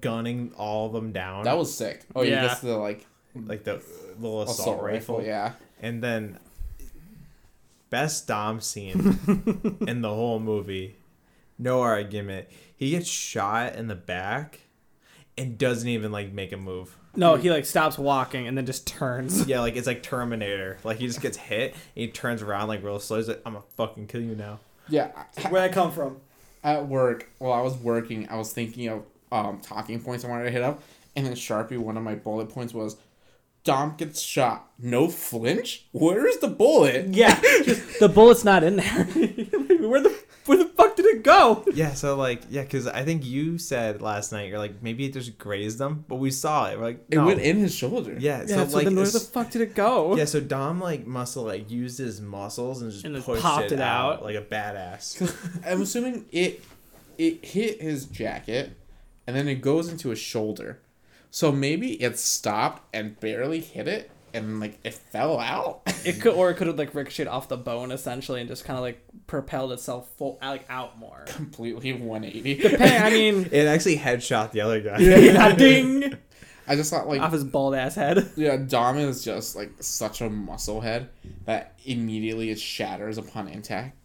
gunning 0.00 0.52
all 0.56 0.86
of 0.86 0.92
them 0.92 1.12
down. 1.12 1.44
That 1.44 1.56
was 1.58 1.74
sick. 1.74 2.02
Oh 2.14 2.22
Yeah. 2.22 2.30
yeah, 2.42 2.46
that's 2.48 2.60
the 2.60 2.76
like 2.76 3.06
like 3.34 3.64
the 3.64 3.82
little 4.18 4.42
assault, 4.42 4.58
assault 4.60 4.82
rifle. 4.82 5.16
rifle. 5.18 5.22
Yeah. 5.28 5.52
And 5.80 6.02
then 6.02 6.38
best 7.90 8.26
Dom 8.26 8.60
scene 8.60 9.18
in 9.86 10.00
the 10.02 10.08
whole 10.10 10.40
movie. 10.40 10.96
No 11.58 11.82
argument. 11.82 12.48
He 12.76 12.90
gets 12.90 13.08
shot 13.08 13.76
in 13.76 13.86
the 13.88 13.94
back 13.94 14.60
and 15.38 15.56
doesn't 15.58 15.88
even 15.88 16.10
like 16.12 16.32
make 16.32 16.52
a 16.52 16.56
move. 16.56 16.96
No, 17.16 17.36
he 17.36 17.50
like 17.50 17.64
stops 17.64 17.96
walking 17.96 18.48
and 18.48 18.58
then 18.58 18.66
just 18.66 18.86
turns. 18.88 19.46
Yeah, 19.46 19.60
like 19.60 19.76
it's 19.76 19.86
like 19.86 20.02
Terminator. 20.02 20.78
Like 20.82 20.98
he 20.98 21.06
just 21.06 21.20
gets 21.20 21.36
hit 21.36 21.72
and 21.72 21.80
he 21.94 22.08
turns 22.08 22.42
around 22.42 22.68
like 22.68 22.82
real 22.82 22.98
slow. 22.98 23.18
He's 23.18 23.28
like, 23.28 23.42
I'm 23.46 23.52
gonna 23.52 23.64
fucking 23.76 24.08
kill 24.08 24.22
you 24.22 24.34
now. 24.34 24.58
Yeah. 24.88 25.10
Where'd 25.48 25.70
I 25.70 25.72
come 25.72 25.92
from? 25.92 26.18
At 26.64 26.88
work, 26.88 27.28
while 27.38 27.52
I 27.52 27.60
was 27.60 27.74
working, 27.76 28.28
I 28.30 28.36
was 28.36 28.52
thinking 28.52 28.88
of 28.88 29.02
um 29.34 29.60
talking 29.60 30.00
points 30.00 30.24
I 30.24 30.28
wanted 30.28 30.44
to 30.44 30.50
hit 30.50 30.62
up, 30.62 30.82
and 31.16 31.26
then 31.26 31.34
Sharpie, 31.34 31.78
one 31.78 31.96
of 31.96 32.02
my 32.02 32.14
bullet 32.14 32.48
points 32.50 32.72
was, 32.72 32.96
Dom 33.64 33.94
gets 33.96 34.20
shot, 34.20 34.70
no 34.78 35.08
flinch. 35.08 35.86
Where's 35.92 36.36
the 36.38 36.48
bullet? 36.48 37.08
Yeah, 37.14 37.40
just, 37.64 37.98
the 37.98 38.08
bullet's 38.08 38.44
not 38.44 38.62
in 38.62 38.76
there. 38.76 39.04
where 39.88 40.00
the 40.02 40.14
where 40.46 40.58
the 40.58 40.66
fuck 40.76 40.94
did 40.96 41.06
it 41.06 41.22
go? 41.22 41.64
Yeah, 41.72 41.94
so 41.94 42.14
like 42.16 42.42
yeah, 42.50 42.62
because 42.62 42.86
I 42.86 43.02
think 43.04 43.24
you 43.24 43.56
said 43.56 44.02
last 44.02 44.30
night 44.32 44.50
you're 44.50 44.58
like 44.58 44.82
maybe 44.82 45.06
it 45.06 45.14
just 45.14 45.38
grazed 45.38 45.80
him, 45.80 46.04
but 46.06 46.16
we 46.16 46.30
saw 46.30 46.68
it. 46.70 46.78
We're 46.78 46.84
like 46.84 47.04
It 47.10 47.18
went 47.18 47.40
in 47.40 47.56
his 47.58 47.74
shoulder. 47.74 48.16
Yeah, 48.18 48.40
Yeah, 48.42 48.46
so 48.46 48.68
so, 48.68 48.76
like 48.76 48.84
then 48.84 48.96
where 48.96 49.06
the 49.06 49.18
fuck 49.20 49.50
did 49.50 49.62
it 49.62 49.74
go? 49.74 50.14
yeah, 50.16 50.26
so 50.26 50.40
Dom 50.40 50.80
like 50.80 51.06
muscle 51.06 51.44
like 51.44 51.70
used 51.70 51.96
his 51.98 52.20
muscles 52.20 52.82
and 52.82 52.92
just 52.92 53.04
And 53.06 53.14
then 53.14 53.22
pushed 53.22 53.42
popped 53.42 53.66
it, 53.66 53.72
it 53.72 53.80
out, 53.80 54.16
out. 54.18 54.22
like 54.22 54.36
a 54.36 54.42
badass. 54.42 55.62
I'm 55.66 55.80
assuming 55.80 56.26
it 56.30 56.62
it 57.16 57.42
hit 57.46 57.80
his 57.80 58.04
jacket 58.04 58.76
and 59.26 59.34
then 59.36 59.48
it 59.48 59.56
goes 59.60 59.88
into 59.88 60.10
his 60.10 60.18
shoulder. 60.18 60.80
So 61.30 61.50
maybe 61.50 61.94
it 62.02 62.18
stopped 62.18 62.82
and 62.94 63.18
barely 63.18 63.60
hit 63.60 63.88
it 63.88 64.10
and 64.32 64.60
like 64.60 64.78
it 64.84 64.94
fell 64.94 65.38
out. 65.38 65.82
It 66.04 66.20
could, 66.20 66.34
or 66.34 66.50
it 66.50 66.56
could 66.58 66.66
have 66.66 66.76
like 66.76 66.94
ricocheted 66.94 67.28
off 67.28 67.48
the 67.48 67.56
bone 67.56 67.90
essentially 67.90 68.38
and 68.40 68.46
just 68.46 68.66
kind 68.66 68.76
of 68.76 68.82
like 68.82 69.02
propelled 69.26 69.72
itself 69.72 70.06
full 70.18 70.38
like 70.42 70.66
out 70.68 70.98
more. 70.98 71.24
Completely 71.26 71.94
180. 71.94 72.56
Depending, 72.56 73.02
I 73.02 73.10
mean, 73.10 73.48
It 73.52 73.66
actually 73.66 73.96
headshot 73.96 74.50
the 74.52 74.60
other 74.60 74.82
guy. 74.82 74.98
yeah, 74.98 75.52
ding 75.56 76.14
I 76.66 76.76
just 76.76 76.90
thought 76.90 77.08
like 77.08 77.20
off 77.22 77.32
his 77.32 77.44
bald 77.44 77.74
ass 77.74 77.94
head. 77.94 78.30
yeah, 78.36 78.56
Dom 78.56 78.98
is 78.98 79.24
just 79.24 79.56
like 79.56 79.70
such 79.80 80.20
a 80.20 80.28
muscle 80.30 80.80
head 80.82 81.08
that 81.46 81.72
immediately 81.84 82.50
it 82.50 82.58
shatters 82.58 83.18
upon 83.18 83.48
impact, 83.48 83.96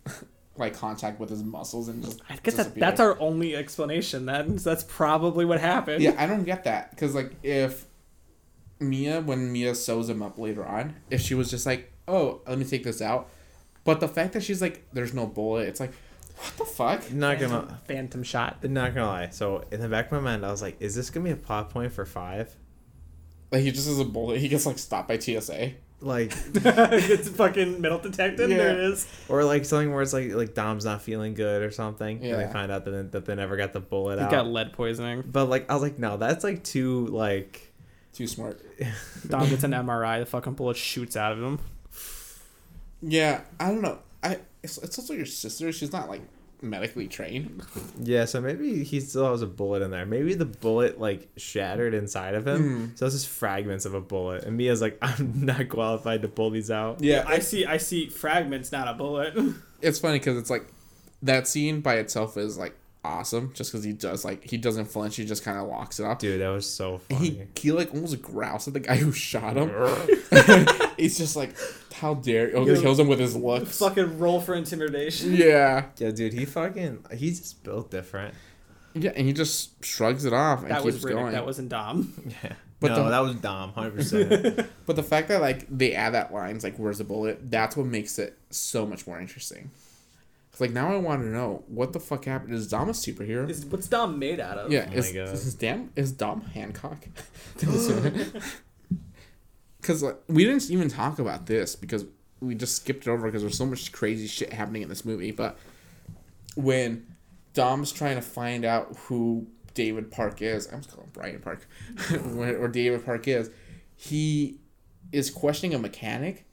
like 0.59 0.75
contact 0.77 1.19
with 1.19 1.29
his 1.29 1.43
muscles 1.43 1.87
and 1.87 2.03
just. 2.03 2.21
I 2.29 2.35
guess 2.37 2.55
that, 2.55 2.75
that's 2.75 2.99
our 2.99 3.19
only 3.19 3.55
explanation. 3.55 4.25
Then 4.25 4.59
so 4.59 4.69
that's 4.71 4.83
probably 4.83 5.45
what 5.45 5.59
happened. 5.59 6.03
Yeah, 6.03 6.15
I 6.17 6.25
don't 6.25 6.43
get 6.43 6.65
that 6.65 6.91
because 6.91 7.15
like 7.15 7.33
if 7.43 7.85
Mia, 8.79 9.21
when 9.21 9.51
Mia 9.51 9.75
sews 9.75 10.09
him 10.09 10.21
up 10.21 10.37
later 10.37 10.65
on, 10.65 10.95
if 11.09 11.21
she 11.21 11.35
was 11.35 11.49
just 11.49 11.65
like, 11.65 11.91
"Oh, 12.07 12.41
let 12.47 12.57
me 12.57 12.65
take 12.65 12.83
this 12.83 13.01
out," 13.01 13.29
but 13.83 13.99
the 13.99 14.07
fact 14.07 14.33
that 14.33 14.43
she's 14.43 14.61
like, 14.61 14.85
"There's 14.93 15.13
no 15.13 15.25
bullet," 15.25 15.67
it's 15.67 15.79
like, 15.79 15.93
what 16.39 16.57
the 16.57 16.65
fuck? 16.65 17.11
Not 17.11 17.39
gonna 17.39 17.79
Phantom 17.85 18.23
shot. 18.23 18.63
not 18.63 18.95
gonna 18.95 19.07
lie. 19.07 19.29
So 19.29 19.65
in 19.71 19.81
the 19.81 19.89
back 19.89 20.05
of 20.05 20.11
my 20.13 20.19
mind 20.19 20.45
I 20.45 20.51
was 20.51 20.61
like, 20.61 20.77
is 20.79 20.95
this 20.95 21.09
gonna 21.09 21.25
be 21.25 21.31
a 21.31 21.35
plot 21.35 21.69
point 21.69 21.91
for 21.91 22.05
five? 22.05 22.55
Like 23.51 23.61
he 23.61 23.71
just 23.71 23.87
has 23.87 23.99
a 23.99 24.05
bullet. 24.05 24.39
He 24.39 24.47
gets 24.47 24.65
like 24.65 24.79
stopped 24.79 25.09
by 25.09 25.19
TSA. 25.19 25.73
Like 26.01 26.31
it's 26.53 27.27
fucking 27.29 27.81
metal 27.81 27.99
detected. 27.99 28.49
Yeah. 28.49 28.57
There 28.57 28.69
it 28.71 28.79
is. 28.79 29.07
or 29.27 29.43
like 29.43 29.65
something 29.65 29.91
where 29.91 30.01
it's 30.01 30.13
like 30.13 30.31
like 30.33 30.53
Dom's 30.53 30.85
not 30.85 31.01
feeling 31.01 31.33
good 31.33 31.61
or 31.61 31.71
something. 31.71 32.23
And 32.23 32.39
they 32.39 32.51
find 32.53 32.71
out 32.71 32.85
that, 32.85 33.11
that 33.11 33.25
they 33.25 33.35
never 33.35 33.57
got 33.57 33.73
the 33.73 33.81
bullet 33.81 34.17
He 34.19 34.25
out. 34.25 34.31
got 34.31 34.47
lead 34.47 34.71
poisoning. 34.73 35.23
but 35.29 35.45
like 35.49 35.69
I 35.69 35.73
was 35.73 35.83
like, 35.83 35.99
no, 35.99 36.15
that's 36.17 36.43
like 36.43 36.63
too 36.63 37.07
like 37.07 37.73
Too 38.13 38.27
smart. 38.27 38.61
Dom 39.27 39.49
gets 39.49 39.63
an 39.63 39.71
MRI. 39.71 40.19
The 40.21 40.25
fucking 40.25 40.53
bullet 40.53 40.77
shoots 40.77 41.17
out 41.17 41.33
of 41.33 41.39
him. 41.43 41.59
Yeah, 43.01 43.41
I 43.59 43.67
don't 43.69 43.81
know. 43.81 43.99
I 44.23 44.39
it's, 44.63 44.77
it's 44.77 44.97
also 44.99 45.13
your 45.13 45.25
sister. 45.25 45.71
She's 45.71 45.91
not 45.91 46.09
like 46.09 46.21
medically 46.61 47.07
trained. 47.07 47.63
Yeah, 48.01 48.25
so 48.25 48.41
maybe 48.41 48.83
he 48.83 48.99
still 48.99 49.31
has 49.31 49.41
a 49.41 49.47
bullet 49.47 49.81
in 49.81 49.91
there. 49.91 50.05
Maybe 50.05 50.33
the 50.33 50.45
bullet 50.45 50.99
like 50.99 51.29
shattered 51.37 51.93
inside 51.93 52.35
of 52.35 52.47
him. 52.47 52.61
Hmm. 52.61 52.95
So 52.95 53.05
it's 53.05 53.15
just 53.15 53.27
fragments 53.27 53.85
of 53.85 53.93
a 53.93 54.01
bullet. 54.01 54.43
And 54.43 54.57
Mia's 54.57 54.81
like, 54.81 54.97
I'm 55.01 55.45
not 55.45 55.69
qualified 55.69 56.21
to 56.23 56.27
pull 56.27 56.49
these 56.49 56.71
out. 56.71 57.01
Yeah, 57.01 57.23
I 57.27 57.39
see. 57.39 57.65
I 57.65 57.77
see 57.77 58.07
fragments, 58.07 58.71
not 58.71 58.87
a 58.87 58.93
bullet. 58.93 59.33
it's 59.81 59.99
funny 59.99 60.19
because 60.19 60.37
it's 60.37 60.49
like 60.49 60.67
that 61.21 61.47
scene 61.47 61.81
by 61.81 61.95
itself 61.95 62.37
is 62.37 62.57
like 62.57 62.75
awesome 63.03 63.51
just 63.53 63.71
because 63.71 63.83
he 63.85 63.93
does 63.93 64.25
like 64.25 64.43
he 64.43 64.57
doesn't 64.57 64.85
flinch 64.85 65.15
he 65.15 65.23
just 65.25 65.43
kind 65.43 65.57
of 65.57 65.65
walks 65.67 65.99
it 66.01 66.05
up 66.05 66.19
Dude, 66.19 66.41
that 66.41 66.49
was 66.49 66.69
so 66.69 66.99
And 67.09 67.17
funny. 67.19 67.29
he 67.55 67.61
he 67.61 67.71
like 67.71 67.93
almost 67.93 68.21
growls 68.21 68.67
at 68.67 68.73
the 68.73 68.81
guy 68.81 68.97
who 68.97 69.11
shot 69.13 69.55
him 69.55 69.69
he's 70.97 71.17
just 71.17 71.35
like 71.35 71.55
how 71.93 72.15
dare 72.15 72.51
oh, 72.55 72.65
Yo. 72.65 72.79
kills 72.81 72.99
him 72.99 73.07
with 73.07 73.19
his 73.19 73.35
looks 73.35 73.79
fucking 73.79 74.19
roll 74.19 74.41
for 74.41 74.53
intimidation. 74.53 75.33
yeah 75.33 75.85
yeah, 75.97 76.11
dude, 76.11 76.33
he 76.33 76.43
fucking 76.45 77.05
he's 77.13 77.39
just 77.39 77.63
built 77.63 77.89
different. 77.89 78.33
yeah 78.93 79.11
and 79.15 79.25
he 79.27 79.33
just 79.33 79.83
shrugs 79.83 80.25
it 80.25 80.33
off 80.33 80.61
and 80.63 80.71
That 80.71 80.81
keeps 80.83 80.95
was 80.95 81.03
Riddick. 81.05 81.13
going 81.13 81.31
That 81.33 81.45
wasn't 81.45 81.69
Dom. 81.69 82.13
Yeah. 82.43 82.53
But 82.81 82.91
no, 82.91 83.03
the- 83.03 83.09
that 83.09 83.19
was 83.19 83.35
Dom, 83.35 83.73
hundred 83.73 83.95
percent. 83.95 84.67
but 84.85 84.95
the 84.95 85.03
fact 85.03 85.27
that 85.29 85.41
like 85.41 85.65
they 85.69 85.93
add 85.93 86.13
that 86.13 86.33
lines 86.33 86.63
like 86.63 86.75
where's 86.77 86.97
the 86.97 87.03
bullet 87.03 87.51
that's 87.51 87.75
what 87.77 87.85
makes 87.85 88.17
it 88.19 88.37
so 88.51 88.85
much 88.85 89.05
more 89.07 89.19
interesting 89.19 89.69
'Cause, 89.71 89.88
like 90.59 90.71
now 90.71 90.91
i 90.93 90.97
want 90.97 91.21
to 91.21 91.27
know 91.27 91.63
what 91.67 91.93
the 91.93 91.99
fuck 91.99 92.25
happened 92.25 92.53
is 92.53 92.67
dom 92.67 92.89
a 92.89 92.91
superhero 92.91 93.49
Is 93.49 93.65
what's 93.65 93.87
Dom 93.87 94.19
made 94.19 94.39
out 94.39 94.57
of? 94.57 94.71
Yeah, 94.71 94.85
Oh 94.87 94.89
my 94.91 94.95
is, 94.95 95.11
God. 95.11 95.27
is 95.29 95.53
Dom 95.55 95.89
is 95.95 96.11
Dom 96.11 96.41
Hancock? 96.41 97.05
Because 99.81 100.03
like, 100.03 100.17
we 100.27 100.43
didn't 100.45 100.69
even 100.69 100.89
talk 100.89 101.19
about 101.19 101.45
this 101.45 101.75
because 101.75 102.05
we 102.41 102.55
just 102.55 102.75
skipped 102.75 103.07
it 103.07 103.09
over 103.09 103.27
because 103.27 103.41
there's 103.41 103.57
so 103.57 103.65
much 103.65 103.91
crazy 103.91 104.27
shit 104.27 104.53
happening 104.53 104.81
in 104.81 104.89
this 104.89 105.03
movie. 105.05 105.31
But 105.31 105.57
when 106.55 107.05
Dom's 107.53 107.91
trying 107.91 108.15
to 108.15 108.21
find 108.21 108.65
out 108.65 108.95
who 109.07 109.47
David 109.73 110.11
Park 110.11 110.41
is, 110.41 110.67
I'm 110.71 110.79
just 110.81 110.89
calling 110.91 111.05
him 111.07 111.11
Brian 111.13 111.39
Park, 111.39 111.67
when- 112.23 112.55
or 112.55 112.67
David 112.67 113.05
Park 113.05 113.27
is, 113.27 113.49
he 113.95 114.59
is 115.11 115.29
questioning 115.29 115.73
a 115.75 115.79
mechanic. 115.79 116.45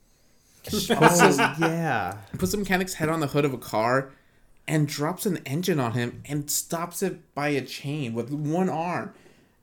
Puts, 0.70 1.20
his, 1.20 1.38
oh 1.40 1.54
yeah. 1.60 2.16
puts 2.38 2.52
the 2.52 2.58
mechanic's 2.58 2.94
head 2.94 3.08
on 3.08 3.20
the 3.20 3.26
hood 3.28 3.44
of 3.44 3.52
a 3.54 3.58
car 3.58 4.10
and 4.68 4.86
drops 4.88 5.26
an 5.26 5.38
engine 5.46 5.78
on 5.80 5.92
him 5.92 6.22
and 6.26 6.50
stops 6.50 7.02
it 7.02 7.34
by 7.34 7.48
a 7.48 7.62
chain 7.62 8.14
with 8.14 8.30
one 8.30 8.68
arm. 8.68 9.12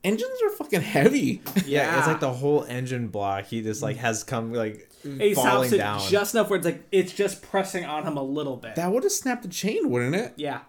Engines 0.03 0.31
are 0.43 0.49
fucking 0.51 0.81
heavy. 0.81 1.41
Yeah, 1.65 1.97
it's 1.97 2.07
like 2.07 2.19
the 2.19 2.33
whole 2.33 2.63
engine 2.65 3.07
block. 3.07 3.45
He 3.45 3.61
just 3.61 3.81
like 3.81 3.97
has 3.97 4.23
come 4.23 4.51
like 4.53 4.89
He 5.03 5.33
falling 5.33 5.69
stops 5.69 5.71
it 5.71 5.77
down. 5.77 5.99
just 6.09 6.33
enough 6.35 6.49
where 6.49 6.57
it's 6.57 6.65
like 6.65 6.83
it's 6.91 7.13
just 7.13 7.41
pressing 7.41 7.85
on 7.85 8.03
him 8.05 8.17
a 8.17 8.23
little 8.23 8.57
bit. 8.57 8.75
That 8.75 8.91
would 8.91 9.03
have 9.03 9.11
snapped 9.13 9.43
the 9.43 9.49
chain, 9.49 9.89
wouldn't 9.89 10.15
it? 10.15 10.33
yeah. 10.37 10.59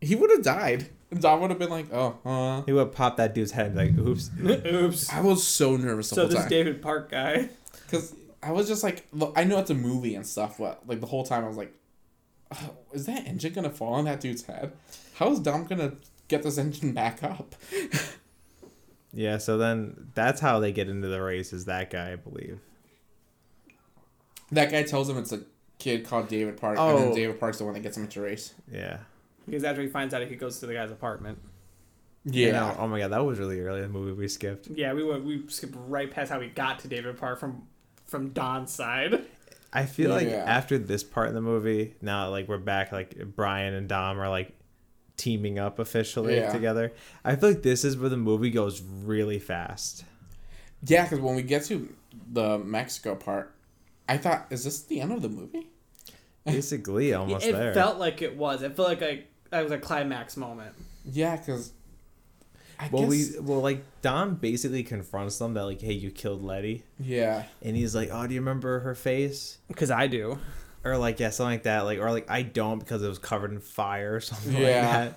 He 0.00 0.14
would 0.14 0.30
have 0.30 0.42
died. 0.42 0.88
And 1.10 1.20
Dom 1.20 1.40
would 1.42 1.50
have 1.50 1.58
been 1.58 1.68
like, 1.70 1.92
oh, 1.92 2.16
uh. 2.24 2.62
he 2.62 2.72
would 2.72 2.92
pop 2.92 3.16
that 3.18 3.34
dude's 3.34 3.50
head 3.52 3.66
and 3.66 3.74
be 3.76 3.80
like, 4.02 4.08
oops. 4.08 4.30
Oops. 4.42 5.12
I 5.12 5.20
was 5.20 5.46
so 5.46 5.76
nervous 5.76 6.08
the 6.08 6.14
So 6.14 6.20
whole 6.22 6.30
this 6.30 6.40
time. 6.40 6.48
David 6.48 6.80
Park 6.82 7.10
guy. 7.10 7.48
Because 7.86 8.14
I 8.42 8.52
was 8.52 8.68
just 8.68 8.82
like, 8.82 9.06
look, 9.12 9.32
I 9.36 9.44
know 9.44 9.58
it's 9.58 9.70
a 9.70 9.74
movie 9.74 10.14
and 10.14 10.26
stuff, 10.26 10.56
but 10.58 10.82
like 10.86 11.00
the 11.00 11.06
whole 11.06 11.24
time 11.24 11.44
I 11.44 11.48
was 11.48 11.56
like, 11.58 11.74
oh, 12.52 12.70
is 12.92 13.06
that 13.06 13.26
engine 13.26 13.52
gonna 13.52 13.70
fall 13.70 13.94
on 13.94 14.04
that 14.06 14.20
dude's 14.20 14.42
head? 14.44 14.72
How 15.16 15.30
is 15.32 15.40
Dom 15.40 15.64
gonna 15.64 15.92
get 16.28 16.42
this 16.42 16.56
engine 16.58 16.92
back 16.92 17.22
up? 17.22 17.54
Yeah, 19.12 19.38
so 19.38 19.58
then 19.58 20.12
that's 20.14 20.40
how 20.40 20.60
they 20.60 20.70
get 20.70 20.88
into 20.88 21.08
the 21.08 21.20
race. 21.20 21.52
Is 21.52 21.64
that 21.64 21.90
guy, 21.90 22.12
I 22.12 22.14
believe. 22.14 22.60
That 24.52 24.70
guy 24.70 24.82
tells 24.84 25.08
him 25.08 25.18
it's 25.18 25.32
a 25.32 25.40
kid 25.80 26.06
called 26.06 26.28
David 26.28 26.56
Park, 26.56 26.78
and 26.78 26.88
Oh. 26.88 26.98
then 26.98 27.14
David 27.14 27.40
Park's 27.40 27.58
the 27.58 27.64
one 27.64 27.74
that 27.74 27.80
gets 27.80 27.96
him 27.96 28.04
into 28.04 28.20
race. 28.20 28.54
Yeah. 28.70 28.98
Because 29.46 29.64
after 29.64 29.82
he 29.82 29.88
finds 29.88 30.14
out, 30.14 30.22
he 30.26 30.36
goes 30.36 30.60
to 30.60 30.66
the 30.66 30.74
guy's 30.74 30.90
apartment. 30.90 31.38
You 32.24 32.52
know, 32.52 32.66
Yeah. 32.66 32.76
oh 32.78 32.86
my 32.86 32.98
god, 33.00 33.08
that 33.12 33.24
was 33.24 33.38
really 33.38 33.60
early. 33.60 33.80
The 33.80 33.88
movie 33.88 34.12
we 34.12 34.28
skipped. 34.28 34.68
Yeah, 34.68 34.92
we 34.92 35.02
went. 35.02 35.24
We 35.24 35.44
skipped 35.48 35.74
right 35.88 36.10
past 36.10 36.30
how 36.30 36.38
we 36.38 36.48
got 36.48 36.78
to 36.80 36.88
David 36.88 37.16
Park 37.18 37.40
from 37.40 37.66
from 38.10 38.30
Dom's 38.30 38.72
side. 38.72 39.24
I 39.72 39.86
feel 39.86 40.10
like 40.10 40.26
after 40.26 40.78
this 40.78 41.04
part 41.04 41.28
in 41.28 41.34
the 41.34 41.40
movie, 41.40 41.94
now 42.02 42.28
like 42.30 42.48
we're 42.48 42.58
back, 42.58 42.90
like 42.90 43.16
Brian 43.36 43.72
and 43.72 43.88
Dom 43.88 44.18
are 44.20 44.28
like 44.28 44.52
teaming 45.16 45.58
up 45.60 45.78
officially 45.78 46.36
Yeah. 46.36 46.52
together. 46.52 46.92
I 47.24 47.36
feel 47.36 47.50
like 47.50 47.62
this 47.62 47.84
is 47.84 47.96
where 47.96 48.08
the 48.08 48.16
movie 48.16 48.50
goes 48.50 48.82
really 48.82 49.38
fast. 49.38 50.04
Yeah, 50.84 51.04
because 51.04 51.20
when 51.20 51.36
we 51.36 51.42
get 51.42 51.64
to 51.66 51.88
the 52.32 52.58
Mexico 52.58 53.14
part, 53.14 53.54
I 54.08 54.16
thought, 54.16 54.46
is 54.50 54.64
this 54.64 54.82
the 54.82 55.00
end 55.00 55.12
of 55.12 55.22
the 55.22 55.28
movie? 55.28 55.68
Basically, 56.44 57.12
almost 57.14 57.46
it 57.46 57.52
there. 57.52 57.72
felt 57.74 57.98
like 57.98 58.22
it 58.22 58.36
was. 58.36 58.62
It 58.62 58.74
felt 58.74 58.88
like 58.88 59.02
a 59.02 59.24
that 59.50 59.62
was 59.62 59.70
a 59.72 59.78
climax 59.78 60.36
moment. 60.36 60.74
Yeah, 61.04 61.36
because. 61.36 61.72
I 62.80 62.88
well, 62.90 63.02
guess, 63.08 63.34
we 63.34 63.40
well 63.40 63.60
like 63.60 63.82
Dom 64.00 64.36
basically 64.36 64.82
confronts 64.82 65.38
them 65.38 65.54
that 65.54 65.64
like, 65.64 65.80
hey, 65.82 65.92
you 65.92 66.10
killed 66.10 66.42
Letty, 66.42 66.84
Yeah. 66.98 67.44
and 67.62 67.76
he's 67.76 67.94
like, 67.94 68.08
oh, 68.10 68.26
do 68.26 68.32
you 68.34 68.40
remember 68.40 68.80
her 68.80 68.94
face? 68.94 69.58
Because 69.68 69.90
I 69.90 70.06
do. 70.06 70.38
Or 70.82 70.96
like 70.96 71.20
yeah, 71.20 71.28
something 71.30 71.52
like 71.56 71.62
that. 71.64 71.80
Like 71.82 71.98
or 71.98 72.10
like 72.10 72.30
I 72.30 72.40
don't 72.42 72.78
because 72.78 73.02
it 73.02 73.08
was 73.08 73.18
covered 73.18 73.52
in 73.52 73.60
fire 73.60 74.14
or 74.16 74.20
something 74.22 74.52
Yeah. 74.56 74.58
like 74.60 75.16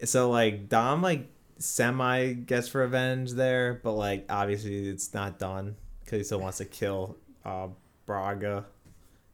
that. 0.00 0.08
So 0.08 0.30
like 0.30 0.68
Dom 0.68 1.00
like 1.02 1.28
semi 1.58 2.34
gets 2.34 2.68
for 2.68 2.82
revenge 2.82 3.32
there, 3.32 3.80
but 3.82 3.92
like 3.92 4.26
obviously 4.28 4.88
it's 4.88 5.14
not 5.14 5.38
done 5.38 5.76
because 6.04 6.18
he 6.18 6.24
still 6.24 6.40
wants 6.40 6.58
to 6.58 6.66
kill 6.66 7.16
uh 7.44 7.68
Braga. 8.04 8.66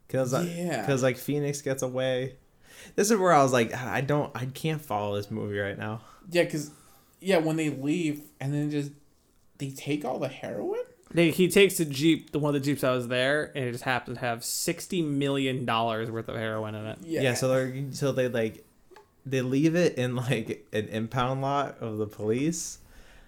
Cause 0.09 0.33
Yeah. 0.47 0.81
because 0.83 1.03
like 1.03 1.17
Phoenix 1.17 1.61
gets 1.61 1.83
away. 1.83 2.37
This 2.95 3.11
is 3.11 3.19
where 3.19 3.33
I 3.33 3.43
was 3.43 3.53
like, 3.53 3.75
I 3.75 4.01
don't, 4.01 4.31
I 4.35 4.47
can't 4.47 4.81
follow 4.81 5.17
this 5.17 5.31
movie 5.31 5.59
right 5.59 5.79
now. 5.79 6.03
Yeah, 6.31 6.43
because. 6.45 6.71
Yeah, 7.25 7.39
when 7.39 7.57
they 7.57 7.71
leave 7.71 8.23
and 8.41 8.53
then 8.55 8.71
just. 8.71 8.93
They 9.59 9.71
take 9.71 10.05
all 10.05 10.19
the 10.19 10.27
heroin? 10.27 10.83
They, 11.13 11.31
he 11.31 11.47
takes 11.47 11.79
a 11.79 11.85
jeep, 11.85 12.33
the 12.33 12.41
one 12.41 12.57
of 12.57 12.61
the 12.61 12.67
jeeps 12.67 12.81
that 12.81 12.91
was 12.91 13.07
there, 13.07 13.53
and 13.55 13.67
it 13.67 13.71
just 13.71 13.85
happened 13.85 14.17
to 14.17 14.21
have 14.21 14.43
sixty 14.43 15.01
million 15.01 15.65
dollars 15.65 16.11
worth 16.11 16.29
of 16.29 16.35
heroin 16.35 16.75
in 16.75 16.87
it. 16.87 16.99
Yeah. 17.03 17.21
yeah 17.23 17.35
so 17.35 17.49
they're 17.49 17.85
so 17.93 18.11
they 18.11 18.27
like 18.27 18.65
they 19.25 19.41
leave 19.43 19.77
it 19.77 19.97
in 19.97 20.17
like 20.17 20.67
an 20.73 20.89
impound 20.89 21.41
lot 21.41 21.79
of 21.79 21.99
the 21.99 22.07
police. 22.09 22.79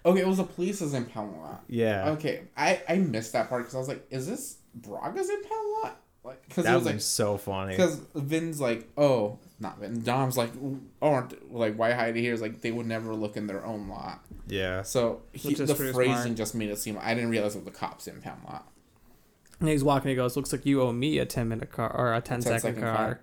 Okay, 0.05 0.19
it 0.19 0.27
was 0.27 0.37
the 0.37 0.43
police's 0.43 0.93
impound 0.93 1.37
lot. 1.37 1.63
Yeah. 1.69 2.09
Okay, 2.09 2.41
I 2.57 2.81
I 2.89 2.97
missed 2.97 3.31
that 3.31 3.47
part 3.47 3.61
because 3.61 3.75
I 3.75 3.79
was 3.79 3.87
like, 3.87 4.05
is 4.09 4.27
this 4.27 4.57
Braga's 4.75 5.29
impound 5.29 5.67
lot? 5.81 6.01
Like, 6.25 6.45
because 6.49 6.65
that 6.65 6.73
it 6.73 6.75
was 6.75 6.83
was 6.83 6.93
like, 6.93 7.01
so 7.01 7.37
funny. 7.37 7.71
because 7.71 8.01
Vin's 8.13 8.59
like, 8.59 8.89
oh, 8.97 9.39
not 9.59 9.79
Vin. 9.79 10.01
Dom's 10.03 10.37
like, 10.37 10.51
oh, 10.63 10.79
aren't 11.01 11.53
like 11.53 11.75
why 11.75 11.93
hide 11.93 12.15
it 12.15 12.21
here? 12.21 12.33
Is 12.33 12.41
like 12.41 12.61
they 12.61 12.71
would 12.71 12.85
never 12.85 13.13
look 13.15 13.37
in 13.37 13.47
their 13.47 13.65
own 13.65 13.87
lot. 13.89 14.23
Yeah. 14.47 14.81
So 14.83 15.21
he, 15.33 15.53
the 15.53 15.73
phrasing 15.75 16.15
smart. 16.15 16.35
just 16.35 16.55
made 16.55 16.69
it 16.69 16.77
seem. 16.77 16.97
I 17.01 17.13
didn't 17.13 17.29
realize 17.29 17.55
it 17.55 17.59
was 17.59 17.65
the 17.65 17.71
cops' 17.71 18.07
impound 18.07 18.43
lot. 18.45 18.71
And 19.59 19.69
he's 19.69 19.83
walking. 19.83 20.09
He 20.09 20.15
goes, 20.15 20.35
"Looks 20.35 20.51
like 20.51 20.65
you 20.65 20.81
owe 20.81 20.91
me 20.91 21.17
a 21.17 21.25
ten 21.25 21.49
minute 21.49 21.71
car 21.71 21.91
or 21.95 22.13
a 22.13 22.21
10 22.21 22.41
second, 22.41 22.57
10-second 22.57 22.81
car." 22.83 22.95
car. 22.95 23.21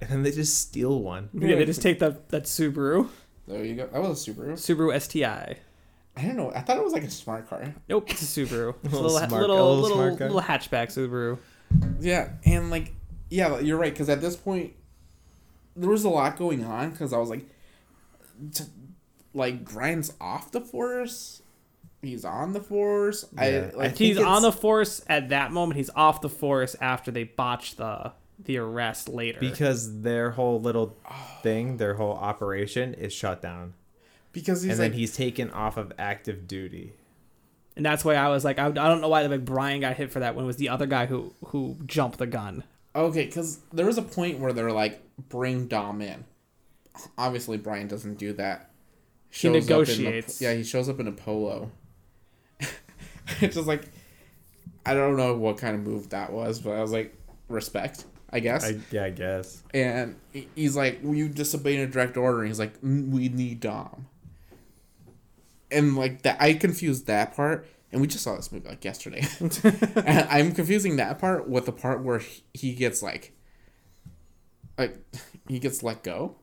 And 0.00 0.10
then 0.10 0.22
they 0.22 0.30
just 0.32 0.58
steal 0.58 1.00
one. 1.02 1.28
Yeah, 1.34 1.56
they 1.56 1.64
just 1.66 1.82
take 1.82 1.98
that 2.00 2.28
that 2.30 2.44
Subaru, 2.44 3.08
There 3.46 3.64
you 3.64 3.74
go. 3.74 3.86
That 3.86 4.02
was 4.02 4.26
a 4.26 4.30
Subaru. 4.32 4.52
Subaru 4.54 4.98
STI. 5.00 5.56
I 6.16 6.22
don't 6.22 6.36
know. 6.36 6.52
I 6.54 6.60
thought 6.60 6.76
it 6.76 6.84
was 6.84 6.92
like 6.92 7.02
a 7.04 7.10
smart 7.10 7.48
car. 7.48 7.74
Nope, 7.88 8.10
it's 8.10 8.22
a 8.22 8.24
Subaru. 8.40 8.74
It's 8.84 8.92
a 8.94 8.96
Little 8.96 9.12
little, 9.12 9.28
little, 9.38 9.40
a 9.40 9.40
little 9.40 9.76
little, 9.80 9.96
smart 9.96 10.18
car. 10.18 10.28
little 10.28 10.42
hatchback 10.42 10.88
Subaru. 10.88 11.38
Yeah, 12.00 12.30
and 12.44 12.70
like, 12.70 12.92
yeah, 13.30 13.58
you're 13.60 13.76
right. 13.78 13.92
Because 13.92 14.08
at 14.08 14.20
this 14.20 14.36
point, 14.36 14.72
there 15.76 15.90
was 15.90 16.04
a 16.04 16.08
lot 16.08 16.36
going 16.36 16.64
on. 16.64 16.90
Because 16.90 17.12
I 17.12 17.18
was 17.18 17.30
like, 17.30 17.44
t- 18.52 18.64
like 19.32 19.64
Brian's 19.64 20.12
off 20.20 20.52
the 20.52 20.60
force, 20.60 21.42
he's 22.02 22.24
on 22.24 22.52
the 22.52 22.60
force. 22.60 23.24
Yeah, 23.34 23.42
I 23.42 23.46
I 23.46 23.60
like 23.74 23.96
think 23.96 23.96
He's 23.98 24.18
on 24.18 24.42
the 24.42 24.52
force 24.52 25.02
at 25.08 25.30
that 25.30 25.52
moment. 25.52 25.76
He's 25.76 25.90
off 25.94 26.20
the 26.20 26.28
force 26.28 26.76
after 26.80 27.10
they 27.10 27.24
botch 27.24 27.76
the 27.76 28.12
the 28.38 28.58
arrest 28.58 29.08
later. 29.08 29.38
Because 29.40 30.02
their 30.02 30.32
whole 30.32 30.60
little 30.60 30.96
thing, 31.42 31.76
their 31.78 31.94
whole 31.94 32.14
operation 32.14 32.94
is 32.94 33.12
shut 33.12 33.40
down. 33.42 33.74
because 34.32 34.62
he's 34.62 34.72
and 34.72 34.80
like 34.80 34.90
then 34.92 34.98
he's 34.98 35.16
taken 35.16 35.50
off 35.50 35.76
of 35.76 35.92
active 35.98 36.46
duty. 36.48 36.92
and 37.76 37.84
that's 37.86 38.04
why 38.04 38.14
I 38.16 38.28
was 38.28 38.44
like, 38.44 38.58
I, 38.58 38.66
I 38.66 38.70
don't 38.72 39.00
know 39.00 39.08
why 39.08 39.22
like 39.26 39.44
Brian 39.44 39.80
got 39.80 39.96
hit 39.96 40.10
for 40.12 40.20
that 40.20 40.34
when 40.34 40.44
it 40.44 40.46
was 40.46 40.56
the 40.56 40.68
other 40.68 40.86
guy 40.86 41.06
who 41.06 41.32
who 41.46 41.76
jumped 41.86 42.18
the 42.18 42.26
gun. 42.26 42.64
Okay. 42.94 43.26
Because 43.26 43.60
there 43.72 43.86
was 43.86 43.98
a 43.98 44.02
point 44.02 44.38
where 44.38 44.52
they're 44.52 44.72
like, 44.72 45.02
bring 45.28 45.66
Dom 45.66 46.00
in. 46.00 46.24
Obviously, 47.18 47.56
Brian 47.58 47.88
doesn't 47.88 48.14
do 48.18 48.32
that. 48.34 48.70
He 49.30 49.48
Shows 49.48 49.50
up 49.50 49.56
in 49.56 49.56
a- 49.56 49.60
negotiates. 49.66 50.40
yeah, 50.40 50.54
he 50.54 50.62
shows 50.62 50.88
up 50.88 51.00
in 51.00 51.08
a 51.08 51.12
polo. 51.12 51.70
it's 53.40 53.54
just 53.56 53.66
like, 53.66 53.82
I 54.86 54.94
don't 54.94 55.16
know 55.16 55.34
what 55.36 55.58
kind 55.58 55.74
of 55.74 55.82
move 55.82 56.10
that 56.10 56.32
was, 56.32 56.60
but 56.60 56.70
I 56.72 56.80
was 56.82 56.92
like, 56.92 57.16
respect, 57.48 58.04
I 58.30 58.38
guess. 58.40 58.64
I, 58.64 58.78
yeah, 58.92 59.04
I 59.04 59.10
guess. 59.10 59.62
And 59.72 60.16
he's 60.54 60.76
like, 60.76 61.00
well, 61.02 61.14
you 61.14 61.28
disobeyed 61.28 61.80
a 61.80 61.86
direct 61.86 62.16
order. 62.16 62.40
And 62.40 62.48
he's 62.48 62.58
like, 62.60 62.80
"Mm, 62.80 63.08
we 63.10 63.28
need 63.28 63.60
Dom. 63.60 64.06
And 65.70 65.96
like 65.96 66.22
that, 66.22 66.36
I 66.40 66.54
confused 66.54 67.06
that 67.08 67.34
part. 67.34 67.66
And 67.94 68.00
we 68.00 68.08
just 68.08 68.24
saw 68.24 68.34
this 68.34 68.50
movie 68.50 68.68
like 68.68 68.84
yesterday. 68.84 69.24
and 69.40 70.26
I'm 70.28 70.50
confusing 70.52 70.96
that 70.96 71.20
part 71.20 71.48
with 71.48 71.66
the 71.66 71.72
part 71.72 72.02
where 72.02 72.18
he- 72.18 72.42
he 72.52 72.74
gets 72.74 73.04
like, 73.04 73.36
like 74.76 74.98
he 75.48 75.60
gets 75.60 75.80
let 75.84 76.02
go. 76.02 76.34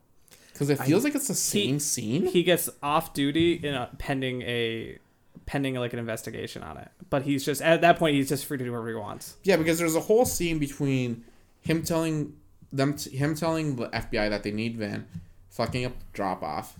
Because 0.54 0.70
it 0.70 0.78
feels 0.78 1.04
like 1.04 1.14
it's 1.14 1.28
the 1.28 1.34
same 1.34 1.78
scene. 1.78 2.24
He 2.26 2.42
gets 2.42 2.70
off 2.82 3.12
duty 3.12 3.52
in 3.52 3.74
a, 3.74 3.90
pending 3.98 4.40
a 4.42 4.98
pending 5.44 5.74
like 5.74 5.92
an 5.92 5.98
investigation 5.98 6.62
on 6.62 6.78
it. 6.78 6.88
But 7.10 7.22
he's 7.22 7.44
just 7.44 7.60
at 7.60 7.82
that 7.82 7.98
point 7.98 8.14
he's 8.16 8.30
just 8.30 8.46
free 8.46 8.56
to 8.56 8.64
do 8.64 8.70
whatever 8.72 8.88
he 8.88 8.94
wants. 8.94 9.36
Yeah, 9.44 9.56
because 9.56 9.78
there's 9.78 9.94
a 9.94 10.00
whole 10.00 10.24
scene 10.24 10.58
between 10.58 11.24
him 11.60 11.82
telling 11.82 12.34
them, 12.72 12.94
t- 12.94 13.14
him 13.14 13.34
telling 13.34 13.76
the 13.76 13.88
FBI 13.88 14.30
that 14.30 14.42
they 14.42 14.52
need 14.52 14.76
Vin, 14.78 15.06
fucking 15.50 15.84
up 15.84 15.92
drop 16.14 16.42
off, 16.42 16.78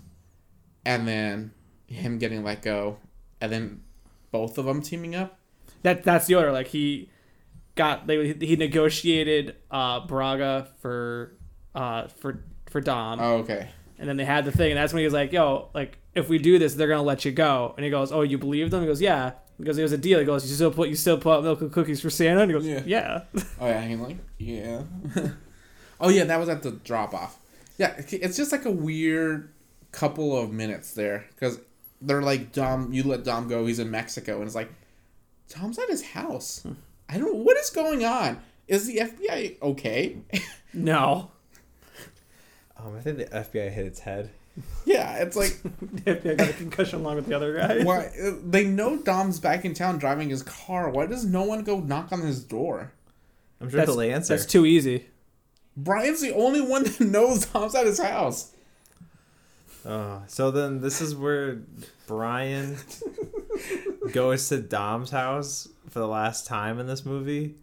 and 0.83 1.07
then 1.07 1.51
him 1.85 2.17
getting 2.17 2.43
let 2.43 2.63
go, 2.63 2.97
and 3.39 3.51
then 3.51 3.81
both 4.33 4.57
of 4.57 4.65
them 4.65 4.81
teaming 4.81 5.15
up. 5.15 5.39
That 5.83 6.03
that's 6.03 6.27
the 6.27 6.35
order. 6.35 6.51
Like 6.51 6.67
he 6.67 7.09
got 7.75 8.07
they 8.07 8.33
he 8.33 8.57
negotiated 8.57 9.55
uh 9.71 10.05
Braga 10.05 10.67
for 10.81 11.37
uh 11.73 12.07
for 12.07 12.43
for 12.69 12.81
Dom. 12.81 13.19
Oh, 13.21 13.35
okay. 13.37 13.69
And 13.97 14.09
then 14.09 14.17
they 14.17 14.25
had 14.25 14.43
the 14.43 14.51
thing, 14.51 14.71
and 14.71 14.77
that's 14.77 14.91
when 14.91 14.99
he 14.99 15.05
was 15.05 15.13
like, 15.13 15.31
"Yo, 15.31 15.69
like 15.73 15.97
if 16.15 16.27
we 16.27 16.37
do 16.39 16.59
this, 16.59 16.73
they're 16.73 16.87
gonna 16.89 17.03
let 17.03 17.23
you 17.23 17.31
go." 17.31 17.73
And 17.77 17.85
he 17.85 17.91
goes, 17.91 18.11
"Oh, 18.11 18.21
you 18.23 18.37
believe 18.37 18.71
them?" 18.71 18.81
He 18.81 18.87
goes, 18.87 18.99
"Yeah." 18.99 19.33
Because 19.59 19.77
it 19.77 19.83
was 19.83 19.91
a 19.91 19.97
deal. 19.97 20.19
He 20.19 20.25
goes, 20.25 20.49
"You 20.49 20.55
still 20.55 20.71
put 20.71 20.89
you 20.89 20.95
still 20.95 21.17
put 21.17 21.43
milk 21.43 21.61
and 21.61 21.71
cookies 21.71 22.01
for 22.01 22.09
Santa?" 22.09 22.41
And 22.41 22.51
he 22.51 22.57
goes, 22.57 22.65
Yeah. 22.65 22.81
"Yeah." 22.85 23.21
Oh 23.61 23.67
yeah, 23.67 23.81
he's 23.85 23.99
like, 23.99 24.17
yeah. 24.39 24.81
oh 26.01 26.09
yeah, 26.09 26.23
that 26.25 26.39
was 26.39 26.49
at 26.49 26.63
the 26.63 26.71
drop 26.71 27.13
off. 27.13 27.37
Yeah, 27.77 27.93
it's 27.97 28.35
just 28.35 28.51
like 28.51 28.65
a 28.65 28.71
weird 28.71 29.53
couple 29.91 30.35
of 30.37 30.51
minutes 30.51 30.93
there 30.93 31.25
because 31.29 31.59
they're 32.03 32.21
like 32.21 32.51
Dom. 32.51 32.93
You 32.93 33.03
let 33.03 33.23
Dom 33.23 33.47
go. 33.47 33.65
He's 33.65 33.79
in 33.79 33.89
Mexico, 33.91 34.35
and 34.37 34.45
it's 34.45 34.55
like 34.55 34.71
Dom's 35.49 35.79
at 35.79 35.89
his 35.89 36.03
house. 36.03 36.65
I 37.09 37.17
don't. 37.17 37.33
Know 37.33 37.39
what 37.43 37.57
is 37.57 37.69
going 37.69 38.05
on? 38.05 38.39
Is 38.67 38.87
the 38.87 38.97
FBI 38.97 39.61
okay? 39.61 40.17
no. 40.73 41.31
Um, 42.77 42.95
I 42.97 43.01
think 43.01 43.17
the 43.17 43.25
FBI 43.25 43.71
hit 43.71 43.85
its 43.85 43.99
head. 43.99 44.31
yeah, 44.85 45.17
it's 45.17 45.35
like 45.35 45.59
I 46.07 46.35
got 46.35 46.49
a 46.49 46.53
concussion 46.53 46.99
along 46.99 47.15
with 47.15 47.27
the 47.27 47.35
other 47.35 47.57
guy. 47.57 47.83
why 47.83 48.09
they 48.45 48.65
know 48.65 48.97
Dom's 48.97 49.39
back 49.39 49.65
in 49.65 49.73
town 49.73 49.97
driving 49.97 50.29
his 50.29 50.43
car. 50.43 50.89
Why 50.89 51.05
does 51.05 51.25
no 51.25 51.43
one 51.43 51.63
go 51.63 51.79
knock 51.79 52.11
on 52.11 52.21
his 52.21 52.43
door? 52.43 52.91
I'm 53.61 53.69
sure 53.69 53.77
That's, 53.77 53.89
they'll 53.91 54.01
answer. 54.01 54.35
that's 54.35 54.45
too 54.45 54.65
easy. 54.65 55.07
Brian's 55.77 56.21
the 56.21 56.33
only 56.35 56.61
one 56.61 56.83
that 56.83 56.99
knows 57.01 57.45
Dom's 57.47 57.73
at 57.75 57.85
his 57.85 57.99
house. 57.99 58.51
Oh, 59.85 60.23
so 60.27 60.51
then 60.51 60.81
this 60.81 61.01
is 61.01 61.15
where 61.15 61.59
Brian 62.07 62.77
goes 64.11 64.49
to 64.49 64.59
Dom's 64.59 65.11
house 65.11 65.67
for 65.89 65.99
the 65.99 66.07
last 66.07 66.47
time 66.47 66.79
in 66.79 66.87
this 66.87 67.05
movie. 67.05 67.55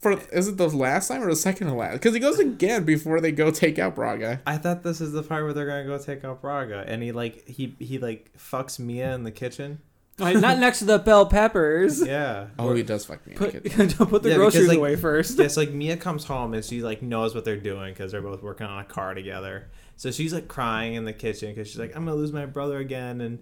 For 0.00 0.18
is 0.32 0.48
it 0.48 0.56
the 0.56 0.68
last 0.68 1.08
time 1.08 1.22
or 1.22 1.30
the 1.30 1.36
second 1.36 1.68
to 1.68 1.74
last? 1.74 1.94
Because 1.94 2.12
he 2.12 2.20
goes 2.20 2.38
again 2.40 2.84
before 2.84 3.20
they 3.20 3.30
go 3.30 3.50
take 3.52 3.78
out 3.78 3.94
Braga. 3.94 4.40
I 4.46 4.56
thought 4.56 4.82
this 4.82 5.00
is 5.00 5.12
the 5.12 5.22
part 5.22 5.44
where 5.44 5.52
they're 5.52 5.66
gonna 5.66 5.84
go 5.84 5.96
take 5.96 6.24
out 6.24 6.42
Braga, 6.42 6.84
and 6.86 7.02
he 7.02 7.12
like 7.12 7.46
he 7.48 7.76
he 7.78 7.98
like 7.98 8.30
fucks 8.36 8.78
Mia 8.78 9.14
in 9.14 9.22
the 9.22 9.30
kitchen. 9.30 9.78
Like, 10.18 10.36
not 10.36 10.58
next 10.58 10.80
to 10.80 10.84
the 10.84 10.98
bell 10.98 11.26
peppers. 11.26 12.04
Yeah. 12.06 12.48
Oh, 12.58 12.74
he 12.74 12.82
does 12.82 13.04
fuck 13.04 13.26
Mia. 13.26 13.36
Put, 13.36 13.52
Put, 13.52 13.62
put 13.96 14.22
the 14.22 14.28
Yeah, 14.30 14.36
because, 14.36 14.36
groceries 14.36 14.68
like, 14.68 14.78
away 14.78 14.96
first. 14.96 15.38
Yes, 15.38 15.56
like 15.56 15.70
Mia 15.72 15.96
comes 15.96 16.24
home 16.24 16.52
and 16.52 16.64
she 16.64 16.82
like 16.82 17.00
knows 17.00 17.34
what 17.34 17.44
they're 17.44 17.56
doing 17.56 17.94
because 17.94 18.12
they're 18.12 18.20
both 18.20 18.42
working 18.42 18.66
on 18.66 18.80
a 18.80 18.84
car 18.84 19.14
together. 19.14 19.70
So 19.96 20.10
she's 20.10 20.32
like 20.34 20.48
crying 20.48 20.94
in 20.94 21.04
the 21.04 21.12
kitchen 21.12 21.50
because 21.50 21.68
she's 21.68 21.78
like, 21.78 21.94
"I'm 21.96 22.04
gonna 22.04 22.16
lose 22.16 22.32
my 22.32 22.46
brother 22.46 22.78
again," 22.78 23.20
and 23.20 23.38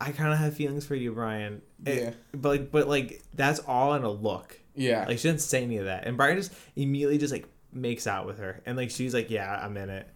I 0.00 0.12
kind 0.12 0.32
of 0.32 0.38
have 0.38 0.54
feelings 0.54 0.86
for 0.86 0.94
you, 0.94 1.12
Brian. 1.12 1.62
It- 1.84 2.02
Yeah. 2.02 2.10
but 2.32 2.48
like, 2.48 2.70
but 2.70 2.88
like 2.88 3.22
that's 3.34 3.60
all 3.60 3.94
in 3.94 4.02
a 4.04 4.10
look. 4.10 4.58
yeah. 4.74 5.04
Like 5.06 5.18
she 5.18 5.28
didn't 5.28 5.40
say 5.40 5.62
any 5.62 5.78
of 5.78 5.84
that, 5.86 6.06
and 6.06 6.16
Brian 6.16 6.36
just 6.36 6.52
immediately 6.76 7.18
just 7.18 7.32
like 7.32 7.46
makes 7.72 8.06
out 8.06 8.26
with 8.26 8.38
her, 8.38 8.62
and 8.66 8.76
like 8.76 8.90
she's 8.90 9.12
like, 9.14 9.28
"Yeah, 9.30 9.50
I'm 9.62 9.76
in 9.76 9.90
it," 9.90 10.08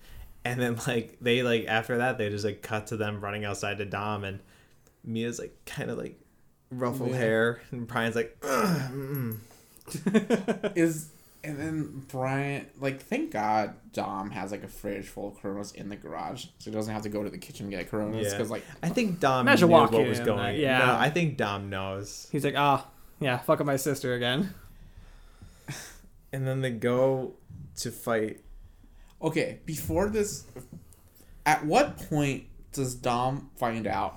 And 0.44 0.60
then 0.60 0.78
like 0.86 1.18
they 1.20 1.42
like 1.42 1.66
after 1.66 1.98
that 1.98 2.16
they 2.18 2.30
just 2.30 2.44
like 2.44 2.62
cut 2.62 2.86
to 2.88 2.96
them 2.96 3.20
running 3.20 3.44
outside 3.44 3.78
to 3.78 3.84
Dom 3.84 4.24
and 4.24 4.40
Mia's 5.04 5.38
like 5.38 5.54
kind 5.66 5.90
of 5.90 5.98
like 5.98 6.18
ruffled 6.70 7.10
Yeah. 7.10 7.16
hair 7.16 7.60
and 7.70 7.86
Brian's 7.86 8.16
like 8.16 8.36
"Ugh, 8.42 8.92
mm." 8.92 9.36
is 10.76 11.08
and 11.44 11.58
then 11.58 12.04
Brian 12.08 12.66
like 12.80 13.02
thank 13.02 13.30
God 13.32 13.74
Dom 13.92 14.30
has 14.30 14.50
like 14.52 14.62
a 14.62 14.68
fridge 14.68 15.06
full 15.06 15.28
of 15.28 15.40
Coronas 15.40 15.72
in 15.72 15.88
the 15.88 15.96
garage, 15.96 16.44
so 16.58 16.70
he 16.70 16.74
doesn't 16.76 16.92
have 16.92 17.02
to 17.02 17.08
go 17.08 17.22
to 17.22 17.30
the 17.30 17.38
kitchen 17.38 17.70
to 17.70 17.76
get 17.76 17.90
Coronas 17.90 18.26
Yeah. 18.26 18.30
because 18.32 18.50
like 18.50 18.64
I 18.82 18.88
think 18.88 19.20
Dom 19.20 19.40
Imagine 19.46 19.68
knew 19.68 19.74
what 19.74 19.92
was 19.92 20.20
going. 20.20 20.38
like, 20.38 20.58
Yeah, 20.58 20.78
yeah. 20.78 20.86
no, 20.86 20.94
I 20.98 21.10
think 21.10 21.36
Dom 21.36 21.68
knows. 21.70 22.28
He's 22.32 22.44
like, 22.44 22.54
ah, 22.56 22.86
yeah, 23.20 23.38
fucking 23.38 23.66
my 23.66 23.76
sister 23.76 24.14
again. 24.14 24.54
And 26.34 26.46
then 26.46 26.62
they 26.62 26.70
go 26.70 27.34
to 27.76 27.90
fight. 27.90 28.40
okay 29.20 29.58
before 29.66 30.08
this, 30.08 30.44
at 31.44 31.64
what 31.66 31.98
point 32.08 32.44
does 32.72 32.94
Dom 32.94 33.50
find 33.58 33.86
out 33.86 34.16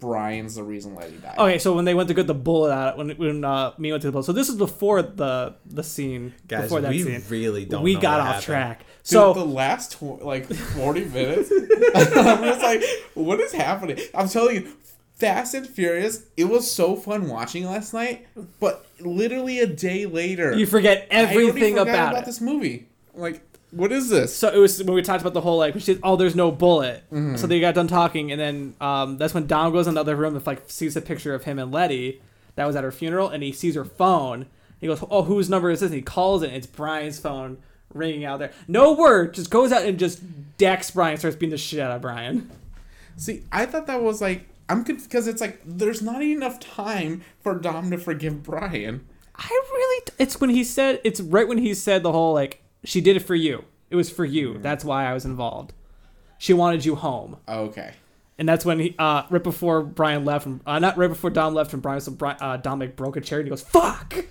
Brian's 0.00 0.54
the 0.56 0.62
reason 0.64 0.94
Letty 0.94 1.16
died? 1.18 1.38
Okay, 1.38 1.58
so 1.58 1.74
when 1.74 1.84
they 1.84 1.94
went 1.94 2.08
to 2.08 2.14
get 2.14 2.26
the 2.26 2.34
bullet 2.34 2.72
out, 2.72 2.96
when 2.98 3.10
when 3.10 3.44
uh, 3.44 3.72
Mia 3.78 3.92
went 3.92 4.02
to 4.02 4.08
the 4.08 4.12
bullet, 4.12 4.24
so 4.24 4.32
this 4.32 4.48
is 4.48 4.56
before 4.56 5.02
the 5.02 5.54
the 5.66 5.82
scene, 5.82 6.34
Guys, 6.48 6.62
before 6.64 6.80
that 6.80 6.90
we 6.90 7.02
scene. 7.02 7.22
really 7.28 7.64
don't. 7.66 7.82
we 7.82 7.94
know 7.94 8.00
got 8.00 8.12
what 8.18 8.20
off 8.20 8.26
happened. 8.26 8.44
track. 8.44 8.78
Dude, 8.80 8.86
So 9.08 9.32
the 9.34 9.44
last 9.44 9.92
tw- 9.92 10.22
like 10.22 10.46
forty 10.52 11.04
minutes, 11.04 11.50
I'm 11.94 12.42
just 12.44 12.62
like, 12.62 12.82
what 13.14 13.38
is 13.40 13.52
happening? 13.52 13.98
I'm 14.14 14.28
telling 14.28 14.56
you, 14.56 14.72
Fast 15.14 15.54
and 15.54 15.66
Furious. 15.66 16.24
It 16.36 16.44
was 16.44 16.70
so 16.70 16.96
fun 16.96 17.28
watching 17.28 17.64
last 17.66 17.92
night, 17.94 18.26
but 18.58 18.86
literally 19.00 19.60
a 19.60 19.66
day 19.66 20.06
later, 20.06 20.56
you 20.56 20.66
forget 20.66 21.06
everything 21.10 21.74
forgot 21.74 21.88
about, 21.88 22.08
about 22.10 22.22
it. 22.22 22.26
this 22.26 22.40
movie. 22.40 22.88
Like, 23.14 23.42
what 23.70 23.92
is 23.92 24.08
this? 24.08 24.34
So 24.34 24.48
it 24.48 24.58
was 24.58 24.82
when 24.82 24.94
we 24.94 25.02
talked 25.02 25.20
about 25.20 25.34
the 25.34 25.40
whole 25.40 25.58
like, 25.58 25.74
she 25.74 25.80
said, 25.80 26.00
"Oh, 26.02 26.16
there's 26.16 26.34
no 26.34 26.50
bullet." 26.50 27.04
Mm-hmm. 27.12 27.36
So 27.36 27.46
they 27.46 27.60
got 27.60 27.74
done 27.74 27.88
talking, 27.88 28.32
and 28.32 28.40
then 28.40 28.74
um, 28.80 29.18
that's 29.18 29.34
when 29.34 29.46
Dom 29.46 29.72
goes 29.72 29.86
in 29.86 29.94
the 29.94 30.00
other 30.00 30.16
room 30.16 30.36
and 30.36 30.46
like 30.46 30.64
sees 30.68 30.96
a 30.96 31.00
picture 31.00 31.34
of 31.34 31.44
him 31.44 31.58
and 31.58 31.72
Letty 31.72 32.20
that 32.56 32.66
was 32.66 32.76
at 32.76 32.84
her 32.84 32.92
funeral, 32.92 33.28
and 33.28 33.42
he 33.42 33.52
sees 33.52 33.74
her 33.74 33.84
phone. 33.84 34.46
He 34.80 34.86
goes, 34.86 35.02
"Oh, 35.10 35.22
whose 35.22 35.48
number 35.48 35.70
is 35.70 35.80
this?" 35.80 35.90
And 35.90 35.96
he 35.96 36.02
calls 36.02 36.42
it. 36.42 36.48
And 36.48 36.56
it's 36.56 36.66
Brian's 36.66 37.18
phone 37.18 37.58
ringing 37.94 38.24
out 38.24 38.38
there. 38.38 38.52
No 38.68 38.92
word, 38.92 39.34
just 39.34 39.50
goes 39.50 39.72
out 39.72 39.84
and 39.84 39.98
just 39.98 40.20
decks 40.58 40.90
Brian, 40.90 41.16
starts 41.16 41.36
beating 41.36 41.50
the 41.50 41.58
shit 41.58 41.80
out 41.80 41.90
of 41.90 42.02
Brian. 42.02 42.50
See, 43.16 43.42
I 43.52 43.66
thought 43.66 43.86
that 43.86 44.02
was 44.02 44.20
like 44.20 44.46
I'm 44.70 44.84
because 44.84 45.26
it's 45.26 45.40
like 45.40 45.60
there's 45.64 46.00
not 46.00 46.22
enough 46.22 46.60
time 46.60 47.22
for 47.42 47.54
Dom 47.54 47.90
to 47.90 47.98
forgive 47.98 48.42
Brian. 48.42 49.04
I 49.34 49.48
really, 49.72 50.06
it's 50.18 50.40
when 50.40 50.50
he 50.50 50.62
said, 50.62 51.00
it's 51.02 51.20
right 51.20 51.48
when 51.48 51.58
he 51.58 51.74
said 51.74 52.02
the 52.02 52.12
whole 52.12 52.34
like, 52.34 52.62
she 52.84 53.00
did 53.00 53.16
it 53.16 53.20
for 53.20 53.34
you. 53.34 53.64
It 53.90 53.96
was 53.96 54.10
for 54.10 54.24
you. 54.24 54.58
That's 54.58 54.84
why 54.84 55.06
I 55.06 55.14
was 55.14 55.24
involved. 55.24 55.72
She 56.38 56.52
wanted 56.52 56.84
you 56.84 56.94
home. 56.94 57.36
Okay. 57.48 57.94
And 58.38 58.48
that's 58.48 58.64
when 58.64 58.78
he, 58.78 58.94
uh, 58.98 59.24
right 59.28 59.42
before 59.42 59.82
Brian 59.82 60.24
left, 60.24 60.46
and, 60.46 60.60
uh, 60.64 60.78
not 60.78 60.96
right 60.96 61.08
before 61.08 61.28
Dom 61.28 61.54
left, 61.54 61.74
and 61.74 61.82
Brian, 61.82 62.00
so 62.00 62.12
Brian, 62.12 62.38
uh, 62.40 62.56
Dom 62.56 62.78
like 62.78 62.96
broke 62.96 63.16
a 63.16 63.20
chair 63.20 63.40
and 63.40 63.46
he 63.46 63.50
goes, 63.50 63.62
"Fuck!" 63.62 64.24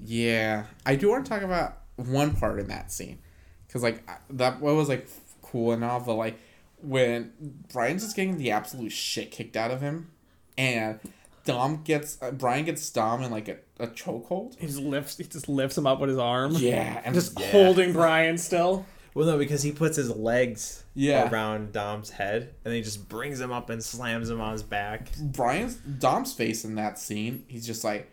Yeah, 0.00 0.64
I 0.84 0.96
do 0.96 1.08
want 1.10 1.24
to 1.24 1.28
talk 1.30 1.42
about 1.42 1.78
one 1.94 2.34
part 2.34 2.58
in 2.58 2.66
that 2.68 2.90
scene, 2.90 3.20
because 3.66 3.84
like 3.84 4.02
that 4.30 4.60
what 4.60 4.74
was 4.74 4.88
like 4.88 5.06
cool 5.42 5.70
and 5.70 5.84
all, 5.84 6.00
but 6.00 6.14
like 6.14 6.38
when 6.82 7.32
Brian's 7.72 8.02
just 8.02 8.16
getting 8.16 8.38
the 8.38 8.50
absolute 8.50 8.90
shit 8.90 9.30
kicked 9.30 9.56
out 9.56 9.70
of 9.70 9.80
him, 9.80 10.10
and 10.58 10.98
Dom 11.44 11.82
gets 11.82 12.18
uh, 12.22 12.30
Brian 12.30 12.64
gets 12.64 12.88
Dom 12.90 13.22
in 13.22 13.30
like 13.30 13.48
a, 13.48 13.56
a 13.78 13.86
chokehold. 13.88 14.58
He 14.58 14.66
just 14.66 14.78
lifts, 14.80 15.16
he 15.18 15.24
just 15.24 15.48
lifts 15.48 15.76
him 15.78 15.86
up 15.86 16.00
with 16.00 16.10
his 16.10 16.18
arm, 16.18 16.52
Yeah, 16.56 17.00
and 17.04 17.14
just 17.14 17.38
yeah. 17.38 17.50
holding 17.50 17.92
Brian 17.92 18.38
still. 18.38 18.86
Well, 19.14 19.26
no, 19.26 19.36
because 19.36 19.62
he 19.62 19.72
puts 19.72 19.96
his 19.96 20.08
legs 20.08 20.84
Yeah. 20.94 21.28
around 21.30 21.72
Dom's 21.72 22.08
head 22.10 22.54
and 22.64 22.72
he 22.72 22.80
just 22.80 23.08
brings 23.10 23.38
him 23.40 23.52
up 23.52 23.68
and 23.68 23.84
slams 23.84 24.30
him 24.30 24.40
on 24.40 24.52
his 24.52 24.62
back. 24.62 25.08
Brian's 25.20 25.74
Dom's 25.74 26.32
face 26.32 26.64
in 26.64 26.76
that 26.76 26.98
scene. 26.98 27.44
He's 27.46 27.66
just 27.66 27.84
like, 27.84 28.10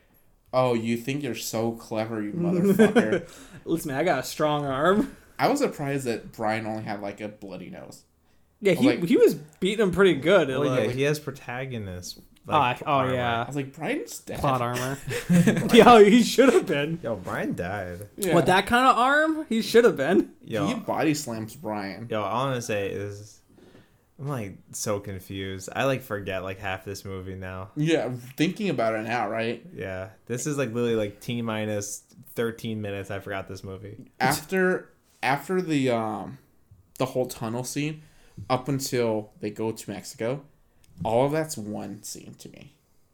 "Oh, 0.53 0.73
you 0.73 0.97
think 0.97 1.23
you're 1.23 1.35
so 1.35 1.71
clever, 1.73 2.21
you 2.21 2.31
motherfucker." 2.33 3.29
Listen, 3.63 3.91
man, 3.91 3.99
I 3.99 4.03
got 4.03 4.19
a 4.19 4.23
strong 4.23 4.65
arm. 4.65 5.15
I 5.37 5.47
was 5.47 5.59
surprised 5.59 6.05
that 6.05 6.33
Brian 6.33 6.65
only 6.65 6.83
had 6.83 7.01
like 7.01 7.21
a 7.21 7.29
bloody 7.29 7.69
nose. 7.69 8.03
Yeah, 8.61 8.73
he, 8.73 8.87
Like- 8.87 9.03
he 9.05 9.15
was 9.15 9.35
beating 9.35 9.83
him 9.83 9.91
pretty 9.91 10.15
good. 10.15 10.49
Well, 10.49 10.65
like, 10.65 10.87
yeah, 10.87 10.91
he 10.91 11.03
has 11.03 11.17
protagonist. 11.17 12.19
Oh, 12.49 12.57
I- 12.57 12.77
oh 12.85 12.91
armor. 12.91 13.19
I 13.19 13.45
was 13.45 13.55
like, 13.55 13.73
Brian's 13.75 14.19
dead. 14.19 14.39
plot 14.39 14.61
armor. 14.61 14.97
yeah, 15.73 16.03
he 16.03 16.23
should 16.23 16.53
have 16.53 16.65
been. 16.65 16.99
Yo, 17.03 17.15
Brian 17.15 17.55
died. 17.55 18.07
Yeah. 18.17 18.35
With 18.35 18.45
that 18.47 18.65
kind 18.65 18.87
of 18.87 18.97
arm, 18.97 19.45
he 19.49 19.61
should 19.61 19.83
have 19.85 19.97
been. 19.97 20.31
Yo, 20.43 20.67
he 20.67 20.73
body 20.73 21.13
slams 21.13 21.55
Brian. 21.55 22.07
yo, 22.09 22.21
all 22.21 22.45
I'm 22.45 22.51
gonna 22.51 22.61
say 22.61 22.89
is, 22.89 23.39
I'm 24.19 24.27
like 24.27 24.57
so 24.71 24.99
confused. 24.99 25.69
I 25.75 25.85
like 25.85 26.01
forget 26.01 26.43
like 26.43 26.59
half 26.59 26.83
this 26.85 27.05
movie 27.05 27.35
now. 27.35 27.69
Yeah, 27.75 28.11
thinking 28.35 28.69
about 28.69 28.95
it 28.95 29.03
now, 29.03 29.29
right? 29.29 29.65
Yeah, 29.73 30.09
this 30.25 30.45
is 30.47 30.57
like 30.57 30.73
literally 30.73 30.95
like 30.95 31.19
t 31.21 31.41
minus 31.41 32.03
13 32.35 32.81
minutes. 32.81 33.11
I 33.11 33.19
forgot 33.19 33.47
this 33.47 33.63
movie. 33.63 33.97
After 34.19 34.89
after 35.23 35.61
the 35.61 35.91
um 35.91 36.37
the 36.97 37.05
whole 37.05 37.25
tunnel 37.27 37.63
scene, 37.63 38.01
up 38.49 38.67
until 38.67 39.31
they 39.39 39.49
go 39.49 39.71
to 39.71 39.89
Mexico, 39.89 40.41
all 41.03 41.25
of 41.25 41.31
that's 41.31 41.57
one 41.57 42.03
scene 42.03 42.35
to 42.39 42.49
me. 42.49 42.73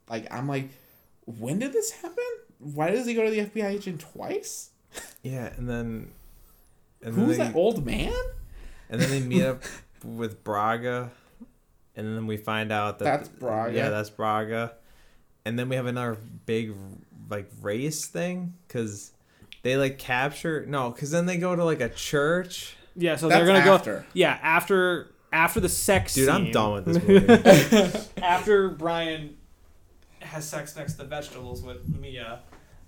Like 0.10 0.32
I'm 0.34 0.48
like, 0.48 0.70
when 1.26 1.60
did 1.60 1.74
this 1.74 1.92
happen? 1.92 2.24
Why 2.60 2.92
does 2.92 3.06
he 3.06 3.14
go 3.14 3.24
to 3.26 3.30
the 3.32 3.40
FBI 3.42 3.66
agent 3.72 4.02
twice? 4.14 4.70
Yeah, 5.24 5.52
and 5.58 5.70
then, 5.70 6.12
and 7.04 7.14
Who's 7.16 7.38
then 7.38 7.48
they, 7.48 7.52
that 7.54 7.56
old 7.56 7.86
man? 7.86 8.14
and 8.90 9.02
then 9.02 9.10
they 9.10 9.20
meet 9.20 9.44
up 9.44 9.64
with 10.04 10.44
Braga, 10.44 11.12
and 11.96 12.16
then 12.16 12.28
we 12.28 12.38
find 12.38 12.72
out 12.72 13.00
that 13.00 13.06
That's 13.06 13.30
Braga. 13.30 13.76
Yeah, 13.76 13.90
that's 13.90 14.10
Braga, 14.10 14.74
and 15.44 15.58
then 15.60 15.68
we 15.70 15.76
have 15.76 15.86
another 15.86 16.18
big 16.46 16.74
like 17.30 17.50
race 17.62 18.06
thing 18.06 18.54
because 18.68 19.12
they 19.64 19.76
like 19.78 19.98
capture 19.98 20.64
no 20.68 20.92
because 20.92 21.10
then 21.12 21.26
they 21.26 21.38
go 21.38 21.56
to 21.56 21.64
like 21.66 21.82
a 21.82 21.90
church. 21.90 22.76
Yeah, 22.96 23.18
so 23.18 23.28
That's 23.28 23.40
they're 23.40 23.48
gonna 23.48 23.66
go 23.66 23.74
after. 23.76 23.96
go. 24.00 24.04
Yeah, 24.14 24.40
after 24.42 25.08
after 25.36 25.60
the 25.60 25.70
sex. 25.70 26.14
Dude, 26.16 26.30
I'm 26.30 26.52
done 26.52 26.74
with 26.74 26.86
this 26.86 27.04
movie. 27.08 28.22
After 28.22 28.70
Brian 28.70 29.36
has 30.22 30.48
sex 30.48 30.76
next 30.76 30.94
to 30.94 30.98
the 31.00 31.04
vegetables 31.06 31.62
with 31.62 31.88
Mia, 32.00 32.40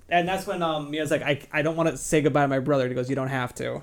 and 0.10 0.28
that's 0.28 0.48
when 0.48 0.62
um 0.64 0.90
Mia's 0.90 1.12
like, 1.12 1.22
I 1.22 1.42
I 1.52 1.62
don't 1.62 1.76
want 1.76 1.90
to 1.90 1.98
say 1.98 2.22
goodbye 2.22 2.44
to 2.44 2.48
my 2.48 2.60
brother. 2.60 2.84
And 2.86 2.92
he 2.92 2.96
goes, 2.96 3.10
You 3.10 3.16
don't 3.16 3.28
have 3.28 3.54
to. 3.56 3.82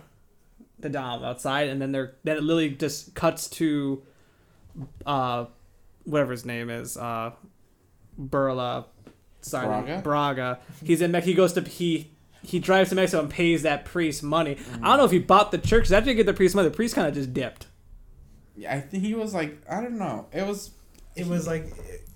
The 0.80 0.88
Dom 0.88 1.22
outside, 1.24 1.68
and 1.68 1.80
then 1.80 1.92
they're 1.92 2.14
then 2.24 2.36
it 2.38 2.42
literally 2.42 2.70
just 2.70 3.14
cuts 3.14 3.48
to, 3.50 4.02
uh, 5.06 5.46
whatever 6.04 6.32
his 6.32 6.44
name 6.44 6.68
is, 6.68 6.96
uh, 6.96 7.30
Burla, 8.20 8.86
sorry, 9.40 9.66
Braga? 9.66 10.00
Braga. 10.02 10.58
He's 10.84 11.00
in 11.00 11.10
Mexico. 11.10 11.30
He 11.30 11.34
goes 11.36 11.52
to 11.54 11.60
he. 11.62 12.10
He 12.42 12.58
drives 12.58 12.90
to 12.90 12.96
Mexico 12.96 13.22
and 13.22 13.30
pays 13.30 13.62
that 13.62 13.86
priest 13.86 14.22
money. 14.22 14.58
I 14.82 14.88
don't 14.88 14.98
know 14.98 15.04
if 15.06 15.10
he 15.10 15.18
bought 15.18 15.50
the 15.50 15.56
church. 15.56 15.84
'cause 15.84 15.92
After 15.92 16.10
he 16.10 16.14
get 16.16 16.26
the 16.26 16.34
priest 16.34 16.54
money, 16.54 16.68
the 16.68 16.74
priest 16.76 16.94
kind 16.94 17.08
of 17.08 17.14
just 17.14 17.32
dipped. 17.32 17.68
Yeah, 18.56 18.74
I 18.74 18.80
think 18.80 19.02
he 19.02 19.14
was 19.14 19.34
like, 19.34 19.58
I 19.68 19.80
don't 19.80 19.98
know. 19.98 20.26
It 20.32 20.46
was 20.46 20.70
it 21.16 21.26
was 21.26 21.46
like 21.46 21.66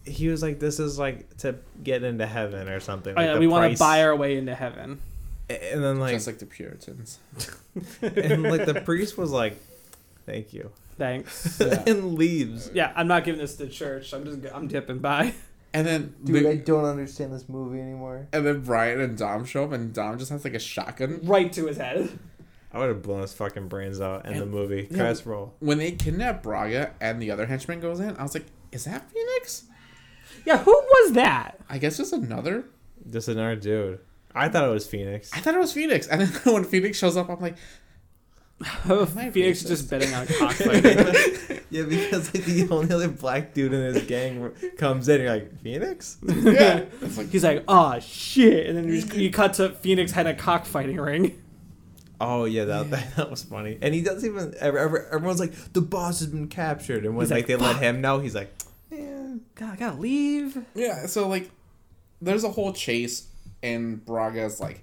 he 0.05 0.29
was 0.29 0.43
like 0.43 0.59
this 0.59 0.81
is 0.81 0.99
like 0.99 1.37
to 1.39 1.57
get 1.83 2.03
into 2.03 2.27
heaven 2.27 2.69
or 2.69 2.81
something. 2.81 3.15
Oh, 3.17 3.21
like 3.21 3.27
yeah, 3.35 3.39
we 3.39 3.47
want 3.47 3.73
to 3.73 3.79
buy 3.79 4.03
our 4.03 4.15
way 4.17 4.37
into 4.37 4.55
heaven. 4.55 5.01
and 5.49 5.83
then 5.83 5.99
like 5.99 6.15
just 6.15 6.27
like 6.27 6.39
the 6.39 6.47
Puritans. 6.47 7.19
and 8.03 8.43
like 8.43 8.67
the 8.67 8.81
priest 8.85 9.19
was 9.19 9.31
like, 9.31 9.57
"Thank 10.27 10.53
you," 10.53 10.71
Thanks. 10.97 11.61
Yeah. 11.61 11.83
and 11.87 12.15
leaves. 12.15 12.71
Yeah, 12.75 12.93
I'm 12.97 13.09
not 13.09 13.25
giving 13.25 13.41
this 13.41 13.57
to 13.57 13.69
church. 13.69 14.13
I'm 14.13 14.25
just 14.25 14.39
I'm 14.55 14.69
dipping 14.69 14.99
by. 14.99 15.35
And 15.73 15.87
then 15.87 16.15
Dude, 16.25 16.45
the- 16.45 16.51
I 16.51 16.57
don't 16.57 16.85
understand 16.85 17.33
this 17.33 17.49
movie 17.49 17.81
anymore. 17.81 18.27
and 18.33 18.45
then 18.47 18.61
Brian 18.63 19.01
and 19.01 19.17
Dom 19.19 19.45
show 19.45 19.65
up, 19.65 19.73
and 19.73 19.93
Dom 19.93 20.19
just 20.19 20.31
has 20.31 20.45
like 20.45 20.55
a 20.55 20.59
shotgun. 20.59 21.21
Right 21.23 21.53
to 21.53 21.67
his 21.67 21.77
head. 21.77 22.19
I 22.73 22.79
would 22.79 22.89
have 22.89 23.03
blown 23.03 23.23
his 23.23 23.33
fucking 23.33 23.69
brains 23.69 24.01
out 24.01 24.27
in 24.27 24.39
the 24.39 24.47
movie. 24.47 24.89
yeah, 24.91 24.97
Credits 24.99 25.25
roll. 25.27 25.55
When 25.61 25.79
they 25.79 25.93
kidnap 25.93 26.43
Braga 26.43 26.93
and 27.01 27.21
the 27.21 27.31
other 27.31 27.47
henchman 27.47 27.81
goes 27.81 27.99
in, 28.01 28.17
I 28.17 28.23
was 28.23 28.35
like, 28.35 28.45
is 28.73 28.85
that 28.85 29.11
Phoenix? 29.11 29.65
Yeah, 30.45 30.59
who 30.59 30.73
was 30.73 31.13
that? 31.13 31.59
I 31.71 31.79
guess 31.79 31.97
just 31.97 32.13
another. 32.13 32.65
Just 33.11 33.29
another 33.29 33.57
dude. 33.57 34.01
I 34.35 34.49
thought 34.51 34.65
it 34.65 34.71
was 34.73 34.87
Phoenix. 34.87 35.31
I 35.33 35.41
thought 35.41 35.55
it 35.55 35.59
was 35.59 35.73
Phoenix, 35.73 36.07
and 36.07 36.21
then 36.21 36.29
when 36.55 36.65
Phoenix 36.65 36.99
shows 36.99 37.17
up, 37.17 37.31
I'm 37.31 37.41
like, 37.41 37.57
I 38.85 39.31
Phoenix 39.31 39.63
racist? 39.63 39.69
just 39.69 39.89
betting 39.91 40.13
on 40.13 40.27
cockfighting. 40.39 41.61
Yeah, 41.71 41.85
because 41.85 42.35
like 42.35 42.45
the 42.45 42.67
only 42.71 42.93
other 42.95 43.09
black 43.09 43.55
dude 43.55 43.73
in 43.73 43.95
his 43.95 44.05
gang 44.05 44.51
comes 44.77 45.09
in. 45.09 45.21
You're 45.23 45.31
like 45.31 45.59
Phoenix. 45.61 46.19
yeah. 46.27 46.85
Like, 47.17 47.31
He's 47.31 47.45
like, 47.45 47.65
oh 47.69 47.99
shit, 48.01 48.67
and 48.67 48.77
then 48.77 48.89
you, 48.89 49.01
just, 49.01 49.15
you 49.15 49.31
cut 49.31 49.55
to 49.55 49.71
Phoenix 49.71 50.13
had 50.13 50.27
a 50.27 50.35
cockfighting 50.35 50.97
ring. 50.99 51.41
Oh 52.21 52.45
yeah, 52.45 52.65
that, 52.65 52.91
that 52.91 53.07
that 53.17 53.31
was 53.31 53.43
funny. 53.45 53.79
And 53.81 53.95
he 53.95 54.03
doesn't 54.03 54.29
even. 54.29 54.55
ever- 54.59 54.79
ever- 54.79 55.07
Everyone's 55.15 55.41
like, 55.41 55.53
the 55.73 55.81
boss 55.81 56.19
has 56.21 56.29
been 56.29 56.49
captured, 56.49 57.05
and 57.05 57.17
when 57.17 57.25
He's 57.27 57.31
like, 57.31 57.41
like, 57.43 57.47
they 57.47 57.57
let 57.57 57.77
him 57.77 58.01
know, 58.01 58.19
he's 58.19 58.35
like, 58.35 58.53
yeah. 58.91 59.35
God, 59.55 59.73
I 59.73 59.77
gotta 59.77 59.97
leave. 59.99 60.59
yeah. 60.75 61.07
So 61.07 61.29
like, 61.29 61.51
there's 62.21 62.45
a 62.45 62.51
whole 62.51 62.73
chase, 62.73 63.29
and 63.63 64.05
Braga's 64.05 64.59
like 64.61 64.83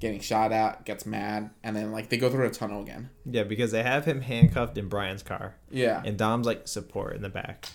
getting 0.00 0.20
shot 0.20 0.50
at, 0.52 0.84
gets 0.84 1.04
mad, 1.06 1.50
and 1.62 1.76
then 1.76 1.92
like 1.92 2.08
they 2.08 2.16
go 2.16 2.28
through 2.30 2.46
a 2.46 2.50
tunnel 2.50 2.82
again. 2.82 3.10
Yeah, 3.24 3.44
because 3.44 3.70
they 3.70 3.82
have 3.82 4.04
him 4.04 4.20
handcuffed 4.22 4.76
in 4.78 4.88
Brian's 4.88 5.22
car, 5.22 5.54
Yeah. 5.70 6.02
and 6.04 6.16
Dom's 6.18 6.46
like 6.46 6.66
support 6.68 7.14
in 7.16 7.22
the 7.22 7.28
back. 7.28 7.66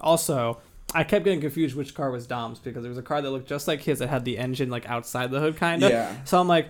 Also, 0.00 0.58
I 0.94 1.04
kept 1.04 1.24
getting 1.24 1.40
confused 1.40 1.76
which 1.76 1.94
car 1.94 2.10
was 2.10 2.26
Dom's 2.26 2.58
because 2.58 2.82
there 2.82 2.88
was 2.90 2.98
a 2.98 3.02
car 3.02 3.22
that 3.22 3.30
looked 3.30 3.48
just 3.48 3.68
like 3.68 3.80
his 3.82 3.98
that 4.00 4.08
had 4.08 4.24
the 4.24 4.38
engine 4.38 4.70
like 4.70 4.88
outside 4.88 5.30
the 5.30 5.40
hood, 5.40 5.56
kind 5.56 5.82
of. 5.82 5.90
Yeah. 5.90 6.14
So 6.24 6.40
I'm 6.40 6.48
like, 6.48 6.68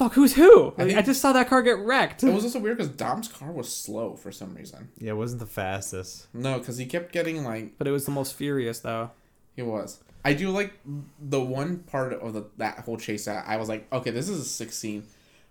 fuck, 0.00 0.14
who's 0.14 0.34
who? 0.34 0.64
Like, 0.76 0.80
I, 0.88 0.94
think- 0.94 1.06
just 1.06 1.20
saw 1.20 1.32
that 1.32 1.48
car 1.48 1.62
get 1.62 1.78
wrecked. 1.78 2.24
It 2.24 2.32
was 2.34 2.44
also 2.44 2.58
weird 2.58 2.78
because 2.78 2.92
Dom's 2.92 3.28
car 3.28 3.52
was 3.52 3.74
slow 3.74 4.16
for 4.16 4.32
some 4.32 4.54
reason. 4.54 4.88
Yeah, 4.98 5.12
it 5.12 5.16
wasn't 5.16 5.40
the 5.40 5.46
fastest. 5.46 6.26
No, 6.34 6.58
because 6.58 6.76
he 6.78 6.86
kept 6.86 7.12
getting 7.12 7.44
like 7.44 7.78
But 7.78 7.86
it 7.86 7.92
was 7.92 8.04
the 8.06 8.10
most 8.10 8.34
furious 8.34 8.80
though. 8.80 9.10
he 9.54 9.62
was. 9.62 10.00
I 10.24 10.34
do 10.34 10.50
like 10.50 10.74
the 11.18 11.40
one 11.40 11.78
part 11.78 12.12
of 12.12 12.32
the 12.34 12.44
that 12.58 12.80
whole 12.80 12.96
chase 12.98 13.24
that 13.24 13.44
I 13.46 13.56
was 13.56 13.68
like, 13.68 13.86
okay, 13.92 14.10
this 14.10 14.28
is 14.28 14.40
a 14.40 14.44
sick 14.44 14.72
scene. 14.72 15.04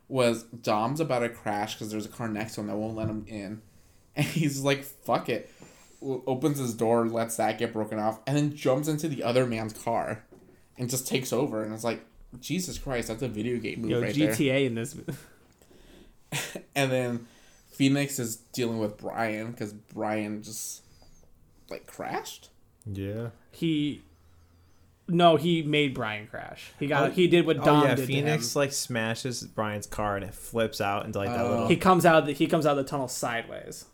Was 0.09 0.43
Dom's 0.43 0.99
about 0.99 1.19
to 1.19 1.29
crash 1.29 1.73
because 1.75 1.91
there's 1.91 2.05
a 2.05 2.09
car 2.09 2.27
next 2.27 2.55
to 2.55 2.61
him 2.61 2.67
that 2.67 2.75
won't 2.75 2.95
let 2.95 3.07
him 3.07 3.25
in, 3.27 3.61
and 4.15 4.25
he's 4.25 4.61
like, 4.61 4.83
fuck 4.83 5.29
it, 5.29 5.51
opens 6.01 6.57
his 6.59 6.73
door, 6.73 7.07
lets 7.07 7.37
that 7.37 7.57
get 7.59 7.73
broken 7.73 7.99
off, 7.99 8.19
and 8.27 8.35
then 8.37 8.55
jumps 8.55 8.87
into 8.87 9.07
the 9.07 9.23
other 9.23 9.45
man's 9.45 9.73
car, 9.73 10.23
and 10.77 10.89
just 10.89 11.07
takes 11.07 11.31
over. 11.33 11.63
And 11.63 11.73
it's 11.73 11.83
like, 11.83 12.03
Jesus 12.39 12.77
Christ, 12.77 13.07
that's 13.07 13.21
a 13.21 13.27
video 13.27 13.57
game 13.57 13.81
move 13.81 13.91
Yo, 13.91 14.01
right 14.01 14.15
there. 14.15 14.31
GTA 14.33 14.65
in 14.67 14.75
this. 14.75 14.95
And 16.75 16.91
then 16.91 17.27
Phoenix 17.71 18.19
is 18.19 18.35
dealing 18.53 18.77
with 18.77 18.97
Brian 18.97 19.51
because 19.51 19.73
Brian 19.73 20.43
just 20.43 20.83
like 21.69 21.87
crashed. 21.87 22.49
Yeah. 22.85 23.29
he. 23.51 24.03
No, 25.07 25.37
he 25.37 25.63
made 25.63 25.95
Brian 25.95 26.27
crash. 26.27 26.71
He 26.79 26.85
got. 26.85 27.03
Oh, 27.03 27.09
he 27.11 27.27
did 27.27 27.47
what 27.47 27.57
Oh 27.61 27.63
Dom 27.65 27.83
yeah, 27.83 27.95
did 27.95 28.05
Phoenix 28.05 28.53
to 28.53 28.59
him. 28.59 28.61
like 28.61 28.71
smashes 28.73 29.41
Brian's 29.43 29.87
car 29.87 30.15
and 30.17 30.23
it 30.23 30.35
flips 30.35 30.79
out 30.79 31.05
into 31.05 31.17
like 31.17 31.29
that 31.29 31.43
Oh. 31.45 31.49
little. 31.49 31.67
He 31.67 31.77
comes 31.77 32.05
out. 32.05 32.17
Of 32.19 32.25
the, 32.27 32.33
he 32.33 32.45
comes 32.45 32.67
out 32.67 32.77
of 32.77 32.85
the 32.85 32.89
tunnel 32.89 33.07
sideways. 33.07 33.85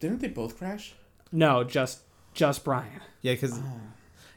Didn't 0.00 0.20
they 0.20 0.28
both 0.28 0.56
crash? 0.56 0.94
No, 1.30 1.64
just 1.64 2.00
just 2.32 2.64
Brian. 2.64 3.02
Yeah, 3.20 3.34
because 3.34 3.58
oh. 3.58 3.80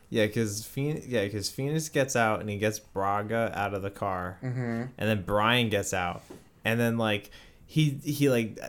Yeah, 0.09 0.25
because 0.25 0.65
Phoenix, 0.65 1.05
yeah, 1.07 1.23
because 1.25 1.49
Phoenix 1.49 1.89
gets 1.89 2.15
out 2.15 2.39
and 2.41 2.49
he 2.49 2.57
gets 2.57 2.79
Braga 2.79 3.51
out 3.55 3.73
of 3.73 3.81
the 3.81 3.89
car, 3.91 4.38
Mm-hmm. 4.43 4.59
and 4.97 5.09
then 5.09 5.23
Brian 5.23 5.69
gets 5.69 5.93
out, 5.93 6.23
and 6.63 6.79
then 6.79 6.97
like 6.97 7.29
he 7.65 7.99
he 8.03 8.29
like 8.29 8.59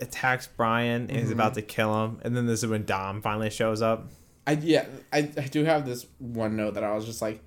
attacks 0.00 0.48
Brian 0.56 1.02
and 1.10 1.18
he's 1.18 1.30
about 1.30 1.54
to 1.54 1.62
kill 1.62 2.04
him, 2.04 2.18
and 2.22 2.36
then 2.36 2.46
this 2.46 2.62
is 2.62 2.68
when 2.70 2.84
Dom 2.84 3.20
finally 3.22 3.50
shows 3.50 3.82
up. 3.82 4.08
I 4.46 4.52
yeah, 4.52 4.86
I, 5.12 5.18
I 5.18 5.46
do 5.48 5.64
have 5.64 5.86
this 5.86 6.06
one 6.18 6.56
note 6.56 6.74
that 6.74 6.82
I 6.84 6.94
was 6.94 7.04
just 7.06 7.20
like, 7.22 7.42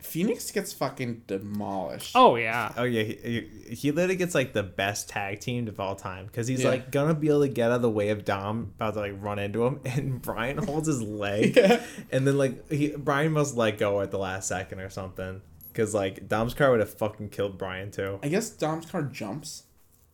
Phoenix 0.00 0.50
gets 0.52 0.72
fucking 0.72 1.22
demolished. 1.26 2.12
Oh 2.14 2.36
yeah. 2.36 2.72
Oh 2.76 2.84
yeah, 2.84 3.02
he, 3.02 3.46
he, 3.68 3.74
he 3.74 3.90
literally 3.90 4.16
gets 4.16 4.34
like 4.34 4.52
the 4.52 4.62
best 4.62 5.08
tag 5.08 5.40
team 5.40 5.66
of 5.68 5.80
all 5.80 5.96
time 5.96 6.26
because 6.26 6.46
he's 6.46 6.62
Yeah. 6.62 6.70
like 6.70 6.90
gonna 6.92 7.14
be 7.14 7.28
able 7.28 7.40
to 7.42 7.48
get 7.48 7.70
out 7.70 7.76
of 7.76 7.82
the 7.82 7.90
way 7.90 8.10
of 8.10 8.24
Dom 8.24 8.72
about 8.76 8.94
to 8.94 9.00
like 9.00 9.14
run 9.20 9.38
into 9.38 9.64
him, 9.66 9.80
and 9.84 10.22
Brian 10.22 10.58
holds 10.58 10.86
his 10.86 11.02
leg, 11.02 11.56
Yeah. 11.56 11.82
and 12.12 12.26
then 12.26 12.38
like 12.38 12.70
he 12.70 12.94
Brian 12.96 13.32
must 13.32 13.56
let 13.56 13.78
go 13.78 14.00
at 14.00 14.10
the 14.10 14.18
last 14.18 14.48
second 14.48 14.80
or 14.80 14.88
something 14.90 15.40
because 15.72 15.94
like 15.94 16.28
Dom's 16.28 16.54
car 16.54 16.70
would 16.70 16.80
have 16.80 16.94
fucking 16.94 17.30
killed 17.30 17.58
Brian 17.58 17.90
too 17.90 18.18
I 18.22 18.28
guess 18.28 18.50
Dom's 18.50 18.86
car 18.86 19.02
jumps. 19.02 19.64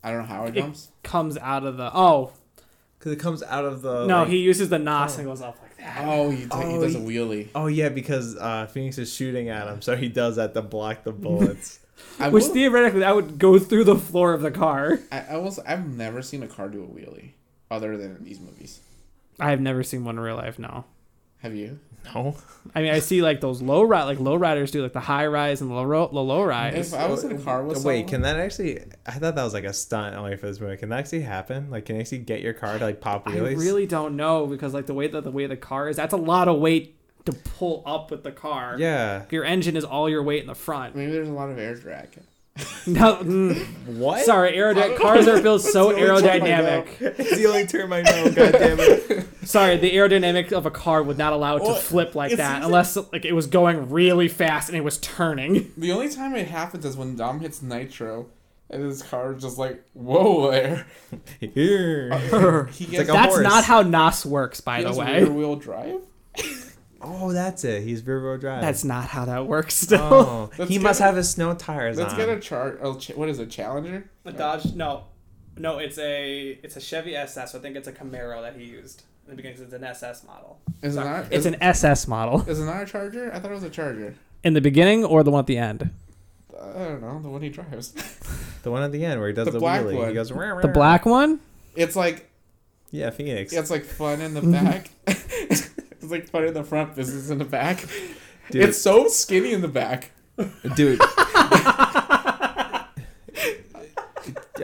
I 0.02 0.10
don't 0.10 0.20
know 0.20 0.26
how 0.26 0.44
it 0.44 0.56
It 0.56 0.60
jumps. 0.60 0.90
comes 1.02 1.36
out 1.38 1.64
of 1.64 1.76
the. 1.76 1.90
Oh 1.94 2.32
because 2.98 3.12
it 3.12 3.18
comes 3.20 3.42
out 3.42 3.66
of 3.66 3.82
the 3.82 4.06
no, 4.06 4.20
like- 4.20 4.28
he 4.28 4.38
uses 4.38 4.70
the 4.70 4.78
nos 4.78 5.16
oh. 5.16 5.18
and 5.18 5.28
goes 5.28 5.42
up 5.42 5.58
like 5.60 5.73
that. 5.73 5.73
Oh, 5.98 6.30
he, 6.30 6.46
Oh, 6.50 6.60
he 6.70 6.78
does 6.84 6.94
a 6.94 6.98
wheelie. 6.98 7.48
Oh 7.54 7.66
yeah, 7.66 7.88
because 7.90 8.36
uh, 8.36 8.66
Phoenix 8.66 8.98
is 8.98 9.12
shooting 9.12 9.48
at 9.48 9.66
him, 9.68 9.82
so 9.82 9.96
he 9.96 10.08
does 10.08 10.36
that 10.36 10.54
to 10.54 10.62
block 10.62 11.04
the 11.04 11.12
bullets. 11.24 11.80
Which 12.18 12.30
will- 12.44 12.52
theoretically 12.52 13.00
that 13.00 13.14
would 13.14 13.38
go 13.38 13.58
through 13.58 13.84
the 13.84 13.96
floor 13.96 14.32
of 14.32 14.40
the 14.42 14.50
car. 14.50 14.98
I, 15.12 15.20
I 15.32 15.36
was 15.36 15.58
I've 15.60 15.86
never 15.86 16.22
seen 16.22 16.42
a 16.42 16.46
car 16.48 16.68
do 16.68 16.82
a 16.82 16.86
wheelie 16.86 17.30
other 17.70 17.96
than 17.96 18.16
in 18.16 18.24
these 18.24 18.40
movies. 18.40 18.80
I 19.38 19.50
have 19.50 19.60
never 19.60 19.82
seen 19.82 20.04
one 20.04 20.16
in 20.16 20.20
real 20.24 20.36
life. 20.36 20.58
No. 20.58 20.84
Have 21.42 21.54
you? 21.54 21.78
No, 22.14 22.36
I 22.74 22.82
mean, 22.82 22.92
I 22.92 22.98
see 22.98 23.22
like 23.22 23.40
those 23.40 23.62
low 23.62 23.82
ride, 23.82 24.04
like 24.04 24.20
low 24.20 24.36
riders 24.36 24.70
do, 24.70 24.82
like 24.82 24.92
the 24.92 25.00
high 25.00 25.26
rise 25.26 25.60
and 25.60 25.70
the 25.70 25.74
low, 25.74 25.84
ro- 25.84 26.10
the 26.12 26.20
low 26.20 26.42
rise. 26.42 26.92
If 26.92 26.98
I 26.98 27.06
was 27.08 27.24
in 27.24 27.32
a 27.32 27.38
car 27.38 27.62
with 27.62 27.84
wait, 27.84 28.08
can 28.08 28.22
that 28.22 28.36
actually? 28.36 28.80
I 29.06 29.12
thought 29.12 29.34
that 29.34 29.44
was 29.44 29.54
like 29.54 29.64
a 29.64 29.72
stunt 29.72 30.16
only 30.16 30.36
for 30.36 30.46
this 30.46 30.60
movie. 30.60 30.76
Can 30.76 30.88
that 30.90 30.98
actually 31.00 31.22
happen? 31.22 31.70
Like, 31.70 31.86
can 31.86 31.96
you 31.96 32.00
actually 32.00 32.18
get 32.18 32.40
your 32.40 32.52
car 32.52 32.78
to 32.78 32.84
like 32.84 33.00
pop 33.00 33.26
really? 33.26 33.54
I 33.54 33.58
really 33.58 33.86
don't 33.86 34.16
know 34.16 34.46
because 34.46 34.74
like 34.74 34.86
the 34.86 34.94
way 34.94 35.08
that 35.08 35.24
the 35.24 35.30
way 35.30 35.46
the 35.46 35.56
car 35.56 35.88
is, 35.88 35.96
that's 35.96 36.14
a 36.14 36.18
lot 36.18 36.48
of 36.48 36.58
weight 36.58 36.96
to 37.26 37.32
pull 37.32 37.82
up 37.86 38.10
with 38.10 38.22
the 38.22 38.32
car. 38.32 38.76
Yeah. 38.78 39.24
Your 39.30 39.44
engine 39.44 39.76
is 39.76 39.84
all 39.84 40.08
your 40.08 40.22
weight 40.22 40.42
in 40.42 40.46
the 40.46 40.54
front. 40.54 40.94
Maybe 40.94 41.12
there's 41.12 41.28
a 41.28 41.32
lot 41.32 41.50
of 41.50 41.58
air 41.58 41.74
drag. 41.74 42.18
No, 42.86 43.16
mm, 43.16 43.96
What? 43.96 44.24
sorry, 44.24 44.52
aerodynamic 44.52 44.96
cars 45.00 45.26
are 45.26 45.40
built 45.42 45.62
so 45.62 45.92
That's 45.92 45.98
the 45.98 46.10
only 46.10 46.22
term 46.22 46.42
I 46.42 46.48
aerodynamic. 46.48 47.00
it's 47.18 47.36
the 47.36 47.46
only 47.46 47.66
term 47.66 47.92
I 47.92 48.02
know. 48.02 48.24
God 48.30 48.52
damn 48.52 48.80
it. 48.80 49.26
Sorry, 49.44 49.76
the 49.76 49.90
aerodynamic 49.94 50.52
of 50.52 50.64
a 50.64 50.70
car 50.70 51.02
would 51.02 51.18
not 51.18 51.32
allow 51.32 51.56
it 51.56 51.60
to 51.60 51.64
Well, 51.66 51.74
flip 51.74 52.14
like 52.14 52.32
it 52.32 52.36
that 52.36 52.54
seems 52.56 52.66
unless 52.66 52.96
like 53.12 53.24
it 53.24 53.32
was 53.32 53.46
going 53.46 53.90
really 53.90 54.28
fast 54.28 54.68
and 54.68 54.76
it 54.78 54.82
was 54.82 54.98
turning. 54.98 55.72
The 55.76 55.92
only 55.92 56.08
time 56.08 56.34
it 56.36 56.46
happens 56.48 56.84
is 56.84 56.96
when 56.96 57.16
Dom 57.16 57.40
hits 57.40 57.60
nitro, 57.60 58.26
and 58.70 58.82
his 58.82 59.02
car 59.02 59.34
is 59.34 59.42
just 59.42 59.58
like 59.58 59.82
whoa 59.94 60.50
there. 60.50 60.86
Here. 61.40 62.14
He 62.72 62.86
gets 62.86 62.98
like 62.98 63.06
That's 63.08 63.34
horse. 63.34 63.42
not 63.42 63.64
how 63.64 63.82
NOS 63.82 64.24
works, 64.24 64.60
by 64.60 64.78
he 64.78 64.82
the 64.84 64.88
has 64.90 64.98
way. 64.98 65.22
rear 65.24 65.32
wheel 65.32 65.56
drive. 65.56 66.00
Oh, 67.06 67.32
that's 67.32 67.64
it. 67.64 67.82
He's 67.82 68.04
rear 68.06 68.22
wheel 68.22 68.38
drive. 68.38 68.62
That's 68.62 68.84
not 68.84 69.06
how 69.06 69.24
that 69.26 69.46
works. 69.46 69.74
Still, 69.74 70.50
Oh, 70.58 70.64
he 70.68 70.78
must 70.78 71.00
a- 71.00 71.04
have 71.04 71.16
his 71.16 71.30
snow 71.30 71.54
tires 71.54 71.98
Let's 71.98 72.12
on. 72.14 72.18
get 72.18 72.28
a 72.28 72.40
chart. 72.40 72.80
Oh, 72.82 72.96
ch- 72.98 73.10
what 73.14 73.28
is 73.28 73.38
it? 73.38 73.50
Challenger. 73.50 74.08
the 74.24 74.32
Dodge. 74.32 74.74
No, 74.74 75.04
no, 75.56 75.78
it's 75.78 75.98
a 75.98 76.58
it's 76.62 76.76
a 76.76 76.80
Chevy 76.80 77.14
SS. 77.16 77.52
So 77.52 77.58
I 77.58 77.62
think 77.62 77.76
it's 77.76 77.86
a 77.88 77.92
Camaro 77.92 78.42
that 78.42 78.56
he 78.56 78.64
used 78.64 79.02
in 79.26 79.30
the 79.30 79.36
beginning. 79.36 79.60
It's 79.62 79.72
an 79.72 79.84
SS 79.84 80.24
model. 80.24 80.58
Is 80.82 80.94
it 80.94 80.96
Sorry, 80.96 81.08
not? 81.08 81.24
It's 81.26 81.34
is, 81.34 81.46
an 81.46 81.56
SS 81.62 82.08
model 82.08 82.40
Is 82.48 82.60
it 82.60 82.64
not 82.64 82.82
a 82.82 82.86
Charger? 82.86 83.32
I 83.32 83.38
thought 83.38 83.50
it 83.50 83.54
was 83.54 83.62
a 83.64 83.70
Charger. 83.70 84.14
in 84.42 84.54
the 84.54 84.60
beginning 84.60 85.04
or 85.04 85.22
the 85.22 85.30
one 85.30 85.40
at 85.40 85.46
the 85.46 85.58
end. 85.58 85.90
I 86.60 86.72
don't 86.84 87.02
know 87.02 87.20
the 87.20 87.28
one 87.28 87.42
he 87.42 87.48
drives. 87.50 87.92
the 88.62 88.70
one 88.70 88.82
at 88.82 88.92
the 88.92 89.04
end 89.04 89.20
where 89.20 89.28
he 89.28 89.34
does 89.34 89.46
The 89.46 89.52
the, 89.52 89.58
black 89.58 89.82
wheelie. 89.82 89.96
one. 89.98 90.08
He 90.08 90.14
goes. 90.14 90.32
"Rah, 90.32 90.60
The 90.60 90.68
rah." 90.68 90.72
black 90.74 91.04
one. 91.06 91.40
It's 91.76 91.94
like 91.96 92.30
Yeah, 92.90 93.10
Phoenix. 93.10 93.52
it's 93.52 93.70
like 93.70 93.84
fun 93.84 94.20
in 94.20 94.34
the 94.34 94.40
back. 94.52 94.90
It's 96.04 96.12
like 96.12 96.28
funny 96.28 96.48
in 96.48 96.54
the 96.54 96.62
front, 96.64 96.94
business 96.94 97.30
in 97.30 97.38
the 97.38 97.44
back. 97.44 97.84
Dude, 98.50 98.68
It's 98.68 98.78
so 98.78 99.08
skinny 99.08 99.52
in 99.52 99.60
the 99.62 99.68
back. 99.68 100.10
dude. 100.76 101.00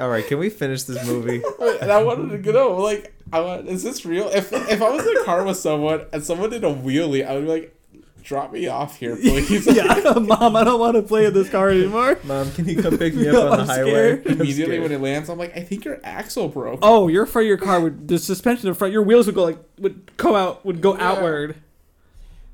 All 0.01 0.09
right, 0.09 0.27
can 0.27 0.39
we 0.39 0.49
finish 0.51 0.85
this 0.85 1.05
movie? 1.07 1.43
and 1.81 1.91
I 1.91 2.03
wanted 2.03 2.43
to 2.45 2.53
know, 2.53 2.77
like, 2.77 3.12
I 3.33 3.41
want, 3.41 3.69
is 3.69 3.83
this 3.83 4.07
real? 4.07 4.29
If 4.29 4.53
if 4.53 4.81
I 4.81 4.89
was 4.89 5.05
in 5.07 5.17
a 5.19 5.25
car 5.25 5.45
with 5.45 5.57
someone 5.59 6.07
and 6.12 6.25
someone 6.25 6.51
did 6.51 6.65
a 6.65 6.69
wheelie, 6.73 7.27
I 7.27 7.35
would 7.35 7.45
be 7.45 7.51
like, 7.51 7.77
drop 8.23 8.53
me 8.53 8.67
off 8.69 8.97
here, 8.99 9.17
please. 9.21 9.67
yeah, 9.67 10.13
mom, 10.21 10.57
I 10.57 10.65
don't 10.65 10.79
want 10.81 10.97
to 10.97 11.03
play 11.03 11.27
in 11.27 11.35
this 11.35 11.49
car 11.51 11.69
anymore. 11.71 12.19
Mom, 12.25 12.51
can 12.53 12.69
you 12.69 12.81
come 12.83 12.97
pick 12.99 13.15
me 13.15 13.29
up 13.29 13.37
on 13.37 13.51
the 13.51 13.63
I'm 13.63 13.67
highway? 13.67 13.91
scared. 14.21 14.27
Immediately 14.27 14.79
when 14.81 14.93
it 14.93 15.01
lands, 15.01 15.29
I'm 15.29 15.39
like, 15.39 15.57
I 15.57 15.61
think 15.63 15.85
your 15.85 15.99
axle 16.05 16.49
broke. 16.49 16.81
Oh, 16.83 17.09
your 17.09 17.27
front 17.27 17.45
of 17.45 17.49
your 17.49 17.57
car 17.59 17.81
would 17.81 18.09
the 18.09 18.19
suspension 18.19 18.69
in 18.69 18.75
front, 18.75 18.93
your 18.93 19.03
wheels 19.03 19.27
would 19.27 19.35
go 19.35 19.45
like 19.45 19.59
would 19.79 20.17
come 20.17 20.35
out 20.35 20.65
would 20.65 20.81
go 20.81 20.97
Yeah. 20.97 21.11
outward. 21.13 21.57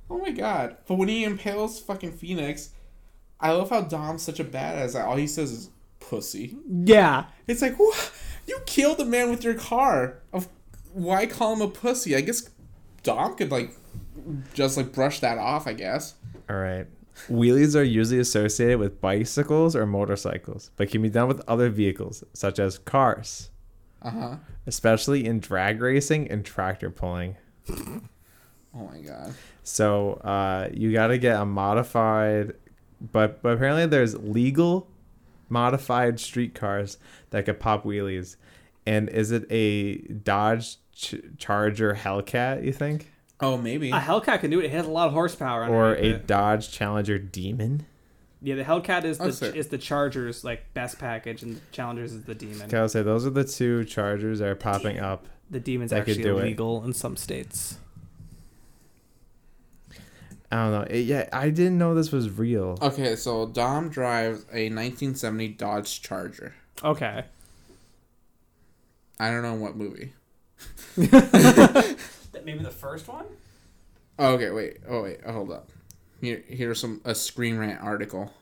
Oh 0.09 0.19
my 0.19 0.31
god! 0.31 0.77
But 0.87 0.95
when 0.97 1.09
he 1.09 1.25
impales 1.25 1.81
fucking 1.81 2.13
Phoenix, 2.13 2.71
I 3.41 3.51
love 3.53 3.71
how 3.71 3.81
Dom's 3.81 4.23
such 4.23 4.39
a 4.39 4.45
badass. 4.45 4.93
that 4.93 5.05
All 5.05 5.17
he 5.17 5.27
says 5.27 5.51
is 5.51 5.71
"pussy." 5.99 6.57
Yeah, 6.69 7.25
It's 7.49 7.61
like, 7.63 7.77
what? 7.77 8.13
You 8.47 8.61
killed 8.67 9.01
a 9.01 9.05
man 9.05 9.31
with 9.31 9.43
your 9.43 9.55
car. 9.55 10.19
Of 10.33 10.47
why 10.93 11.27
call 11.27 11.55
him 11.55 11.61
a 11.63 11.69
pussy? 11.69 12.15
I 12.15 12.21
guess 12.21 12.49
Dom 13.03 13.35
could 13.35 13.51
like 13.51 13.73
just 14.55 14.77
like 14.77 14.93
brush 14.93 15.21
that 15.21 15.39
off. 15.39 15.67
I 15.67 15.73
guess. 15.73 16.15
All 16.49 16.57
right. 16.57 16.87
Wheelies 17.31 17.75
are 17.75 17.83
usually 17.83 18.21
associated 18.21 18.79
with 18.79 19.01
bicycles 19.01 19.75
or 19.75 19.87
motorcycles, 19.87 20.71
but 20.77 20.91
can 20.91 21.01
be 21.01 21.09
done 21.09 21.29
with 21.29 21.41
other 21.49 21.71
vehicles, 21.71 22.23
such 22.35 22.59
as 22.59 22.77
cars, 22.79 23.49
Uh 24.03 24.11
huh. 24.11 24.37
especially 24.67 25.25
in 25.25 25.41
drag 25.41 25.81
racing 25.81 26.31
and 26.31 26.45
tractor 26.45 26.91
pulling. 26.91 27.37
Oh 27.71 28.91
my 28.93 28.99
god. 29.01 29.35
So 29.63 30.15
uh, 30.23 30.69
you 30.73 30.93
got 30.93 31.07
to 31.07 31.17
get 31.19 31.41
a 31.41 31.47
modified, 31.47 32.53
but, 33.01 33.41
but 33.43 33.55
apparently 33.55 33.87
there's 33.87 34.15
legal 34.19 34.87
modified 35.49 36.21
street 36.21 36.55
cars 36.55 36.99
that 37.31 37.47
could 37.47 37.59
pop 37.59 37.85
wheelies. 37.85 38.37
And 38.85 39.09
is 39.09 39.33
it 39.33 39.47
a 39.51 39.97
Dodge 40.13 40.77
Ch- 40.93 41.15
Charger 41.39 41.95
Hellcat, 41.95 42.63
you 42.65 42.73
think? 42.75 43.11
Oh, 43.41 43.57
maybe. 43.59 43.91
a 43.91 44.01
Hellcat 44.01 44.41
can 44.41 44.51
do 44.51 44.61
it. 44.61 44.67
It 44.67 44.71
has 44.71 44.87
a 44.87 44.91
lot 44.91 45.09
of 45.09 45.13
horsepower. 45.13 45.67
Or 45.69 45.93
a 45.95 45.99
it. 45.99 46.27
Dodge 46.27 46.71
Challenger 46.71 47.19
Demon? 47.19 47.85
yeah, 48.41 48.55
the 48.55 48.65
Hellcat 48.65 49.05
is 49.05 49.19
That's 49.19 49.39
the 49.41 49.47
fair. 49.47 49.57
is 49.57 49.69
the 49.69 49.79
Chargers 49.79 50.45
like 50.45 50.73
best 50.75 50.99
package, 50.99 51.43
and 51.43 51.57
the 51.57 51.61
Challengers 51.73 52.13
is 52.13 52.25
the 52.25 52.35
Demon. 52.35 52.63
Okay, 52.63 52.79
I'll 52.79 52.89
say 52.89 53.03
those 53.03 53.27
are 53.27 53.31
the 53.31 53.45
two 53.45 53.85
Chargers 53.85 54.39
that 54.39 54.49
are 54.49 54.55
popping 54.55 54.99
up. 54.99 55.27
The 55.51 55.61
Demon's 55.61 55.93
actually 55.93 56.23
do 56.23 56.39
it. 56.39 56.43
illegal 56.43 56.85
in 56.85 56.93
some 56.93 57.17
states. 57.17 57.79
I 60.51 60.57
don't 60.57 60.73
know. 60.73 60.83
It, 60.83 61.01
yeah, 61.01 61.29
I 61.33 61.51
didn't 61.51 61.77
know 61.77 61.95
this 61.95 62.13
was 62.13 62.31
real. 62.31 62.79
Okay, 62.81 63.17
so 63.17 63.47
Dom 63.47 63.89
drives 63.89 64.41
a 64.53 64.71
1970 64.71 65.49
Dodge 65.49 66.01
Charger. 66.03 66.55
Okay. 66.85 67.25
I 69.19 69.31
don't 69.31 69.43
know 69.43 69.55
what 69.55 69.77
movie. 69.77 70.13
Maybe 72.47 72.63
the 72.63 72.71
first 72.71 73.09
one. 73.09 73.27
Oh, 74.21 74.35
okay, 74.35 74.51
wait. 74.51 74.77
Oh, 74.89 75.03
wait. 75.03 75.19
Oh, 75.27 75.33
hold 75.33 75.51
up. 75.51 75.69
Here, 76.21 76.45
here's 76.47 76.79
some 76.81 77.01
a 77.05 77.13
Screen 77.13 77.59
Rant 77.59 77.83
article. 77.83 78.33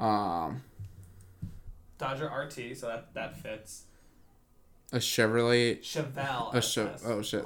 Um, 0.00 0.62
Dodger 1.96 2.26
RT, 2.26 2.76
so 2.76 2.88
that 2.88 3.14
that 3.14 3.38
fits. 3.38 3.84
a 4.92 4.96
Chevrolet. 4.98 5.80
Chevelle. 5.80 6.52
A 6.52 6.60
Chev- 6.60 6.94
SS. 6.94 7.04
oh, 7.06 7.22
shit. 7.22 7.44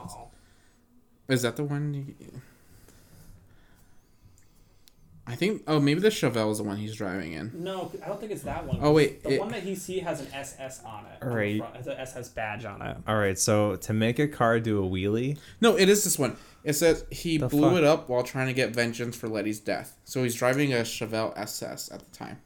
Is 1.29 1.43
that 1.43 1.57
the 1.57 1.65
one? 1.65 1.93
You, 2.19 2.41
I 5.27 5.37
think. 5.37 5.63
Oh, 5.69 5.79
maybe 5.79 6.01
the 6.01 6.09
Chevelle 6.09 6.51
is 6.51 6.59
the 6.59 6.65
one 6.65 6.77
he's 6.79 6.95
driving 6.97 7.33
in. 7.33 7.53
No, 7.63 7.93
I 8.05 8.09
don't 8.09 8.19
think 8.19 8.33
it's 8.33 8.43
that 8.43 8.67
one. 8.67 8.79
Oh, 8.83 8.93
wait, 8.93 9.23
the 9.23 9.35
it- 9.35 9.41
one 9.41 9.51
that 9.53 9.63
he 9.63 9.75
see 9.77 10.01
has 10.01 10.21
an 10.21 10.27
SS 10.35 10.83
on 10.85 11.05
it. 11.07 11.23
on 11.25 11.37
the 11.39 11.59
front. 11.59 11.77
Has 11.77 11.87
an 11.87 11.97
SS 11.99 12.29
badge 12.31 12.65
on 12.65 12.83
it. 12.83 12.97
All 13.07 13.17
right, 13.17 13.39
so 13.39 13.77
to 13.77 13.93
make 13.93 14.19
a 14.19 14.27
car 14.27 14.59
do 14.59 14.85
a 14.85 14.89
wheelie, 14.89 15.39
No, 15.61 15.77
it 15.77 15.89
is 15.89 16.03
this 16.05 16.19
one. 16.19 16.37
It 16.65 16.73
says 16.75 17.05
he 17.11 17.39
The 17.39 17.49
blew 17.49 17.71
fuck? 17.71 17.79
it 17.79 17.85
up 17.85 18.09
while 18.09 18.23
trying 18.25 18.49
to 18.49 18.53
get 18.53 18.75
vengeance 18.75 19.17
for 19.17 19.29
Letty's 19.29 19.61
death. 19.61 19.97
So 20.05 20.23
he's 20.25 20.35
driving 20.35 20.73
a 20.73 20.79
Chevelle 20.79 21.37
SS 21.39 21.91
at 21.93 22.01
the 22.01 22.17
time. 22.17 22.41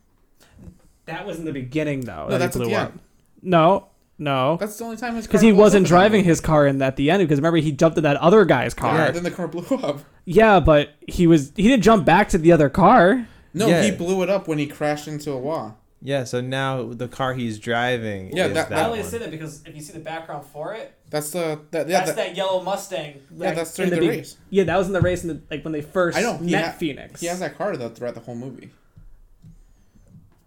That 1.06 1.24
was 1.26 1.38
in 1.38 1.44
the 1.44 1.52
beginning, 1.52 2.00
though. 2.00 2.24
No, 2.24 2.28
that 2.28 2.32
he 2.34 2.38
that's 2.38 2.56
at 2.56 2.60
blew 2.62 2.70
the 2.70 2.76
up. 2.76 2.90
end. 2.92 3.00
No, 3.42 3.88
no, 4.18 4.56
That's 4.58 4.76
the 4.78 4.84
only 4.84 4.96
time 4.96 5.14
his 5.14 5.26
car 5.26 5.32
because 5.32 5.40
he 5.42 5.50
blows 5.50 5.60
wasn't 5.60 5.78
in 5.78 5.82
that 5.84 5.88
driving 5.88 6.24
his 6.24 6.40
car 6.40 6.66
in 6.66 6.80
at 6.82 6.96
the 6.96 7.10
end. 7.10 7.20
Because 7.22 7.38
remember, 7.38 7.58
he 7.58 7.72
jumped 7.72 7.98
in 7.98 8.04
that 8.04 8.16
other 8.16 8.44
guy's 8.44 8.72
car. 8.74 8.94
Yeah, 8.94 9.04
Yeah, 9.06 9.10
then 9.12 9.22
the 9.24 9.30
car 9.30 9.46
blew 9.48 9.76
up. 9.78 10.00
Yeah, 10.24 10.60
but 10.60 10.90
he 11.06 11.26
was 11.26 11.52
he 11.56 11.64
didn't 11.68 11.82
jump 11.82 12.04
back 12.06 12.28
to 12.30 12.38
the 12.38 12.52
other 12.52 12.68
car. 12.68 13.26
No, 13.54 13.68
Yeah. 13.68 13.82
he 13.82 13.90
blew 13.90 14.22
it 14.22 14.30
up 14.30 14.48
when 14.48 14.58
he 14.58 14.66
crashed 14.66 15.06
into 15.08 15.30
a 15.32 15.38
wall. 15.38 15.78
yeah. 16.02 16.24
So 16.24 16.40
now 16.40 16.84
the 16.92 17.08
car 17.08 17.34
he's 17.34 17.58
driving 17.58 18.34
Yeah, 18.36 18.46
is 18.46 18.54
that- 18.54 18.68
that, 18.68 18.76
that- 18.76 18.84
I 18.84 18.86
only 18.88 19.00
one. 19.00 19.08
say 19.08 19.18
that 19.18 19.30
because 19.30 19.62
if 19.66 19.74
you 19.74 19.80
see 19.82 19.92
the 19.92 19.98
background 20.00 20.44
for 20.52 20.74
it, 20.74 20.92
That's 21.10 21.30
the 21.30 21.60
that 21.70 21.88
yeah, 21.88 21.98
that's 22.00 22.10
that, 22.12 22.16
that 22.16 22.36
yellow 22.36 22.62
Mustang. 22.62 23.20
yeah 23.36 23.52
that's 23.52 23.78
in 23.78 23.88
during 23.90 24.00
the, 24.02 24.08
be- 24.10 24.16
race. 24.18 24.36
Yeah, 24.50 24.64
that 24.64 24.76
was 24.76 24.86
in 24.88 24.92
the 24.92 25.00
race, 25.00 25.22
in 25.24 25.28
the, 25.28 25.40
like 25.50 25.62
when 25.64 25.72
they 25.72 25.82
first 25.82 26.16
I 26.18 26.22
know, 26.22 26.36
he 26.38 26.50
met 26.52 26.64
ha- 26.64 26.70
Phoenix. 26.72 27.20
He 27.20 27.26
has 27.28 27.38
that 27.40 27.56
car 27.58 27.76
though 27.76 27.88
throughout 27.90 28.14
the 28.14 28.20
whole 28.20 28.34
movie. 28.34 28.70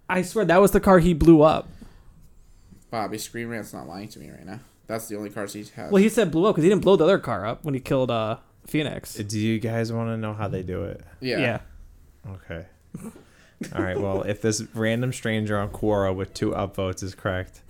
I 0.10 0.22
swear 0.24 0.44
that 0.46 0.60
was 0.60 0.72
the 0.72 0.80
car 0.80 1.00
he 1.00 1.14
blew 1.14 1.42
up. 1.44 1.68
Bobby 2.92 3.18
Screen 3.18 3.48
Rant's 3.48 3.74
not 3.74 3.88
lying 3.88 4.08
to 4.10 4.20
me 4.20 4.30
right 4.30 4.46
now. 4.46 4.60
That's 4.88 5.08
the 5.08 5.16
only 5.18 5.30
cars 5.30 5.54
he 5.54 5.64
has. 5.76 5.92
Well, 5.92 6.02
he 6.02 6.10
said 6.10 6.32
blew 6.32 6.46
up 6.48 6.56
because 6.56 6.64
he 6.64 6.70
didn't 6.70 6.82
blow 6.82 6.96
the 6.96 7.04
other 7.04 7.20
car 7.20 7.46
up 7.46 7.64
when 7.64 7.74
he 7.74 7.80
killed 7.80 8.10
uh 8.12 8.38
Phoenix. 8.66 9.14
Do 9.16 9.40
you 9.40 9.60
guys 9.60 9.92
want 9.92 10.10
to 10.10 10.18
know 10.18 10.34
how 10.34 10.48
they 10.48 10.64
do 10.64 10.84
it? 10.84 11.02
yeah. 11.22 11.60
Okay. 12.28 12.66
All 13.76 13.82
right. 13.84 14.00
Well, 14.00 14.24
if 14.24 14.42
this 14.42 14.64
random 14.74 15.12
stranger 15.14 15.58
on 15.58 15.70
Quora 15.70 16.16
with 16.16 16.34
two 16.34 16.52
upvotes 16.52 17.04
is 17.04 17.14
correct, 17.14 17.62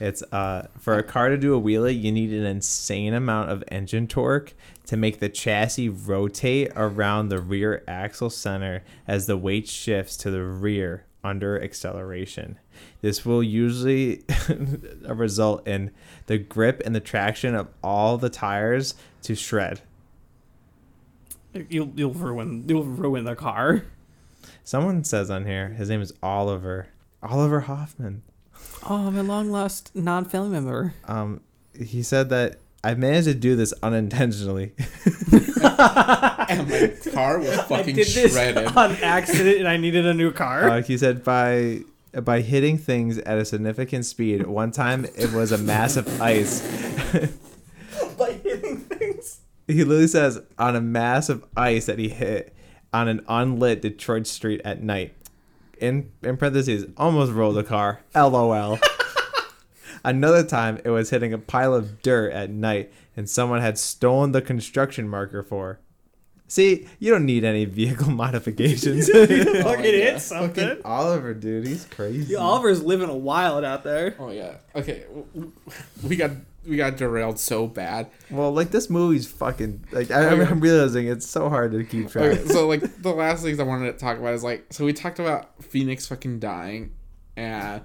it's 0.00 0.22
uh 0.32 0.66
for 0.78 0.98
a 0.98 1.02
car 1.02 1.28
to 1.28 1.36
do 1.36 1.54
a 1.56 1.60
wheelie, 1.60 1.98
you 2.00 2.10
need 2.10 2.32
an 2.32 2.44
insane 2.44 3.14
amount 3.14 3.50
of 3.50 3.62
engine 3.68 4.06
torque 4.06 4.54
to 4.86 4.96
make 4.96 5.20
the 5.20 5.28
chassis 5.28 5.88
rotate 5.88 6.70
around 6.76 7.28
the 7.28 7.38
rear 7.40 7.82
axle 7.86 8.30
center 8.30 8.82
as 9.06 9.26
the 9.26 9.36
weight 9.36 9.68
shifts 9.68 10.16
to 10.18 10.30
the 10.30 10.42
rear 10.42 11.04
under 11.24 11.60
acceleration. 11.60 12.58
This 13.00 13.24
will 13.24 13.42
usually 13.42 14.22
result 15.08 15.66
in 15.66 15.90
the 16.26 16.38
grip 16.38 16.82
and 16.84 16.94
the 16.94 17.00
traction 17.00 17.54
of 17.54 17.68
all 17.82 18.18
the 18.18 18.30
tires 18.30 18.94
to 19.22 19.34
shred. 19.34 19.80
You'll 21.68 21.92
you'll 21.94 22.12
ruin 22.12 22.64
you'll 22.68 22.84
ruin 22.84 23.24
the 23.24 23.34
car. 23.34 23.84
Someone 24.62 25.04
says 25.04 25.30
on 25.30 25.46
here, 25.46 25.70
his 25.70 25.88
name 25.88 26.00
is 26.00 26.12
Oliver. 26.22 26.88
Oliver 27.22 27.60
Hoffman. 27.60 28.22
Oh, 28.88 29.10
my 29.10 29.20
long 29.20 29.50
lost 29.50 29.94
non 29.94 30.24
family 30.24 30.50
member. 30.50 30.94
Um, 31.04 31.40
he 31.78 32.02
said 32.02 32.28
that 32.30 32.58
I 32.82 32.94
managed 32.94 33.26
to 33.28 33.34
do 33.34 33.56
this 33.56 33.72
unintentionally. 33.82 34.72
And 36.50 36.68
my 36.68 36.92
car 37.12 37.38
was 37.38 37.50
I 37.50 37.62
fucking 37.62 37.94
did 37.96 38.06
this 38.06 38.32
shredded. 38.32 38.66
on 38.76 38.92
accident, 38.96 39.58
and 39.58 39.68
I 39.68 39.76
needed 39.76 40.06
a 40.06 40.14
new 40.14 40.32
car. 40.32 40.68
Uh, 40.68 40.82
he 40.82 40.96
said 40.98 41.24
by 41.24 41.82
by 42.22 42.40
hitting 42.42 42.78
things 42.78 43.18
at 43.18 43.38
a 43.38 43.44
significant 43.44 44.06
speed. 44.06 44.46
One 44.46 44.70
time 44.70 45.04
it 45.16 45.32
was 45.32 45.50
a 45.52 45.58
mass 45.58 45.96
of 45.96 46.20
ice. 46.20 46.60
By 48.18 48.32
hitting 48.32 48.78
things. 48.78 49.40
He 49.66 49.82
literally 49.82 50.06
says 50.06 50.40
on 50.58 50.76
a 50.76 50.80
mass 50.80 51.28
of 51.28 51.44
ice 51.56 51.86
that 51.86 51.98
he 51.98 52.08
hit 52.08 52.54
on 52.92 53.08
an 53.08 53.24
unlit 53.28 53.82
Detroit 53.82 54.26
street 54.28 54.60
at 54.64 54.82
night. 54.82 55.14
In 55.78 56.12
in 56.22 56.36
parentheses, 56.36 56.86
almost 56.96 57.32
rolled 57.32 57.58
a 57.58 57.64
car. 57.64 58.02
LOL. 58.14 58.78
Another 60.04 60.44
time 60.44 60.80
it 60.84 60.90
was 60.90 61.10
hitting 61.10 61.32
a 61.32 61.38
pile 61.38 61.74
of 61.74 62.02
dirt 62.02 62.32
at 62.32 62.50
night 62.50 62.92
and 63.16 63.28
someone 63.28 63.60
had 63.60 63.78
stolen 63.78 64.32
the 64.32 64.42
construction 64.42 65.08
marker 65.08 65.42
for. 65.42 65.80
See, 66.46 66.86
you 66.98 67.10
don't 67.10 67.24
need 67.26 67.42
any 67.44 67.64
vehicle 67.64 68.10
modifications. 68.10 69.08
Fucking 69.10 69.62
God. 69.62 69.84
hit 69.84 70.20
something. 70.20 70.68
Fucking 70.68 70.82
Oliver, 70.84 71.34
dude, 71.34 71.66
he's 71.66 71.84
crazy. 71.86 72.32
Yeah, 72.34 72.38
Oliver's 72.40 72.82
living 72.82 73.08
a 73.08 73.16
wild 73.16 73.64
out 73.64 73.82
there. 73.84 74.14
Oh 74.18 74.30
yeah. 74.30 74.56
Okay. 74.76 75.04
w- 75.08 75.26
w- 75.34 75.52
We 76.02 76.16
got 76.16 76.30
we 76.66 76.76
got 76.76 76.96
derailed 76.96 77.38
so 77.38 77.66
bad. 77.66 78.08
Well, 78.30 78.52
like 78.52 78.70
this 78.70 78.88
movie's 78.88 79.26
fucking 79.30 79.84
like 79.92 80.10
I, 80.10 80.28
I'm 80.28 80.60
realizing 80.60 81.06
it's 81.08 81.26
so 81.26 81.48
hard 81.48 81.72
to 81.72 81.82
keep 81.84 82.10
track. 82.10 82.24
Okay, 82.38 82.44
so 82.48 82.66
like 82.68 83.02
the 83.02 83.12
last 83.12 83.42
things 83.42 83.58
I 83.58 83.64
wanted 83.64 83.92
to 83.92 83.98
talk 83.98 84.18
about 84.18 84.34
is 84.34 84.44
like 84.44 84.66
so 84.70 84.84
we 84.84 84.92
talked 84.92 85.18
about 85.18 85.62
Phoenix 85.64 86.06
fucking 86.06 86.38
dying, 86.40 86.92
and 87.36 87.82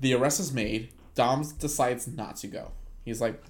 the 0.00 0.14
arrest 0.14 0.40
is 0.40 0.52
made. 0.52 0.90
Dom 1.14 1.44
decides 1.58 2.06
not 2.08 2.36
to 2.36 2.46
go. 2.46 2.70
He's 3.04 3.20
like, 3.20 3.42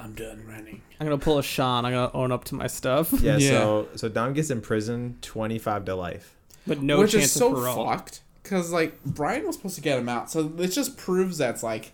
I'm 0.00 0.14
done 0.14 0.44
running. 0.46 0.82
I'm 0.98 1.06
gonna 1.06 1.18
pull 1.18 1.38
a 1.38 1.42
Sean. 1.42 1.84
I'm 1.84 1.92
gonna 1.92 2.10
own 2.14 2.32
up 2.32 2.44
to 2.44 2.54
my 2.54 2.66
stuff, 2.66 3.12
Yeah, 3.12 3.36
Yeah. 3.38 3.48
so 3.50 3.88
so 3.96 4.08
Dom 4.08 4.32
gets 4.32 4.50
in 4.50 4.60
prison 4.60 5.18
25 5.22 5.84
to 5.86 5.94
life. 5.94 6.36
but 6.66 6.82
no 6.82 6.98
Which 7.00 7.12
chance 7.12 7.24
is 7.26 7.32
so 7.32 7.54
of 7.54 7.62
parole. 7.62 7.86
fucked 7.86 8.22
because 8.42 8.72
like 8.72 9.02
Brian 9.04 9.46
was 9.46 9.56
supposed 9.56 9.74
to 9.76 9.80
get 9.82 9.98
him 9.98 10.08
out, 10.08 10.30
so 10.30 10.52
it 10.58 10.68
just 10.68 10.96
proves 10.96 11.38
that's 11.38 11.62
like 11.62 11.92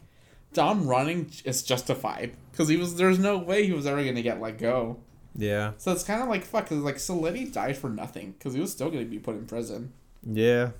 Dom 0.52 0.86
running 0.86 1.30
is 1.44 1.62
justified 1.62 2.32
because 2.52 2.68
he 2.68 2.76
was 2.76 2.96
there's 2.96 3.18
no 3.18 3.36
way 3.38 3.66
he 3.66 3.72
was 3.72 3.86
ever 3.86 4.02
gonna 4.04 4.22
get 4.22 4.40
let 4.40 4.58
go. 4.58 4.98
Yeah. 5.34 5.72
So 5.76 5.92
it's 5.92 6.02
kind 6.04 6.22
of 6.22 6.28
like 6.28 6.44
fuck, 6.44 6.66
cause 6.68 6.78
like 6.78 6.98
so 6.98 7.14
Letty 7.16 7.44
died 7.46 7.76
for 7.76 7.90
nothing 7.90 8.32
because 8.38 8.54
he 8.54 8.60
was 8.60 8.72
still 8.72 8.90
gonna 8.90 9.04
be 9.04 9.18
put 9.18 9.36
in 9.36 9.46
prison. 9.46 9.92
Yeah. 10.22 10.70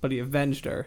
But 0.00 0.10
he 0.10 0.18
avenged 0.18 0.64
her. 0.64 0.86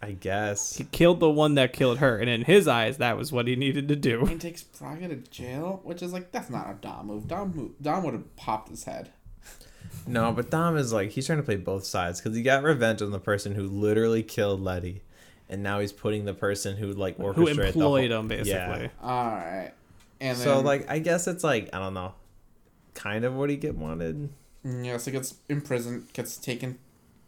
I 0.00 0.12
guess. 0.12 0.76
He 0.76 0.84
killed 0.84 1.18
the 1.20 1.28
one 1.30 1.54
that 1.56 1.72
killed 1.72 1.98
her, 1.98 2.18
and 2.18 2.30
in 2.30 2.44
his 2.44 2.68
eyes, 2.68 2.98
that 2.98 3.16
was 3.16 3.32
what 3.32 3.48
he 3.48 3.56
needed 3.56 3.88
to 3.88 3.96
do. 3.96 4.24
He 4.26 4.36
takes 4.36 4.62
Braga 4.62 5.08
to 5.08 5.16
jail, 5.16 5.80
which 5.82 6.02
is 6.02 6.12
like 6.12 6.30
that's 6.32 6.50
not 6.50 6.70
a 6.70 6.74
Dom 6.80 7.08
move. 7.08 7.26
Dom 7.26 7.52
move, 7.54 7.72
Dom 7.82 8.04
would 8.04 8.14
have 8.14 8.36
popped 8.36 8.68
his 8.68 8.84
head. 8.84 9.10
No, 10.06 10.32
but 10.32 10.50
Dom 10.50 10.76
is 10.76 10.92
like 10.92 11.10
he's 11.10 11.26
trying 11.26 11.38
to 11.38 11.42
play 11.44 11.56
both 11.56 11.84
sides 11.84 12.20
because 12.20 12.36
he 12.36 12.42
got 12.42 12.62
revenge 12.62 13.02
on 13.02 13.10
the 13.10 13.18
person 13.18 13.54
who 13.54 13.64
literally 13.66 14.22
killed 14.22 14.60
Letty, 14.62 15.02
and 15.48 15.62
now 15.62 15.80
he's 15.80 15.92
putting 15.92 16.24
the 16.24 16.34
person 16.34 16.76
who 16.76 16.92
like 16.92 17.16
Who 17.16 17.24
orchestrated 17.24 17.56
the 17.58 17.66
employed 17.66 18.10
whole- 18.10 18.20
him, 18.20 18.28
basically. 18.28 18.50
Yeah. 18.52 18.88
All 19.02 19.24
right, 19.26 19.72
and 20.20 20.36
then, 20.38 20.44
So 20.44 20.60
like 20.60 20.88
I 20.88 21.00
guess 21.00 21.26
it's 21.26 21.42
like 21.42 21.70
I 21.72 21.78
don't 21.80 21.94
know, 21.94 22.14
kind 22.94 23.24
of 23.24 23.34
what 23.34 23.50
he 23.50 23.56
get 23.56 23.74
wanted. 23.74 24.28
mm, 24.64 24.86
yeah, 24.86 24.96
so 24.96 25.10
he 25.10 25.16
gets 25.16 25.34
imprisoned, 25.48 26.12
gets 26.12 26.36
taken 26.36 26.78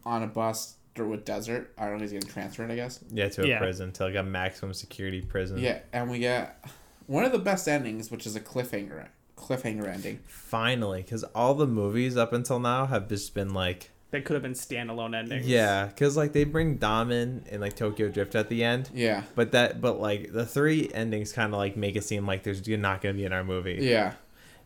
on 0.07 0.23
a 0.23 0.27
bus 0.29 0.77
through 0.95 1.13
a 1.15 1.17
desert. 1.17 1.73
I 1.79 1.87
don't 1.87 1.97
know, 1.97 2.03
he's 2.03 2.13
getting 2.13 2.29
transferred, 2.29 2.71
I 2.71 2.77
guess. 2.77 3.01
Yeah, 3.11 3.29
to 3.31 3.43
a 3.45 3.47
Yeah. 3.47 3.59
prison 3.59 3.93
to 3.93 4.05
like 4.05 4.15
a 4.17 4.23
maximum 4.23 4.75
security 4.75 5.21
prison. 5.23 5.59
Yeah, 5.59 5.79
and 5.93 6.11
we 6.11 6.19
get 6.19 6.65
one 7.07 7.25
of 7.25 7.33
the 7.33 7.39
best 7.39 7.69
endings, 7.69 8.11
which 8.11 8.27
is 8.27 8.37
a 8.37 8.41
cliffhanger 8.41 9.07
cliffhanger 9.37 9.87
ending. 9.89 10.19
Finally, 10.27 11.01
because 11.03 11.25
all 11.35 11.55
the 11.55 11.67
movies 11.67 12.15
up 12.17 12.33
until 12.35 12.61
now 12.61 12.87
have 12.87 13.09
just 13.09 13.33
been 13.35 13.55
like. 13.55 13.91
They 14.11 14.21
could 14.21 14.35
have 14.35 14.43
been 14.43 14.53
standalone 14.55 15.17
endings. 15.17 15.47
Yeah, 15.47 15.87
because 15.87 16.17
like 16.17 16.33
they 16.33 16.45
bring 16.45 16.77
Dom 16.77 17.11
in 17.11 17.45
in 17.51 17.61
like 17.61 17.75
Tokyo 17.77 18.09
Drift 18.09 18.35
at 18.35 18.49
the 18.51 18.63
end, 18.65 18.91
Yeah, 18.93 19.23
but 19.37 19.53
that 19.53 19.81
but 19.81 19.99
like 20.01 20.33
the 20.33 20.45
three 20.45 20.91
endings 20.93 21.33
kind 21.33 21.55
of 21.55 21.59
like 21.59 21.77
make 21.77 21.97
it 21.97 22.03
seem 22.05 22.27
like 22.27 22.43
there's 22.43 22.67
not 22.69 23.01
gonna 23.01 23.15
be 23.15 23.25
in 23.25 23.33
our 23.33 23.45
movie. 23.45 23.79
yeah, 23.81 24.13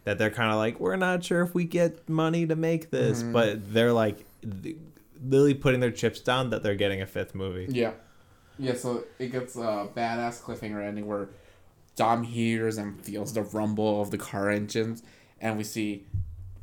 That 0.04 0.18
they're 0.18 0.30
kind 0.30 0.50
of 0.50 0.56
like 0.56 0.80
we're 0.80 0.96
not 0.96 1.22
sure 1.22 1.42
if 1.42 1.54
we 1.54 1.64
get 1.64 2.08
money 2.08 2.46
to 2.46 2.56
make 2.56 2.90
this, 2.90 3.22
Mhm. 3.22 3.32
but 3.32 3.72
they're 3.72 3.92
like 3.92 4.24
th- 4.62 4.76
literally 5.24 5.54
putting 5.54 5.80
their 5.80 5.90
chips 5.90 6.20
down 6.20 6.50
that 6.50 6.62
they're 6.62 6.74
getting 6.74 7.00
a 7.02 7.06
fifth 7.06 7.34
movie. 7.34 7.66
yeah, 7.70 7.92
yeah. 8.58 8.74
So 8.74 9.04
it 9.18 9.32
gets 9.32 9.56
a 9.56 9.88
badass 9.96 10.40
cliffhanger 10.42 10.82
ending 10.86 11.06
where 11.06 11.28
Dom 11.96 12.22
hears 12.24 12.76
and 12.78 13.00
feels 13.04 13.32
the 13.34 13.42
rumble 13.42 14.00
of 14.02 14.10
the 14.10 14.18
car 14.18 14.50
engines, 14.50 15.02
and 15.40 15.56
we 15.56 15.64
see 15.64 16.04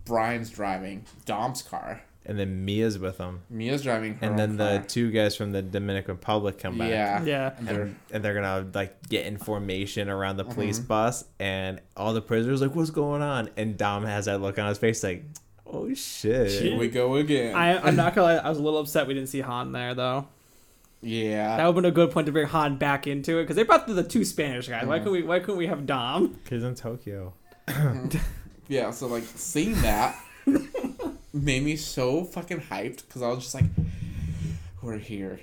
Brian's 0.06 0.50
driving 0.50 1.06
Dom's 1.26 1.62
car, 1.62 2.02
and 2.26 2.38
then 2.38 2.66
Mia's 2.66 3.00
with 3.00 3.18
them, 3.18 3.42
Mia's 3.50 3.82
driving 3.84 4.16
her 4.16 4.20
and 4.26 4.32
own 4.32 4.38
then 4.38 4.58
the 4.58 4.78
car. 4.80 4.88
two 4.88 5.12
guys 5.12 5.36
from 5.36 5.52
the 5.54 5.62
Dominican 5.62 6.16
Republic 6.16 6.58
come 6.60 6.78
back. 6.78 6.90
yeah 6.90 7.24
Yeah. 7.24 7.54
And 7.58 7.68
they're- 7.68 7.82
And, 7.82 7.96
and 8.12 8.24
they're 8.26 8.34
gonna 8.34 8.68
like 8.74 9.08
get 9.10 9.26
in 9.26 9.38
formation 9.38 10.10
around 10.10 10.38
the 10.38 10.44
police 10.46 10.80
Mhm. 10.80 10.88
bus, 10.88 11.26
and 11.40 11.80
all 11.96 12.14
the 12.14 12.22
prisoners 12.22 12.62
like, 12.62 12.76
"What's 12.76 12.90
going 12.90 13.22
on?" 13.22 13.50
And 13.58 13.78
Dom 13.78 14.04
has 14.06 14.26
that 14.26 14.42
look 14.42 14.60
on 14.60 14.68
his 14.68 14.78
face, 14.80 15.04
like, 15.04 15.24
"Oh 15.72 15.94
shit!" 15.94 16.62
here 16.62 16.78
we 16.78 16.88
go 16.90 17.16
again. 17.16 17.56
I, 17.56 17.78
I'm 17.80 17.96
not 17.96 18.14
gonna 18.16 18.36
lie, 18.36 18.42
I 18.42 18.50
was 18.50 18.58
a 18.58 18.62
little 18.64 18.80
upset 18.80 19.08
we 19.08 19.14
didn't 19.14 19.30
see 19.30 19.42
Han 19.42 19.72
there 19.72 19.94
though. 19.96 20.28
yeah. 21.02 21.58
That 21.58 21.66
would 21.66 21.76
have 21.76 21.76
been 21.84 21.86
a 21.86 21.96
good 21.96 22.12
point 22.12 22.26
to 22.28 22.32
bring 22.32 22.48
Han 22.48 22.78
back 22.78 23.08
into 23.08 23.38
it 23.40 23.44
because 23.44 23.56
they 23.56 23.64
brought 23.64 23.88
the, 23.88 23.94
the 23.94 24.04
two 24.04 24.24
Spanish 24.26 24.68
guys. 24.68 24.86
Why 24.86 25.00
couldn't 25.00 25.14
we? 25.14 25.24
Why 25.24 25.40
couldn't 25.40 25.58
we 25.58 25.68
have 25.68 25.86
Dom? 25.86 26.30
Cause 26.46 26.50
he's 26.50 26.64
in 26.64 26.76
Tokyo. 26.76 27.34
yeah, 28.68 28.92
so 28.92 29.08
like 29.08 29.24
seeing 29.24 29.74
that 29.82 30.16
made 31.34 31.64
me 31.64 31.76
so 31.76 32.24
fucking 32.24 32.60
hyped 32.62 33.06
because 33.08 33.22
I 33.22 33.28
was 33.30 33.40
just 33.40 33.56
like, 33.56 33.66
we're 34.82 34.98
here. 34.98 35.40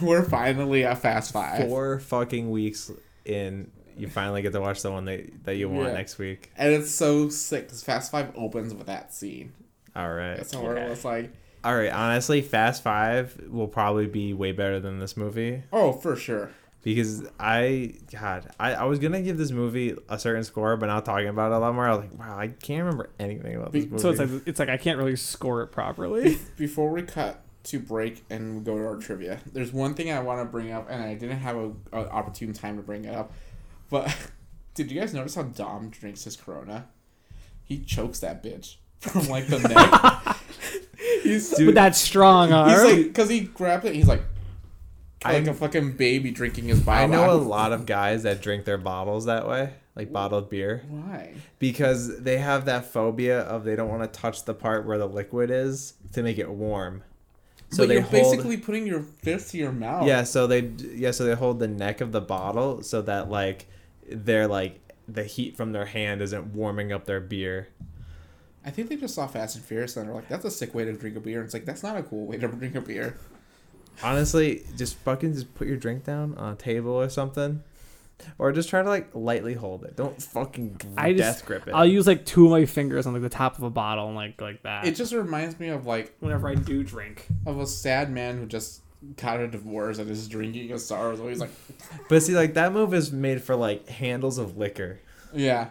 we're 0.00 0.24
finally 0.24 0.84
at 0.84 0.98
Fast 0.98 1.32
Five. 1.32 1.68
Four 1.68 2.00
fucking 2.00 2.50
weeks 2.50 2.90
in, 3.24 3.70
you 3.96 4.08
finally 4.08 4.42
get 4.42 4.52
to 4.52 4.60
watch 4.60 4.82
the 4.82 4.90
one 4.90 5.04
that 5.06 5.44
that 5.44 5.56
you 5.56 5.68
want 5.68 5.88
Yeah. 5.88 5.94
next 5.94 6.18
week. 6.18 6.50
And 6.56 6.72
it's 6.72 6.90
so 6.90 7.28
sick 7.28 7.64
because 7.64 7.82
Fast 7.82 8.10
Five 8.10 8.32
opens 8.36 8.74
with 8.74 8.86
that 8.86 9.14
scene. 9.14 9.52
All 9.94 10.12
right. 10.12 10.36
That's 10.36 10.54
where 10.54 10.76
it 10.76 10.88
was 10.88 11.04
like, 11.04 11.32
All 11.64 11.76
right. 11.76 11.92
Honestly, 11.92 12.42
Fast 12.42 12.82
Five 12.82 13.40
will 13.48 13.68
probably 13.68 14.06
be 14.06 14.32
way 14.32 14.52
better 14.52 14.80
than 14.80 14.98
this 14.98 15.16
movie 15.16 15.62
oh, 15.72 15.92
for 15.92 16.16
sure. 16.16 16.50
because 16.82 17.26
I, 17.38 17.94
God, 18.10 18.50
I, 18.58 18.74
I 18.74 18.84
was 18.84 18.98
gonna 18.98 19.22
give 19.22 19.38
this 19.38 19.50
movie 19.50 19.96
a 20.08 20.18
certain 20.18 20.44
score, 20.44 20.76
but 20.76 20.86
now 20.86 21.00
talking 21.00 21.28
about 21.28 21.52
it 21.52 21.56
a 21.56 21.58
lot 21.58 21.74
more, 21.74 21.86
I 21.86 21.90
was 21.90 22.00
like, 22.00 22.18
wow, 22.18 22.38
I 22.38 22.48
can't 22.48 22.84
remember 22.84 23.10
anything 23.18 23.56
about 23.56 23.72
this 23.72 23.86
movie. 23.86 23.98
So 24.02 24.10
it's 24.10 24.18
like 24.18 24.30
it's 24.46 24.58
like 24.58 24.68
I 24.68 24.76
can't 24.76 24.98
really 24.98 25.16
score 25.16 25.62
it 25.62 25.68
properly. 25.68 26.38
Before 26.56 26.90
we 26.90 27.02
cut 27.02 27.42
to 27.64 27.78
break 27.78 28.24
and 28.30 28.64
go 28.64 28.78
to 28.78 28.84
our 28.84 28.96
trivia, 28.96 29.40
there's 29.52 29.72
one 29.72 29.94
thing 29.94 30.10
I 30.10 30.20
want 30.20 30.40
to 30.40 30.44
bring 30.44 30.70
up, 30.70 30.88
and 30.88 31.02
I 31.02 31.14
didn't 31.14 31.38
have 31.38 31.56
a, 31.56 31.72
a 31.92 32.08
opportune 32.10 32.52
time 32.52 32.76
to 32.76 32.82
bring 32.82 33.04
it 33.04 33.14
up, 33.14 33.32
but 33.90 34.16
did 34.74 34.90
you 34.90 35.00
guys 35.00 35.12
notice 35.12 35.34
how 35.34 35.42
Dom 35.42 35.90
drinks 35.90 36.24
his 36.24 36.36
Corona? 36.36 36.86
He 37.64 37.78
chokes 37.78 38.18
that 38.20 38.42
bitch 38.42 38.76
from 39.00 39.28
like 39.28 39.46
the 39.48 39.58
neck. 39.58 40.36
he's 41.22 41.50
With 41.58 41.74
that 41.74 41.96
strong 41.96 42.52
arm. 42.52 42.70
he's 42.70 42.82
like 42.84 43.06
because 43.06 43.28
he 43.28 43.40
grabbed 43.40 43.84
it. 43.84 43.94
He's 43.94 44.06
like 44.08 44.22
like 45.24 45.46
I- 45.46 45.50
a 45.50 45.54
fucking 45.54 45.92
baby 45.92 46.30
drinking 46.30 46.64
his 46.68 46.80
bottle. 46.80 47.04
I 47.04 47.06
know 47.06 47.32
a 47.32 47.34
lot 47.36 47.72
of 47.72 47.86
guys 47.86 48.22
that 48.24 48.40
drink 48.42 48.64
their 48.64 48.78
bottles 48.78 49.26
that 49.26 49.46
way, 49.48 49.74
like 49.94 50.12
bottled 50.12 50.48
beer, 50.50 50.82
Why? 50.88 51.34
because 51.58 52.20
they 52.22 52.38
have 52.38 52.64
that 52.66 52.86
phobia 52.86 53.40
of 53.40 53.64
they 53.64 53.76
don't 53.76 53.88
want 53.90 54.02
to 54.10 54.20
touch 54.20 54.44
the 54.44 54.54
part 54.54 54.86
where 54.86 54.96
the 54.98 55.06
liquid 55.06 55.50
is 55.50 55.94
to 56.12 56.22
make 56.22 56.38
it 56.38 56.48
warm. 56.48 57.02
So 57.72 57.82
but 57.82 57.88
they 57.88 57.94
you're 57.94 58.02
hold. 58.02 58.12
basically 58.12 58.56
putting 58.56 58.86
your 58.86 59.00
fist 59.00 59.52
to 59.52 59.58
your 59.58 59.72
mouth. 59.72 60.06
Yeah, 60.06 60.24
so 60.24 60.46
they 60.46 60.60
yeah, 60.94 61.10
so 61.12 61.24
they 61.24 61.34
hold 61.34 61.58
the 61.60 61.68
neck 61.68 62.00
of 62.00 62.12
the 62.12 62.20
bottle 62.20 62.82
so 62.82 63.00
that 63.02 63.30
like 63.30 63.66
they're 64.10 64.48
like 64.48 64.80
the 65.06 65.22
heat 65.24 65.56
from 65.56 65.72
their 65.72 65.84
hand 65.86 66.20
isn't 66.22 66.46
warming 66.54 66.92
up 66.92 67.04
their 67.04 67.20
beer. 67.20 67.68
I 68.64 68.70
think 68.70 68.88
they 68.88 68.96
just 68.96 69.14
saw 69.14 69.26
Fast 69.26 69.56
and 69.56 69.64
Furious 69.64 69.96
and 69.96 70.06
they're 70.08 70.14
like, 70.14 70.28
that's 70.28 70.44
a 70.44 70.50
sick 70.50 70.74
way 70.74 70.84
to 70.84 70.92
drink 70.92 71.16
a 71.16 71.20
beer. 71.20 71.38
And 71.38 71.46
it's 71.46 71.54
like, 71.54 71.64
that's 71.64 71.82
not 71.82 71.96
a 71.96 72.02
cool 72.02 72.26
way 72.26 72.36
to 72.38 72.48
drink 72.60 72.74
a 72.74 72.80
beer. 72.80 73.16
Honestly, 74.02 74.64
just 74.76 74.96
fucking 74.98 75.34
just 75.34 75.54
put 75.54 75.66
your 75.66 75.76
drink 75.76 76.04
down 76.04 76.34
on 76.36 76.52
a 76.54 76.56
table 76.56 76.92
or 76.92 77.08
something. 77.08 77.62
Or 78.36 78.52
just 78.52 78.68
try 78.68 78.82
to 78.82 78.88
like 78.88 79.14
lightly 79.14 79.54
hold 79.54 79.84
it. 79.84 79.96
Don't 79.96 80.20
fucking 80.22 80.78
I 80.96 81.14
death 81.14 81.36
just 81.36 81.46
grip 81.46 81.66
it. 81.66 81.72
I'll 81.72 81.86
use 81.86 82.06
like 82.06 82.26
two 82.26 82.44
of 82.44 82.50
my 82.50 82.66
fingers 82.66 83.06
on 83.06 83.14
like 83.14 83.22
the 83.22 83.30
top 83.30 83.56
of 83.56 83.64
a 83.64 83.70
bottle 83.70 84.08
and 84.08 84.14
like 84.16 84.38
like 84.40 84.62
that. 84.62 84.86
It 84.86 84.94
just 84.94 85.14
reminds 85.14 85.58
me 85.58 85.68
of 85.68 85.86
like 85.86 86.14
whenever 86.20 86.46
I 86.48 86.54
do 86.54 86.82
drink. 86.84 87.26
of 87.46 87.58
a 87.58 87.66
sad 87.66 88.10
man 88.10 88.36
who 88.36 88.44
just 88.44 88.82
got 89.16 89.40
a 89.40 89.48
divorce 89.48 89.98
and 89.98 90.10
is 90.10 90.28
drinking 90.28 90.70
a 90.70 90.78
sorrow. 90.78 91.16
So 91.16 91.28
he's 91.28 91.40
like, 91.40 91.50
but 92.10 92.22
see, 92.22 92.34
like 92.34 92.52
that 92.54 92.74
move 92.74 92.92
is 92.92 93.10
made 93.10 93.42
for 93.42 93.56
like 93.56 93.88
handles 93.88 94.36
of 94.36 94.56
liquor. 94.58 95.00
yeah. 95.32 95.70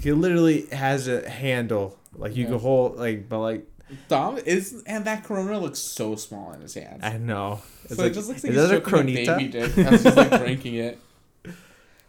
He 0.00 0.12
literally 0.12 0.66
has 0.66 1.08
a 1.08 1.28
handle, 1.28 1.98
like 2.14 2.36
you 2.36 2.44
Yeah. 2.44 2.50
can 2.50 2.58
hold, 2.60 2.96
like, 2.96 3.28
but 3.28 3.40
like 3.40 3.66
Dom 4.08 4.38
is, 4.38 4.82
and 4.86 5.04
that 5.06 5.24
Corona 5.24 5.58
looks 5.58 5.78
so 5.80 6.14
small 6.16 6.52
in 6.52 6.60
his 6.60 6.74
hands. 6.74 7.00
I 7.02 7.18
know. 7.18 7.60
It's 7.84 7.96
so 7.96 8.02
like, 8.02 8.12
it 8.12 8.14
just 8.14 8.28
looks 8.28 8.44
like 8.44 8.52
is 8.52 8.58
he's 8.60 8.68
that 8.68 8.76
a 8.76 8.80
choking 8.80 9.16
a 9.16 9.24
Coronita? 9.24 9.36
baby 9.38 9.48
dick. 9.48 9.76
and 9.76 9.88
he's 9.90 10.02
just 10.04 10.16
like 10.16 10.30
drinking 10.40 10.74
it. 10.76 10.98
You 11.44 11.52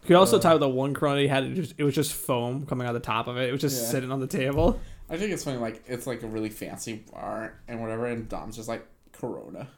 could 0.06 0.16
also 0.16 0.38
Uh, 0.38 0.40
tell 0.40 0.58
the 0.58 0.68
one 0.68 0.94
Corona 0.94 1.20
he 1.20 1.28
had 1.28 1.44
it, 1.44 1.54
just, 1.54 1.74
it 1.78 1.84
was 1.84 1.94
just 1.94 2.12
foam 2.12 2.66
coming 2.66 2.86
out 2.86 2.92
the 2.92 3.00
top 3.00 3.26
of 3.28 3.36
it. 3.36 3.48
It 3.48 3.52
was 3.52 3.60
just 3.60 3.80
Yeah. 3.82 3.88
sitting 3.88 4.10
on 4.12 4.20
the 4.20 4.26
table. 4.26 4.80
I 5.10 5.16
think 5.16 5.32
it's 5.32 5.44
funny, 5.44 5.58
like 5.58 5.82
it's 5.86 6.06
like 6.06 6.22
a 6.22 6.26
really 6.26 6.50
fancy 6.50 7.04
bar 7.12 7.54
and 7.68 7.80
whatever, 7.80 8.06
and 8.06 8.28
Dom's 8.28 8.56
just 8.56 8.68
like 8.68 8.86
Corona. 9.12 9.68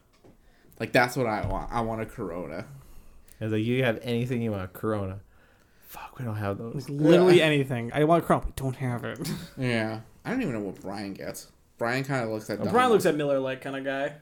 Like 0.79 0.93
that's 0.93 1.17
what 1.17 1.27
I 1.27 1.47
want. 1.47 1.73
I 1.73 1.81
want 1.81 2.01
a 2.03 2.07
Corona. 2.07 2.67
It's 3.41 3.53
like 3.53 3.65
you 3.65 3.83
have 3.85 3.99
anything 4.03 4.43
you 4.43 4.53
want, 4.53 4.73
Corona. 4.75 5.21
Fuck, 5.89 6.19
we 6.19 6.25
don't 6.25 6.37
have 6.37 6.59
those. 6.59 6.89
Like 6.89 7.01
literally 7.01 7.41
anything. 7.51 7.91
I 7.95 8.05
want 8.05 8.25
a 8.25 8.27
Corona. 8.27 8.45
We 8.47 8.53
don't 8.57 8.77
have 8.77 9.05
it. 9.05 9.31
Yeah, 9.59 10.01
I 10.25 10.31
don't 10.31 10.43
even 10.43 10.55
know 10.55 10.61
what 10.61 10.81
Brian 10.81 11.13
gets. 11.13 11.49
Brian 11.77 12.05
kind 12.05 12.25
of 12.25 12.31
looks 12.31 12.49
at 12.49 12.63
Dom. 12.63 12.73
Brian 12.73 12.91
looks 12.91 13.05
at 13.05 13.17
Miller 13.17 13.39
like 13.39 13.61
kind 13.61 13.77
of 13.77 13.85
guy. 13.85 14.15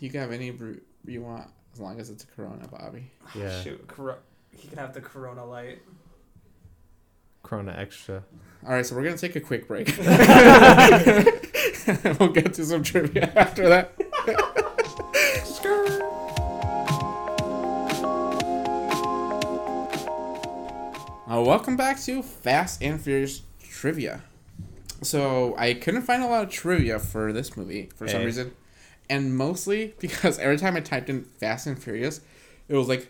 You 0.00 0.10
can 0.10 0.20
have 0.20 0.32
any 0.32 0.50
brew 0.50 0.80
you 1.06 1.22
want 1.22 1.48
as 1.72 1.80
long 1.80 1.98
as 1.98 2.10
it's 2.10 2.24
a 2.24 2.26
Corona, 2.26 2.68
Bobby. 2.68 3.10
Yeah, 3.34 3.62
Shoot, 3.62 3.86
Cor- 3.88 4.18
he 4.50 4.68
can 4.68 4.78
have 4.78 4.92
the 4.92 5.00
Corona 5.00 5.44
light. 5.44 5.80
Corona 7.42 7.74
extra. 7.78 8.22
All 8.66 8.72
right, 8.72 8.84
so 8.84 8.94
we're 8.94 9.04
gonna 9.04 9.16
take 9.16 9.36
a 9.36 9.40
quick 9.40 9.66
break. 9.66 9.88
we'll 12.18 12.28
get 12.30 12.52
to 12.54 12.64
some 12.64 12.82
trivia 12.82 13.32
after 13.34 13.68
that. 13.68 13.94
Uh, 21.30 21.42
welcome 21.42 21.76
back 21.76 22.00
to 22.00 22.22
Fast 22.22 22.82
and 22.82 23.00
Furious 23.00 23.42
trivia. 23.62 24.22
So 25.02 25.54
I 25.56 25.74
couldn't 25.74 26.02
find 26.02 26.22
a 26.22 26.26
lot 26.26 26.44
of 26.44 26.50
trivia 26.50 26.98
for 26.98 27.32
this 27.32 27.56
movie 27.56 27.90
for 27.94 28.08
some 28.08 28.22
eh. 28.22 28.24
reason, 28.24 28.52
and 29.08 29.36
mostly 29.36 29.94
because 30.00 30.38
every 30.38 30.58
time 30.58 30.76
I 30.76 30.80
typed 30.80 31.08
in 31.08 31.24
Fast 31.24 31.66
and 31.66 31.80
Furious, 31.82 32.20
it 32.68 32.74
was 32.74 32.88
like, 32.88 33.08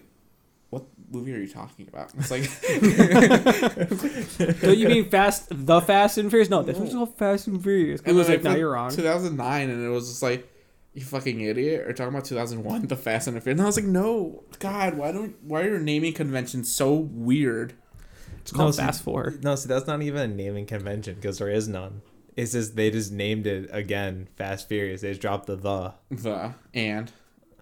"What 0.71 0.85
movie 1.11 1.35
are 1.35 1.39
you 1.39 1.49
talking 1.49 1.89
about?" 1.89 2.13
It's 2.19 2.31
like, 2.31 2.43
Do 4.61 4.73
you 4.73 4.89
mean 4.89 5.09
Fast, 5.09 5.49
the 5.51 5.81
Fast 5.81 6.19
and 6.19 6.31
Furious? 6.31 6.51
No, 6.51 6.63
this 6.63 6.79
was 6.79 6.93
called 6.93 7.17
Fast 7.17 7.47
and 7.47 7.63
Furious. 7.63 8.03
It 8.05 8.13
was 8.13 8.29
like, 8.29 8.43
no, 8.43 8.51
put 8.51 8.59
you're 8.59 8.73
wrong. 8.73 8.91
2009, 8.91 9.71
and 9.71 9.85
it 9.85 9.89
was 9.89 10.09
just 10.09 10.23
like, 10.23 10.49
you 10.95 11.05
fucking 11.05 11.41
idiot. 11.41 11.87
Or 11.87 11.93
talking 11.93 12.13
about 12.13 12.25
2001, 12.25 12.87
the 12.89 12.97
Fast 12.97 13.29
and 13.29 13.37
the 13.37 13.41
Furious. 13.41 13.59
And 13.59 13.63
I 13.63 13.67
was 13.67 13.77
like, 13.77 13.87
no, 13.87 14.45
God, 14.59 14.95
why 14.95 15.13
don't 15.13 15.37
why 15.43 15.63
are 15.63 15.69
your 15.69 15.79
naming 15.79 16.13
conventions 16.13 16.71
so 16.71 16.93
weird? 16.93 17.75
It's 18.49 18.57
called 18.57 18.75
see- 18.75 18.83
Fast 18.83 19.03
Four. 19.03 19.35
No, 19.43 19.55
see, 19.57 19.69
that's 19.69 19.87
not 19.87 20.01
even 20.03 20.31
a 20.31 20.35
naming 20.35 20.65
convention 20.67 21.17
because 21.17 21.39
there 21.39 21.51
is 21.51 21.69
none. 21.69 22.01
It's 22.35 22.53
just 22.53 22.77
they 22.77 22.91
just 22.91 23.13
named 23.13 23.47
it 23.47 23.69
again, 23.73 24.29
Fast 24.37 24.69
Furious. 24.69 25.01
They 25.03 25.11
just 25.11 25.21
dropped 25.21 25.47
the 25.47 25.57
the. 25.57 25.93
The 26.11 26.55
and 26.73 27.13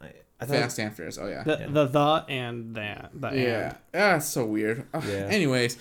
I, 0.01 0.13
I 0.41 0.45
thought, 0.45 0.57
Fast 0.57 0.79
and 0.79 0.95
Furious. 0.95 1.19
Oh 1.19 1.27
yeah, 1.27 1.43
The, 1.43 1.57
Yeah. 1.61 1.67
the 1.71 1.87
the 1.87 2.25
and 2.29 2.75
that. 2.77 3.11
the 3.15 3.29
yeah, 3.29 3.33
and. 3.69 3.77
yeah. 3.95 4.17
It's 4.17 4.27
so 4.27 4.45
weird. 4.45 4.87
Ugh, 4.95 5.03
Yeah. 5.09 5.15
Anyways, 5.29 5.77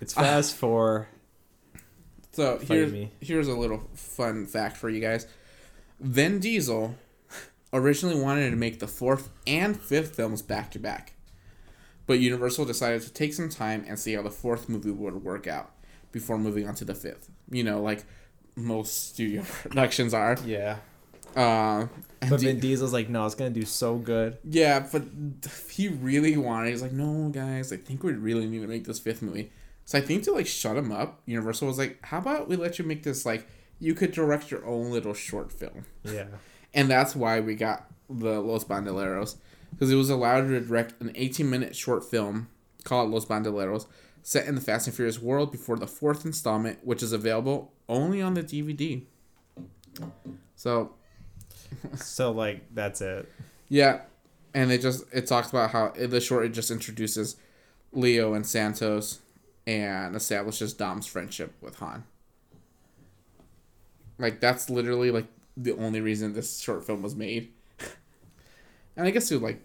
it's 0.00 0.14
Fast 0.14 0.54
ah. 0.54 0.58
for. 0.58 1.08
so 2.32 2.56
Fight 2.58 2.68
here's 2.68 2.92
me. 2.92 3.10
here's 3.20 3.48
a 3.48 3.54
little 3.54 3.82
fun 3.94 4.46
fact 4.46 4.76
for 4.76 4.88
you 4.88 5.00
guys. 5.00 5.26
Vin 6.00 6.38
Diesel 6.38 6.94
originally 7.72 8.18
wanted 8.20 8.50
to 8.50 8.56
make 8.56 8.78
the 8.78 8.86
fourth 8.86 9.28
and 9.46 9.76
fifth 9.78 10.14
films 10.14 10.40
back 10.40 10.70
to 10.70 10.78
back. 10.78 11.14
But 12.06 12.20
Universal 12.20 12.64
decided 12.66 13.02
to 13.02 13.12
take 13.12 13.34
some 13.34 13.48
time 13.48 13.84
and 13.88 13.98
see 13.98 14.14
how 14.14 14.22
the 14.22 14.30
fourth 14.30 14.68
movie 14.68 14.90
would 14.90 15.24
work 15.24 15.46
out 15.46 15.70
before 16.12 16.38
moving 16.38 16.68
on 16.68 16.74
to 16.76 16.84
the 16.84 16.94
fifth. 16.94 17.30
You 17.50 17.64
know, 17.64 17.82
like 17.82 18.04
most 18.54 19.10
studio 19.10 19.42
productions 19.62 20.14
are. 20.14 20.36
Yeah. 20.44 20.76
Uh, 21.34 21.88
But 22.20 22.40
Di- 22.40 22.46
Vin 22.46 22.60
Diesel's 22.60 22.92
like, 22.92 23.08
no, 23.08 23.26
it's 23.26 23.34
gonna 23.34 23.50
do 23.50 23.64
so 23.64 23.96
good. 23.96 24.38
yeah, 24.44 24.86
but 24.90 25.02
he 25.70 25.88
really 25.88 26.36
wanted. 26.36 26.70
He's 26.70 26.80
like, 26.82 26.92
no, 26.92 27.28
guys, 27.28 27.72
I 27.72 27.76
think 27.76 28.02
we 28.02 28.12
really 28.12 28.46
need 28.46 28.60
to 28.62 28.66
make 28.68 28.84
this 28.84 28.98
fifth 28.98 29.20
movie. 29.22 29.50
So 29.84 29.98
I 29.98 30.00
think 30.00 30.22
to 30.24 30.32
like 30.32 30.46
shut 30.46 30.76
him 30.76 30.90
up, 30.90 31.20
Universal 31.26 31.68
was 31.68 31.78
like, 31.78 31.98
how 32.02 32.18
about 32.18 32.48
we 32.48 32.56
let 32.56 32.78
you 32.78 32.84
make 32.84 33.02
this 33.02 33.26
like 33.26 33.46
you 33.78 33.94
could 33.94 34.12
direct 34.12 34.50
your 34.50 34.64
own 34.64 34.90
little 34.90 35.12
short 35.12 35.52
film. 35.52 35.84
Yeah. 36.04 36.26
And 36.72 36.88
that's 36.90 37.14
why 37.14 37.40
we 37.40 37.54
got 37.54 37.86
the 38.08 38.40
Los 38.40 38.64
Bandoleros. 38.64 39.36
Because 39.76 39.92
it 39.92 39.96
was 39.96 40.08
allowed 40.10 40.42
to 40.48 40.60
direct 40.60 41.00
an 41.00 41.12
18 41.14 41.48
minute 41.48 41.76
short 41.76 42.04
film 42.04 42.48
called 42.84 43.10
Los 43.10 43.26
Bandoleros, 43.26 43.86
set 44.22 44.46
in 44.46 44.54
the 44.54 44.60
Fast 44.60 44.86
and 44.86 44.96
Furious 44.96 45.20
world 45.20 45.52
before 45.52 45.76
the 45.76 45.86
fourth 45.86 46.24
installment, 46.24 46.78
which 46.82 47.02
is 47.02 47.12
available 47.12 47.72
only 47.88 48.22
on 48.22 48.34
the 48.34 48.42
DVD. 48.42 49.02
So, 50.54 50.94
So 51.94 52.30
like 52.32 52.62
that's 52.74 53.00
it. 53.00 53.30
yeah. 53.68 54.00
And 54.54 54.72
it 54.72 54.80
just, 54.80 55.04
it 55.12 55.26
talks 55.26 55.50
about 55.50 55.70
how 55.72 55.88
in 55.88 56.08
the 56.08 56.20
short, 56.20 56.46
it 56.46 56.50
just 56.54 56.70
introduces 56.70 57.36
Leo 57.92 58.32
and 58.32 58.46
Santos 58.46 59.20
and 59.66 60.16
establishes 60.16 60.72
Dom's 60.72 61.06
friendship 61.06 61.52
with 61.60 61.76
Han. 61.80 62.04
Like, 64.18 64.40
that's 64.40 64.70
literally 64.70 65.10
like 65.10 65.26
the 65.58 65.72
only 65.72 66.00
reason 66.00 66.32
this 66.32 66.58
short 66.58 66.86
film 66.86 67.02
was 67.02 67.14
made. 67.14 67.52
and 68.96 69.06
I 69.06 69.10
guess 69.10 69.28
to 69.28 69.38
like 69.38 69.60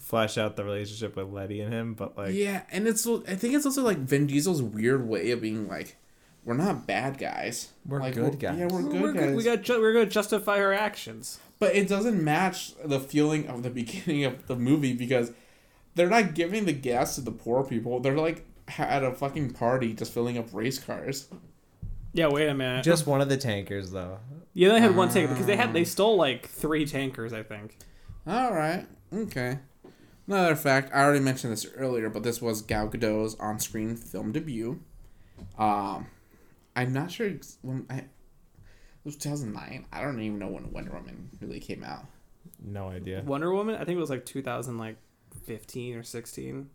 Flesh 0.00 0.38
out 0.38 0.56
the 0.56 0.64
relationship 0.64 1.16
with 1.16 1.28
Letty 1.28 1.60
and 1.60 1.72
him, 1.72 1.94
but 1.94 2.16
like 2.16 2.34
yeah, 2.34 2.62
and 2.70 2.86
it's 2.86 3.06
I 3.06 3.34
think 3.34 3.54
it's 3.54 3.66
also 3.66 3.82
like 3.82 3.98
Vin 3.98 4.26
Diesel's 4.26 4.62
weird 4.62 5.08
way 5.08 5.30
of 5.30 5.40
being 5.40 5.68
like, 5.68 5.96
we're 6.44 6.54
not 6.54 6.86
bad 6.86 7.18
guys. 7.18 7.72
We're 7.86 8.00
like, 8.00 8.14
good 8.14 8.38
guys. 8.38 8.58
Yeah, 8.58 8.68
we're 8.70 8.82
good 8.82 9.02
we're 9.02 9.12
guys. 9.12 9.26
good. 9.26 9.36
We 9.36 9.44
got 9.44 9.62
ju- 9.62 9.80
we're 9.80 9.92
gonna 9.92 10.06
justify 10.06 10.60
our 10.60 10.72
actions. 10.72 11.40
But 11.58 11.74
it 11.74 11.88
doesn't 11.88 12.22
match 12.22 12.74
the 12.84 13.00
feeling 13.00 13.48
of 13.48 13.62
the 13.62 13.70
beginning 13.82 14.24
of 14.24 14.46
the 14.46 14.56
movie 14.56 14.94
because 14.94 15.32
they're 15.94 16.08
not 16.08 16.34
giving 16.34 16.64
the 16.64 16.72
gas 16.72 17.16
to 17.16 17.20
the 17.20 17.32
poor 17.32 17.64
people. 17.64 18.00
They're 18.00 18.16
like 18.16 18.44
at 18.78 19.02
a 19.02 19.12
fucking 19.12 19.50
party 19.50 19.92
just 19.94 20.12
filling 20.12 20.38
up 20.38 20.48
race 20.52 20.78
cars. 20.78 21.28
Yeah, 22.12 22.28
wait 22.28 22.48
a 22.48 22.54
minute. 22.54 22.84
just 22.84 23.06
one 23.06 23.20
of 23.20 23.28
the 23.28 23.36
tankers 23.36 23.90
though. 23.90 24.18
yeah, 24.54 24.70
they 24.70 24.80
had 24.80 24.96
one 24.96 25.08
tanker 25.08 25.30
ah. 25.30 25.34
because 25.34 25.46
they 25.46 25.56
had 25.56 25.72
they 25.72 25.84
stole 25.84 26.16
like 26.16 26.48
three 26.48 26.86
tankers, 26.86 27.32
I 27.32 27.42
think. 27.42 27.76
All 28.26 28.52
right. 28.52 28.86
Okay. 29.12 29.58
Another 30.28 30.56
fact, 30.56 30.90
I 30.94 31.02
already 31.02 31.20
mentioned 31.24 31.54
this 31.54 31.66
earlier, 31.74 32.10
but 32.10 32.22
this 32.22 32.42
was 32.42 32.60
Gal 32.60 32.86
Gadot's 32.88 33.34
on-screen 33.40 33.96
film 33.96 34.30
debut. 34.30 34.78
Um, 35.58 36.06
I'm 36.76 36.92
not 36.92 37.10
sure 37.10 37.28
ex- 37.28 37.56
when 37.62 37.86
I. 37.88 37.96
It 37.96 38.06
was 39.04 39.16
2009. 39.16 39.86
I 39.90 40.02
don't 40.02 40.20
even 40.20 40.38
know 40.38 40.48
when 40.48 40.70
Wonder 40.70 40.92
Woman 40.92 41.30
really 41.40 41.60
came 41.60 41.82
out. 41.82 42.04
No 42.62 42.88
idea. 42.88 43.22
Wonder 43.24 43.52
Woman, 43.52 43.76
I 43.76 43.84
think 43.84 43.96
it 43.96 44.00
was 44.00 44.10
like 44.10 44.26
2000 44.26 44.76
like 44.76 44.96
15 45.46 45.96
or 45.96 46.02
16. 46.02 46.68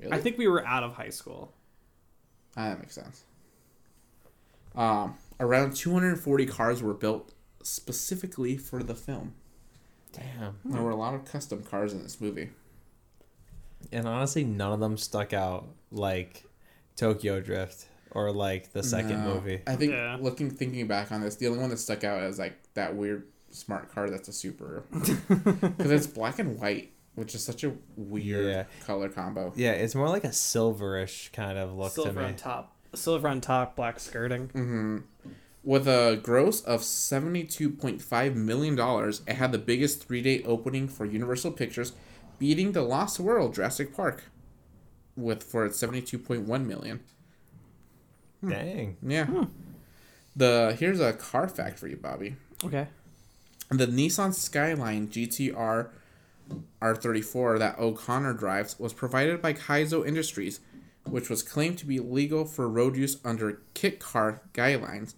Really? 0.00 0.12
I 0.12 0.18
think 0.20 0.36
we 0.36 0.48
were 0.48 0.66
out 0.66 0.82
of 0.82 0.94
high 0.94 1.10
school. 1.10 1.52
Ah, 2.56 2.70
that 2.70 2.80
makes 2.80 2.94
sense. 2.94 3.22
Um, 4.74 5.16
around 5.38 5.76
240 5.76 6.46
cars 6.46 6.82
were 6.82 6.94
built 6.94 7.32
specifically 7.62 8.56
for 8.56 8.82
the 8.82 8.94
film. 8.94 9.34
Damn. 10.16 10.56
There 10.64 10.82
were 10.82 10.90
a 10.90 10.96
lot 10.96 11.14
of 11.14 11.24
custom 11.24 11.62
cars 11.62 11.92
in 11.92 12.02
this 12.02 12.20
movie. 12.20 12.50
And 13.92 14.06
honestly, 14.08 14.44
none 14.44 14.72
of 14.72 14.80
them 14.80 14.96
stuck 14.96 15.32
out 15.32 15.66
like 15.90 16.44
Tokyo 16.96 17.40
Drift 17.40 17.86
or 18.10 18.32
like 18.32 18.72
the 18.72 18.82
second 18.82 19.24
No. 19.24 19.34
movie. 19.34 19.62
I 19.66 19.76
think 19.76 19.92
Yeah. 19.92 20.16
looking 20.20 20.50
thinking 20.50 20.86
back 20.86 21.12
on 21.12 21.20
this, 21.20 21.36
the 21.36 21.46
only 21.48 21.60
one 21.60 21.70
that 21.70 21.78
stuck 21.78 22.02
out 22.04 22.22
is 22.22 22.38
like 22.38 22.54
that 22.74 22.96
weird 22.96 23.24
smart 23.50 23.92
car 23.92 24.10
that's 24.10 24.28
a 24.28 24.32
super 24.32 24.84
because 24.90 25.90
it's 25.90 26.06
black 26.06 26.38
and 26.38 26.58
white, 26.58 26.92
which 27.14 27.34
is 27.34 27.44
such 27.44 27.62
a 27.64 27.72
weird 27.96 28.46
Yeah. 28.46 28.64
color 28.86 29.08
combo. 29.08 29.52
Yeah, 29.56 29.72
it's 29.72 29.94
more 29.94 30.08
like 30.08 30.24
a 30.24 30.28
silverish 30.30 31.32
kind 31.32 31.58
of 31.58 31.74
look 31.74 31.92
Silver 31.92 32.12
to 32.12 32.18
me. 32.20 32.24
on 32.24 32.34
top. 32.36 32.76
Silver 32.94 33.28
on 33.28 33.40
top, 33.40 33.76
black 33.76 34.00
skirting. 34.00 34.48
hmm 34.48 34.98
With 35.66 35.88
a 35.88 36.20
gross 36.22 36.60
of 36.60 36.84
seventy-two 36.84 37.70
point 37.70 38.00
five 38.00 38.36
million 38.36 38.76
dollars, 38.76 39.22
it 39.26 39.34
had 39.34 39.50
the 39.50 39.58
biggest 39.58 40.06
three-day 40.06 40.44
opening 40.44 40.86
for 40.86 41.04
Universal 41.04 41.50
Pictures, 41.52 41.92
beating 42.38 42.70
The 42.70 42.82
Lost 42.82 43.18
World 43.18 43.54
Jurassic 43.54 43.92
Park, 43.92 44.22
with 45.16 45.42
for 45.42 45.66
its 45.66 45.76
seventy-two 45.76 46.20
point 46.20 46.42
one 46.42 46.68
million. 46.68 47.00
Hmm. 48.42 48.50
Dang. 48.50 48.96
Yeah. 49.02 49.26
Hmm. 49.26 49.44
The 50.36 50.76
here's 50.78 51.00
a 51.00 51.12
car 51.12 51.48
fact 51.48 51.80
for 51.80 51.88
you, 51.88 51.96
Bobby. 51.96 52.36
Okay. 52.62 52.86
The 53.68 53.88
Nissan 53.88 54.34
Skyline 54.34 55.08
GTR 55.08 55.88
R34 56.80 57.58
that 57.58 57.76
O'Connor 57.80 58.34
drives 58.34 58.78
was 58.78 58.92
provided 58.92 59.42
by 59.42 59.52
Kaizo 59.52 60.06
Industries, 60.06 60.60
which 61.02 61.28
was 61.28 61.42
claimed 61.42 61.78
to 61.78 61.86
be 61.86 61.98
legal 61.98 62.44
for 62.44 62.68
road 62.68 62.96
use 62.96 63.18
under 63.24 63.62
kit 63.74 63.98
car 63.98 64.42
guidelines. 64.54 65.14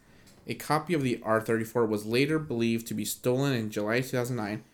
A 0.49 0.55
copy 0.55 0.95
of 0.95 1.03
the 1.03 1.19
R34 1.19 1.87
was 1.87 2.07
later 2.07 2.39
believed 2.39 2.87
to 2.87 2.95
be 2.95 3.05
stolen 3.05 3.53
in 3.53 3.71
July 3.71 4.01
2009, 4.01 4.65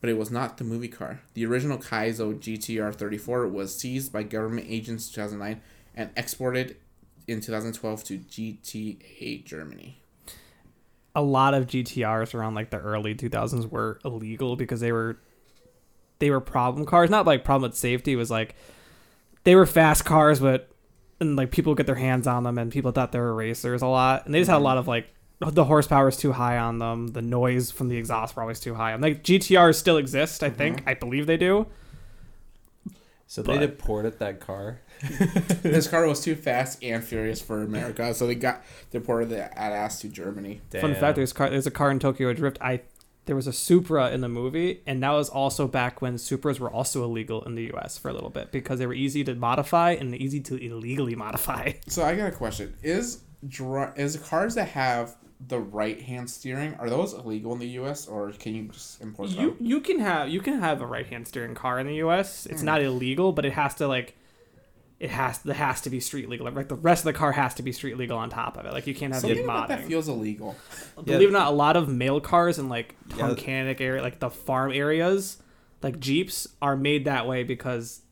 but 0.00 0.10
it 0.10 0.18
was 0.18 0.30
not 0.30 0.58
the 0.58 0.64
movie 0.64 0.88
car. 0.88 1.22
The 1.34 1.46
original 1.46 1.78
Kaizo 1.78 2.38
GTR 2.38 2.94
34 2.94 3.48
was 3.48 3.74
seized 3.74 4.12
by 4.12 4.24
government 4.24 4.66
agents 4.68 5.08
in 5.08 5.14
2009 5.14 5.60
and 5.94 6.10
exported 6.16 6.76
in 7.26 7.40
2012 7.40 8.04
to 8.04 8.18
GTA 8.18 9.44
Germany. 9.44 10.02
a 11.14 11.22
lot 11.22 11.54
of 11.54 11.66
GTRs 11.66 12.34
around 12.34 12.54
like 12.54 12.70
the 12.70 12.78
early 12.78 13.14
2000s 13.14 13.70
were 13.70 14.00
illegal 14.04 14.56
because 14.56 14.80
they 14.80 14.92
were 14.92 15.18
they 16.18 16.30
were 16.30 16.40
problem 16.40 16.86
cars. 16.86 17.10
Not 17.10 17.26
like 17.26 17.44
problem 17.44 17.70
with 17.70 17.78
safety. 17.78 18.12
It 18.12 18.16
was 18.16 18.30
like 18.30 18.54
they 19.44 19.54
were 19.54 19.66
fast 19.66 20.04
cars, 20.04 20.40
but 20.40 20.70
and 21.20 21.36
like 21.36 21.50
people 21.50 21.74
get 21.74 21.86
their 21.86 21.96
hands 21.96 22.26
on 22.26 22.44
them, 22.44 22.58
and 22.58 22.72
people 22.72 22.92
thought 22.92 23.12
they 23.12 23.18
were 23.18 23.34
racers 23.34 23.82
a 23.82 23.86
lot, 23.86 24.24
and 24.24 24.34
they 24.34 24.38
just 24.38 24.48
had 24.48 24.54
a 24.54 24.58
mm-hmm. 24.58 24.64
lot 24.64 24.78
of 24.78 24.88
like 24.88 25.08
the 25.50 25.64
horsepower 25.64 26.08
is 26.08 26.16
too 26.16 26.32
high 26.32 26.58
on 26.58 26.78
them. 26.78 27.08
The 27.08 27.22
noise 27.22 27.70
from 27.70 27.88
the 27.88 27.96
exhaust 27.96 28.36
were 28.36 28.42
always 28.42 28.60
too 28.60 28.74
high. 28.74 28.92
And 28.92 29.02
like 29.02 29.22
GTRs 29.22 29.76
still 29.76 29.96
exist, 29.96 30.42
I 30.42 30.48
mm-hmm. 30.48 30.56
think. 30.56 30.82
I 30.86 30.94
believe 30.94 31.26
they 31.26 31.36
do. 31.36 31.66
So 33.26 33.40
they 33.40 33.58
deported 33.58 34.18
that 34.18 34.40
car. 34.40 34.82
this 35.62 35.88
car 35.88 36.06
was 36.06 36.20
too 36.20 36.36
fast 36.36 36.84
and 36.84 37.02
furious 37.02 37.40
for 37.40 37.62
America, 37.62 38.12
so 38.12 38.26
they 38.26 38.34
got 38.34 38.62
deported 38.90 39.30
the 39.30 39.58
at 39.58 39.72
ass 39.72 40.02
to 40.02 40.08
Germany. 40.08 40.60
Fun 40.70 40.94
fact: 40.94 41.16
there's 41.16 41.32
car. 41.32 41.48
There's 41.48 41.66
a 41.66 41.70
car 41.70 41.90
in 41.90 41.98
Tokyo 41.98 42.34
Drift. 42.34 42.58
I 42.60 42.82
there 43.24 43.34
was 43.34 43.46
a 43.46 43.52
Supra 43.54 44.10
in 44.10 44.20
the 44.20 44.28
movie, 44.28 44.82
and 44.86 45.02
that 45.02 45.12
was 45.12 45.30
also 45.30 45.66
back 45.66 46.02
when 46.02 46.16
Supras 46.16 46.60
were 46.60 46.70
also 46.70 47.04
illegal 47.04 47.42
in 47.44 47.54
the 47.54 47.62
U.S. 47.68 47.96
for 47.96 48.10
a 48.10 48.12
little 48.12 48.28
bit 48.28 48.52
because 48.52 48.78
they 48.78 48.86
were 48.86 48.92
easy 48.92 49.24
to 49.24 49.34
modify 49.34 49.92
and 49.92 50.14
easy 50.14 50.40
to 50.40 50.56
illegally 50.56 51.14
modify. 51.14 51.72
So 51.88 52.04
I 52.04 52.14
got 52.14 52.28
a 52.28 52.36
question: 52.36 52.76
Is 52.82 53.22
dr- 53.48 53.98
is 53.98 54.16
cars 54.16 54.56
that 54.56 54.68
have 54.68 55.16
the 55.48 55.58
right 55.58 56.00
hand 56.00 56.30
steering 56.30 56.74
are 56.74 56.88
those 56.88 57.12
illegal 57.14 57.52
in 57.52 57.58
the 57.58 57.68
U.S. 57.68 58.06
or 58.06 58.30
can 58.32 58.54
you 58.54 58.68
just 58.68 59.00
import 59.00 59.30
You 59.30 59.50
them? 59.50 59.56
you 59.60 59.80
can 59.80 59.98
have 59.98 60.28
you 60.28 60.40
can 60.40 60.60
have 60.60 60.80
a 60.80 60.86
right 60.86 61.06
hand 61.06 61.26
steering 61.26 61.54
car 61.54 61.78
in 61.78 61.86
the 61.86 61.96
U.S. 61.96 62.46
It's 62.46 62.60
hmm. 62.60 62.66
not 62.66 62.82
illegal, 62.82 63.32
but 63.32 63.44
it 63.44 63.52
has 63.52 63.74
to 63.76 63.88
like. 63.88 64.16
It 65.00 65.10
has 65.10 65.44
it 65.44 65.56
has 65.56 65.80
to 65.80 65.90
be 65.90 65.98
street 65.98 66.28
legal. 66.28 66.48
Like 66.48 66.68
the 66.68 66.76
rest 66.76 67.00
of 67.00 67.06
the 67.06 67.12
car 67.12 67.32
has 67.32 67.54
to 67.54 67.62
be 67.64 67.72
street 67.72 67.96
legal 67.96 68.16
on 68.16 68.30
top 68.30 68.56
of 68.56 68.66
it. 68.66 68.72
Like 68.72 68.86
you 68.86 68.94
can't 68.94 69.12
have 69.12 69.22
Something 69.22 69.40
it 69.40 69.44
about 69.44 69.66
that 69.68 69.80
modding. 69.80 69.88
feels 69.88 70.08
illegal. 70.08 70.54
Believe 71.02 71.22
it 71.22 71.30
or 71.30 71.32
not, 71.32 71.48
a 71.48 71.56
lot 71.56 71.76
of 71.76 71.88
mail 71.88 72.20
cars 72.20 72.60
in 72.60 72.68
like 72.68 72.94
Yeah. 73.16 73.34
Area, 73.48 74.00
like 74.00 74.20
the 74.20 74.30
farm 74.30 74.70
areas, 74.70 75.42
like 75.82 75.98
Jeeps, 75.98 76.46
are 76.60 76.76
made 76.76 77.06
that 77.06 77.26
way 77.26 77.42
because 77.42 78.02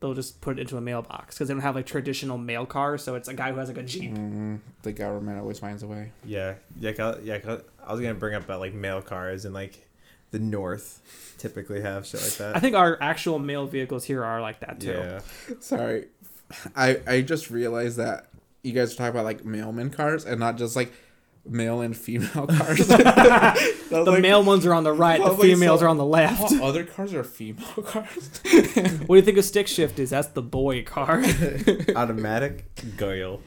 they'll 0.00 0.14
just 0.14 0.40
put 0.40 0.58
it 0.58 0.62
into 0.62 0.76
a 0.76 0.80
mailbox 0.80 1.34
because 1.34 1.48
they 1.48 1.54
don't 1.54 1.62
have 1.62 1.74
like 1.74 1.86
traditional 1.86 2.36
mail 2.38 2.66
cars. 2.66 3.02
So 3.02 3.14
it's 3.14 3.28
a 3.28 3.34
guy 3.34 3.52
who 3.52 3.58
has 3.58 3.68
like 3.68 3.78
a 3.78 3.82
Jeep. 3.82 4.12
Mm, 4.12 4.60
the 4.82 4.92
government 4.92 5.38
always 5.40 5.58
finds 5.58 5.82
a 5.82 5.86
way. 5.86 6.12
Yeah, 6.24 6.54
yeah, 6.78 6.92
'cause- 6.92 7.20
yeah. 7.24 7.38
'cause 7.38 7.62
I 7.86 7.92
was 7.92 8.00
gonna 8.00 8.14
bring 8.14 8.34
up 8.34 8.44
about 8.44 8.60
like 8.60 8.74
mail 8.74 9.00
cars 9.02 9.44
and 9.44 9.54
like 9.54 9.86
the 10.32 10.38
North 10.38 11.00
typically 11.38 11.80
have 11.80 12.04
shit 12.06 12.20
like 12.22 12.32
that. 12.34 12.56
I 12.56 12.60
think 12.60 12.74
our 12.76 12.98
actual 13.00 13.38
mail 13.38 13.66
vehicles 13.66 14.04
here 14.04 14.24
are 14.24 14.40
like 14.40 14.60
that 14.60 14.80
too. 14.80 14.90
yeah, 14.90 15.20
Sorry, 15.60 16.06
I 16.74 17.00
I 17.06 17.20
just 17.22 17.50
realized 17.50 17.96
that 17.96 18.26
you 18.62 18.72
guys 18.72 18.92
are 18.92 18.96
talking 18.96 19.10
about 19.10 19.24
like 19.24 19.44
mailman 19.44 19.90
cars 19.90 20.24
and 20.24 20.40
not 20.40 20.56
just 20.58 20.74
like 20.76 20.92
male 21.48 21.80
and 21.80 21.96
female 21.96 22.46
cars. 22.46 22.86
The 22.88 24.18
male 24.22 24.42
ones 24.42 24.66
are 24.66 24.74
on 24.74 24.84
the 24.84 24.92
right, 24.92 25.18
the 25.20 25.26
I 25.26 25.30
like, 25.30 25.40
females 25.40 25.80
so- 25.80 25.86
are 25.86 25.88
on 25.88 25.96
the 25.96 26.04
left. 26.04 26.52
All 26.52 26.64
other 26.64 26.84
cars 26.84 27.14
are 27.14 27.24
female 27.24 27.66
cars. 27.84 28.40
What 29.06 29.06
do 29.08 29.14
you 29.16 29.22
think 29.22 29.38
a 29.38 29.42
stick 29.42 29.68
shift 29.68 29.98
is? 29.98 30.10
That's 30.10 30.28
the 30.28 30.42
boy 30.42 30.82
car. 30.84 31.22
automatic 31.94 32.64
Goyle. 32.96 33.40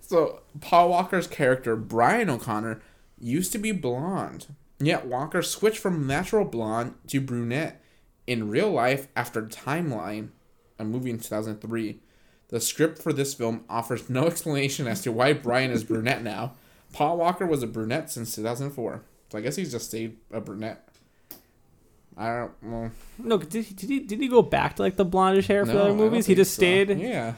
So 0.00 0.40
Paul 0.60 0.88
Walker's 0.90 1.26
character 1.26 1.76
Brian 1.76 2.30
O'Connor 2.30 2.80
used 3.20 3.52
to 3.52 3.58
be 3.58 3.72
blonde, 3.72 4.46
yet 4.80 5.06
Walker 5.06 5.42
switched 5.42 5.78
from 5.78 6.06
natural 6.06 6.44
blonde 6.46 6.94
to 7.08 7.20
brunette 7.20 7.82
in 8.26 8.48
real 8.48 8.70
life 8.70 9.08
after 9.14 9.42
Timeline, 9.42 10.30
a 10.78 10.84
movie 10.84 11.10
in 11.10 11.18
2003. 11.18 12.00
The 12.48 12.60
script 12.60 13.02
for 13.02 13.12
this 13.12 13.34
film 13.34 13.64
offers 13.68 14.08
no 14.08 14.26
explanation 14.26 14.86
as 14.86 15.02
to 15.02 15.12
why 15.12 15.34
Brian 15.34 15.70
is 15.70 15.84
brunette 15.84 16.22
now. 16.22 16.54
Paul 16.92 17.18
Walker 17.18 17.46
was 17.46 17.62
a 17.62 17.66
brunette 17.66 18.10
since 18.10 18.34
2004, 18.34 19.02
so 19.30 19.38
I 19.38 19.40
guess 19.42 19.56
he's 19.56 19.70
just 19.70 19.88
stayed 19.88 20.16
a 20.32 20.40
brunette. 20.40 20.88
I 22.16 22.36
don't. 22.36 22.52
Well, 22.62 22.90
no, 23.18 23.38
did 23.38 23.64
he, 23.66 23.74
did 23.74 23.90
he 23.90 24.00
did 24.00 24.20
he 24.20 24.28
go 24.28 24.42
back 24.42 24.76
to 24.76 24.82
like 24.82 24.96
the 24.96 25.06
blondish 25.06 25.46
hair 25.46 25.64
for 25.64 25.72
no, 25.72 25.78
the 25.78 25.84
other 25.84 25.94
movies? 25.94 26.26
He 26.26 26.34
just 26.34 26.54
so. 26.54 26.60
stayed. 26.60 26.98
Yeah. 26.98 27.34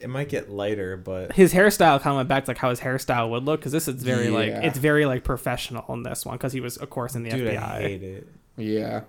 It 0.00 0.08
might 0.08 0.28
get 0.28 0.50
lighter, 0.50 0.96
but 0.96 1.32
his 1.32 1.52
hairstyle 1.52 2.00
kind 2.00 2.12
of 2.12 2.16
went 2.16 2.28
back 2.28 2.46
to 2.46 2.50
like 2.50 2.58
how 2.58 2.70
his 2.70 2.80
hairstyle 2.80 3.30
would 3.30 3.44
look 3.44 3.60
because 3.60 3.70
this 3.70 3.86
is 3.86 4.02
very 4.02 4.30
like 4.30 4.48
it's 4.48 4.78
very 4.78 5.06
like 5.06 5.22
professional 5.22 5.84
in 5.94 6.02
this 6.02 6.26
one 6.26 6.36
because 6.36 6.52
he 6.52 6.60
was 6.60 6.76
of 6.76 6.90
course 6.90 7.14
in 7.14 7.22
the 7.22 7.30
dude, 7.30 7.52
FBI. 7.52 7.62
I 7.62 7.80
hate 7.82 8.02
it. 8.02 8.28
Yeah, 8.56 9.02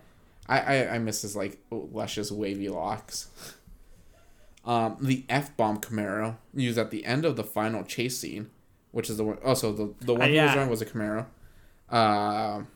I, 0.48 0.60
I 0.60 0.96
I 0.96 1.00
miss 1.00 1.24
his 1.24 1.36
like 1.36 1.58
luscious 1.72 2.32
wavy 2.32 2.70
locks. 2.70 3.30
Um, 4.66 4.98
the 5.02 5.26
f 5.30 5.56
bomb 5.58 5.80
Camaro 5.82 6.38
used 6.54 6.78
at 6.78 6.90
the 6.92 7.06
end 7.06 7.26
of 7.26 7.36
the 7.36 7.44
final 7.44 7.84
chase 7.84 8.18
scene, 8.18 8.50
which 8.92 9.10
is 9.10 9.18
the 9.18 9.24
one. 9.24 9.38
Also, 9.44 9.72
the 9.74 9.94
the 10.00 10.14
one 10.14 10.24
Uh, 10.24 10.28
he 10.28 10.40
was 10.40 10.52
driving 10.54 10.70
was 10.70 10.82
a 10.82 10.86
Camaro. 10.86 11.26
Um, 11.90 12.68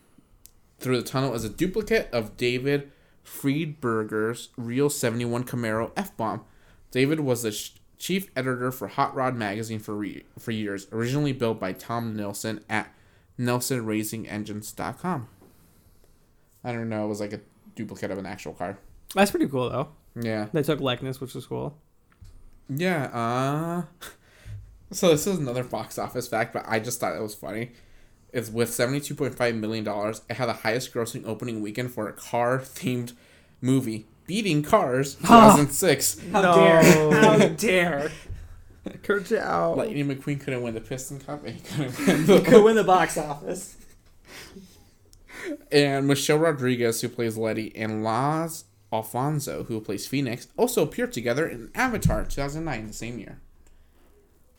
through 0.79 0.97
the 1.01 1.07
tunnel 1.07 1.33
is 1.33 1.43
a 1.45 1.49
duplicate 1.49 2.09
of 2.11 2.35
David 2.37 2.91
Freiburger's 3.23 4.49
real 4.57 4.89
seventy 4.89 5.25
one 5.25 5.43
Camaro 5.45 5.91
f 5.95 6.15
bomb. 6.17 6.43
David 6.91 7.21
was 7.21 7.43
the 7.43 7.51
sh- 7.51 7.71
chief 7.97 8.29
editor 8.35 8.71
for 8.71 8.87
Hot 8.89 9.15
Rod 9.15 9.35
magazine 9.35 9.79
for 9.79 9.95
re- 9.95 10.23
for 10.37 10.51
years. 10.51 10.87
Originally 10.91 11.31
built 11.33 11.59
by 11.59 11.71
Tom 11.73 12.15
Nelson 12.15 12.63
at 12.69 12.93
NelsonRacingEngines.com. 13.39 15.27
I 16.63 16.71
don't 16.71 16.89
know. 16.89 17.05
It 17.05 17.07
was 17.07 17.19
like 17.19 17.33
a 17.33 17.39
duplicate 17.75 18.11
of 18.11 18.17
an 18.17 18.25
actual 18.25 18.53
car. 18.53 18.77
That's 19.15 19.31
pretty 19.31 19.47
cool 19.47 19.69
though. 19.69 19.89
Yeah. 20.19 20.47
They 20.53 20.63
took 20.63 20.79
likeness, 20.79 21.19
which 21.21 21.33
was 21.33 21.45
cool. 21.45 21.77
Yeah. 22.69 23.05
Uh. 23.13 23.83
So 24.89 25.09
this 25.09 25.27
is 25.27 25.37
another 25.37 25.65
box 25.65 25.99
office 25.99 26.29
fact, 26.29 26.53
but 26.53 26.63
I 26.65 26.79
just 26.79 27.01
thought 27.01 27.13
it 27.13 27.21
was 27.21 27.35
funny. 27.35 27.73
It's 28.31 28.49
with 28.49 28.73
seventy-two 28.73 29.15
point 29.15 29.35
five 29.35 29.53
million 29.55 29.83
dollars. 29.83 30.21
It 30.29 30.37
had 30.37 30.45
the 30.45 30.53
highest 30.53 30.93
grossing 30.93 31.25
opening 31.27 31.59
weekend 31.61 31.91
for 31.91 32.07
a 32.07 32.13
car-themed 32.13 33.11
movie, 33.59 34.05
beating 34.27 34.63
Cars 34.63 35.15
two 35.19 35.27
thousand 35.27 35.71
six. 35.71 36.17
How 36.31 36.41
No. 36.41 36.55
dare! 36.55 37.21
How 37.21 37.37
dare! 37.49 38.11
Kurt 39.03 39.29
out. 39.33 39.75
Lightning 39.75 40.07
McQueen 40.07 40.39
couldn't 40.39 40.61
win 40.61 40.73
the 40.73 40.79
Piston 40.79 41.19
Cup, 41.19 41.45
and 41.45 41.55
he 41.55 41.61
couldn't 41.61 41.97
win 42.07 42.25
the 42.45 42.49
Could 42.49 42.63
win 42.63 42.77
the 42.77 42.85
box 42.85 43.17
office. 43.17 43.75
And 45.69 46.07
Michelle 46.07 46.37
Rodriguez, 46.39 47.01
who 47.01 47.09
plays 47.09 47.37
Letty, 47.37 47.75
and 47.75 48.05
Laz 48.05 48.63
Alfonso, 48.91 49.63
who 49.63 49.79
plays 49.81 50.07
Phoenix, 50.07 50.47
also 50.57 50.81
appeared 50.83 51.11
together 51.13 51.47
in 51.47 51.69
Avatar 51.75 52.23
2009, 52.23 52.87
the 52.87 52.93
same 52.93 53.19
year. 53.19 53.39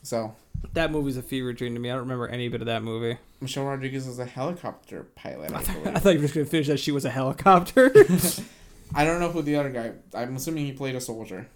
So, 0.02 0.34
That 0.74 0.90
movie's 0.90 1.16
a 1.16 1.22
fever 1.22 1.52
dream 1.52 1.74
to 1.74 1.80
me. 1.80 1.88
I 1.90 1.92
don't 1.94 2.02
remember 2.02 2.28
any 2.28 2.48
bit 2.48 2.60
of 2.60 2.66
that 2.66 2.82
movie. 2.82 3.18
Michelle 3.40 3.64
Rodriguez 3.64 4.06
is 4.06 4.18
a 4.18 4.24
helicopter 4.26 5.04
pilot, 5.14 5.52
I 5.52 5.58
I 5.58 5.62
believe. 5.62 5.98
thought 6.02 6.10
you 6.10 6.16
were 6.18 6.22
just 6.22 6.34
gonna 6.34 6.46
finish 6.46 6.66
that 6.68 6.80
she 6.80 6.90
was 6.92 7.04
a 7.04 7.10
helicopter. 7.10 7.90
I 8.94 9.04
don't 9.04 9.20
know 9.20 9.30
who 9.30 9.42
the 9.42 9.56
other 9.56 9.70
guy. 9.70 9.92
I'm 10.14 10.36
assuming 10.36 10.66
he 10.66 10.72
played 10.72 10.94
a 10.94 11.00
soldier. 11.00 11.46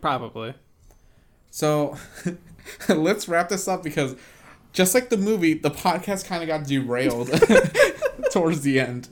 Probably. 0.00 0.54
So, 1.50 1.96
let's 2.88 3.28
wrap 3.28 3.48
this 3.48 3.68
up 3.68 3.82
because, 3.82 4.16
just 4.72 4.94
like 4.94 5.08
the 5.08 5.16
movie, 5.16 5.54
the 5.54 5.70
podcast 5.70 6.24
kind 6.26 6.42
of 6.42 6.46
got 6.48 6.64
derailed 6.66 7.28
towards 8.32 8.62
the 8.62 8.80
end. 8.80 9.08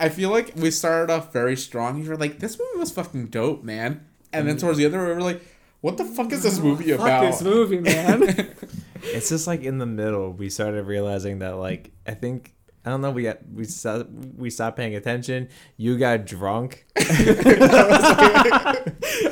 I 0.00 0.08
feel 0.08 0.30
like 0.30 0.52
we 0.56 0.70
started 0.70 1.12
off 1.12 1.32
very 1.32 1.56
strong. 1.56 2.02
You 2.02 2.08
were 2.08 2.16
like, 2.16 2.38
"This 2.38 2.58
movie 2.58 2.78
was 2.78 2.90
fucking 2.90 3.26
dope, 3.26 3.62
man," 3.62 4.06
and 4.32 4.48
then 4.48 4.56
mm. 4.56 4.60
towards 4.60 4.78
the 4.78 4.86
end, 4.86 4.94
we 4.94 4.98
were 4.98 5.20
like, 5.20 5.42
"What 5.82 5.98
the 5.98 6.04
fuck 6.04 6.32
is 6.32 6.42
this 6.42 6.58
movie 6.58 6.90
Fuck 6.90 7.00
about?" 7.00 7.20
this 7.30 7.42
movie, 7.42 7.78
man. 7.78 8.54
It's 9.02 9.30
just 9.30 9.46
like 9.46 9.62
in 9.62 9.78
the 9.78 9.86
middle, 9.86 10.30
we 10.32 10.50
started 10.50 10.84
realizing 10.84 11.38
that 11.38 11.56
like 11.56 11.90
I 12.06 12.12
think 12.12 12.52
I 12.84 12.90
don't 12.90 13.00
know 13.02 13.10
we 13.10 13.22
got 13.24 13.38
we 13.52 13.64
stopped 13.64 14.10
we 14.36 14.50
stopped 14.50 14.76
paying 14.76 14.94
attention. 14.94 15.48
You 15.76 15.98
got 15.98 16.26
drunk. 16.26 16.86
I 16.96 17.04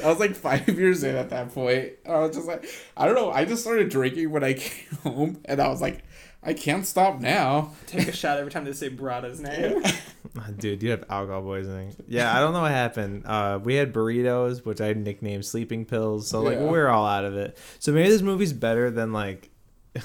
was 0.05 0.19
like 0.21 0.35
five 0.35 0.69
years 0.69 1.03
in 1.03 1.17
at 1.17 1.31
that 1.31 1.55
point. 1.55 1.93
I 2.07 2.19
was 2.19 2.37
just 2.37 2.47
like, 2.47 2.67
I 2.97 3.07
don't 3.07 3.15
know. 3.15 3.31
I 3.31 3.45
just 3.45 3.63
started 3.63 3.89
drinking 3.89 4.31
when 4.31 4.45
I 4.45 4.53
came 4.55 4.99
home, 5.03 5.41
and 5.45 5.61
I 5.61 5.69
was 5.69 5.81
like, 5.81 6.05
I 6.43 6.55
can't 6.55 6.87
stop 6.87 7.21
now. 7.21 7.73
Take 7.87 8.09
a 8.09 8.13
shot 8.13 8.39
every 8.39 8.51
time 8.53 8.65
they 8.65 8.73
say 8.73 8.89
Braga's 8.89 9.41
name. 9.41 9.83
Dude, 10.59 10.83
you 10.83 10.91
have 10.91 11.05
alcohol 11.11 11.43
poisoning. 11.43 11.95
Yeah, 12.07 12.35
I 12.35 12.41
don't 12.41 12.53
know 12.53 12.61
what 12.63 12.71
happened. 12.71 13.25
Uh, 13.27 13.59
we 13.63 13.75
had 13.75 13.93
burritos, 13.93 14.65
which 14.65 14.81
I 14.81 14.93
nicknamed 14.93 15.45
sleeping 15.45 15.85
pills. 15.85 16.29
So 16.29 16.41
like 16.41 16.59
Yeah. 16.59 16.65
we're 16.71 16.89
all 16.89 17.07
out 17.07 17.25
of 17.25 17.37
it. 17.37 17.59
So 17.81 17.93
maybe 17.93 18.09
this 18.09 18.23
movie's 18.23 18.53
better 18.53 18.91
than 18.91 19.13
like 19.13 19.51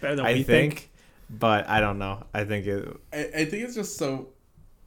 Better 0.00 0.16
than 0.16 0.20
I 0.26 0.34
we 0.34 0.42
think, 0.42 0.74
think. 0.74 0.90
but 1.30 1.68
I 1.68 1.80
don't 1.80 1.98
know. 1.98 2.24
I 2.34 2.44
think 2.44 2.66
it 2.66 2.86
I, 3.12 3.18
I 3.18 3.44
think 3.46 3.64
it's 3.64 3.74
just 3.74 3.96
so 3.96 4.28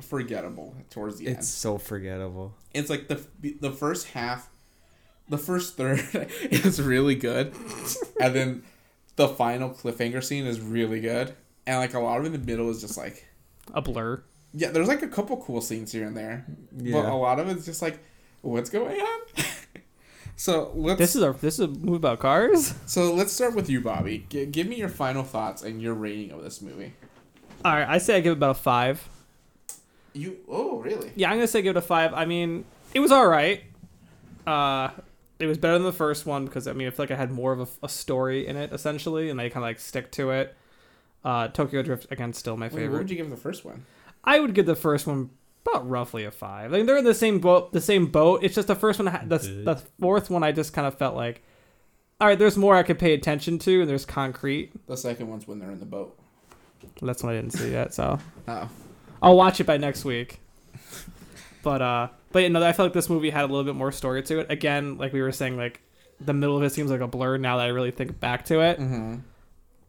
forgettable 0.02 0.76
towards 0.90 1.18
the 1.18 1.26
it's 1.26 1.30
end. 1.30 1.38
It's 1.40 1.48
so 1.50 1.78
forgettable. 1.78 2.54
It's 2.74 2.90
like 2.90 3.08
the 3.08 3.26
the 3.60 3.72
first 3.72 4.08
half, 4.10 4.50
the 5.30 5.38
first 5.38 5.76
third 5.78 6.06
is 6.52 6.82
really 6.82 7.16
good, 7.16 7.54
and 8.20 8.36
then 8.36 8.64
the 9.16 9.28
final 9.28 9.70
cliffhanger 9.70 10.24
scene 10.24 10.46
is 10.46 10.60
really 10.60 11.00
good, 11.00 11.34
and 11.68 11.78
like 11.80 11.94
a 11.94 12.00
lot 12.00 12.18
of 12.20 12.24
it 12.26 12.28
in 12.28 12.34
the 12.34 12.40
middle 12.40 12.70
is 12.70 12.82
just 12.82 12.98
like, 12.98 13.28
A 13.74 13.82
blur. 13.82 14.22
yeah, 14.54 14.70
there's 14.72 14.88
like 14.88 15.02
a 15.02 15.08
couple 15.08 15.38
cool 15.38 15.62
scenes 15.62 15.92
here 15.92 16.06
and 16.06 16.16
there, 16.18 16.46
but 16.72 17.06
a 17.06 17.14
lot 17.14 17.40
of 17.40 17.48
it's 17.50 17.66
just 17.66 17.82
like, 17.82 18.00
what's 18.42 18.70
going 18.70 19.00
on? 19.00 19.20
so 20.36 20.72
let's 20.76 21.00
This 21.00 21.16
is 21.16 21.22
a 21.24 21.34
this 21.42 21.54
is 21.56 21.60
a 21.62 21.68
movie 21.68 21.98
about 21.98 22.20
cars. 22.20 22.74
so 22.86 23.14
let's 23.14 23.32
start 23.32 23.56
with 23.56 23.70
you, 23.70 23.82
Bobby. 23.82 24.26
G- 24.30 24.46
give 24.48 24.68
me 24.68 24.76
your 24.78 24.90
final 24.90 25.24
thoughts 25.24 25.62
and 25.64 25.82
your 25.82 25.94
rating 25.94 26.32
of 26.32 26.44
this 26.44 26.62
movie. 26.62 26.94
All 27.64 27.74
right, 27.74 27.88
I 27.88 27.98
say 28.00 28.18
I 28.18 28.20
give 28.20 28.32
it 28.32 28.38
about 28.38 28.52
a 28.58 28.60
five. 28.60 29.08
You 30.14 30.38
oh 30.50 30.78
really? 30.80 31.12
Yeah, 31.16 31.30
I'm 31.32 31.38
gonna 31.38 31.48
say 31.48 31.62
give 31.62 31.76
it 31.76 31.80
a 31.80 31.82
five. 31.82 32.14
I 32.14 32.26
mean, 32.26 32.66
it 32.94 33.00
was 33.00 33.12
all 33.12 33.28
right. 33.28 33.64
Uh, 34.46 34.90
it 35.44 35.48
was 35.48 35.58
better 35.58 35.74
than 35.74 35.84
the 35.84 35.92
first 35.92 36.26
one 36.26 36.46
because 36.46 36.68
I 36.68 36.74
mean, 36.74 36.88
I 36.88 36.92
feel 36.92 37.04
like 37.04 37.12
I 37.12 37.16
had 37.16 37.32
more 37.32 37.52
of 37.54 37.60
a, 37.62 37.86
a 37.86 37.90
story 37.90 38.48
in 38.48 38.56
it 38.58 38.72
essentially, 38.74 39.30
and 39.30 39.40
they 39.40 39.50
kind 39.50 39.64
of 39.64 39.70
like 39.70 39.80
stick 39.80 40.12
to 40.14 40.32
it. 40.32 40.56
Uh, 41.24 41.48
Tokyo 41.50 41.82
Drift 41.84 42.08
again, 42.12 42.34
still 42.34 42.58
my 42.58 42.66
Wait, 42.68 42.74
favorite. 42.74 42.92
what 42.92 42.98
would 43.00 43.10
you 43.12 43.16
give 43.18 43.30
the 43.30 43.38
first 43.38 43.64
one? 43.64 43.86
I 44.24 44.40
would 44.40 44.54
give 44.54 44.66
the 44.66 44.76
first 44.76 45.06
one 45.08 45.30
about 45.66 45.88
roughly 45.90 46.26
a 46.26 46.32
five. 46.32 46.72
Like 46.72 46.86
they're 46.86 46.98
in 46.98 47.06
the 47.06 47.14
same 47.14 47.40
boat. 47.40 47.72
The 47.74 47.82
same 47.82 48.08
boat. 48.08 48.44
It's 48.44 48.56
just 48.56 48.68
the 48.68 48.76
first 48.76 49.00
one. 49.00 49.06
The 49.28 49.38
the 49.38 49.82
fourth 50.00 50.30
one, 50.30 50.44
I 50.44 50.52
just 50.52 50.74
kind 50.74 50.88
of 50.88 50.98
felt 50.98 51.16
like, 51.16 51.42
all 52.20 52.28
right, 52.28 52.38
there's 52.40 52.58
more 52.58 52.76
I 52.76 52.84
could 52.84 53.00
pay 53.00 53.14
attention 53.14 53.60
to, 53.60 53.82
and 53.82 53.90
there's 53.90 54.06
concrete. 54.06 54.72
The 54.88 54.98
second 54.98 55.30
one's 55.30 55.48
when 55.48 55.60
they're 55.60 55.72
in 55.72 55.80
the 55.80 55.86
boat. 55.86 56.18
That's 57.02 57.24
one 57.24 57.32
I 57.34 57.36
didn't 57.38 57.54
see 57.54 57.72
yet, 57.72 57.94
so 57.94 58.20
Oh, 58.48 58.70
I'll 59.22 59.38
watch 59.38 59.62
it 59.62 59.64
by 59.66 59.78
next 59.78 60.04
week. 60.04 60.42
But 61.64 61.82
uh, 61.82 62.08
but 62.32 62.44
you 62.44 62.50
know, 62.50 62.62
I 62.62 62.74
feel 62.74 62.86
like 62.86 62.94
this 62.94 63.10
movie 63.10 63.32
had 63.32 63.46
a 63.46 63.48
little 63.48 63.64
bit 63.64 63.76
more 63.76 63.92
story 63.92 64.22
to 64.24 64.40
it. 64.40 64.52
Again, 64.52 64.98
like 64.98 65.14
we 65.14 65.22
were 65.22 65.32
saying, 65.32 65.58
like 65.58 65.82
the 66.20 66.34
middle 66.34 66.56
of 66.56 66.64
it 66.64 66.70
seems 66.72 66.92
like 66.92 67.02
a 67.02 67.08
blur 67.08 67.38
now 67.38 67.58
that 67.58 67.64
I 67.64 67.70
really 67.70 67.92
think 67.92 68.20
back 68.20 68.46
to 68.46 68.60
it. 68.60 68.80
mm-hmm. 68.80 69.16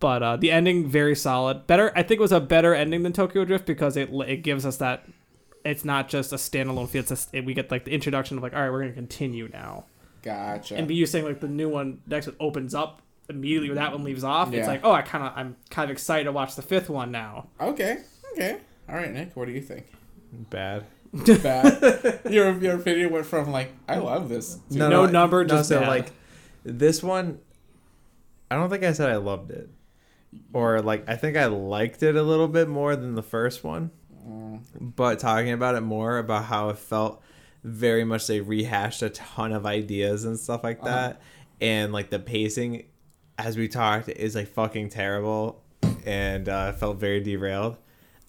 But 0.01 0.23
uh, 0.23 0.37
the 0.37 0.51
ending 0.51 0.89
very 0.89 1.15
solid. 1.17 1.67
Better, 1.67 1.91
I 1.97 2.03
think 2.03 2.19
it 2.19 2.23
was 2.23 2.33
a 2.33 2.41
better 2.41 2.75
ending 2.75 3.03
than 3.03 3.13
Tokyo 3.13 3.45
Drift 3.45 3.67
because 3.67 3.97
it 3.97 4.09
it 4.27 4.39
gives 4.39 4.65
us 4.65 4.79
that. 4.79 5.05
It's 5.65 5.85
not 5.85 6.11
just 6.11 6.31
a 6.33 6.37
standalone 6.37 6.89
feel. 6.89 7.01
It's 7.01 7.29
a, 7.33 7.41
we 7.41 7.55
get 7.55 7.71
like 7.71 7.85
the 7.87 7.93
introduction 7.93 8.37
of 8.37 8.43
like, 8.43 8.53
all 8.55 8.61
right, 8.61 8.71
we're 8.71 8.81
gonna 8.81 8.93
continue 8.93 9.49
now. 9.53 9.85
gotcha. 10.23 10.77
And 10.77 10.87
be 10.87 10.95
you 10.95 11.07
saying 11.07 11.25
like 11.25 11.41
the 11.41 11.49
new 11.49 11.69
one 11.71 12.03
next 12.07 12.27
one 12.27 12.37
opens 12.39 12.75
up 12.75 13.01
immediately 13.31 13.71
where 13.71 13.77
that 13.77 13.93
one 13.93 14.05
leaves 14.05 14.25
off. 14.25 14.53
Yeah. 14.53 14.59
It's 14.59 14.69
like, 14.69 14.83
oh, 14.85 14.93
I 14.93 15.01
kind 15.03 15.25
of 15.25 15.33
I'm 15.35 15.57
kind 15.71 15.91
of 15.91 15.95
excited 15.95 16.25
to 16.25 16.33
watch 16.33 16.55
the 16.55 16.63
fifth 16.63 16.91
one 16.91 17.11
now. 17.11 17.49
okay, 17.59 18.03
okay, 18.33 18.59
all 18.89 18.97
right, 18.97 19.11
Nick. 19.11 19.35
What 19.35 19.47
do 19.47 19.53
you 19.53 19.63
think? 19.63 19.87
Bad. 20.51 20.85
Bad. 21.43 22.21
your 22.31 22.53
your 22.61 22.77
opinion 22.77 23.11
went 23.13 23.27
from 23.27 23.51
like 23.51 23.73
I 23.89 23.99
love 23.99 24.29
this. 24.29 24.59
to- 24.71 24.77
No 24.79 25.07
number, 25.07 25.45
just 25.45 25.69
so 25.69 25.81
bad. 25.81 25.89
like 25.89 26.13
this 26.65 27.03
one. 27.03 27.39
I 28.51 28.57
don't 28.57 28.69
think 28.71 28.85
I 28.85 28.93
said 28.93 29.09
I 29.11 29.17
loved 29.17 29.51
it, 29.51 29.69
or 30.53 30.81
like 30.83 31.09
I 31.09 31.17
think 31.17 31.37
I 31.37 31.47
liked 31.47 32.03
it 32.03 32.17
a 32.17 32.23
little 32.23 32.49
bit 32.49 32.69
more 32.69 32.97
than 32.97 33.15
the 33.15 33.23
first 33.23 33.65
one. 33.65 33.91
Mm, 34.27 34.61
But 34.97 35.19
talking 35.19 35.51
about 35.53 35.75
it 35.75 35.81
more 35.83 36.19
about 36.19 36.45
how 36.45 36.69
it 36.71 36.79
felt 36.79 37.23
very 37.63 38.05
much 38.05 38.27
they 38.27 38.41
rehashed 38.41 39.03
a 39.03 39.11
ton 39.11 39.53
of 39.53 39.65
ideas 39.67 40.25
and 40.25 40.39
stuff 40.39 40.63
like 40.65 40.79
Uh-huh. 40.83 40.89
that, 40.91 41.21
and 41.61 41.93
like 41.93 42.11
the 42.11 42.19
pacing, 42.19 42.85
as 43.39 43.57
we 43.57 43.69
talked, 43.69 44.09
is 44.09 44.35
like 44.35 44.49
fucking 44.49 44.89
terrible, 44.91 45.63
and 46.05 46.49
uh, 46.49 46.73
felt 46.73 46.99
very 46.99 47.21
derailed. 47.21 47.77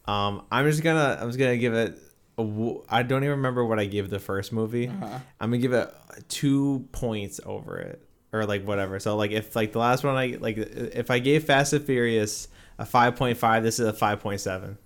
Um, 0.06 0.44
I'm 0.52 0.66
just 0.70 0.84
gonna 0.84 1.18
I'm 1.20 1.30
just 1.30 1.40
gonna 1.40 1.58
give 1.58 1.74
it. 1.74 2.00
A, 2.38 2.44
w- 2.44 2.84
I 2.90 3.04
don't 3.04 3.24
even 3.24 3.38
remember 3.38 3.64
what 3.66 3.80
I 3.80 3.86
gave 3.86 4.10
the 4.10 4.20
first 4.20 4.52
movie. 4.52 4.88
uh-huh. 4.90 5.20
I'm 5.40 5.50
gonna 5.50 5.58
give 5.62 5.74
it 5.74 5.94
two 6.28 6.88
points 6.92 7.40
over 7.46 7.78
it, 7.78 8.02
or 8.34 8.46
like 8.46 8.66
whatever. 8.66 9.00
So 9.00 9.16
like 9.16 9.32
if 9.32 9.56
like 9.56 9.72
the 9.72 9.80
last 9.80 10.04
one 10.04 10.16
I 10.16 10.38
like 10.40 10.58
if 10.58 11.10
I 11.12 11.20
gave 11.20 11.46
Fast 11.46 11.74
and 11.74 11.86
Furious 11.86 12.48
a 12.78 12.86
five 12.86 13.16
point 13.16 13.38
five, 13.38 13.64
this 13.64 13.80
is 13.80 13.88
a 13.88 13.94
five 13.94 14.20
point 14.20 14.42
seven. 14.42 14.78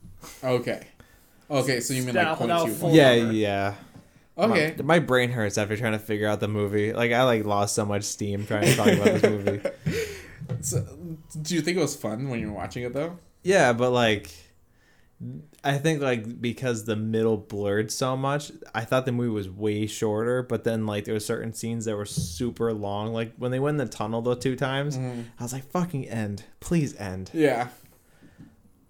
Okay. 0.44 0.86
Okay, 1.50 1.80
so 1.80 1.94
you 1.96 2.04
mean 2.04 2.14
Now- 2.16 2.36
like 2.36 2.38
point 2.40 2.80
two? 2.80 2.88
Yeah, 2.90 3.16
number. 3.16 3.34
yeah. 3.34 3.74
Okay. 4.38 4.76
My, 4.78 4.84
my 4.84 5.00
brain 5.00 5.32
hurts 5.32 5.58
after 5.58 5.76
trying 5.76 5.92
to 5.94 6.00
figure 6.00 6.28
out 6.28 6.40
the 6.40 6.48
movie. 6.48 6.94
Like 6.94 7.12
I 7.12 7.24
like 7.24 7.44
lost 7.46 7.74
so 7.76 7.84
much 7.86 8.04
steam 8.04 8.46
trying 8.46 8.66
to 8.66 8.76
talk 8.76 8.88
about 8.88 9.06
this 9.06 9.24
movie. 9.24 9.62
So, 10.62 10.84
do 11.42 11.54
you 11.54 11.62
think 11.62 11.78
it 11.78 11.82
was 11.82 11.96
fun 11.96 12.28
when 12.28 12.40
you 12.40 12.48
were 12.48 12.54
watching 12.54 12.84
it 12.84 12.92
though? 12.92 13.20
Yeah, 13.44 13.72
but 13.72 13.92
like 13.92 14.32
I 15.64 15.78
think 15.78 16.02
like 16.02 16.40
because 16.40 16.86
the 16.86 16.96
middle 16.96 17.36
blurred 17.36 17.92
so 17.92 18.16
much, 18.16 18.54
I 18.74 18.86
thought 18.86 19.06
the 19.06 19.12
movie 19.12 19.30
was 19.30 19.50
way 19.50 19.86
shorter, 19.86 20.42
but 20.44 20.64
then 20.64 20.86
like 20.86 21.04
there 21.04 21.14
were 21.14 21.20
certain 21.20 21.54
scenes 21.54 21.86
that 21.86 21.98
were 21.98 22.06
super 22.06 22.72
long. 22.74 23.14
Like 23.14 23.34
when 23.38 23.52
they 23.52 23.60
went 23.60 23.80
in 23.80 23.86
the 23.86 23.92
tunnel 23.92 24.22
the 24.22 24.36
two 24.36 24.56
times, 24.56 24.98
mm-hmm. 24.98 25.24
I 25.38 25.44
was 25.44 25.52
like, 25.52 25.70
fucking 25.70 26.08
end. 26.08 26.44
Please 26.62 26.96
end. 26.96 27.32
Yeah. 27.34 27.68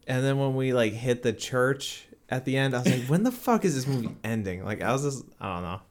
And 0.06 0.24
then 0.24 0.38
when 0.38 0.56
we 0.56 0.72
like 0.72 0.94
hit 0.94 1.24
the 1.24 1.34
church 1.34 2.06
at 2.30 2.46
the 2.46 2.58
end, 2.58 2.76
I 2.76 2.80
was 2.80 2.92
like, 2.92 3.10
when 3.10 3.24
the 3.24 3.32
fuck 3.32 3.66
is 3.66 3.74
this 3.74 3.88
movie 3.88 4.16
ending? 4.24 4.64
Like 4.64 4.84
I 4.84 4.92
was 4.92 5.04
just 5.04 5.26
I 5.42 5.56
don't 5.56 5.64
know. 5.64 5.82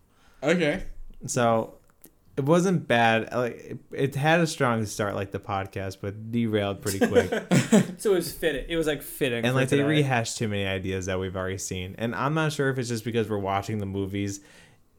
Okay. 0.42 0.84
So 1.26 1.77
it 2.38 2.44
wasn't 2.44 2.86
bad. 2.86 3.32
Like 3.34 3.56
it, 3.56 3.78
it 3.92 4.14
had 4.14 4.40
a 4.40 4.46
strong 4.46 4.86
start, 4.86 5.14
like 5.16 5.32
the 5.32 5.40
podcast, 5.40 5.98
but 6.00 6.30
derailed 6.30 6.80
pretty 6.80 7.00
quick. 7.06 7.30
So 7.98 8.12
it 8.12 8.16
was 8.16 8.32
fitting. 8.32 8.64
It 8.68 8.76
was 8.76 8.86
like 8.86 9.02
fitting. 9.02 9.38
and 9.44 9.48
for 9.48 9.52
like 9.60 9.68
they 9.68 9.78
today. 9.78 9.88
rehashed 9.88 10.38
too 10.38 10.46
many 10.48 10.64
ideas 10.64 11.06
that 11.06 11.18
we've 11.18 11.36
already 11.36 11.58
seen. 11.58 11.96
And 11.98 12.14
I'm 12.14 12.32
not 12.32 12.52
sure 12.52 12.70
if 12.70 12.78
it's 12.78 12.88
just 12.88 13.04
because 13.04 13.28
we're 13.28 13.38
watching 13.38 13.78
the 13.78 13.86
movies 13.86 14.40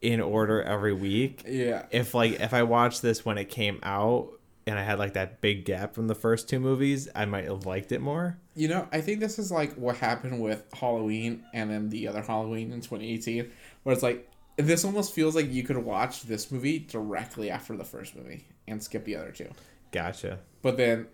in 0.02 0.20
order 0.20 0.62
every 0.62 0.94
week. 0.94 1.44
Yeah. 1.48 1.86
If 1.92 2.14
like 2.14 2.34
if 2.42 2.54
I 2.54 2.64
watched 2.64 3.02
this 3.02 3.24
when 3.24 3.38
it 3.38 3.46
came 3.46 3.80
out 3.84 4.32
and 4.68 4.78
I 4.78 4.84
had 4.84 5.00
like 5.00 5.14
that 5.14 5.40
big 5.40 5.64
gap 5.66 5.96
from 5.96 6.08
the 6.08 6.16
first 6.16 6.50
two 6.50 6.60
movies, 6.60 7.08
I 7.16 7.24
might 7.26 7.46
have 7.46 7.66
liked 7.66 7.92
it 7.94 8.02
more. 8.02 8.38
You 8.54 8.68
know, 8.68 8.88
I 8.92 9.00
think 9.02 9.22
this 9.22 9.40
is 9.40 9.50
like 9.52 9.74
what 9.76 9.96
happened 9.98 10.42
with 10.42 10.66
Halloween 10.74 11.46
and 11.54 11.72
then 11.72 11.90
the 11.90 12.08
other 12.10 12.22
Halloween 12.22 12.74
in 12.74 12.82
2018, 12.82 13.50
where 13.84 13.94
it's 13.94 14.04
like 14.04 14.30
this 14.68 14.84
almost 14.86 15.14
feels 15.14 15.36
like 15.36 15.52
you 15.52 15.64
could 15.64 15.78
watch 15.78 16.24
this 16.24 16.52
movie 16.52 16.80
directly 16.80 17.50
after 17.50 17.76
the 17.76 17.84
first 17.86 18.16
movie 18.16 18.46
and 18.68 18.82
skip 18.84 19.06
the 19.06 19.16
other 19.16 19.32
two. 19.32 19.50
Gotcha. 19.92 20.40
But 20.62 20.78
then 20.78 21.08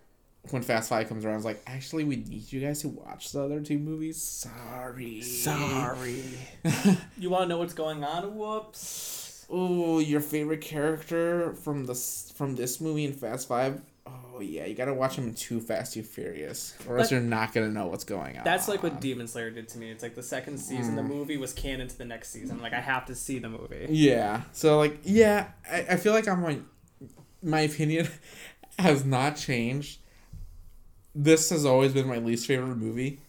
when 0.49 0.61
Fast 0.61 0.89
Five 0.89 1.07
comes 1.09 1.25
around, 1.25 1.37
it's 1.37 1.45
like 1.45 1.61
actually 1.67 2.03
we 2.03 2.17
need 2.17 2.51
you 2.51 2.61
guys 2.61 2.81
to 2.81 2.89
watch 2.89 3.31
the 3.31 3.41
other 3.41 3.61
two 3.61 3.79
movies. 3.79 4.21
Sorry. 4.21 5.21
Sorry. 5.21 6.23
You 7.17 7.29
want 7.29 7.43
to 7.43 7.47
know 7.47 7.57
what's 7.59 7.73
going 7.73 8.03
on? 8.03 8.35
Whoops. 8.35 9.45
Oh, 9.49 9.99
your 9.99 10.21
favorite 10.21 10.61
character 10.61 11.53
from 11.53 11.85
this 11.85 12.33
from 12.35 12.55
this 12.55 12.81
movie 12.81 13.05
in 13.05 13.13
Fast 13.13 13.47
Five. 13.47 13.81
Oh 14.07 14.39
yeah, 14.39 14.65
you 14.65 14.75
gotta 14.75 14.93
watch 14.93 15.15
them 15.15 15.33
Too 15.33 15.59
Fast, 15.59 15.93
Too 15.93 16.03
Furious, 16.03 16.75
or 16.87 16.99
else 16.99 17.09
you're 17.09 17.21
not 17.21 17.53
gonna 17.53 17.69
know 17.69 17.87
what's 17.87 18.03
going 18.03 18.37
on. 18.37 18.43
That's 18.43 18.67
like 18.67 18.83
what 18.83 19.01
Demon 19.01 19.27
Slayer 19.27 19.49
did 19.49 19.67
to 19.69 19.77
me. 19.77 19.89
It's 19.89 20.03
like 20.03 20.13
the 20.13 20.23
second 20.23 20.59
season, 20.59 20.95
the 20.95 21.01
mm. 21.01 21.07
movie 21.07 21.37
was 21.37 21.53
canon 21.53 21.87
to 21.87 21.97
the 21.97 22.05
next 22.05 22.29
season. 22.29 22.61
Like 22.61 22.73
I 22.73 22.81
have 22.81 23.05
to 23.05 23.15
see 23.15 23.39
the 23.39 23.49
movie. 23.49 23.87
Yeah. 23.89 24.41
So 24.51 24.77
like 24.77 24.99
yeah, 25.03 25.47
I, 25.69 25.85
I 25.91 25.95
feel 25.97 26.13
like 26.13 26.27
I'm 26.27 26.43
like 26.43 26.61
my 27.41 27.61
opinion 27.61 28.07
has 28.79 29.05
not 29.05 29.37
changed. 29.37 29.99
This 31.15 31.49
has 31.49 31.65
always 31.65 31.93
been 31.93 32.07
my 32.07 32.17
least 32.17 32.45
favorite 32.45 32.75
movie. 32.75 33.19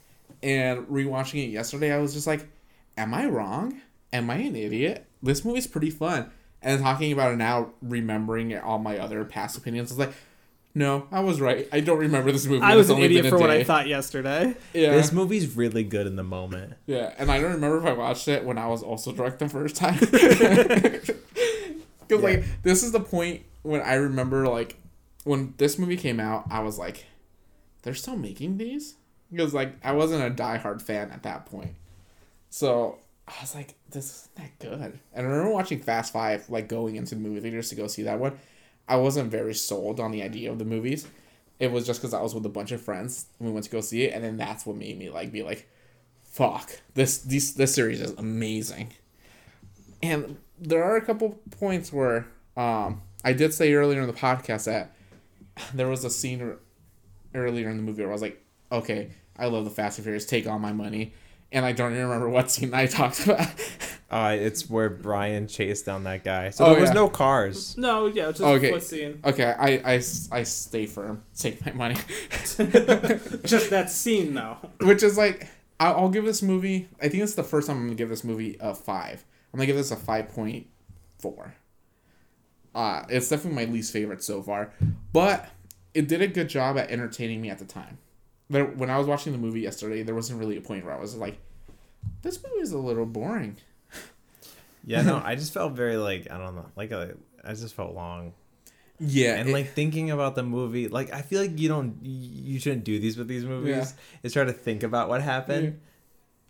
And 0.43 0.87
rewatching 0.89 1.45
it 1.45 1.51
yesterday, 1.51 1.93
I 1.93 1.99
was 1.99 2.13
just 2.13 2.27
like, 2.27 2.49
Am 2.99 3.15
I 3.15 3.27
wrong? 3.27 3.81
Am 4.13 4.29
I 4.29 4.37
an 4.37 4.57
idiot? 4.57 5.07
This 5.23 5.45
movie's 5.45 5.67
pretty 5.67 5.91
fun. 5.91 6.31
And 6.63 6.83
talking 6.83 7.13
about 7.13 7.33
it 7.33 7.37
now, 7.37 7.71
remembering 7.83 8.57
all 8.59 8.79
my 8.79 8.99
other 8.99 9.25
past 9.25 9.57
opinions, 9.57 9.91
I 9.91 9.95
was 9.95 10.07
like, 10.07 10.17
No, 10.77 11.07
I 11.11 11.21
was 11.21 11.41
right. 11.41 11.67
I 11.73 11.81
don't 11.81 11.97
remember 11.99 12.31
this 12.31 12.45
movie. 12.45 12.61
I 12.61 12.77
was 12.77 12.91
an 12.91 12.99
idiot 12.99 13.25
for 13.29 13.39
what 13.39 13.49
I 13.49 13.65
thought 13.65 13.87
yesterday. 13.89 14.55
Yeah. 14.75 14.91
This 14.91 15.11
movie's 15.11 15.57
really 15.57 15.83
good 15.83 16.07
in 16.07 16.17
the 16.17 16.23
moment. 16.23 16.75
Yeah, 16.85 17.15
and 17.17 17.31
I 17.33 17.41
don't 17.41 17.53
remember 17.53 17.79
if 17.79 17.87
I 17.87 17.95
watched 17.95 18.29
it 18.29 18.45
when 18.45 18.59
I 18.59 18.67
was 18.67 18.83
also 18.83 19.11
drunk 19.13 19.39
the 19.39 19.49
first 19.49 19.75
time. 19.77 19.99
Because 22.09 22.23
like 22.23 22.45
this 22.63 22.85
is 22.85 22.93
the 22.93 23.01
point 23.01 23.43
when 23.63 23.81
I 23.81 23.95
remember 23.95 24.47
like 24.47 24.77
when 25.25 25.55
this 25.57 25.77
movie 25.77 25.97
came 25.97 26.21
out, 26.21 26.45
I 26.51 26.61
was 26.61 26.79
like, 26.79 27.07
they're 27.83 27.95
still 27.95 28.17
making 28.17 28.59
these 28.59 28.95
because 29.33 29.53
like 29.53 29.73
I 29.83 29.91
wasn't 29.91 30.23
a 30.23 30.31
diehard 30.43 30.83
fan 30.83 31.11
at 31.11 31.25
that 31.25 31.47
point, 31.47 31.75
so 32.49 32.99
I 33.27 33.33
was 33.41 33.57
like, 33.57 33.75
this 33.91 34.05
isn't 34.05 34.35
that 34.37 34.59
good. 34.61 35.01
And 35.15 35.27
I 35.27 35.29
remember 35.29 35.51
watching 35.51 35.81
Fast 35.81 36.13
Five, 36.13 36.49
like 36.49 36.69
going 36.69 36.95
into 36.95 37.17
the 37.17 37.21
movie 37.21 37.41
theaters 37.41 37.71
to 37.71 37.75
go 37.75 37.89
see 37.89 38.05
that 38.05 38.21
one. 38.21 38.39
I 38.89 38.97
wasn't 38.97 39.31
very 39.31 39.55
sold 39.55 40.01
on 40.01 40.11
the 40.13 40.23
idea 40.23 40.51
of 40.51 40.59
the 40.59 40.65
movies. 40.65 41.07
It 41.59 41.73
was 41.73 41.87
just 41.87 42.01
because 42.01 42.15
I 42.15 42.21
was 42.21 42.35
with 42.35 42.47
a 42.47 42.51
bunch 42.51 42.73
of 42.73 42.81
friends. 42.81 43.27
And 43.39 43.49
we 43.49 43.53
went 43.55 43.65
to 43.65 43.71
go 43.71 43.81
see 43.81 44.05
it, 44.05 44.15
and 44.15 44.23
then 44.23 44.37
that's 44.37 44.67
what 44.67 44.77
made 44.77 44.99
me 44.99 45.11
like 45.11 45.33
be 45.33 45.43
like, 45.43 45.69
fuck 46.37 46.71
this 46.93 47.19
these 47.19 47.55
this 47.55 47.75
series 47.75 48.01
is 48.01 48.13
amazing. 48.13 48.93
And 50.03 50.37
there 50.59 50.85
are 50.85 50.97
a 50.97 51.01
couple 51.01 51.41
points 51.51 51.93
where 51.93 52.27
um 52.57 53.01
i 53.25 53.33
did 53.33 53.53
say 53.53 53.73
earlier 53.73 54.01
in 54.01 54.07
the 54.07 54.13
podcast 54.13 54.65
that 54.65 54.95
there 55.75 55.89
was 55.89 56.05
a 56.05 56.11
scene 56.11 56.43
r- 56.43 56.57
earlier 57.35 57.69
in 57.71 57.77
the 57.79 57.83
movie 57.83 58.03
where 58.03 58.11
i 58.11 58.13
was 58.13 58.23
like 58.23 58.43
okay 58.73 59.11
i 59.39 59.47
love 59.47 59.65
the 59.65 59.71
fast 59.71 59.99
and 59.99 60.05
furious. 60.05 60.25
Take 60.27 60.47
all 60.47 60.59
my 60.59 60.73
money. 60.73 61.15
And 61.53 61.65
i 61.65 61.73
don't 61.73 61.93
even 61.93 62.05
remember 62.05 62.29
what 62.29 62.51
scene 62.51 62.75
i 62.75 62.87
talked 62.99 63.25
about 63.25 63.49
Uh, 64.09 64.37
it's 64.39 64.71
where 64.71 64.89
Brian 64.89 65.49
chased 65.49 65.85
down 65.87 66.05
that 66.05 66.23
guy. 66.23 66.51
So 66.51 66.65
Oh, 66.67 66.71
there 66.71 66.81
was 66.81 66.91
yeah. 66.91 66.95
no 66.95 67.09
cars. 67.09 67.77
No, 67.77 68.07
yeah, 68.07 68.29
it's 68.29 68.39
just 68.39 68.49
Okay. 68.49 68.69
a 68.69 68.73
foot 68.73 68.83
scene. 68.85 69.21
okay 69.25 69.53
I 69.59 69.99
stay 70.45 70.87
firm 70.87 71.23
take 71.37 71.65
my 71.67 71.73
money 71.73 71.97
Just 73.45 73.71
that 73.71 73.91
scene 73.91 74.35
though. 74.35 74.57
which 74.81 75.03
is 75.03 75.17
like 75.19 75.49
I'll, 75.81 75.97
I'll 75.97 76.09
give 76.09 76.25
this 76.25 76.41
movie 76.43 76.89
i 77.03 77.09
think 77.09 77.23
it's 77.23 77.35
the 77.35 77.43
first 77.45 77.67
time 77.67 77.77
i'm 77.77 77.83
gonna 77.85 77.95
give 77.97 78.09
this 78.09 78.25
movie 78.25 78.57
a 78.61 78.75
five 78.75 79.25
i'm 79.53 79.59
gonna 79.59 79.67
give 79.67 79.77
this 79.77 79.91
a 79.91 79.97
5.4 79.97 81.51
uh 82.75 83.03
it's 83.09 83.29
definitely 83.29 83.67
my 83.67 83.71
least 83.71 83.93
favorite 83.93 84.23
so 84.23 84.43
far 84.43 84.73
but 85.13 85.49
it 85.95 86.09
did 86.09 86.23
a 86.23 86.27
good 86.27 86.49
job 86.49 86.79
at 86.79 86.91
entertaining 86.91 87.41
me 87.43 87.51
at 87.51 87.59
the 87.59 87.65
time 87.67 87.99
there, 88.49 88.65
when 88.65 88.89
i 88.89 88.97
was 88.99 89.07
watching 89.07 89.33
the 89.33 89.39
movie 89.39 89.61
yesterday 89.61 90.03
there 90.03 90.15
wasn't 90.15 90.39
really 90.39 90.57
a 90.57 90.61
point 90.63 90.85
where 90.85 90.95
i 90.95 90.99
was 91.01 91.15
like 91.15 91.37
this 92.23 92.43
movie 92.43 92.61
is 92.63 92.73
a 92.73 92.79
little 92.79 93.07
boring 93.07 93.57
Yeah, 94.87 95.03
no, 95.03 95.17
I 95.25 95.35
just 95.35 95.53
felt 95.53 95.73
very 95.75 95.97
like 95.99 96.31
I 96.31 96.39
don't 96.39 96.55
know, 96.57 96.67
like 96.77 96.93
a, 96.93 97.17
I 97.45 97.51
just 97.55 97.75
felt 97.75 97.95
long. 97.95 98.33
yeah 98.99 99.35
And 99.35 99.49
it- 99.51 99.53
like 99.53 99.73
thinking 99.75 100.11
about 100.11 100.35
the 100.37 100.43
movie, 100.43 100.89
like 100.89 101.13
I 101.13 101.21
feel 101.23 101.41
like 101.43 101.59
you 101.59 101.69
don't, 101.69 101.99
you 102.03 102.59
shouldn't 102.59 102.85
do 102.85 102.99
these 102.99 103.19
with 103.19 103.29
these 103.29 103.45
movies. 103.45 103.77
Yeah. 103.77 104.21
Is 104.23 104.33
try 104.33 104.45
to 104.45 104.53
think 104.53 104.83
about 104.83 105.09
what 105.09 105.21
happened. 105.23 105.81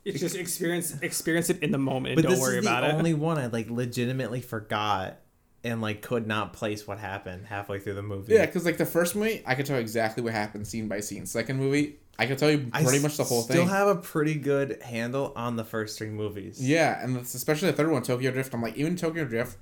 It's 0.04 0.20
just 0.20 0.36
experience 0.36 0.94
experience 1.02 1.50
it 1.50 1.62
in 1.64 1.72
the 1.72 1.78
moment 1.78 2.14
But 2.14 2.26
don't 2.26 2.38
worry 2.38 2.58
is 2.58 2.64
the 2.64 2.70
about 2.70 2.84
it. 2.84 2.94
only 2.94 3.12
one 3.12 3.38
I 3.38 3.46
like 3.46 3.68
legitimately 3.68 4.40
forgot 4.40 5.18
and 5.64 5.80
like 5.82 6.00
could 6.00 6.28
not 6.28 6.52
place 6.52 6.86
what 6.86 6.98
happened 6.98 7.46
halfway 7.46 7.80
through 7.80 7.94
the 7.94 8.02
movie. 8.04 8.34
yeah 8.34 8.46
because 8.46 8.64
like 8.64 8.76
the 8.76 8.86
first 8.86 9.16
movie 9.16 9.42
i 9.46 9.56
could 9.56 9.66
tell 9.66 9.78
exactly 9.78 10.22
what 10.22 10.32
happened 10.32 10.64
scene 10.64 10.86
by 10.86 11.00
scene 11.00 11.26
second 11.26 11.56
movie 11.56 11.96
i 12.18 12.26
can 12.26 12.36
tell 12.36 12.50
you 12.50 12.68
I 12.72 12.82
pretty 12.82 13.00
much 13.00 13.16
the 13.16 13.24
whole 13.24 13.42
still 13.42 13.56
thing 13.56 13.66
Still 13.66 13.76
have 13.76 13.88
a 13.88 13.96
pretty 14.00 14.34
good 14.34 14.82
handle 14.82 15.32
on 15.36 15.56
the 15.56 15.64
first 15.64 15.98
three 15.98 16.08
movies. 16.10 16.60
Yeah, 16.66 17.02
and 17.02 17.16
it's 17.16 17.34
especially 17.34 17.70
the 17.70 17.76
third 17.76 17.90
one, 17.90 18.02
Tokyo 18.02 18.30
Drift. 18.30 18.54
I'm 18.54 18.62
like, 18.62 18.76
even 18.76 18.96
Tokyo 18.96 19.24
Drift, 19.24 19.56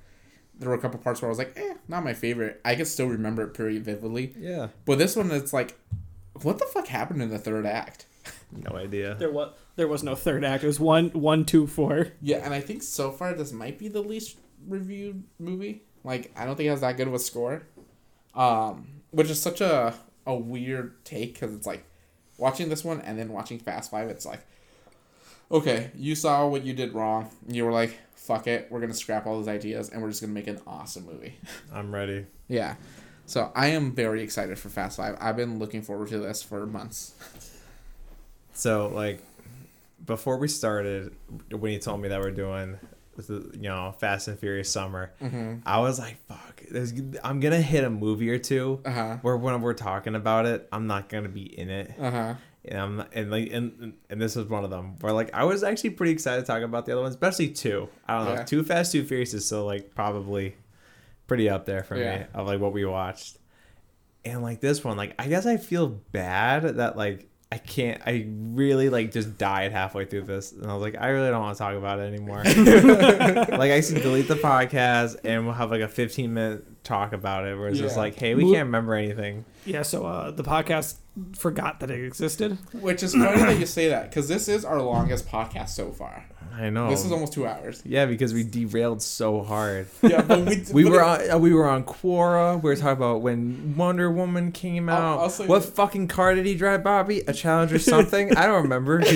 there 0.57 0.69
were 0.69 0.75
a 0.75 0.79
couple 0.79 0.99
parts 0.99 1.21
where 1.21 1.29
I 1.29 1.31
was 1.31 1.37
like, 1.37 1.53
eh, 1.57 1.73
not 1.87 2.03
my 2.03 2.13
favorite. 2.13 2.61
I 2.63 2.75
can 2.75 2.85
still 2.85 3.07
remember 3.07 3.43
it 3.43 3.53
pretty 3.53 3.79
vividly. 3.79 4.33
Yeah. 4.37 4.69
But 4.85 4.99
this 4.99 5.15
one, 5.15 5.31
it's 5.31 5.51
like, 5.53 5.77
what 6.41 6.59
the 6.59 6.65
fuck 6.65 6.87
happened 6.87 7.21
in 7.21 7.29
the 7.29 7.39
third 7.39 7.65
act? 7.65 8.05
No 8.51 8.77
idea. 8.77 9.15
There 9.15 9.31
was 9.31 9.53
there 9.75 9.87
was 9.87 10.01
no 10.01 10.15
third 10.15 10.45
act. 10.45 10.63
It 10.63 10.67
was 10.67 10.79
one 10.79 11.09
one 11.09 11.43
two 11.45 11.67
four. 11.67 12.07
Yeah, 12.21 12.37
and 12.37 12.53
I 12.53 12.61
think 12.61 12.83
so 12.83 13.11
far 13.11 13.33
this 13.33 13.51
might 13.51 13.77
be 13.77 13.89
the 13.89 14.01
least 14.01 14.37
reviewed 14.65 15.23
movie. 15.39 15.83
Like, 16.05 16.31
I 16.37 16.45
don't 16.45 16.55
think 16.55 16.67
it 16.67 16.69
has 16.69 16.81
that 16.81 16.95
good 16.95 17.07
of 17.07 17.13
a 17.13 17.19
score. 17.19 17.63
Um, 18.33 19.01
which 19.11 19.29
is 19.29 19.41
such 19.41 19.59
a 19.61 19.93
a 20.25 20.35
weird 20.35 21.03
take 21.03 21.33
because 21.33 21.53
it's 21.53 21.67
like 21.67 21.85
watching 22.37 22.69
this 22.69 22.83
one 22.83 23.01
and 23.01 23.17
then 23.17 23.29
watching 23.29 23.59
Fast 23.59 23.91
Five. 23.91 24.09
It's 24.09 24.25
like, 24.25 24.41
okay, 25.51 25.91
you 25.95 26.15
saw 26.15 26.47
what 26.47 26.63
you 26.63 26.73
did 26.73 26.93
wrong. 26.93 27.29
You 27.47 27.65
were 27.65 27.71
like, 27.71 27.99
fuck 28.15 28.47
it, 28.47 28.67
we're 28.69 28.79
gonna 28.79 28.93
scrap 28.93 29.27
all 29.27 29.37
those 29.37 29.47
ideas 29.47 29.89
and 29.89 30.01
we're 30.01 30.09
just 30.09 30.21
gonna 30.21 30.33
make 30.33 30.47
an 30.47 30.59
awesome 30.65 31.05
movie. 31.05 31.35
I'm 31.73 31.93
ready. 31.93 32.25
Yeah. 32.47 32.75
So 33.27 33.51
I 33.55 33.67
am 33.67 33.93
very 33.93 34.21
excited 34.21 34.59
for 34.59 34.69
Fast 34.69 34.97
Five. 34.97 35.17
I've 35.19 35.35
been 35.37 35.59
looking 35.59 35.81
forward 35.81 36.09
to 36.09 36.19
this 36.19 36.43
for 36.43 36.65
months. 36.65 37.13
So 38.53 38.87
like 38.87 39.21
before 40.05 40.37
we 40.37 40.47
started, 40.47 41.13
when 41.49 41.71
you 41.71 41.79
told 41.79 42.01
me 42.01 42.09
that 42.09 42.19
we're 42.19 42.31
doing, 42.31 42.79
the, 43.15 43.51
you 43.55 43.69
know, 43.69 43.93
Fast 43.99 44.27
and 44.27 44.37
Furious 44.39 44.69
Summer, 44.69 45.11
Mm-hmm. 45.21 45.55
I 45.65 45.79
was 45.79 45.97
like, 45.99 46.17
"Fuck, 46.27 46.61
there's, 46.69 46.93
I'm 47.23 47.39
gonna 47.39 47.61
hit 47.61 47.83
a 47.83 47.89
movie 47.89 48.29
or 48.29 48.37
two 48.37 48.81
Uh 48.85 48.91
huh. 48.91 49.17
where 49.21 49.37
when 49.37 49.61
we're 49.61 49.73
talking 49.73 50.15
about 50.15 50.45
it, 50.45 50.67
I'm 50.71 50.87
not 50.87 51.09
gonna 51.09 51.29
be 51.29 51.43
in 51.57 51.69
it." 51.69 51.91
Uh 51.99 52.11
huh. 52.11 52.33
And 52.67 52.79
I'm 52.79 53.03
and 53.13 53.29
like 53.31 53.51
and 53.51 53.93
and 54.09 54.21
this 54.21 54.35
was 54.35 54.47
one 54.47 54.63
of 54.63 54.69
them 54.71 54.95
where 54.99 55.13
like 55.13 55.33
I 55.33 55.43
was 55.43 55.63
actually 55.63 55.91
pretty 55.91 56.13
excited 56.13 56.41
to 56.41 56.47
talk 56.47 56.63
about 56.63 56.85
the 56.87 56.93
other 56.93 57.01
ones, 57.01 57.13
especially 57.15 57.49
two. 57.49 57.87
I 58.07 58.17
don't 58.17 58.25
know, 58.25 58.33
Yeah. 58.33 58.43
Too 58.43 58.63
Fast, 58.63 58.91
Too 58.91 59.03
Furious 59.05 59.33
is 59.35 59.45
still 59.45 59.65
like 59.65 59.93
probably 59.93 60.55
pretty 61.27 61.47
up 61.49 61.65
there 61.65 61.83
for 61.83 61.95
me 61.95 62.25
of 62.33 62.47
like 62.47 62.59
what 62.59 62.73
we 62.73 62.83
watched. 62.85 63.37
And 64.23 64.41
like 64.41 64.59
this 64.61 64.83
one, 64.83 64.97
like 64.97 65.13
I 65.19 65.27
guess 65.27 65.45
I 65.45 65.57
feel 65.57 65.87
bad 65.87 66.63
that 66.77 66.97
like 66.97 67.27
I 67.51 67.57
can't. 67.57 68.01
I 68.05 68.27
really 68.29 68.89
like 68.89 69.11
just 69.11 69.37
died 69.37 69.71
halfway 69.71 70.05
through 70.05 70.23
this, 70.23 70.51
and 70.51 70.65
I 70.69 70.73
was 70.73 70.81
like, 70.81 70.95
I 70.99 71.09
really 71.09 71.29
don't 71.29 71.41
want 71.41 71.55
to 71.55 71.63
talk 71.63 71.75
about 71.75 71.99
it 71.99 72.03
anymore. 72.03 72.43
like 72.43 73.71
I 73.71 73.81
should 73.81 74.01
delete 74.01 74.27
the 74.27 74.35
podcast, 74.35 75.17
and 75.23 75.45
we'll 75.45 75.53
have 75.53 75.71
like 75.71 75.81
a 75.81 75.87
15 75.87 76.33
minute 76.33 76.83
talk 76.83 77.13
about 77.13 77.45
it, 77.45 77.57
where 77.57 77.67
it's 77.67 77.79
just 77.79 77.97
like, 77.97 78.15
hey, 78.15 78.35
we 78.35 78.43
can't 78.43 78.65
remember 78.65 78.95
anything. 78.95 79.45
Yeah, 79.65 79.83
so 79.83 80.05
uh, 80.05 80.31
the 80.31 80.43
podcast 80.43 80.95
forgot 81.33 81.79
that 81.79 81.89
it 81.91 82.03
existed. 82.03 82.57
Which 82.73 83.03
is 83.03 83.13
funny 83.13 83.37
that 83.41 83.59
you 83.59 83.65
say 83.65 83.89
that 83.89 84.09
because 84.09 84.27
this 84.27 84.47
is 84.47 84.65
our 84.65 84.81
longest 84.81 85.27
podcast 85.27 85.69
so 85.69 85.91
far. 85.91 86.25
I 86.53 86.69
know. 86.69 86.89
This 86.89 87.03
is 87.03 87.11
almost 87.11 87.33
two 87.33 87.45
hours. 87.45 87.81
Yeah, 87.85 88.05
because 88.05 88.33
we 88.33 88.43
derailed 88.43 89.01
so 89.01 89.43
hard. 89.43 89.87
Yeah, 90.01 90.21
but 90.21 90.39
we 90.45 90.63
We 90.71 90.83
but 90.83 90.91
were 90.91 90.99
it- 91.01 91.29
on 91.29 91.31
uh, 91.31 91.37
we 91.37 91.53
were 91.53 91.67
on 91.67 91.83
Quora. 91.83 92.55
We 92.61 92.69
were 92.69 92.75
talking 92.75 92.97
about 92.97 93.21
when 93.21 93.75
Wonder 93.75 94.09
Woman 94.11 94.51
came 94.51 94.87
I'll- 94.89 95.19
out. 95.19 95.19
I'll 95.41 95.47
what 95.47 95.63
this. 95.63 95.69
fucking 95.71 96.07
car 96.07 96.33
did 96.35 96.45
he 96.45 96.55
drive, 96.55 96.83
Bobby? 96.83 97.19
A 97.27 97.33
Challenger 97.33 97.79
something? 97.79 98.35
I 98.37 98.45
don't 98.45 98.63
remember. 98.63 99.01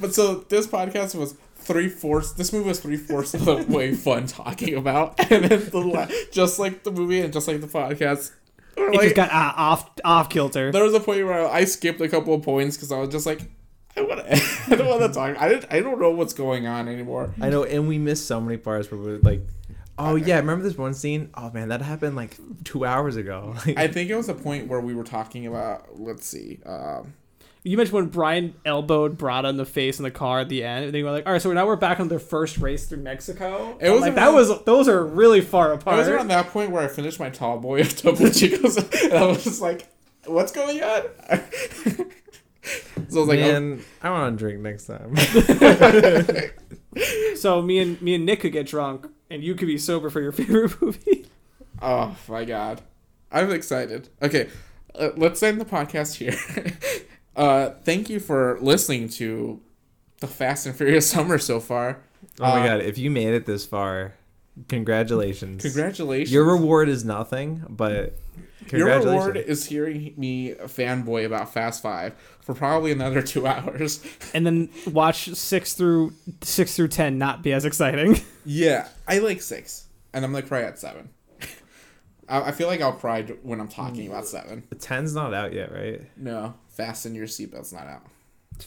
But 0.00 0.14
so 0.14 0.36
this 0.48 0.66
podcast 0.66 1.14
was 1.14 1.36
three 1.56 1.88
fourths. 1.88 2.32
This 2.32 2.52
movie 2.52 2.66
was 2.68 2.80
three 2.80 2.96
fourths 2.96 3.34
of 3.34 3.44
the 3.44 3.64
way 3.68 3.94
fun 3.94 4.26
talking 4.26 4.74
about, 4.74 5.14
and 5.30 5.44
then 5.44 5.70
the 5.70 5.78
la- 5.78 6.08
just 6.32 6.58
like 6.58 6.82
the 6.82 6.90
movie 6.90 7.20
and 7.20 7.32
just 7.32 7.46
like 7.46 7.60
the 7.60 7.68
podcast. 7.68 8.32
We're 8.76 8.88
It 8.90 8.94
like- 8.94 9.02
just 9.02 9.16
got 9.16 9.30
uh, 9.30 9.52
off 9.56 9.90
off 10.04 10.28
kilter. 10.30 10.72
there 10.72 10.84
was 10.84 10.94
a 10.94 11.00
point 11.00 11.24
where 11.26 11.46
I 11.48 11.64
skipped 11.64 12.00
a 12.00 12.08
couple 12.08 12.34
of 12.34 12.42
points 12.42 12.76
because 12.76 12.90
I 12.92 12.98
was 12.98 13.08
just 13.10 13.26
like, 13.26 13.42
I 13.96 14.02
want 14.02 14.26
to. 14.26 14.32
I 14.68 14.76
don't 14.76 14.86
want 14.88 15.02
to 15.02 15.08
talk. 15.18 15.36
I 15.40 15.48
don't. 15.48 15.64
I 15.70 15.80
don't 15.80 16.00
know 16.00 16.10
what's 16.10 16.32
going 16.32 16.66
on 16.66 16.88
anymore. 16.88 17.34
I 17.40 17.50
know, 17.50 17.64
and 17.64 17.86
we 17.88 17.98
missed 17.98 18.26
so 18.26 18.40
many 18.40 18.56
parts 18.56 18.90
where 18.90 18.98
we're 19.00 19.18
like, 19.18 19.42
oh 19.98 20.14
yeah, 20.14 20.36
remember 20.36 20.64
this 20.64 20.78
one 20.78 20.94
scene? 20.94 21.28
Oh 21.34 21.50
man, 21.50 21.68
that 21.68 21.82
happened 21.82 22.16
like 22.16 22.36
two 22.64 22.84
hours 22.86 23.16
ago. 23.16 23.54
I 23.76 23.88
think 23.88 24.08
it 24.08 24.16
was 24.16 24.28
a 24.30 24.34
point 24.34 24.68
where 24.68 24.80
we 24.80 24.94
were 24.94 25.04
talking 25.04 25.46
about. 25.46 26.00
Let's 26.00 26.26
see. 26.26 26.60
Um, 26.64 27.12
You 27.64 27.76
mentioned 27.76 27.94
when 27.94 28.06
Brian 28.06 28.54
elbowed 28.64 29.16
Braga 29.16 29.48
in 29.48 29.56
the 29.56 29.64
face 29.64 29.98
in 30.00 30.02
the 30.02 30.10
car 30.10 30.40
at 30.40 30.48
the 30.48 30.64
end, 30.64 30.86
and 30.86 30.92
they 30.94 31.02
were 31.04 31.12
like, 31.12 31.26
"All 31.26 31.32
right, 31.32 31.40
so 31.40 31.52
now 31.52 31.64
we're 31.64 31.76
back 31.76 32.00
on 32.00 32.08
their 32.08 32.18
first 32.18 32.58
race 32.58 32.86
through 32.86 32.98
Mexico." 33.02 33.76
It 33.80 33.90
was 33.90 34.00
like 34.00 34.08
around- 34.16 34.16
that 34.16 34.32
was 34.34 34.64
those 34.64 34.88
are 34.88 35.04
really 35.06 35.40
far 35.40 35.70
I 35.72 35.76
apart. 35.76 35.98
was 35.98 36.08
around 36.08 36.28
that 36.28 36.48
point 36.48 36.72
where 36.72 36.82
I 36.82 36.88
finished 36.88 37.20
my 37.20 37.30
tall 37.30 37.58
boy 37.60 37.82
of 37.82 37.96
Topo 37.96 38.24
Chicos, 38.24 38.78
and 39.04 39.12
I 39.14 39.26
was 39.26 39.44
just 39.44 39.62
like, 39.62 39.86
"What's 40.26 40.50
going 40.50 40.82
on?" 40.82 41.02
so 43.08 43.16
I 43.16 43.24
was 43.24 43.28
like, 43.28 43.38
oh, 43.40 43.78
I 44.02 44.10
want 44.10 44.38
to 44.38 44.44
drink 44.44 44.60
next 44.60 44.86
time. 44.86 45.14
So 47.36 47.62
me 47.62 47.78
and 47.78 48.00
me 48.02 48.14
and 48.16 48.26
Nick 48.26 48.40
could 48.40 48.52
get 48.52 48.66
drunk, 48.66 49.06
and 49.30 49.42
you 49.42 49.54
could 49.54 49.66
be 49.66 49.78
sober 49.78 50.10
for 50.10 50.20
your 50.20 50.30
favorite 50.32 50.80
movie. 50.82 51.26
"Oh 51.80 52.14
my 52.28 52.44
god, 52.44 52.82
I'm 53.30 53.50
excited." 53.50 54.08
Okay, 54.20 54.48
uh, 54.94 55.08
let's 55.16 55.42
end 55.42 55.60
the 55.60 55.64
podcast 55.64 56.16
here. 56.16 56.34
uh, 57.36 57.70
thank 57.84 58.08
you 58.10 58.20
for 58.20 58.58
listening 58.60 59.08
to 59.10 59.60
the 60.20 60.26
Fast 60.26 60.66
and 60.66 60.76
Furious 60.76 61.06
summer 61.10 61.38
so 61.38 61.60
far. 61.60 61.98
oh 62.40 62.44
my 62.44 62.60
Uh, 62.62 62.66
god, 62.66 62.80
if 62.82 62.98
you 62.98 63.10
made 63.10 63.34
it 63.34 63.46
this 63.46 63.66
far, 63.66 64.14
congratulations. 64.68 65.62
Congratulations. 65.62 66.32
Your 66.32 66.44
reward 66.44 66.88
is 66.88 67.04
nothing, 67.04 67.64
but 67.68 68.18
Your 68.70 68.86
reward 68.98 69.36
is 69.36 69.66
hearing 69.66 70.14
me 70.16 70.54
fanboy 70.54 71.24
about 71.26 71.52
Fast 71.52 71.82
Five 71.82 72.14
for 72.40 72.54
probably 72.54 72.92
another 72.92 73.22
two 73.32 73.46
hours. 73.46 74.04
and 74.34 74.46
then 74.46 74.68
watch 74.86 75.28
six 75.34 75.74
through 75.74 76.12
six 76.42 76.76
through 76.76 76.88
ten 76.88 77.18
not 77.18 77.42
be 77.42 77.52
as 77.52 77.64
exciting. 77.64 78.20
Yeah, 78.44 78.88
I 79.06 79.18
like 79.20 79.40
six, 79.40 79.86
and 80.12 80.24
I'm 80.24 80.32
gonna 80.32 80.44
cry 80.44 80.62
at 80.62 80.76
seven. 80.76 81.10
I, 82.28 82.40
I 82.48 82.50
feel 82.50 82.66
like 82.66 82.80
I'll 82.80 82.92
cry 82.92 83.22
when 83.22 83.60
I'm 83.60 83.68
talking 83.68 84.08
about 84.08 84.26
seven. 84.26 84.64
the 84.68 84.74
ten's 84.74 85.14
not 85.14 85.32
out 85.32 85.52
yet, 85.52 85.72
right? 85.72 86.00
No, 86.16 86.54
fasten 86.72 87.14
your 87.14 87.26
seatbelts 87.26 87.72
not 87.72 87.86
out. 87.86 88.02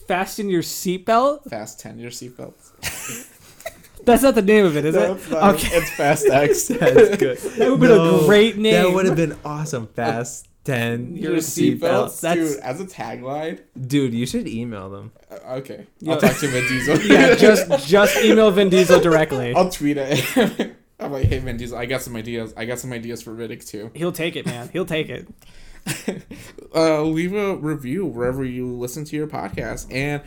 Fasten 0.08 0.48
your 0.50 0.62
seatbelt. 0.62 1.48
Fast 1.48 1.80
ten 1.80 1.98
your 1.98 2.10
seatbelts. 2.10 3.32
That's 4.04 4.22
not 4.22 4.34
the 4.34 4.42
name 4.42 4.64
of 4.66 4.76
it, 4.76 4.84
is 4.84 4.94
it? 4.94 5.00
Okay, 5.32 5.68
It's 5.76 5.90
Fast 5.90 6.26
X. 6.30 6.68
That's 6.68 7.16
good. 7.16 7.38
that 7.38 7.70
would 7.78 7.90
have 7.90 8.02
been 8.10 8.20
a 8.22 8.26
great 8.26 8.56
name. 8.56 8.72
That 8.74 8.92
would 8.92 9.06
have 9.06 9.16
been 9.16 9.36
awesome. 9.44 9.86
Fast 9.88 10.48
ten. 10.64 11.16
Your 11.16 11.32
your 11.32 11.40
seatbelts. 11.40 12.20
seatbelts, 12.20 12.34
dude. 12.34 12.60
As 12.60 12.80
a 12.80 12.84
tagline. 12.84 13.60
Dude, 13.86 14.14
you 14.14 14.26
should 14.26 14.46
email 14.46 14.90
them. 14.90 15.12
Uh, 15.30 15.54
okay, 15.58 15.86
Yeah. 16.00 16.12
I'll 16.14 16.20
talk 16.20 16.36
to 16.36 16.46
Vin 16.48 16.64
Diesel. 16.68 17.00
yeah, 17.02 17.34
just 17.34 17.88
just 17.88 18.16
email 18.24 18.50
Vin 18.50 18.68
Diesel 18.68 19.00
directly. 19.00 19.54
I'll 19.54 19.70
tweet 19.70 19.96
it. 19.98 20.76
I'm 21.00 21.12
like, 21.12 21.26
hey 21.26 21.38
Vin 21.40 21.56
Diesel, 21.56 21.76
I 21.76 21.86
got 21.86 22.02
some 22.02 22.14
ideas. 22.16 22.54
I 22.56 22.64
got 22.64 22.78
some 22.78 22.92
ideas 22.92 23.22
for 23.22 23.32
Riddick 23.34 23.66
too. 23.66 23.90
He'll 23.94 24.12
take 24.12 24.36
it, 24.36 24.46
man. 24.46 24.68
He'll 24.72 24.86
take 24.86 25.08
it. 25.08 25.26
Uh, 26.74 27.02
leave 27.02 27.34
a 27.34 27.56
review 27.56 28.06
wherever 28.06 28.44
you 28.44 28.68
listen 28.72 29.04
to 29.04 29.16
your 29.16 29.26
podcast, 29.26 29.86
and 29.92 30.22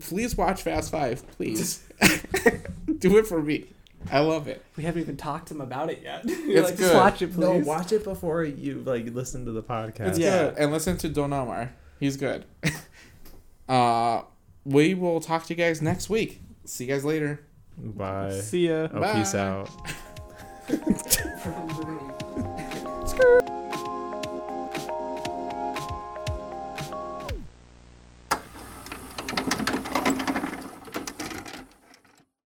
please 0.00 0.36
watch 0.36 0.62
Fast 0.62 0.90
Five, 0.90 1.28
please. 1.32 1.84
Do 2.98 3.16
it 3.18 3.26
for 3.26 3.42
me. 3.42 3.66
I 4.12 4.20
love 4.20 4.46
it. 4.48 4.64
We 4.76 4.84
haven't 4.84 5.02
even 5.02 5.16
talked 5.16 5.48
to 5.48 5.54
him 5.54 5.60
about 5.60 5.90
it 5.90 6.00
yet. 6.02 6.24
You're 6.28 6.58
It's 6.58 6.70
like, 6.70 6.76
just 6.78 6.92
good. 6.92 6.96
watch 6.96 7.22
it, 7.22 7.32
please. 7.34 7.40
No, 7.40 7.52
watch 7.58 7.92
it 7.92 8.04
before 8.04 8.44
you 8.44 8.80
like 8.86 9.06
listen 9.12 9.44
to 9.44 9.52
the 9.52 9.62
podcast. 9.62 10.08
It's 10.10 10.18
Yeah. 10.18 10.44
good. 10.50 10.58
And 10.58 10.72
listen 10.72 10.96
to 10.98 11.08
Don 11.08 11.32
Omar. 11.32 11.72
He's 12.00 12.16
good. 12.16 12.44
uh, 13.68 14.22
we 14.64 14.94
will 14.94 15.20
talk 15.20 15.44
to 15.46 15.54
you 15.54 15.56
guys 15.56 15.82
next 15.82 16.08
week. 16.08 16.40
See 16.64 16.84
you 16.84 16.92
guys 16.92 17.04
later. 17.04 17.40
Bye. 17.76 18.40
See 18.40 18.68
ya. 18.68 18.88
Oh, 18.92 19.14
peace 19.14 19.34
out. 19.34 19.68